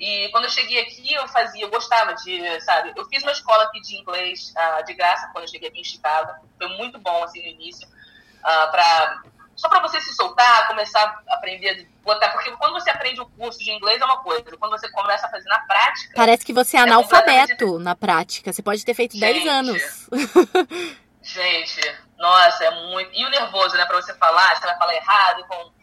E 0.00 0.28
quando 0.30 0.44
eu 0.44 0.50
cheguei 0.50 0.80
aqui, 0.80 1.12
eu 1.12 1.28
fazia, 1.28 1.62
eu 1.62 1.68
gostava 1.68 2.14
de, 2.14 2.61
sabe, 2.62 2.92
eu 2.96 3.04
fiz 3.04 3.22
uma 3.22 3.32
escola 3.32 3.64
aqui 3.64 3.82
de 3.82 3.96
inglês 3.96 4.50
uh, 4.56 4.82
de 4.84 4.94
graça 4.94 5.28
quando 5.30 5.44
eu 5.44 5.50
cheguei 5.50 5.68
aqui 5.68 5.80
em 5.80 5.84
Chicago, 5.84 6.32
foi 6.56 6.68
muito 6.68 6.98
bom, 6.98 7.22
assim, 7.22 7.42
no 7.42 7.48
início, 7.48 7.86
uh, 7.86 8.70
pra, 8.70 9.22
só 9.54 9.68
para 9.68 9.82
você 9.82 10.00
se 10.00 10.14
soltar, 10.14 10.66
começar 10.68 11.22
a 11.28 11.34
aprender, 11.34 11.86
botar, 12.02 12.30
porque 12.30 12.50
quando 12.52 12.72
você 12.72 12.88
aprende 12.88 13.20
o 13.20 13.26
curso 13.26 13.58
de 13.58 13.72
inglês 13.72 14.00
é 14.00 14.04
uma 14.06 14.22
coisa, 14.22 14.42
quando 14.56 14.72
você 14.72 14.90
começa 14.90 15.26
a 15.26 15.30
fazer 15.30 15.48
na 15.50 15.61
prática... 15.66 16.14
Parece 16.16 16.46
que 16.46 16.52
você 16.54 16.78
é, 16.78 16.80
é 16.80 16.82
analfabeto 16.84 17.78
na 17.78 17.94
prática, 17.94 18.54
você 18.54 18.62
pode 18.62 18.82
ter 18.82 18.94
feito 18.94 19.18
gente, 19.18 19.44
10 19.44 19.46
anos. 19.46 20.08
gente, 21.20 21.98
nossa, 22.16 22.64
é 22.64 22.70
muito... 22.86 23.11
E 23.12 23.22
o 23.26 23.28
nervoso, 23.28 23.76
né, 23.76 23.84
para 23.84 24.00
você 24.00 24.14
falar, 24.14 24.56
você 24.56 24.66
vai 24.66 24.78
falar 24.78 24.94
errado, 24.94 25.46
com 25.46 25.80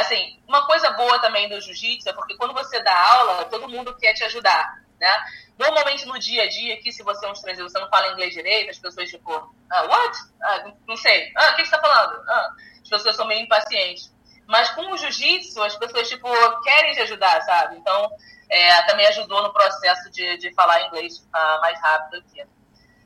Assim, 0.00 0.40
uma 0.46 0.66
coisa 0.66 0.90
boa 0.90 1.18
também 1.18 1.48
do 1.48 1.60
jiu-jitsu 1.60 2.08
é 2.08 2.12
porque 2.12 2.36
quando 2.36 2.54
você 2.54 2.80
dá 2.82 2.96
aula, 2.96 3.44
todo 3.46 3.68
mundo 3.68 3.96
quer 3.96 4.14
te 4.14 4.24
ajudar, 4.24 4.82
né? 5.00 5.12
Normalmente 5.58 6.06
no 6.06 6.18
dia 6.18 6.44
a 6.44 6.48
dia 6.48 6.74
aqui, 6.74 6.92
se 6.92 7.02
você 7.02 7.26
é 7.26 7.28
um 7.28 7.32
estrangeiro, 7.32 7.68
você 7.68 7.80
não 7.80 7.88
fala 7.88 8.12
inglês 8.12 8.32
direito, 8.32 8.70
as 8.70 8.78
pessoas 8.78 9.10
tipo, 9.10 9.32
ah, 9.70 9.82
what? 9.82 10.18
Ah, 10.40 10.72
não 10.86 10.96
sei. 10.96 11.32
Ah, 11.36 11.50
o 11.50 11.56
que 11.56 11.64
você 11.64 11.70
tá 11.72 11.80
falando? 11.80 12.22
Ah, 12.28 12.54
as 12.80 12.88
pessoas 12.88 13.16
são 13.16 13.26
meio 13.26 13.42
impacientes. 13.42 14.12
Mas 14.46 14.70
com 14.70 14.92
o 14.92 14.96
jiu-jitsu, 14.96 15.62
as 15.62 15.76
pessoas, 15.76 16.08
tipo, 16.08 16.28
querem 16.62 16.94
te 16.94 17.00
ajudar, 17.00 17.42
sabe? 17.42 17.76
Então, 17.76 18.10
é, 18.48 18.82
também 18.82 19.06
ajudou 19.08 19.42
no 19.42 19.52
processo 19.52 20.10
de, 20.10 20.38
de 20.38 20.54
falar 20.54 20.86
inglês 20.86 21.26
ah, 21.32 21.58
mais 21.60 21.80
rápido 21.80 22.22
aqui. 22.22 22.42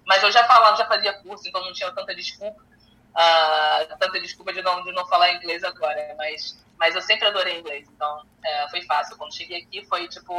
Mas 0.07 0.23
eu 0.23 0.31
já 0.31 0.45
falava, 0.45 0.77
já 0.77 0.87
fazia 0.87 1.13
curso, 1.23 1.49
então 1.49 1.65
não 1.65 1.73
tinha 1.73 1.91
tanta 1.93 2.15
desculpa. 2.15 2.63
Ah, 3.15 3.87
tanta 3.99 4.21
desculpa 4.21 4.53
de 4.53 4.63
não, 4.63 4.83
de 4.83 4.93
não 4.93 5.07
falar 5.07 5.33
inglês 5.35 5.63
agora, 5.63 6.15
mas 6.17 6.63
mas 6.79 6.97
eu 6.97 7.03
sempre 7.03 7.29
adorei 7.29 7.61
inglês, 7.61 7.87
então 7.95 8.25
é, 8.45 8.69
foi 8.69 8.83
fácil. 8.83 9.17
Quando 9.17 9.35
cheguei 9.35 9.63
aqui 9.63 9.85
foi 9.87 10.09
tipo 10.09 10.35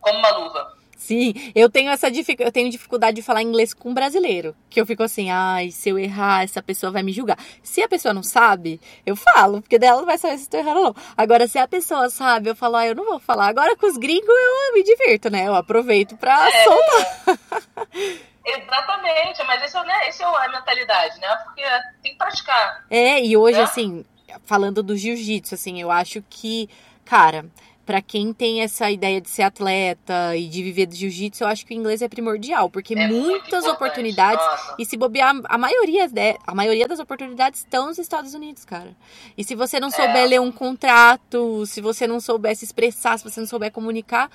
como 0.00 0.18
uma 0.18 0.30
luva. 0.30 0.78
Sim, 0.98 1.32
eu 1.54 1.70
tenho 1.70 1.90
essa 1.90 2.08
eu 2.40 2.50
tenho 2.50 2.68
dificuldade 2.68 3.14
de 3.14 3.22
falar 3.22 3.40
inglês 3.40 3.72
com 3.72 3.94
brasileiro, 3.94 4.54
que 4.68 4.80
eu 4.80 4.84
fico 4.84 5.04
assim, 5.04 5.30
ai, 5.30 5.70
se 5.70 5.88
eu 5.88 5.98
errar, 5.98 6.42
essa 6.42 6.60
pessoa 6.60 6.90
vai 6.90 7.04
me 7.04 7.12
julgar. 7.12 7.38
Se 7.62 7.80
a 7.80 7.88
pessoa 7.88 8.12
não 8.12 8.22
sabe, 8.22 8.80
eu 9.06 9.14
falo, 9.14 9.62
porque 9.62 9.78
dela 9.78 10.00
não 10.00 10.06
vai 10.06 10.18
saber 10.18 10.36
se 10.38 10.42
estou 10.42 10.58
errado 10.58 10.76
ou 10.78 10.84
não. 10.86 10.96
Agora, 11.16 11.46
se 11.46 11.56
a 11.56 11.68
pessoa 11.68 12.10
sabe, 12.10 12.50
eu 12.50 12.56
falo, 12.56 12.76
ah, 12.76 12.86
eu 12.86 12.96
não 12.96 13.04
vou 13.04 13.20
falar. 13.20 13.46
Agora 13.46 13.76
com 13.76 13.86
os 13.86 13.96
gringos 13.96 14.28
eu 14.28 14.74
me 14.74 14.82
divirto, 14.82 15.30
né? 15.30 15.46
Eu 15.46 15.54
aproveito 15.54 16.16
pra 16.16 16.48
é, 16.48 16.64
soltar. 16.64 17.38
Exatamente, 18.48 19.42
mas 19.44 19.62
esse, 19.62 19.76
é, 19.76 19.84
né, 19.84 20.08
esse 20.08 20.22
é 20.22 20.26
a 20.26 20.48
mentalidade, 20.48 21.20
né? 21.20 21.28
Porque 21.44 21.62
tem 22.02 22.12
que 22.12 22.18
praticar. 22.18 22.84
É, 22.90 23.24
e 23.24 23.36
hoje, 23.36 23.58
né? 23.58 23.64
assim, 23.64 24.04
falando 24.44 24.82
do 24.82 24.96
jiu-jitsu, 24.96 25.54
assim, 25.54 25.80
eu 25.80 25.90
acho 25.90 26.22
que, 26.28 26.68
cara, 27.04 27.44
para 27.88 28.02
quem 28.02 28.34
tem 28.34 28.60
essa 28.60 28.90
ideia 28.90 29.18
de 29.18 29.30
ser 29.30 29.42
atleta 29.44 30.36
e 30.36 30.46
de 30.46 30.62
viver 30.62 30.84
do 30.84 30.94
jiu-jitsu, 30.94 31.42
eu 31.42 31.48
acho 31.48 31.64
que 31.64 31.72
o 31.72 31.76
inglês 31.76 32.02
é 32.02 32.08
primordial, 32.08 32.68
porque 32.68 32.92
é 32.92 33.08
muitas 33.08 33.64
oportunidades 33.66 34.44
Nossa. 34.44 34.74
e 34.78 34.84
se 34.84 34.94
bobear, 34.94 35.34
a 35.44 35.56
maioria, 35.56 36.06
a 36.46 36.54
maioria 36.54 36.86
das 36.86 37.00
oportunidades 37.00 37.60
estão 37.60 37.86
nos 37.86 37.98
Estados 37.98 38.34
Unidos, 38.34 38.62
cara. 38.64 38.94
E 39.38 39.42
se 39.42 39.54
você 39.54 39.80
não 39.80 39.90
souber 39.90 40.16
é. 40.16 40.26
ler 40.26 40.40
um 40.40 40.52
contrato, 40.52 41.64
se 41.64 41.80
você 41.80 42.06
não 42.06 42.20
souber 42.20 42.54
se 42.54 42.66
expressar, 42.66 43.18
se 43.18 43.24
você 43.24 43.40
não 43.40 43.46
souber 43.46 43.72
comunicar, 43.72 44.30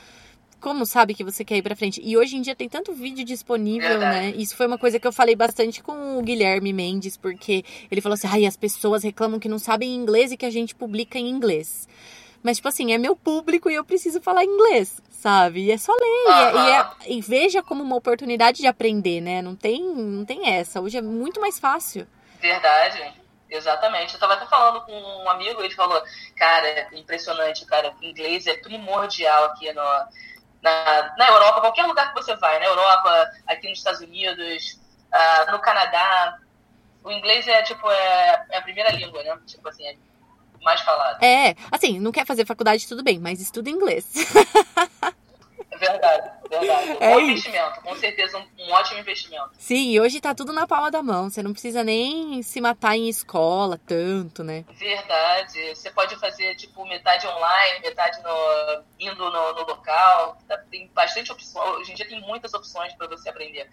como 0.64 0.86
sabe 0.86 1.14
que 1.14 1.26
você 1.26 1.44
quer 1.44 1.58
ir 1.58 1.62
para 1.62 1.76
frente? 1.76 2.02
E 2.02 2.16
hoje 2.16 2.38
em 2.38 2.42
dia 2.42 2.56
tem 2.56 2.70
tanto 2.70 2.94
vídeo 2.94 3.26
disponível, 3.26 4.00
né? 4.00 4.30
Isso 4.30 4.56
foi 4.56 4.66
uma 4.66 4.78
coisa 4.78 4.98
que 4.98 5.06
eu 5.06 5.12
falei 5.12 5.36
bastante 5.36 5.84
com 5.84 6.18
o 6.18 6.22
Guilherme 6.22 6.72
Mendes, 6.72 7.18
porque 7.18 7.66
ele 7.92 8.00
falou 8.00 8.14
assim: 8.14 8.28
ai, 8.32 8.46
as 8.46 8.56
pessoas 8.56 9.04
reclamam 9.04 9.42
que 9.42 9.50
não 9.50 9.60
sabem 9.60 9.94
inglês 9.94 10.32
e 10.32 10.38
que 10.38 10.46
a 10.46 10.50
gente 10.50 10.74
publica 10.74 11.20
em 11.20 11.28
inglês. 11.28 11.86
Mas, 12.42 12.58
tipo 12.58 12.70
assim, 12.70 12.94
é 12.94 12.98
meu 12.98 13.14
público 13.14 13.70
e 13.70 13.76
eu 13.76 13.84
preciso 13.84 14.22
falar 14.22 14.46
inglês, 14.46 15.02
sabe? 15.12 15.66
E 15.66 15.72
é 15.72 15.78
só 15.78 15.92
ler. 15.92 16.24
E, 16.28 16.32
é, 16.32 16.56
e, 16.56 16.72
é, 16.72 17.18
e, 17.18 17.22
veja 17.22 17.62
como 17.62 17.84
uma 17.84 17.98
oportunidade 17.98 18.60
de 18.60 18.68
aprender, 18.68 19.20
né? 19.20 19.42
Não 19.42 19.58
tem, 19.58 19.84
não 19.84 20.24
tem 20.24 20.50
essa. 20.50 20.80
Hoje 20.80 20.98
é 20.98 21.02
muito 21.02 21.42
mais 21.42 21.60
fácil. 21.60 22.08
Verdade. 22.40 23.22
Exatamente. 23.50 24.14
Eu 24.14 24.20
tava 24.20 24.34
até 24.34 24.46
falando 24.46 24.82
com 24.86 24.94
um 24.94 25.30
amigo, 25.30 25.62
ele 25.62 25.76
falou, 25.76 26.02
cara, 26.36 26.88
impressionante, 26.94 27.66
cara, 27.66 27.94
inglês 28.02 28.48
é 28.48 28.56
primordial 28.58 29.46
aqui 29.46 29.72
no, 29.74 29.84
na, 30.64 31.14
na 31.18 31.28
Europa, 31.28 31.60
qualquer 31.60 31.86
lugar 31.86 32.14
que 32.14 32.24
você 32.24 32.36
vai, 32.38 32.58
na 32.58 32.66
Europa, 32.66 33.32
aqui 33.48 33.68
nos 33.68 33.80
Estados 33.80 34.00
Unidos, 34.00 34.80
uh, 35.14 35.52
no 35.52 35.60
Canadá, 35.60 36.40
o 37.04 37.12
inglês 37.12 37.46
é 37.48 37.62
tipo 37.64 37.92
é, 37.92 38.46
é, 38.50 38.58
a 38.58 38.62
primeira 38.62 38.90
língua, 38.92 39.22
né? 39.22 39.38
Tipo 39.46 39.68
assim, 39.68 39.86
é 39.86 39.96
mais 40.62 40.80
falado. 40.82 41.22
É, 41.22 41.54
assim, 41.70 42.00
não 42.00 42.14
quer 42.14 42.26
fazer 42.26 42.46
faculdade, 42.46 42.88
tudo 42.88 43.04
bem, 43.04 43.20
mas 43.20 43.42
estuda 43.42 43.70
inglês. 43.70 44.06
Verdade, 45.78 46.32
verdade. 46.60 46.98
É 47.00 47.16
um 47.16 47.20
investimento, 47.22 47.82
com 47.82 47.96
certeza 47.96 48.38
um, 48.38 48.64
um, 48.64 48.72
ótimo 48.72 49.00
investimento. 49.00 49.52
Sim, 49.58 49.92
e 49.92 50.00
hoje 50.00 50.20
tá 50.20 50.34
tudo 50.34 50.54
na 50.54 50.68
palma 50.68 50.92
da 50.92 51.02
mão. 51.02 51.30
Você 51.30 51.42
não 51.42 51.52
precisa 51.52 51.84
nem 51.84 52.42
se 52.44 52.60
matar 52.62 52.96
em 52.96 53.10
escola 53.10 53.80
tanto, 53.86 54.44
né? 54.44 54.66
Verdade. 54.78 55.76
Você 55.76 55.92
pode 55.92 56.16
fazer, 56.18 56.56
tipo, 56.56 56.86
metade 56.86 57.28
online, 57.28 57.80
metade 57.82 58.22
no, 58.22 58.84
indo 59.00 59.32
no, 59.32 59.54
no 59.54 59.66
local. 59.66 60.38
Tá, 60.48 60.58
tem 60.70 60.90
bastante 60.94 61.32
opções. 61.32 61.78
Hoje 61.78 61.92
em 61.92 61.96
dia 61.96 62.08
tem 62.08 62.22
muitas 62.22 62.54
opções 62.54 62.94
para 62.94 63.08
você 63.08 63.30
aprender. 63.30 63.70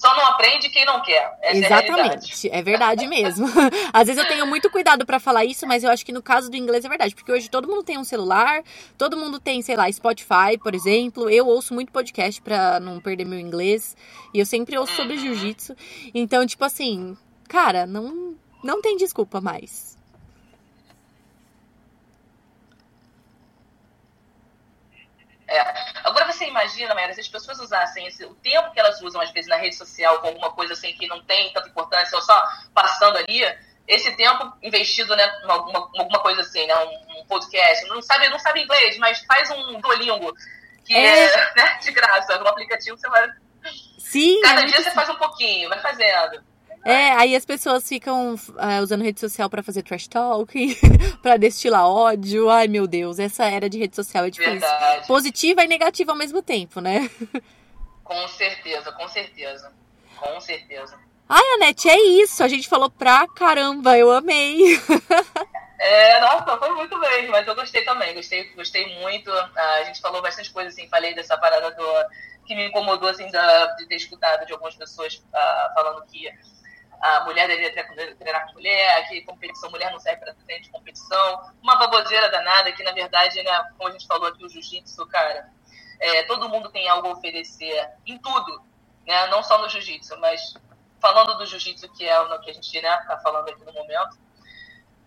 Só 0.00 0.16
não 0.16 0.24
aprende 0.28 0.70
quem 0.70 0.86
não 0.86 1.02
quer. 1.02 1.30
Essa 1.42 1.58
Exatamente, 1.58 2.48
é, 2.48 2.58
é 2.58 2.62
verdade 2.62 3.06
mesmo. 3.06 3.46
Às 3.92 4.06
vezes 4.06 4.22
eu 4.22 4.26
tenho 4.26 4.46
muito 4.46 4.70
cuidado 4.70 5.04
para 5.04 5.20
falar 5.20 5.44
isso, 5.44 5.66
mas 5.66 5.84
eu 5.84 5.90
acho 5.90 6.06
que 6.06 6.10
no 6.10 6.22
caso 6.22 6.50
do 6.50 6.56
inglês 6.56 6.86
é 6.86 6.88
verdade, 6.88 7.14
porque 7.14 7.30
hoje 7.30 7.50
todo 7.50 7.68
mundo 7.68 7.82
tem 7.82 7.98
um 7.98 8.04
celular, 8.04 8.62
todo 8.96 9.14
mundo 9.14 9.38
tem, 9.38 9.60
sei 9.60 9.76
lá, 9.76 9.92
Spotify, 9.92 10.56
por 10.62 10.74
exemplo. 10.74 11.28
Eu 11.28 11.46
ouço 11.46 11.74
muito 11.74 11.92
podcast 11.92 12.19
para 12.42 12.80
não 12.80 13.00
perder 13.00 13.24
meu 13.24 13.38
inglês, 13.38 13.96
e 14.34 14.38
eu 14.38 14.46
sempre 14.46 14.76
ouço 14.76 14.94
sobre 14.94 15.14
uhum. 15.14 15.20
jiu-jitsu. 15.20 15.74
Então, 16.14 16.46
tipo 16.46 16.64
assim, 16.64 17.16
cara, 17.48 17.86
não 17.86 18.36
não 18.62 18.82
tem 18.82 18.96
desculpa 18.96 19.40
mais. 19.40 19.98
É. 25.48 25.60
Agora 26.04 26.30
você 26.32 26.46
imagina, 26.46 26.94
Mayra, 26.94 27.12
se 27.12 27.20
as 27.20 27.28
pessoas 27.28 27.58
usassem 27.58 28.06
esse, 28.06 28.24
o 28.24 28.34
tempo 28.36 28.70
que 28.70 28.78
elas 28.78 29.02
usam, 29.02 29.20
às 29.20 29.32
vezes, 29.32 29.48
na 29.48 29.56
rede 29.56 29.74
social 29.74 30.20
com 30.20 30.28
alguma 30.28 30.52
coisa 30.52 30.74
assim 30.74 30.92
que 30.92 31.08
não 31.08 31.20
tem 31.24 31.52
tanta 31.52 31.68
importância, 31.68 32.16
ou 32.16 32.22
só 32.22 32.40
passando 32.72 33.16
ali, 33.16 33.42
esse 33.88 34.16
tempo 34.16 34.52
investido 34.62 35.16
né, 35.16 35.28
em 35.44 35.50
alguma, 35.50 35.90
alguma 35.98 36.20
coisa 36.20 36.42
assim, 36.42 36.64
né, 36.66 36.74
um, 36.76 37.20
um, 37.20 37.26
podcast, 37.26 37.88
não 37.88 38.00
sabe, 38.00 38.28
não 38.28 38.38
sabe 38.38 38.62
inglês, 38.62 38.96
mas 38.98 39.24
faz 39.24 39.50
um 39.50 39.80
Duolingo, 39.80 40.32
que 40.84 40.94
é, 40.94 41.26
é 41.26 41.54
né, 41.56 41.78
de 41.80 41.90
graça, 41.92 42.38
no 42.38 42.48
aplicativo 42.48 42.96
você 42.96 43.08
vai. 43.08 43.28
Sim. 43.98 44.40
Cada 44.42 44.62
é 44.62 44.64
dia 44.66 44.82
você 44.82 44.90
faz 44.90 45.08
um 45.08 45.16
pouquinho, 45.16 45.68
vai 45.68 45.80
fazendo. 45.80 46.42
É, 46.84 47.12
aí 47.12 47.36
as 47.36 47.44
pessoas 47.44 47.86
ficam 47.86 48.34
uh, 48.34 48.82
usando 48.82 49.04
rede 49.04 49.20
social 49.20 49.50
para 49.50 49.62
fazer 49.62 49.82
trash 49.82 50.08
talk, 50.08 50.52
para 51.22 51.36
destilar 51.36 51.86
ódio. 51.86 52.48
Ai, 52.48 52.68
meu 52.68 52.86
Deus, 52.86 53.18
essa 53.18 53.44
era 53.44 53.68
de 53.68 53.78
rede 53.78 53.94
social 53.94 54.24
é 54.24 54.30
difícil. 54.30 54.52
Verdade. 54.52 55.06
Positiva 55.06 55.62
e 55.62 55.68
negativa 55.68 56.12
ao 56.12 56.18
mesmo 56.18 56.42
tempo, 56.42 56.80
né? 56.80 57.10
Com 58.02 58.26
certeza, 58.26 58.90
com 58.90 59.06
certeza. 59.06 59.72
Com 60.16 60.40
certeza. 60.40 60.98
Ai, 61.28 61.44
Anete, 61.54 61.88
é 61.88 61.96
isso. 61.96 62.42
A 62.42 62.48
gente 62.48 62.68
falou 62.68 62.90
pra 62.90 63.28
caramba, 63.28 63.96
eu 63.96 64.10
amei. 64.10 64.76
É, 65.82 66.20
nossa, 66.20 66.58
foi 66.58 66.68
muito 66.74 67.00
bem, 67.00 67.28
mas 67.28 67.46
eu 67.46 67.54
gostei 67.54 67.82
também, 67.86 68.14
gostei, 68.14 68.44
gostei 68.52 69.00
muito. 69.00 69.32
Ah, 69.32 69.76
a 69.80 69.84
gente 69.84 69.98
falou 70.02 70.20
bastante 70.20 70.52
coisas, 70.52 70.74
assim, 70.74 70.86
falei 70.90 71.14
dessa 71.14 71.38
parada 71.38 71.70
do, 71.70 71.84
que 72.44 72.54
me 72.54 72.66
incomodou, 72.66 73.08
assim, 73.08 73.30
da, 73.30 73.64
de 73.76 73.86
ter 73.86 73.96
escutado 73.96 74.44
de 74.44 74.52
algumas 74.52 74.76
pessoas 74.76 75.14
uh, 75.14 75.74
falando 75.74 76.04
que 76.06 76.28
a 77.00 77.24
mulher 77.24 77.48
deveria 77.48 77.72
treinar 78.16 78.46
com 78.46 78.52
mulher, 78.52 79.08
que 79.08 79.22
competição, 79.22 79.70
mulher 79.70 79.90
não 79.90 79.98
serve 79.98 80.20
para 80.20 80.34
treino 80.34 80.64
de 80.64 80.70
competição. 80.70 81.50
Uma 81.62 81.76
baboseira 81.76 82.28
danada 82.28 82.70
que, 82.72 82.82
na 82.82 82.92
verdade, 82.92 83.42
né, 83.42 83.70
como 83.78 83.88
a 83.88 83.92
gente 83.92 84.06
falou 84.06 84.28
aqui, 84.28 84.44
o 84.44 84.50
jiu-jitsu, 84.50 85.06
cara, 85.06 85.50
é, 85.98 86.24
todo 86.24 86.50
mundo 86.50 86.70
tem 86.70 86.90
algo 86.90 87.08
a 87.08 87.12
oferecer 87.12 87.88
em 88.06 88.18
tudo, 88.18 88.62
né? 89.06 89.28
Não 89.28 89.42
só 89.42 89.56
no 89.56 89.68
jiu-jitsu, 89.70 90.18
mas 90.18 90.52
falando 91.00 91.38
do 91.38 91.46
jiu-jitsu, 91.46 91.90
que 91.94 92.06
é 92.06 92.20
o 92.20 92.38
que 92.40 92.50
a 92.50 92.54
gente 92.54 92.82
né, 92.82 92.96
tá 93.08 93.16
falando 93.18 93.48
aqui 93.48 93.64
no 93.64 93.72
momento, 93.72 94.18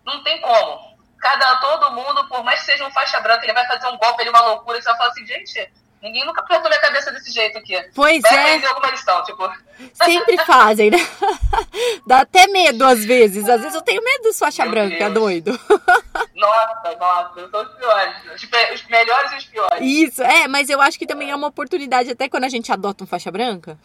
não 0.06 0.24
tem 0.24 0.40
como. 0.42 0.94
Cada, 1.20 1.58
todo 1.58 1.92
mundo, 1.92 2.28
por 2.28 2.44
mais 2.44 2.60
que 2.60 2.66
seja 2.66 2.86
um 2.86 2.92
faixa 2.92 3.20
branca, 3.22 3.46
ele 3.46 3.54
vai 3.54 3.66
fazer 3.66 3.88
um 3.88 3.98
golpe 3.98 4.22
ali, 4.22 4.30
uma 4.30 4.42
loucura, 4.42 4.78
e 4.78 4.82
você 4.82 4.90
vai 4.90 4.98
falar 4.98 5.10
assim, 5.10 5.26
gente, 5.26 5.72
Ninguém 6.04 6.26
nunca 6.26 6.42
apertou 6.42 6.70
minha 6.70 6.82
cabeça 6.82 7.12
desse 7.12 7.32
jeito 7.32 7.58
aqui. 7.58 7.82
Pois 7.96 8.22
Vai 8.22 8.60
é. 8.62 8.66
alguma 8.68 8.92
lição, 8.92 9.24
tipo. 9.24 9.50
Sempre 9.94 10.38
fazem, 10.46 10.92
né? 10.92 10.98
Dá 12.06 12.20
até 12.22 12.46
medo 12.48 12.84
às 12.86 13.06
vezes. 13.06 13.48
Às 13.48 13.62
vezes 13.62 13.74
eu 13.76 13.82
tenho 13.82 14.04
medo 14.04 14.24
dos 14.24 14.38
faixa 14.38 14.64
Meu 14.64 14.72
branca, 14.72 14.98
Deus. 15.10 15.14
doido. 15.14 15.60
Nossa, 16.36 16.96
nossa, 17.00 17.40
os 17.46 17.78
piores. 17.78 18.16
Os, 18.36 18.46
pe- 18.46 18.74
os 18.74 18.84
melhores 18.88 19.32
e 19.32 19.36
os 19.38 19.46
piores. 19.46 19.80
Isso, 19.82 20.22
é, 20.22 20.48
mas 20.48 20.70
eu 20.70 20.82
acho 20.82 21.00
que 21.00 21.06
também 21.08 21.30
é 21.32 21.36
uma 21.36 21.48
oportunidade, 21.48 22.12
até 22.12 22.28
quando 22.28 22.44
a 22.44 22.50
gente 22.50 22.72
adota 22.72 23.04
um 23.04 23.08
faixa 23.08 23.32
branca, 23.32 23.78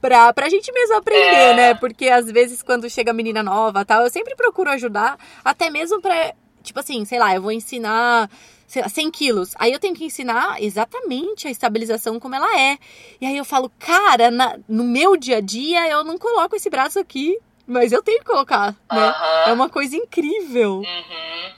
pra, 0.00 0.32
pra 0.32 0.48
gente 0.48 0.70
mesmo 0.72 0.96
aprender, 0.96 1.34
É. 1.34 1.54
né? 1.54 1.74
Porque 1.74 2.08
às 2.08 2.30
vezes 2.30 2.62
quando 2.62 2.88
chega 2.88 3.12
menina 3.12 3.42
nova 3.42 3.84
tal, 3.84 4.02
eu 4.04 4.10
sempre 4.10 4.36
procuro 4.36 4.70
ajudar, 4.70 5.18
até 5.44 5.70
mesmo 5.70 6.00
pra, 6.00 6.32
tipo 6.62 6.78
assim, 6.78 7.04
sei 7.04 7.18
lá, 7.18 7.34
eu 7.34 7.42
vou 7.42 7.50
ensinar. 7.52 8.30
Sei 8.68 8.82
lá, 8.82 8.88
100 8.88 9.10
quilos. 9.10 9.54
Aí 9.58 9.72
eu 9.72 9.80
tenho 9.80 9.94
que 9.94 10.04
ensinar 10.04 10.62
exatamente 10.62 11.48
a 11.48 11.50
estabilização 11.50 12.20
como 12.20 12.34
ela 12.34 12.60
é. 12.60 12.78
E 13.20 13.24
aí 13.26 13.36
eu 13.36 13.44
falo, 13.44 13.72
cara, 13.78 14.30
na- 14.30 14.58
no 14.68 14.84
meu 14.84 15.16
dia 15.16 15.38
a 15.38 15.40
dia 15.40 15.88
eu 15.88 16.04
não 16.04 16.18
coloco 16.18 16.54
esse 16.54 16.68
braço 16.68 16.98
aqui, 17.00 17.38
mas 17.66 17.92
eu 17.92 18.02
tenho 18.02 18.18
que 18.18 18.26
colocar, 18.26 18.72
né? 18.92 19.08
Aham. 19.08 19.44
É 19.48 19.52
uma 19.54 19.70
coisa 19.70 19.96
incrível. 19.96 20.80
Uhum. 20.80 21.52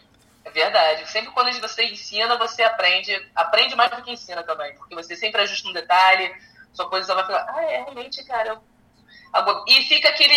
É 0.45 0.51
verdade. 0.53 1.11
Sempre 1.11 1.33
quando 1.33 1.53
você 1.61 1.83
ensina, 1.85 2.37
você 2.39 2.63
aprende. 2.63 3.13
Aprende 3.35 3.75
mais 3.75 3.91
do 3.91 4.03
que 4.03 4.13
ensina 4.13 4.43
também. 4.45 4.73
Porque 4.77 4.95
você 4.95 5.15
sempre 5.17 5.41
ajusta 5.43 5.69
um 5.69 5.73
detalhe, 5.73 6.33
sua 6.73 6.89
posição 6.89 7.17
vai 7.17 7.25
ficar. 7.25 7.45
Ah, 7.49 7.63
é, 7.65 7.77
realmente, 7.83 8.25
cara. 8.25 8.51
eu- 8.51 8.70
E 9.69 9.83
fica 9.85 10.09
aquele. 10.09 10.35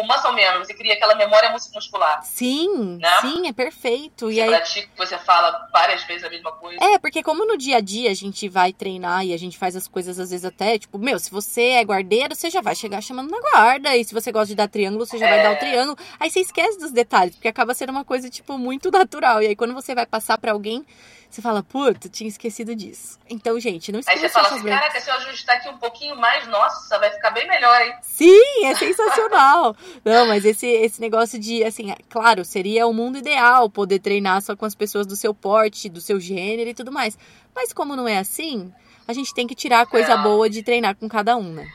O 0.00 0.02
muscle 0.06 0.32
memory, 0.32 0.58
você 0.66 0.74
cria 0.74 0.94
aquela 0.94 1.14
memória 1.14 1.50
mus- 1.50 1.70
muscular. 1.74 2.22
Sim, 2.22 2.96
Né? 2.98 3.20
sim, 3.20 3.46
é 3.46 3.52
perfeito. 3.52 4.30
E 4.30 4.34
Você 4.36 4.40
aí 4.40 4.48
pratica, 4.48 4.88
você 4.96 5.18
fala 5.18 5.68
várias 5.72 6.02
vezes 6.04 6.24
a 6.24 6.30
mesma 6.30 6.50
coisa. 6.52 6.82
É, 6.82 6.98
porque 6.98 7.22
como 7.22 7.44
no 7.46 7.58
dia 7.58 7.76
a 7.76 7.80
dia 7.80 8.10
a 8.10 8.14
gente 8.14 8.48
vai 8.48 8.72
treinar 8.72 9.24
e 9.26 9.34
a 9.34 9.38
gente 9.38 9.58
faz 9.58 9.76
as 9.76 9.86
coisas 9.86 10.18
às 10.18 10.30
vezes 10.30 10.44
até, 10.44 10.78
tipo, 10.78 10.98
meu, 10.98 11.18
se 11.18 11.30
você 11.30 11.62
é 11.72 11.82
guardeiro, 11.84 12.34
você 12.34 12.48
já 12.48 12.60
vai 12.62 12.74
chegar 12.74 13.02
chamando 13.02 13.30
na 13.30 13.40
guarda. 13.52 13.94
E 13.96 14.02
se 14.04 14.14
você 14.14 14.32
gosta 14.32 14.48
de 14.48 14.54
dar 14.54 14.68
triângulo, 14.68 15.04
você 15.04 15.18
já 15.18 15.28
vai 15.28 15.40
É. 15.40 15.42
dar 15.42 15.52
o 15.52 15.56
triângulo. 15.58 15.98
Aí 16.18 16.30
você 16.30 16.40
esquece 16.40 16.78
dos 16.78 16.92
detalhes, 16.92 17.34
porque 17.34 17.48
acaba 17.48 17.74
sendo 17.74 17.90
uma 17.90 18.04
coisa, 18.04 18.30
tipo, 18.30 18.56
muito 18.56 18.90
natural. 18.90 19.42
E 19.42 19.48
aí 19.48 19.56
quando 19.56 19.74
você 19.74 19.94
vai 19.94 20.06
passar 20.06 20.38
pra 20.38 20.52
alguém, 20.52 20.84
você 21.30 21.40
fala, 21.42 21.62
puta, 21.62 22.08
tinha 22.08 22.28
esquecido 22.28 22.74
disso. 22.74 23.18
Então, 23.28 23.58
gente, 23.60 23.92
não 23.92 23.98
Aí 23.98 24.00
esqueça 24.16 24.20
você 24.20 24.28
fala 24.30 24.48
assim, 24.48 24.62
brancas. 24.62 24.80
caraca, 24.80 25.00
se 25.00 25.10
eu 25.10 25.14
ajustar 25.14 25.56
aqui 25.56 25.68
um 25.68 25.78
pouquinho 25.78 26.16
mais, 26.16 26.46
nossa, 26.48 26.98
vai 26.98 27.10
ficar 27.10 27.30
bem 27.30 27.46
melhor, 27.46 27.80
hein? 27.82 27.94
Sim, 28.02 28.64
é 28.66 28.74
sensacional. 28.76 29.76
Não, 30.04 30.26
mas 30.26 30.44
esse, 30.44 30.66
esse 30.66 31.00
negócio 31.00 31.38
de, 31.38 31.62
assim, 31.64 31.90
é- 31.92 31.96
claro, 32.08 32.44
seria 32.44 32.86
o 32.86 32.92
mundo 32.92 33.18
ideal 33.18 33.70
poder 33.70 34.00
treinar 34.00 34.42
só 34.42 34.56
com 34.56 34.64
as 34.66 34.74
pessoas 34.74 35.06
do 35.06 35.14
seu 35.16 35.32
porte, 35.32 35.88
do 35.88 36.00
seu 36.00 36.18
gênero 36.18 36.68
e 36.70 36.74
tudo 36.74 36.90
mais. 36.90 37.16
Mas 37.54 37.72
como 37.72 37.94
não 37.94 38.08
é 38.08 38.18
assim, 38.18 38.72
a 39.06 39.12
gente 39.12 39.32
tem 39.32 39.46
que 39.46 39.54
tirar 39.54 39.80
a 39.82 39.86
coisa 39.86 40.12
É. 40.14 40.18
boa 40.18 40.48
de 40.50 40.62
treinar 40.62 40.96
com 40.96 41.08
cada 41.08 41.36
um, 41.36 41.52
né? 41.52 41.68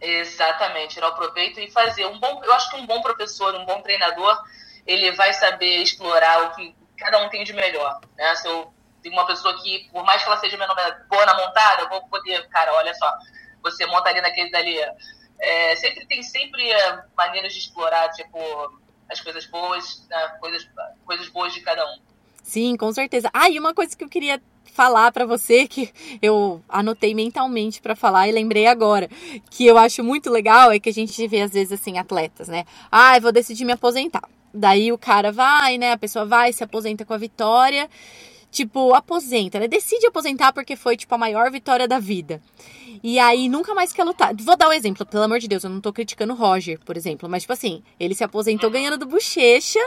Exatamente, 0.00 0.94
tirar 0.94 1.08
o 1.08 1.14
proveito 1.14 1.58
e 1.60 1.70
fazer. 1.70 2.06
Um 2.06 2.18
bom, 2.18 2.40
eu 2.44 2.52
acho 2.52 2.70
que 2.70 2.76
um 2.76 2.86
bom 2.86 3.00
professor, 3.00 3.54
um 3.54 3.64
bom 3.64 3.80
treinador, 3.80 4.38
ele 4.86 5.12
vai 5.12 5.32
saber 5.32 5.78
explorar 5.82 6.44
o 6.44 6.54
que 6.54 6.74
cada 7.04 7.24
um 7.24 7.28
tem 7.28 7.44
de 7.44 7.52
melhor. 7.52 8.00
Né? 8.16 8.34
Se 8.36 8.48
eu 8.48 8.72
tenho 9.02 9.14
uma 9.14 9.26
pessoa 9.26 9.54
que, 9.62 9.88
por 9.92 10.02
mais 10.04 10.22
que 10.22 10.28
ela 10.28 10.38
seja 10.38 10.56
boa 10.56 11.26
na 11.26 11.34
montada, 11.34 11.82
eu 11.82 11.88
vou 11.90 12.08
poder, 12.08 12.48
cara, 12.48 12.72
olha 12.74 12.94
só, 12.94 13.12
você 13.62 13.84
monta 13.86 14.08
ali 14.08 14.20
naquele 14.20 14.50
dali. 14.50 14.78
É, 15.38 15.76
sempre 15.76 16.06
tem 16.06 16.22
sempre 16.22 16.70
é, 16.70 17.04
maneiras 17.16 17.52
de 17.52 17.58
explorar, 17.58 18.08
tipo, 18.12 18.38
as 19.10 19.20
coisas 19.20 19.44
boas, 19.46 20.06
né? 20.08 20.28
coisas, 20.40 20.66
coisas 21.04 21.28
boas 21.28 21.52
de 21.52 21.60
cada 21.60 21.84
um. 21.84 21.98
Sim, 22.42 22.76
com 22.76 22.90
certeza. 22.92 23.30
Ah, 23.32 23.50
e 23.50 23.58
uma 23.58 23.74
coisa 23.74 23.96
que 23.96 24.04
eu 24.04 24.08
queria 24.08 24.40
falar 24.72 25.12
pra 25.12 25.24
você 25.24 25.68
que 25.68 25.92
eu 26.20 26.62
anotei 26.68 27.14
mentalmente 27.14 27.80
pra 27.80 27.94
falar 27.94 28.28
e 28.28 28.32
lembrei 28.32 28.66
agora, 28.66 29.08
que 29.50 29.64
eu 29.64 29.78
acho 29.78 30.02
muito 30.02 30.30
legal 30.30 30.72
é 30.72 30.80
que 30.80 30.88
a 30.88 30.92
gente 30.92 31.26
vê 31.28 31.42
às 31.42 31.52
vezes 31.52 31.80
assim 31.80 31.98
atletas, 31.98 32.48
né? 32.48 32.64
Ah, 32.90 33.16
eu 33.16 33.22
vou 33.22 33.32
decidir 33.32 33.64
me 33.64 33.72
aposentar. 33.72 34.28
Daí 34.54 34.92
o 34.92 34.98
cara 34.98 35.32
vai, 35.32 35.76
né? 35.78 35.92
A 35.92 35.98
pessoa 35.98 36.24
vai, 36.24 36.52
se 36.52 36.62
aposenta 36.62 37.04
com 37.04 37.12
a 37.12 37.18
vitória. 37.18 37.90
Tipo, 38.54 38.94
aposenta, 38.94 39.58
né? 39.58 39.66
Decide 39.66 40.06
aposentar 40.06 40.52
porque 40.52 40.76
foi, 40.76 40.96
tipo, 40.96 41.12
a 41.12 41.18
maior 41.18 41.50
vitória 41.50 41.88
da 41.88 41.98
vida. 41.98 42.40
E 43.02 43.18
aí 43.18 43.48
nunca 43.48 43.74
mais 43.74 43.92
quer 43.92 44.04
lutar. 44.04 44.32
Vou 44.32 44.56
dar 44.56 44.68
um 44.68 44.72
exemplo, 44.72 45.04
pelo 45.04 45.24
amor 45.24 45.40
de 45.40 45.48
Deus, 45.48 45.64
eu 45.64 45.70
não 45.70 45.80
tô 45.80 45.92
criticando 45.92 46.34
o 46.34 46.36
Roger, 46.36 46.78
por 46.84 46.96
exemplo. 46.96 47.28
Mas, 47.28 47.42
tipo 47.42 47.52
assim, 47.52 47.82
ele 47.98 48.14
se 48.14 48.22
aposentou 48.22 48.70
ganhando 48.70 48.96
do 48.96 49.06
Bochecha. 49.06 49.80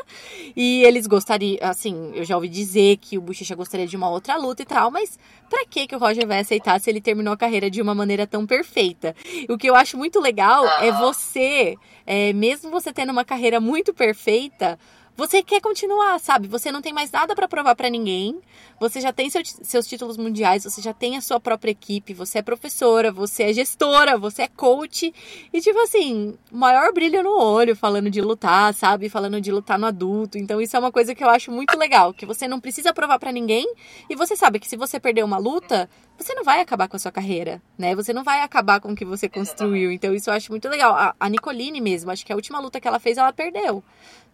E 0.53 0.83
eles 0.83 1.07
gostariam, 1.07 1.59
assim, 1.61 2.11
eu 2.13 2.25
já 2.25 2.35
ouvi 2.35 2.49
dizer 2.49 2.97
que 2.97 3.17
o 3.17 3.21
Bochecha 3.21 3.55
gostaria 3.55 3.87
de 3.87 3.95
uma 3.95 4.09
outra 4.09 4.35
luta 4.35 4.63
e 4.63 4.65
tal, 4.65 4.91
mas 4.91 5.17
pra 5.49 5.65
que 5.65 5.87
que 5.87 5.95
o 5.95 5.99
Roger 5.99 6.27
vai 6.27 6.39
aceitar 6.39 6.77
se 6.81 6.89
ele 6.89 6.99
terminou 6.99 7.33
a 7.33 7.37
carreira 7.37 7.71
de 7.71 7.81
uma 7.81 7.95
maneira 7.95 8.27
tão 8.27 8.45
perfeita? 8.45 9.15
O 9.47 9.57
que 9.57 9.69
eu 9.69 9.75
acho 9.75 9.97
muito 9.97 10.19
legal 10.19 10.67
é 10.81 10.89
Aham. 10.89 10.99
você, 10.99 11.77
é, 12.05 12.33
mesmo 12.33 12.69
você 12.69 12.91
tendo 12.91 13.13
uma 13.13 13.23
carreira 13.23 13.61
muito 13.61 13.93
perfeita, 13.93 14.77
você 15.17 15.41
quer 15.41 15.59
continuar, 15.59 16.19
sabe? 16.19 16.47
Você 16.47 16.71
não 16.71 16.81
tem 16.81 16.93
mais 16.93 17.11
nada 17.11 17.35
pra 17.35 17.47
provar 17.47 17.75
pra 17.75 17.89
ninguém. 17.89 18.39
Você 18.79 19.01
já 19.01 19.11
tem 19.11 19.29
seu- 19.29 19.41
seus 19.43 19.87
títulos 19.87 20.15
mundiais, 20.15 20.63
você 20.63 20.79
já 20.79 20.93
tem 20.93 21.17
a 21.17 21.21
sua 21.21 21.39
própria 21.39 21.71
equipe, 21.71 22.13
você 22.13 22.37
é 22.37 22.41
professora, 22.43 23.11
você 23.11 23.43
é 23.43 23.53
gestora, 23.53 24.17
você 24.17 24.43
é 24.43 24.47
coach. 24.47 25.11
E 25.51 25.59
tipo 25.59 25.79
assim, 25.79 26.37
maior 26.51 26.93
brilho 26.93 27.23
no 27.23 27.35
olho 27.41 27.75
falando 27.75 28.11
de 28.11 28.21
lutar, 28.21 28.71
sabe? 28.75 29.09
Falando 29.09 29.41
de 29.41 29.51
lutar 29.51 29.79
no 29.79 29.87
adulto. 29.87 30.37
Então 30.37 30.61
isso 30.61 30.77
é 30.77 30.79
uma 30.79 30.91
coisa 30.91 31.15
que 31.15 31.23
eu 31.23 31.29
acho 31.29 31.51
muito 31.51 31.75
legal, 31.75 32.13
que 32.13 32.25
você 32.25 32.47
não 32.47 32.59
precisa 32.59 32.93
provar 32.93 33.17
pra 33.17 33.31
ninguém 33.31 33.65
e 34.07 34.15
você 34.15 34.35
sabe 34.35 34.59
que 34.59 34.67
se 34.69 34.77
você 34.77 34.99
perder 34.99 35.23
uma 35.23 35.39
luta, 35.39 35.89
você 36.17 36.33
não 36.33 36.43
vai 36.43 36.59
acabar 36.61 36.87
com 36.87 36.95
a 36.95 36.99
sua 36.99 37.11
carreira, 37.11 37.61
né? 37.77 37.93
Você 37.95 38.11
não 38.11 38.23
vai 38.23 38.41
acabar 38.41 38.79
com 38.81 38.91
o 38.91 38.95
que 38.95 39.05
você 39.05 39.29
construiu. 39.29 39.91
Então 39.91 40.13
isso 40.13 40.29
eu 40.29 40.33
acho 40.33 40.51
muito 40.51 40.67
legal. 40.67 40.93
A, 40.95 41.15
a 41.19 41.29
Nicoline 41.29 41.79
mesmo, 41.79 42.09
acho 42.11 42.25
que 42.25 42.33
a 42.33 42.35
última 42.35 42.59
luta 42.59 42.79
que 42.81 42.87
ela 42.87 42.99
fez, 42.99 43.17
ela 43.17 43.31
perdeu 43.31 43.83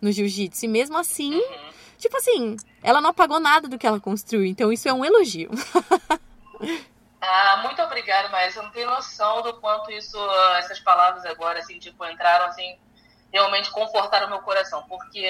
no 0.02 0.12
jiu-jitsu. 0.12 0.66
E 0.66 0.68
mesmo 0.68 0.98
assim, 0.98 1.36
Uhum. 1.36 1.70
tipo 1.98 2.16
assim, 2.18 2.56
ela 2.82 3.02
não 3.02 3.10
apagou 3.12 3.40
nada 3.40 3.68
do 3.68 3.78
que 3.78 3.86
ela 3.88 4.00
construiu. 4.00 4.46
Então 4.46 4.72
isso 4.72 4.88
é 4.88 4.94
um 4.94 5.04
elogio. 5.06 5.50
Ah, 7.26 7.62
muito 7.64 7.82
obrigada, 7.82 8.28
mas 8.28 8.54
eu 8.56 8.64
não 8.64 8.70
tenho 8.72 8.90
noção 8.90 9.42
do 9.42 9.54
quanto 9.62 9.90
isso, 9.92 10.18
essas 10.58 10.80
palavras 10.82 11.26
agora, 11.26 11.60
assim, 11.60 11.80
tipo, 11.80 12.06
entraram, 12.06 12.48
assim, 12.48 12.78
realmente 13.32 13.72
confortaram 13.72 14.28
meu 14.30 14.40
coração, 14.40 14.84
porque, 14.90 15.26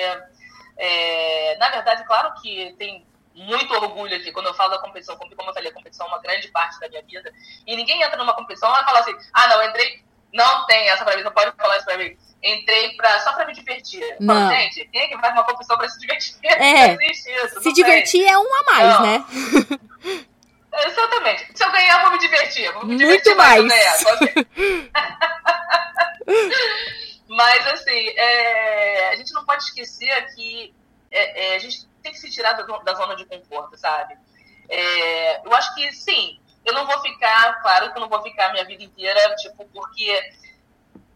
é, 0.75 1.55
na 1.59 1.69
verdade, 1.69 2.03
claro 2.05 2.33
que 2.41 2.73
tem 2.79 3.05
muito 3.35 3.73
orgulho 3.73 4.15
aqui 4.15 4.31
quando 4.31 4.47
eu 4.47 4.53
falo 4.53 4.71
da 4.71 4.79
competição, 4.79 5.15
como 5.17 5.31
eu 5.31 5.53
falei, 5.53 5.69
a 5.69 5.73
competição 5.73 6.05
é 6.05 6.09
uma 6.09 6.21
grande 6.21 6.47
parte 6.49 6.79
da 6.79 6.87
minha 6.89 7.01
vida, 7.01 7.31
e 7.65 7.75
ninguém 7.75 8.01
entra 8.01 8.17
numa 8.17 8.33
competição 8.33 8.69
e 8.71 8.83
fala 8.83 8.99
assim, 8.99 9.15
ah, 9.33 9.47
não, 9.47 9.63
entrei, 9.63 10.03
não 10.33 10.65
tem 10.65 10.89
essa 10.89 11.03
pra 11.03 11.15
mim, 11.17 11.23
não 11.23 11.31
pode 11.31 11.51
falar 11.57 11.77
isso 11.77 11.85
pra 11.85 11.97
mim, 11.97 12.15
entrei 12.43 12.95
pra, 12.95 13.19
só 13.21 13.33
pra 13.33 13.45
me 13.45 13.53
divertir. 13.53 14.01
Falo, 14.17 14.39
Não. 14.39 14.49
gente, 14.49 14.85
quem 14.91 15.01
é 15.01 15.07
que 15.07 15.17
vai 15.17 15.31
numa 15.31 15.43
competição 15.45 15.77
pra 15.77 15.87
se 15.87 15.99
divertir? 15.99 16.35
É. 16.43 16.87
Não 16.95 17.01
existe 17.01 17.29
isso, 17.31 17.47
Se 17.49 17.55
não 17.55 17.61
tem. 17.63 17.73
divertir 17.73 18.25
é 18.25 18.37
um 18.37 18.55
a 18.55 18.63
mais, 18.63 18.93
Não. 18.93 19.01
né? 19.01 19.25
Exatamente. 20.85 21.47
Se 21.55 21.63
eu 21.63 21.71
ganhar, 21.71 21.95
eu 21.97 22.01
vou 22.01 22.11
me 22.11 22.17
divertir. 22.17 22.71
Vou 22.73 22.81
me 22.85 22.95
Muito 22.95 22.99
divertir 22.99 23.35
mais. 23.35 23.57
eu 23.59 23.65
mais. 23.67 23.83
certeza. 23.99 24.47
Mas, 27.29 27.67
assim, 27.67 28.09
é, 28.09 29.09
a 29.09 29.15
gente 29.15 29.33
não 29.33 29.45
pode 29.45 29.63
esquecer 29.63 30.33
que 30.35 30.73
é, 31.11 31.53
é, 31.53 31.55
a 31.55 31.59
gente 31.59 31.87
tem 32.03 32.11
que 32.11 32.19
se 32.19 32.29
tirar 32.29 32.53
da, 32.53 32.63
da 32.63 32.93
zona 32.93 33.15
de 33.15 33.25
conforto, 33.25 33.77
sabe? 33.77 34.15
É, 34.69 35.45
eu 35.45 35.55
acho 35.55 35.73
que, 35.73 35.91
sim, 35.93 36.39
eu 36.65 36.73
não 36.73 36.85
vou 36.85 36.99
ficar, 37.01 37.61
claro 37.61 37.91
que 37.91 37.97
eu 37.97 38.01
não 38.01 38.09
vou 38.09 38.21
ficar 38.21 38.51
minha 38.51 38.65
vida 38.65 38.83
inteira, 38.83 39.35
tipo, 39.35 39.65
porque 39.69 40.31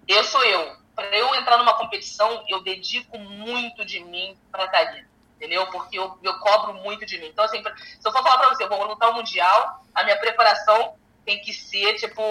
eu 0.08 0.24
sou 0.24 0.44
eu. 0.44 0.78
Para 0.96 1.16
eu 1.16 1.36
entrar 1.36 1.58
numa 1.58 1.76
competição, 1.76 2.44
eu 2.48 2.64
dedico 2.64 3.20
muito 3.20 3.86
de 3.86 4.00
mim 4.00 4.38
para 4.52 4.66
estar 4.66 4.80
ali. 4.80 5.06
Entendeu? 5.36 5.68
Porque 5.68 6.00
eu, 6.00 6.18
eu 6.24 6.40
cobro 6.40 6.74
muito 6.74 7.06
de 7.06 7.20
mim. 7.20 7.28
Então, 7.28 7.46
assim, 7.46 7.62
se 7.62 8.08
eu 8.08 8.12
for 8.12 8.24
falar 8.24 8.40
pra 8.40 8.50
você, 8.50 8.64
eu 8.64 8.70
vou 8.70 8.84
lutar 8.84 9.12
o 9.12 9.14
Mundial, 9.14 9.84
a 9.94 10.04
minha 10.04 10.18
preparação 10.18 10.96
tem 11.24 11.40
que 11.42 11.54
ser, 11.54 11.94
tipo, 11.96 12.22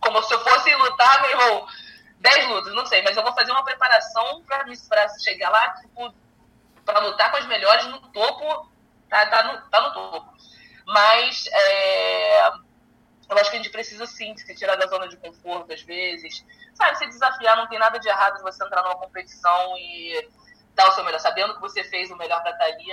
como 0.00 0.22
se 0.22 0.34
eu 0.34 0.40
fosse 0.40 0.74
lutar, 0.74 1.22
meu 1.22 1.30
irmão, 1.30 1.66
10 2.18 2.48
lutas, 2.48 2.74
não 2.74 2.84
sei, 2.84 3.00
mas 3.02 3.16
eu 3.16 3.22
vou 3.22 3.32
fazer 3.32 3.50
uma 3.50 3.64
preparação 3.64 4.42
pra 4.44 4.64
chegar 5.18 5.48
lá, 5.48 5.70
tipo, 5.80 6.12
pra 6.92 7.06
lutar 7.06 7.30
com 7.30 7.36
as 7.36 7.46
melhores 7.46 7.86
no 7.86 8.00
topo, 8.12 8.70
tá, 9.08 9.26
tá, 9.26 9.42
no, 9.44 9.70
tá 9.70 9.80
no 9.80 9.92
topo. 9.92 10.32
Mas, 10.86 11.46
é, 11.52 12.48
eu 12.48 13.38
acho 13.38 13.50
que 13.50 13.56
a 13.56 13.62
gente 13.62 13.70
precisa 13.70 14.06
sim 14.06 14.36
se 14.36 14.54
tirar 14.54 14.76
da 14.76 14.86
zona 14.86 15.08
de 15.08 15.16
conforto 15.16 15.72
às 15.72 15.82
vezes. 15.82 16.44
Sabe, 16.74 16.98
se 16.98 17.06
desafiar, 17.06 17.56
não 17.56 17.68
tem 17.68 17.78
nada 17.78 17.98
de 17.98 18.08
errado 18.08 18.38
se 18.38 18.42
você 18.42 18.64
entrar 18.64 18.82
numa 18.82 18.96
competição 18.96 19.76
e 19.78 20.28
dar 20.74 20.88
o 20.88 20.92
seu 20.92 21.04
melhor, 21.04 21.20
sabendo 21.20 21.54
que 21.54 21.60
você 21.60 21.84
fez 21.84 22.10
o 22.10 22.16
melhor 22.16 22.42
pra 22.42 22.52
estar 22.52 22.64
ali. 22.64 22.92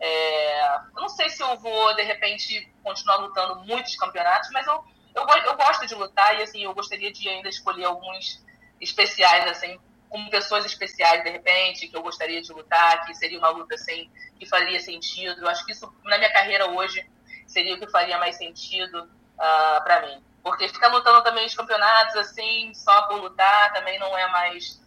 É, 0.00 0.76
eu 0.76 1.00
não 1.00 1.08
sei 1.08 1.30
se 1.30 1.42
eu 1.42 1.56
vou, 1.58 1.94
de 1.94 2.02
repente, 2.02 2.72
continuar 2.82 3.16
lutando 3.16 3.64
muitos 3.64 3.96
campeonatos, 3.96 4.50
mas 4.52 4.66
eu, 4.66 4.84
eu, 5.14 5.26
eu 5.44 5.56
gosto 5.56 5.86
de 5.86 5.94
lutar 5.94 6.38
e, 6.38 6.42
assim, 6.42 6.64
eu 6.64 6.74
gostaria 6.74 7.12
de 7.12 7.28
ainda 7.28 7.48
escolher 7.48 7.84
alguns 7.84 8.44
especiais, 8.80 9.46
assim, 9.46 9.78
com 10.08 10.28
pessoas 10.28 10.64
especiais, 10.64 11.22
de 11.22 11.30
repente, 11.30 11.88
que 11.88 11.96
eu 11.96 12.02
gostaria 12.02 12.40
de 12.40 12.52
lutar, 12.52 13.04
que 13.04 13.14
seria 13.14 13.38
uma 13.38 13.50
luta, 13.50 13.74
assim, 13.74 14.10
que 14.38 14.46
faria 14.46 14.78
sentido. 14.80 15.40
Eu 15.40 15.48
acho 15.48 15.64
que 15.64 15.72
isso, 15.72 15.92
na 16.04 16.18
minha 16.18 16.32
carreira 16.32 16.70
hoje, 16.70 17.04
seria 17.46 17.74
o 17.74 17.78
que 17.78 17.90
faria 17.90 18.18
mais 18.18 18.36
sentido 18.36 19.04
uh, 19.04 19.08
ah, 19.38 19.80
para 19.84 20.06
mim. 20.06 20.22
Porque 20.42 20.68
ficar 20.68 20.88
lutando 20.88 21.22
também 21.22 21.44
os 21.46 21.54
campeonatos, 21.54 22.16
assim, 22.16 22.72
só 22.74 23.02
por 23.02 23.20
lutar, 23.20 23.72
também 23.72 23.98
não 23.98 24.16
é 24.16 24.28
mais. 24.28 24.80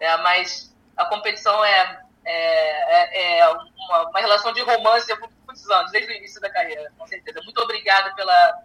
É 0.00 0.16
mais 0.18 0.74
a 0.96 1.04
competição 1.06 1.64
é, 1.64 2.00
é, 2.24 3.36
é, 3.36 3.38
é 3.38 3.48
uma, 3.48 4.08
uma, 4.08 4.20
relação 4.20 4.52
de 4.52 4.60
romance 4.62 5.12
há 5.12 5.16
muitos 5.16 5.70
anos, 5.70 5.92
desde 5.92 6.12
o 6.12 6.16
início 6.16 6.40
da 6.40 6.50
carreira, 6.50 6.92
com 6.98 7.06
certeza. 7.06 7.40
Muito 7.42 7.60
obrigada 7.60 8.14
pela, 8.14 8.62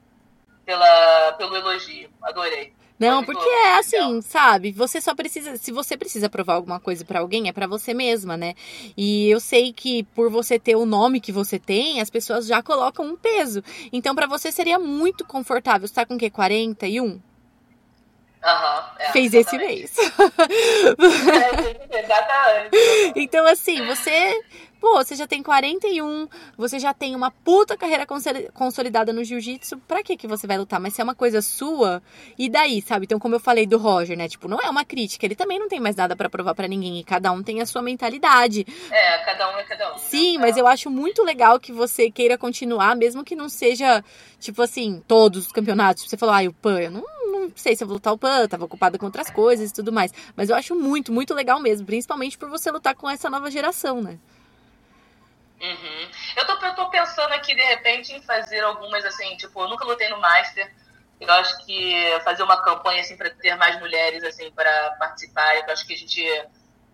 pela, 0.65 1.33
pelo 1.33 1.55
elogio, 1.55 2.11
adorei. 2.23 2.75
Não, 2.99 3.23
porque 3.23 3.47
é 3.47 3.77
assim, 3.77 4.21
sabe? 4.21 4.73
Você 4.73 4.99
só 4.99 5.15
precisa, 5.15 5.55
se 5.55 5.71
você 5.71 5.95
precisa 5.95 6.29
provar 6.29 6.55
alguma 6.55 6.81
coisa 6.81 7.05
para 7.05 7.21
alguém, 7.21 7.47
é 7.47 7.53
para 7.53 7.65
você 7.65 7.93
mesma, 7.93 8.35
né? 8.35 8.55
E 8.97 9.29
eu 9.29 9.39
sei 9.39 9.71
que 9.71 10.03
por 10.03 10.29
você 10.29 10.59
ter 10.59 10.75
o 10.75 10.85
nome 10.85 11.21
que 11.21 11.31
você 11.31 11.57
tem, 11.57 12.01
as 12.01 12.09
pessoas 12.09 12.45
já 12.45 12.61
colocam 12.61 13.05
um 13.05 13.15
peso. 13.15 13.63
Então 13.93 14.13
para 14.13 14.27
você 14.27 14.51
seria 14.51 14.77
muito 14.77 15.25
confortável. 15.25 15.87
Você 15.87 15.93
tá 15.93 16.05
com 16.05 16.15
o 16.15 16.17
quê? 16.17 16.29
41? 16.29 17.05
Uhum, 17.05 17.21
é, 18.99 19.11
Fez 19.11 19.33
esse 19.33 19.57
mês. 19.57 19.95
É, 19.97 21.99
exatamente. 21.99 23.13
então, 23.15 23.45
assim, 23.47 23.85
você 23.85 24.41
Pô, 24.79 24.95
você 24.95 25.13
já 25.13 25.27
tem 25.27 25.43
41, 25.43 26.27
você 26.57 26.79
já 26.79 26.93
tem 26.93 27.13
uma 27.13 27.29
puta 27.29 27.75
carreira 27.75 28.07
consolidada 28.53 29.11
no 29.11 29.23
jiu-jitsu, 29.23 29.77
pra 29.79 30.01
que 30.01 30.15
que 30.15 30.25
você 30.25 30.47
vai 30.47 30.57
lutar? 30.57 30.79
Mas 30.79 30.93
se 30.93 31.01
é 31.01 31.03
uma 31.03 31.13
coisa 31.13 31.41
sua, 31.41 32.01
e 32.37 32.49
daí, 32.49 32.81
sabe? 32.81 33.03
Então, 33.03 33.19
como 33.19 33.35
eu 33.35 33.41
falei 33.41 33.67
do 33.67 33.77
Roger, 33.77 34.17
né? 34.17 34.29
Tipo, 34.29 34.47
não 34.47 34.57
é 34.59 34.69
uma 34.69 34.85
crítica, 34.85 35.25
ele 35.25 35.35
também 35.35 35.59
não 35.59 35.67
tem 35.67 35.81
mais 35.81 35.97
nada 35.97 36.15
para 36.15 36.29
provar 36.29 36.55
para 36.55 36.67
ninguém, 36.67 36.97
e 36.97 37.03
cada 37.03 37.29
um 37.31 37.43
tem 37.43 37.61
a 37.61 37.65
sua 37.65 37.81
mentalidade. 37.81 38.65
É, 38.89 39.17
cada 39.25 39.53
um 39.53 39.57
é 39.59 39.63
cada 39.63 39.89
um. 39.89 39.93
Né? 39.93 39.99
Sim, 39.99 40.37
mas 40.37 40.55
eu 40.55 40.65
acho 40.65 40.89
muito 40.89 41.23
legal 41.23 41.59
que 41.59 41.73
você 41.73 42.09
queira 42.09 42.37
continuar, 42.37 42.95
mesmo 42.95 43.23
que 43.23 43.35
não 43.35 43.49
seja, 43.49 44.01
tipo 44.39 44.61
assim, 44.61 45.03
todos 45.05 45.47
os 45.47 45.51
campeonatos. 45.51 46.05
Você 46.05 46.15
falou, 46.15 46.33
ah, 46.33 46.47
o 46.47 46.53
PAN, 46.53 46.79
eu 46.79 46.91
não, 46.91 47.03
não 47.29 47.51
sei 47.53 47.75
se 47.75 47.83
eu 47.83 47.87
vou 47.87 47.95
lutar 47.95 48.13
o 48.13 48.17
PAN, 48.17 48.47
tava 48.47 48.63
ocupada 48.63 48.97
com 48.97 49.05
outras 49.05 49.29
coisas 49.29 49.71
e 49.71 49.73
tudo 49.73 49.91
mais. 49.91 50.13
Mas 50.37 50.49
eu 50.49 50.55
acho 50.55 50.73
muito, 50.73 51.11
muito 51.11 51.33
legal 51.33 51.59
mesmo, 51.59 51.85
principalmente 51.85 52.37
por 52.37 52.49
você 52.49 52.71
lutar 52.71 52.95
com 52.95 53.09
essa 53.09 53.29
nova 53.29 53.51
geração, 53.51 54.01
né? 54.01 54.17
Uhum. 55.61 56.11
Eu, 56.37 56.45
tô, 56.45 56.65
eu 56.65 56.75
tô 56.75 56.89
pensando 56.89 57.33
aqui, 57.33 57.53
de 57.53 57.61
repente, 57.61 58.13
em 58.13 58.21
fazer 58.21 58.63
algumas, 58.63 59.03
assim, 59.05 59.35
tipo, 59.37 59.61
eu 59.61 59.69
nunca 59.69 59.85
lutei 59.85 60.07
no 60.09 60.19
Master. 60.19 60.71
Eu 61.19 61.31
acho 61.33 61.65
que 61.65 62.19
fazer 62.23 62.43
uma 62.43 62.61
campanha, 62.63 63.01
assim, 63.01 63.17
para 63.17 63.29
ter 63.29 63.55
mais 63.55 63.77
mulheres, 63.79 64.23
assim, 64.23 64.49
para 64.51 64.91
participarem. 64.97 65.63
Eu 65.67 65.73
acho 65.73 65.85
que 65.85 65.93
a 65.93 65.97
gente 65.97 66.25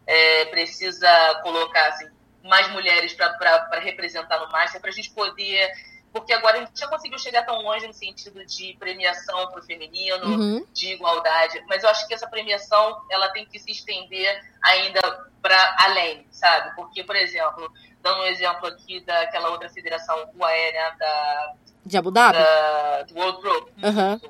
é, 0.08 0.46
precisa 0.46 1.10
colocar, 1.44 1.88
assim, 1.90 2.10
mais 2.44 2.68
mulheres 2.72 3.14
para 3.14 3.80
representar 3.80 4.40
no 4.40 4.52
Master, 4.52 4.82
para 4.82 4.90
a 4.90 4.94
gente 4.94 5.12
poder 5.12 5.72
porque 6.16 6.32
agora 6.32 6.60
a 6.60 6.60
gente 6.62 6.80
já 6.80 6.88
conseguiu 6.88 7.20
chegar 7.20 7.46
tão 7.46 7.62
longe 7.62 7.86
no 7.86 7.94
sentido 7.94 8.46
de 8.46 8.74
premiação 8.80 9.52
para 9.52 9.60
o 9.60 9.64
feminino, 9.64 10.26
uhum. 10.26 10.66
de 10.74 10.94
igualdade, 10.94 11.62
mas 11.68 11.84
eu 11.84 11.90
acho 11.90 12.08
que 12.08 12.14
essa 12.14 12.26
premiação 12.26 13.02
ela 13.12 13.28
tem 13.34 13.46
que 13.46 13.60
se 13.60 13.70
estender 13.70 14.42
ainda 14.64 15.02
para 15.42 15.76
além, 15.78 16.26
sabe? 16.32 16.74
Porque, 16.74 17.04
por 17.04 17.18
exemplo, 17.18 17.70
dando 18.02 18.22
um 18.22 18.28
exemplo 18.28 18.66
aqui 18.66 19.02
daquela 19.02 19.50
outra 19.50 19.70
federação 19.70 20.32
UAE, 20.40 20.72
né, 20.72 20.96
da, 20.98 21.54
de 21.86 21.98
Abu 21.98 22.12
Dhabi? 22.12 22.38
Da, 22.38 23.02
do 23.02 23.14
World 23.20 23.42
Pro. 23.42 23.70
Uhum. 23.84 24.22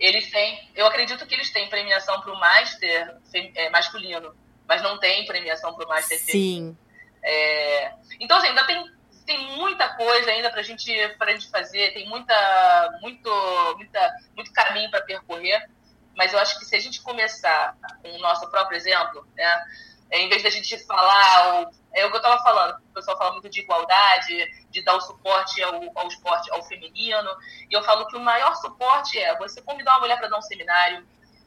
Eles 0.00 0.28
têm, 0.32 0.68
eu 0.74 0.84
acredito 0.84 1.24
que 1.26 1.34
eles 1.36 1.52
têm 1.52 1.68
premiação 1.68 2.20
para 2.22 2.32
o 2.32 2.40
Master 2.40 3.18
é, 3.32 3.70
masculino, 3.70 4.34
mas 4.66 4.82
não 4.82 4.98
tem 4.98 5.24
premiação 5.26 5.76
para 5.76 5.86
o 5.86 5.88
Master 5.88 6.18
Sim. 6.18 6.26
feminino. 6.26 6.78
É, 7.22 7.92
então, 8.18 8.36
assim, 8.36 8.48
ainda 8.48 8.66
tem 8.66 8.99
tem 9.30 9.56
muita 9.56 9.88
coisa 9.90 10.28
ainda 10.28 10.50
para 10.50 10.58
a 10.60 10.64
gente 10.64 11.50
fazer, 11.52 11.94
tem 11.94 12.08
muita, 12.08 12.98
muito, 13.00 13.30
muita, 13.76 14.14
muito 14.34 14.52
caminho 14.52 14.90
para 14.90 15.02
percorrer, 15.02 15.70
mas 16.16 16.32
eu 16.32 16.40
acho 16.40 16.58
que 16.58 16.64
se 16.64 16.74
a 16.74 16.80
gente 16.80 17.00
começar 17.00 17.76
com 18.02 18.10
o 18.10 18.18
nosso 18.18 18.50
próprio 18.50 18.76
exemplo, 18.76 19.24
né, 19.36 19.64
em 20.10 20.28
vez 20.28 20.42
da 20.42 20.50
gente 20.50 20.76
falar, 20.84 21.70
é 21.94 22.04
o 22.04 22.08
que 22.10 22.16
eu 22.16 22.20
estava 22.20 22.42
falando, 22.42 22.80
o 22.90 22.92
pessoal 22.92 23.16
fala 23.16 23.30
muito 23.30 23.48
de 23.48 23.60
igualdade, 23.60 24.50
de 24.68 24.82
dar 24.82 24.96
o 24.96 25.00
suporte 25.00 25.62
ao, 25.62 25.80
ao 25.94 26.08
esporte, 26.08 26.50
ao 26.50 26.64
feminino, 26.64 27.30
e 27.70 27.72
eu 27.72 27.84
falo 27.84 28.08
que 28.08 28.16
o 28.16 28.20
maior 28.20 28.56
suporte 28.56 29.16
é 29.16 29.38
você 29.38 29.62
convidar 29.62 29.92
uma 29.92 30.00
mulher 30.00 30.18
para 30.18 30.26
dar 30.26 30.38
um 30.38 30.42
seminário, 30.42 31.06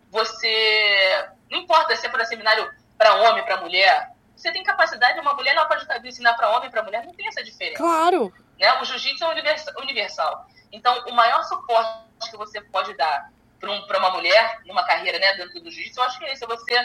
você, 0.09 1.27
não 1.51 1.59
importa 1.59 1.97
se 1.97 2.07
é 2.07 2.09
para 2.09 2.23
seminário 2.23 2.65
para 2.97 3.15
homem, 3.15 3.43
para 3.43 3.59
mulher, 3.59 4.12
você 4.35 4.51
tem 4.51 4.63
capacidade, 4.63 5.19
uma 5.19 5.33
mulher 5.33 5.55
não 5.55 5.67
pode 5.67 5.85
ensinar 6.07 6.33
para 6.33 6.49
homem 6.49 6.67
e 6.67 6.71
para 6.71 6.83
mulher, 6.83 7.05
não 7.05 7.13
tem 7.13 7.27
essa 7.27 7.43
diferença. 7.43 7.77
Claro. 7.77 8.33
Né? 8.59 8.81
O 8.81 8.85
jiu-jitsu 8.85 9.23
é 9.23 9.81
universal. 9.81 10.47
Então, 10.71 11.05
o 11.07 11.13
maior 11.13 11.43
suporte 11.43 12.29
que 12.29 12.37
você 12.37 12.59
pode 12.61 12.95
dar 12.97 13.29
para 13.59 13.71
um, 13.71 13.85
uma 13.85 14.09
mulher, 14.11 14.59
numa 14.65 14.85
carreira 14.85 15.19
né, 15.19 15.37
dentro 15.37 15.61
do 15.61 15.71
jiu-jitsu, 15.71 15.99
eu 15.99 16.03
acho 16.03 16.19
que 16.19 16.25
é 16.25 16.33
isso, 16.33 16.43
é 16.43 16.47
você 16.47 16.75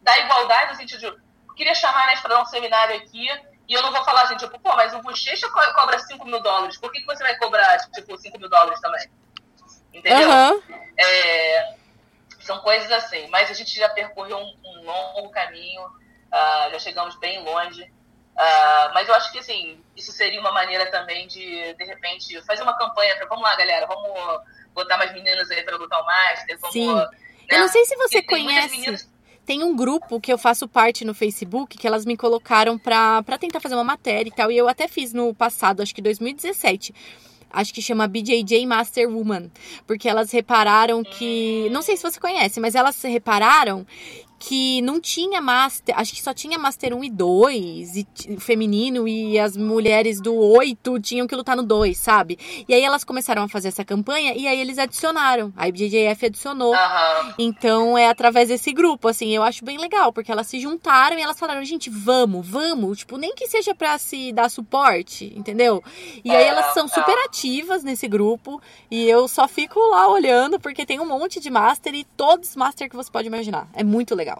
dar 0.00 0.18
igualdade 0.20 0.72
no 0.72 0.76
sentido 0.78 1.00
de, 1.00 1.06
eu 1.06 1.54
queria 1.54 1.74
chamar 1.74 2.08
a 2.08 2.20
para 2.20 2.34
dar 2.34 2.42
um 2.42 2.46
seminário 2.46 2.96
aqui, 2.96 3.28
e 3.68 3.74
eu 3.74 3.82
não 3.82 3.92
vou 3.92 4.04
falar 4.04 4.22
assim, 4.22 4.36
tipo, 4.36 4.58
pô, 4.58 4.74
mas 4.74 4.94
o 4.94 5.02
Bochecha 5.02 5.48
cobra 5.50 5.98
5 5.98 6.24
mil 6.26 6.40
dólares, 6.40 6.78
por 6.78 6.90
que, 6.90 7.00
que 7.00 7.06
você 7.06 7.22
vai 7.22 7.36
cobrar, 7.36 7.78
tipo, 7.90 8.16
5 8.16 8.38
mil 8.38 8.48
dólares 8.48 8.80
também? 8.80 9.10
Entendeu? 9.92 10.30
Uhum. 10.30 10.62
É, 10.98 11.74
são 12.40 12.58
coisas 12.60 12.90
assim, 12.90 13.28
mas 13.28 13.50
a 13.50 13.54
gente 13.54 13.78
já 13.78 13.88
percorreu 13.88 14.38
um, 14.38 14.58
um 14.64 14.84
longo 14.84 15.30
caminho, 15.30 15.82
uh, 16.32 16.70
já 16.70 16.78
chegamos 16.78 17.16
bem 17.16 17.42
longe. 17.44 17.82
Uh, 17.82 18.94
mas 18.94 19.08
eu 19.08 19.14
acho 19.14 19.30
que 19.30 19.38
assim, 19.38 19.78
isso 19.94 20.10
seria 20.10 20.40
uma 20.40 20.52
maneira 20.52 20.90
também 20.90 21.28
de, 21.28 21.74
de 21.74 21.84
repente, 21.84 22.40
fazer 22.42 22.62
uma 22.62 22.76
campanha 22.76 23.14
para 23.16 23.26
vamos 23.26 23.44
lá, 23.44 23.54
galera, 23.56 23.86
vamos 23.86 24.40
botar 24.74 24.96
mais 24.96 25.12
meninas 25.12 25.50
aí 25.50 25.62
para 25.62 25.76
lutar 25.76 26.00
o 26.00 26.06
Master. 26.06 26.58
Vamos, 26.58 26.72
Sim. 26.72 26.94
Né? 26.94 27.08
Eu 27.50 27.60
não 27.60 27.68
sei 27.68 27.84
se 27.84 27.94
você 27.96 28.22
conhece. 28.22 29.08
Tem 29.44 29.62
um 29.62 29.74
grupo 29.74 30.20
que 30.20 30.32
eu 30.32 30.38
faço 30.38 30.68
parte 30.68 31.04
no 31.04 31.12
Facebook 31.12 31.76
que 31.76 31.86
elas 31.86 32.06
me 32.06 32.16
colocaram 32.16 32.78
para 32.78 33.38
tentar 33.38 33.60
fazer 33.60 33.74
uma 33.74 33.84
matéria 33.84 34.28
e 34.28 34.32
tal. 34.32 34.50
E 34.50 34.56
eu 34.56 34.68
até 34.68 34.86
fiz 34.86 35.12
no 35.12 35.34
passado, 35.34 35.82
acho 35.82 35.94
que 35.94 36.00
2017 36.00 36.94
acho 37.52 37.74
que 37.74 37.82
chama 37.82 38.08
BJJ 38.08 38.64
Master 38.66 39.08
Woman, 39.08 39.50
porque 39.86 40.08
elas 40.08 40.32
repararam 40.32 41.04
que, 41.04 41.68
não 41.70 41.82
sei 41.82 41.96
se 41.96 42.02
você 42.02 42.18
conhece, 42.18 42.58
mas 42.58 42.74
elas 42.74 43.00
repararam 43.02 43.86
que 44.44 44.82
não 44.82 45.00
tinha 45.00 45.40
Master, 45.40 45.96
acho 45.96 46.12
que 46.12 46.20
só 46.20 46.34
tinha 46.34 46.58
Master 46.58 46.96
1 46.96 47.04
e 47.04 47.10
2, 47.10 47.96
e, 47.96 48.06
feminino, 48.40 49.06
e 49.06 49.38
as 49.38 49.56
mulheres 49.56 50.20
do 50.20 50.34
8 50.34 50.98
tinham 50.98 51.28
que 51.28 51.36
lutar 51.36 51.56
no 51.56 51.62
2, 51.62 51.96
sabe? 51.96 52.36
E 52.68 52.74
aí 52.74 52.82
elas 52.82 53.04
começaram 53.04 53.44
a 53.44 53.48
fazer 53.48 53.68
essa 53.68 53.84
campanha 53.84 54.34
e 54.34 54.48
aí 54.48 54.60
eles 54.60 54.78
adicionaram, 54.78 55.52
a 55.56 55.68
IBJJF 55.68 56.26
adicionou. 56.26 56.72
Uhum. 56.72 57.32
Então 57.38 57.96
é 57.96 58.08
através 58.08 58.48
desse 58.48 58.72
grupo, 58.72 59.06
assim, 59.06 59.30
eu 59.30 59.44
acho 59.44 59.64
bem 59.64 59.78
legal, 59.78 60.12
porque 60.12 60.32
elas 60.32 60.48
se 60.48 60.58
juntaram 60.58 61.16
e 61.16 61.22
elas 61.22 61.38
falaram, 61.38 61.64
gente, 61.64 61.88
vamos, 61.88 62.44
vamos, 62.44 62.98
tipo, 62.98 63.16
nem 63.16 63.36
que 63.36 63.46
seja 63.46 63.76
pra 63.76 63.96
se 63.96 64.32
dar 64.32 64.50
suporte, 64.50 65.32
entendeu? 65.36 65.84
E 66.24 66.32
aí 66.32 66.44
elas 66.44 66.74
são 66.74 66.88
super 66.88 67.16
ativas 67.26 67.84
nesse 67.84 68.08
grupo 68.08 68.60
e 68.90 69.08
eu 69.08 69.28
só 69.28 69.46
fico 69.46 69.78
lá 69.78 70.08
olhando, 70.08 70.58
porque 70.58 70.84
tem 70.84 70.98
um 70.98 71.06
monte 71.06 71.38
de 71.38 71.48
Master 71.48 71.94
e 71.94 72.02
todos 72.02 72.50
os 72.50 72.56
Master 72.56 72.90
que 72.90 72.96
você 72.96 73.10
pode 73.10 73.28
imaginar. 73.28 73.68
É 73.72 73.84
muito 73.84 74.16
legal. 74.16 74.31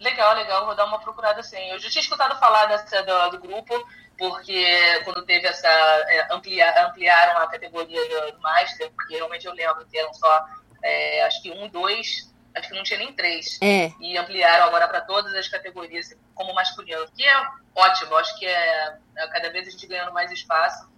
Legal, 0.00 0.34
legal, 0.34 0.64
vou 0.64 0.76
dar 0.76 0.84
uma 0.84 1.00
procurada 1.00 1.42
sim. 1.42 1.70
Eu 1.70 1.78
já 1.78 1.90
tinha 1.90 2.02
escutado 2.02 2.38
falar 2.38 2.66
dessa, 2.66 3.02
do, 3.02 3.30
do 3.30 3.40
grupo, 3.40 3.74
porque 4.16 5.00
quando 5.04 5.24
teve 5.24 5.46
essa. 5.46 5.68
É, 5.68 6.32
amplia, 6.32 6.86
ampliaram 6.86 7.42
a 7.42 7.46
categoria 7.48 8.00
do, 8.08 8.32
do, 8.32 8.40
Master, 8.40 8.90
porque 8.92 9.16
realmente 9.16 9.46
eu 9.46 9.52
lembro 9.52 9.86
que 9.86 9.98
eram 9.98 10.14
só, 10.14 10.46
é, 10.82 11.24
acho 11.24 11.42
que 11.42 11.50
um, 11.50 11.68
dois, 11.68 12.32
acho 12.54 12.68
que 12.68 12.74
não 12.74 12.84
tinha 12.84 12.98
nem 13.00 13.12
três. 13.12 13.58
É. 13.60 13.92
E 14.00 14.16
ampliaram 14.16 14.66
agora 14.66 14.86
para 14.86 15.00
todas 15.00 15.34
as 15.34 15.48
categorias, 15.48 16.16
como 16.34 16.54
masculino, 16.54 17.10
que 17.10 17.24
é 17.24 17.48
ótimo, 17.74 18.16
acho 18.16 18.38
que 18.38 18.46
é, 18.46 18.98
é 19.16 19.28
cada 19.28 19.50
vez 19.50 19.66
a 19.66 19.70
gente 19.70 19.86
ganhando 19.86 20.12
mais 20.12 20.30
espaço 20.30 20.88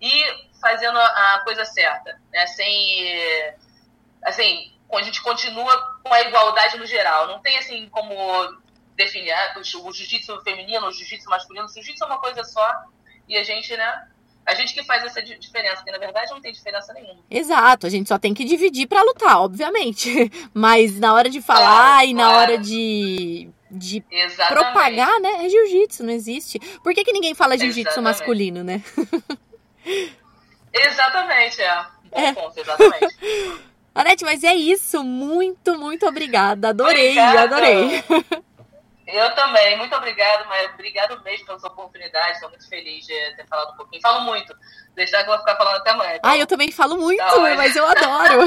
e 0.00 0.12
fazendo 0.60 0.98
a 0.98 1.40
coisa 1.44 1.64
certa, 1.64 2.20
né? 2.30 2.46
Sem. 2.48 3.54
Assim, 4.24 4.72
a 4.98 5.02
gente 5.02 5.22
continua 5.22 6.00
com 6.02 6.12
a 6.12 6.20
igualdade 6.22 6.78
no 6.78 6.86
geral. 6.86 7.26
Não 7.26 7.40
tem 7.40 7.56
assim 7.58 7.88
como 7.88 8.14
definir 8.96 9.32
ah, 9.32 9.54
o 9.58 9.92
jiu-jitsu 9.92 10.40
feminino, 10.42 10.86
o 10.86 10.92
jiu-jitsu 10.92 11.28
masculino. 11.28 11.66
O 11.66 11.68
jiu-jitsu 11.72 12.04
é 12.04 12.06
uma 12.06 12.18
coisa 12.18 12.44
só 12.44 12.84
e 13.28 13.36
a 13.36 13.42
gente, 13.42 13.76
né? 13.76 14.08
A 14.44 14.54
gente 14.54 14.74
que 14.74 14.82
faz 14.82 15.04
essa 15.04 15.22
diferença, 15.22 15.76
porque 15.76 15.92
na 15.92 15.98
verdade 15.98 16.30
não 16.32 16.40
tem 16.40 16.52
diferença 16.52 16.92
nenhuma. 16.92 17.22
Exato, 17.30 17.86
a 17.86 17.90
gente 17.90 18.08
só 18.08 18.18
tem 18.18 18.34
que 18.34 18.44
dividir 18.44 18.88
para 18.88 19.02
lutar, 19.02 19.40
obviamente. 19.40 20.30
Mas 20.52 20.98
na 20.98 21.14
hora 21.14 21.30
de 21.30 21.40
falar 21.40 21.60
claro, 21.60 22.06
e 22.06 22.14
na 22.14 22.24
claro. 22.24 22.38
hora 22.38 22.58
de, 22.58 23.48
de 23.70 24.04
propagar, 24.48 25.20
né? 25.20 25.46
É 25.46 25.48
jiu-jitsu, 25.48 26.02
não 26.02 26.12
existe. 26.12 26.58
Por 26.82 26.92
que, 26.92 27.04
que 27.04 27.12
ninguém 27.12 27.34
fala 27.34 27.56
jiu-jitsu 27.56 28.02
masculino, 28.02 28.64
né? 28.64 28.82
exatamente, 30.74 31.62
é. 31.62 31.86
Bom 32.10 32.20
é. 32.20 32.32
ponto, 32.32 32.58
exatamente. 32.58 33.16
Anete, 33.94 34.24
mas 34.24 34.42
é 34.42 34.54
isso. 34.54 35.04
Muito, 35.04 35.78
muito 35.78 36.06
obrigada. 36.06 36.70
Adorei, 36.70 37.18
obrigada. 37.18 37.56
adorei. 37.56 38.04
Eu 39.06 39.34
também, 39.34 39.76
muito 39.76 39.94
obrigado, 39.94 40.48
mas 40.48 40.72
obrigado 40.72 41.22
mesmo 41.22 41.44
pela 41.44 41.58
sua 41.58 41.68
oportunidade. 41.68 42.32
Estou 42.32 42.48
muito 42.48 42.66
feliz 42.66 43.04
de 43.04 43.14
ter 43.36 43.46
falado 43.46 43.74
um 43.74 43.76
pouquinho. 43.76 44.00
Falo 44.00 44.22
muito. 44.22 44.54
Deixar 44.94 45.18
que 45.18 45.24
eu 45.24 45.34
vou 45.34 45.38
ficar 45.38 45.56
falando 45.56 45.76
até 45.76 45.90
amanhã. 45.90 46.14
Então... 46.16 46.30
Ah, 46.30 46.38
eu 46.38 46.46
também 46.46 46.70
falo 46.70 46.96
muito, 46.96 47.18
tá 47.18 47.38
mas 47.56 47.76
eu 47.76 47.86
adoro. 47.86 48.42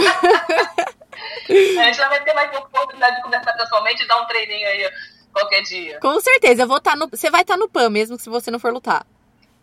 a 1.50 1.84
gente 1.84 1.98
vai 1.98 2.24
ter 2.24 2.34
mais 2.34 2.58
oportunidade 2.58 3.18
de 3.18 3.22
conversar 3.22 3.54
pessoalmente 3.54 4.04
e 4.04 4.08
dar 4.08 4.22
um 4.22 4.26
treininho 4.26 4.68
aí 4.68 4.92
qualquer 5.32 5.62
dia. 5.62 6.00
Com 6.00 6.20
certeza, 6.20 6.64
eu 6.64 6.68
vou 6.68 6.78
estar 6.78 6.92
tá 6.92 6.98
no. 6.98 7.10
Você 7.10 7.30
vai 7.30 7.42
estar 7.42 7.54
tá 7.54 7.60
no 7.60 7.70
PAN 7.70 7.90
mesmo 7.90 8.18
se 8.18 8.30
você 8.30 8.50
não 8.50 8.60
for 8.60 8.74
lutar. 8.74 9.06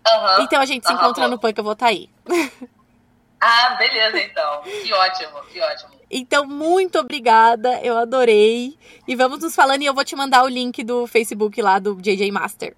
Uhum. 0.06 0.44
Então 0.44 0.60
a 0.60 0.66
gente 0.66 0.86
se 0.86 0.92
encontra 0.92 1.26
no 1.26 1.38
PAN 1.38 1.52
que 1.52 1.60
eu 1.60 1.64
vou 1.64 1.72
estar 1.72 1.86
aí. 1.86 2.08
Ah, 3.44 3.74
beleza, 3.74 4.20
então. 4.20 4.62
Que 4.62 4.92
ótimo, 4.92 5.42
que 5.46 5.60
ótimo. 5.60 5.90
Então, 6.08 6.46
muito 6.46 6.96
obrigada, 6.96 7.80
eu 7.82 7.98
adorei. 7.98 8.78
E 9.08 9.16
vamos 9.16 9.40
nos 9.40 9.52
falando 9.52 9.82
e 9.82 9.86
eu 9.86 9.92
vou 9.92 10.04
te 10.04 10.14
mandar 10.14 10.44
o 10.44 10.48
link 10.48 10.84
do 10.84 11.08
Facebook 11.08 11.60
lá 11.60 11.80
do 11.80 11.96
JJ 11.96 12.30
Master. 12.30 12.76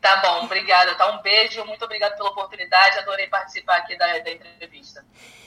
Tá 0.00 0.14
bom, 0.18 0.44
obrigada. 0.44 0.94
Tá, 0.94 1.10
um 1.10 1.22
beijo, 1.22 1.64
muito 1.64 1.84
obrigada 1.84 2.14
pela 2.14 2.28
oportunidade. 2.28 3.00
Adorei 3.00 3.26
participar 3.26 3.78
aqui 3.78 3.98
da, 3.98 4.06
da 4.06 4.30
entrevista. 4.30 5.04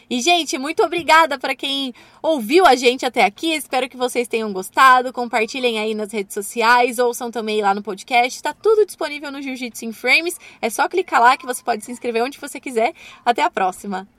E, 0.09 0.21
gente, 0.21 0.57
muito 0.57 0.83
obrigada 0.83 1.37
para 1.37 1.55
quem 1.55 1.93
ouviu 2.21 2.65
a 2.65 2.75
gente 2.75 3.05
até 3.05 3.23
aqui. 3.23 3.53
Espero 3.53 3.87
que 3.87 3.95
vocês 3.95 4.27
tenham 4.27 4.51
gostado. 4.51 5.13
Compartilhem 5.13 5.79
aí 5.79 5.93
nas 5.93 6.11
redes 6.11 6.33
sociais, 6.33 6.99
ouçam 6.99 7.29
também 7.29 7.61
lá 7.61 7.73
no 7.73 7.83
podcast. 7.83 8.35
Está 8.35 8.53
tudo 8.53 8.85
disponível 8.85 9.31
no 9.31 9.41
Jiu-Jitsu 9.41 9.85
em 9.85 9.93
Frames. 9.93 10.37
É 10.61 10.69
só 10.69 10.89
clicar 10.89 11.21
lá 11.21 11.37
que 11.37 11.45
você 11.45 11.63
pode 11.63 11.85
se 11.85 11.91
inscrever 11.91 12.23
onde 12.23 12.39
você 12.39 12.59
quiser. 12.59 12.93
Até 13.23 13.43
a 13.43 13.49
próxima! 13.49 14.18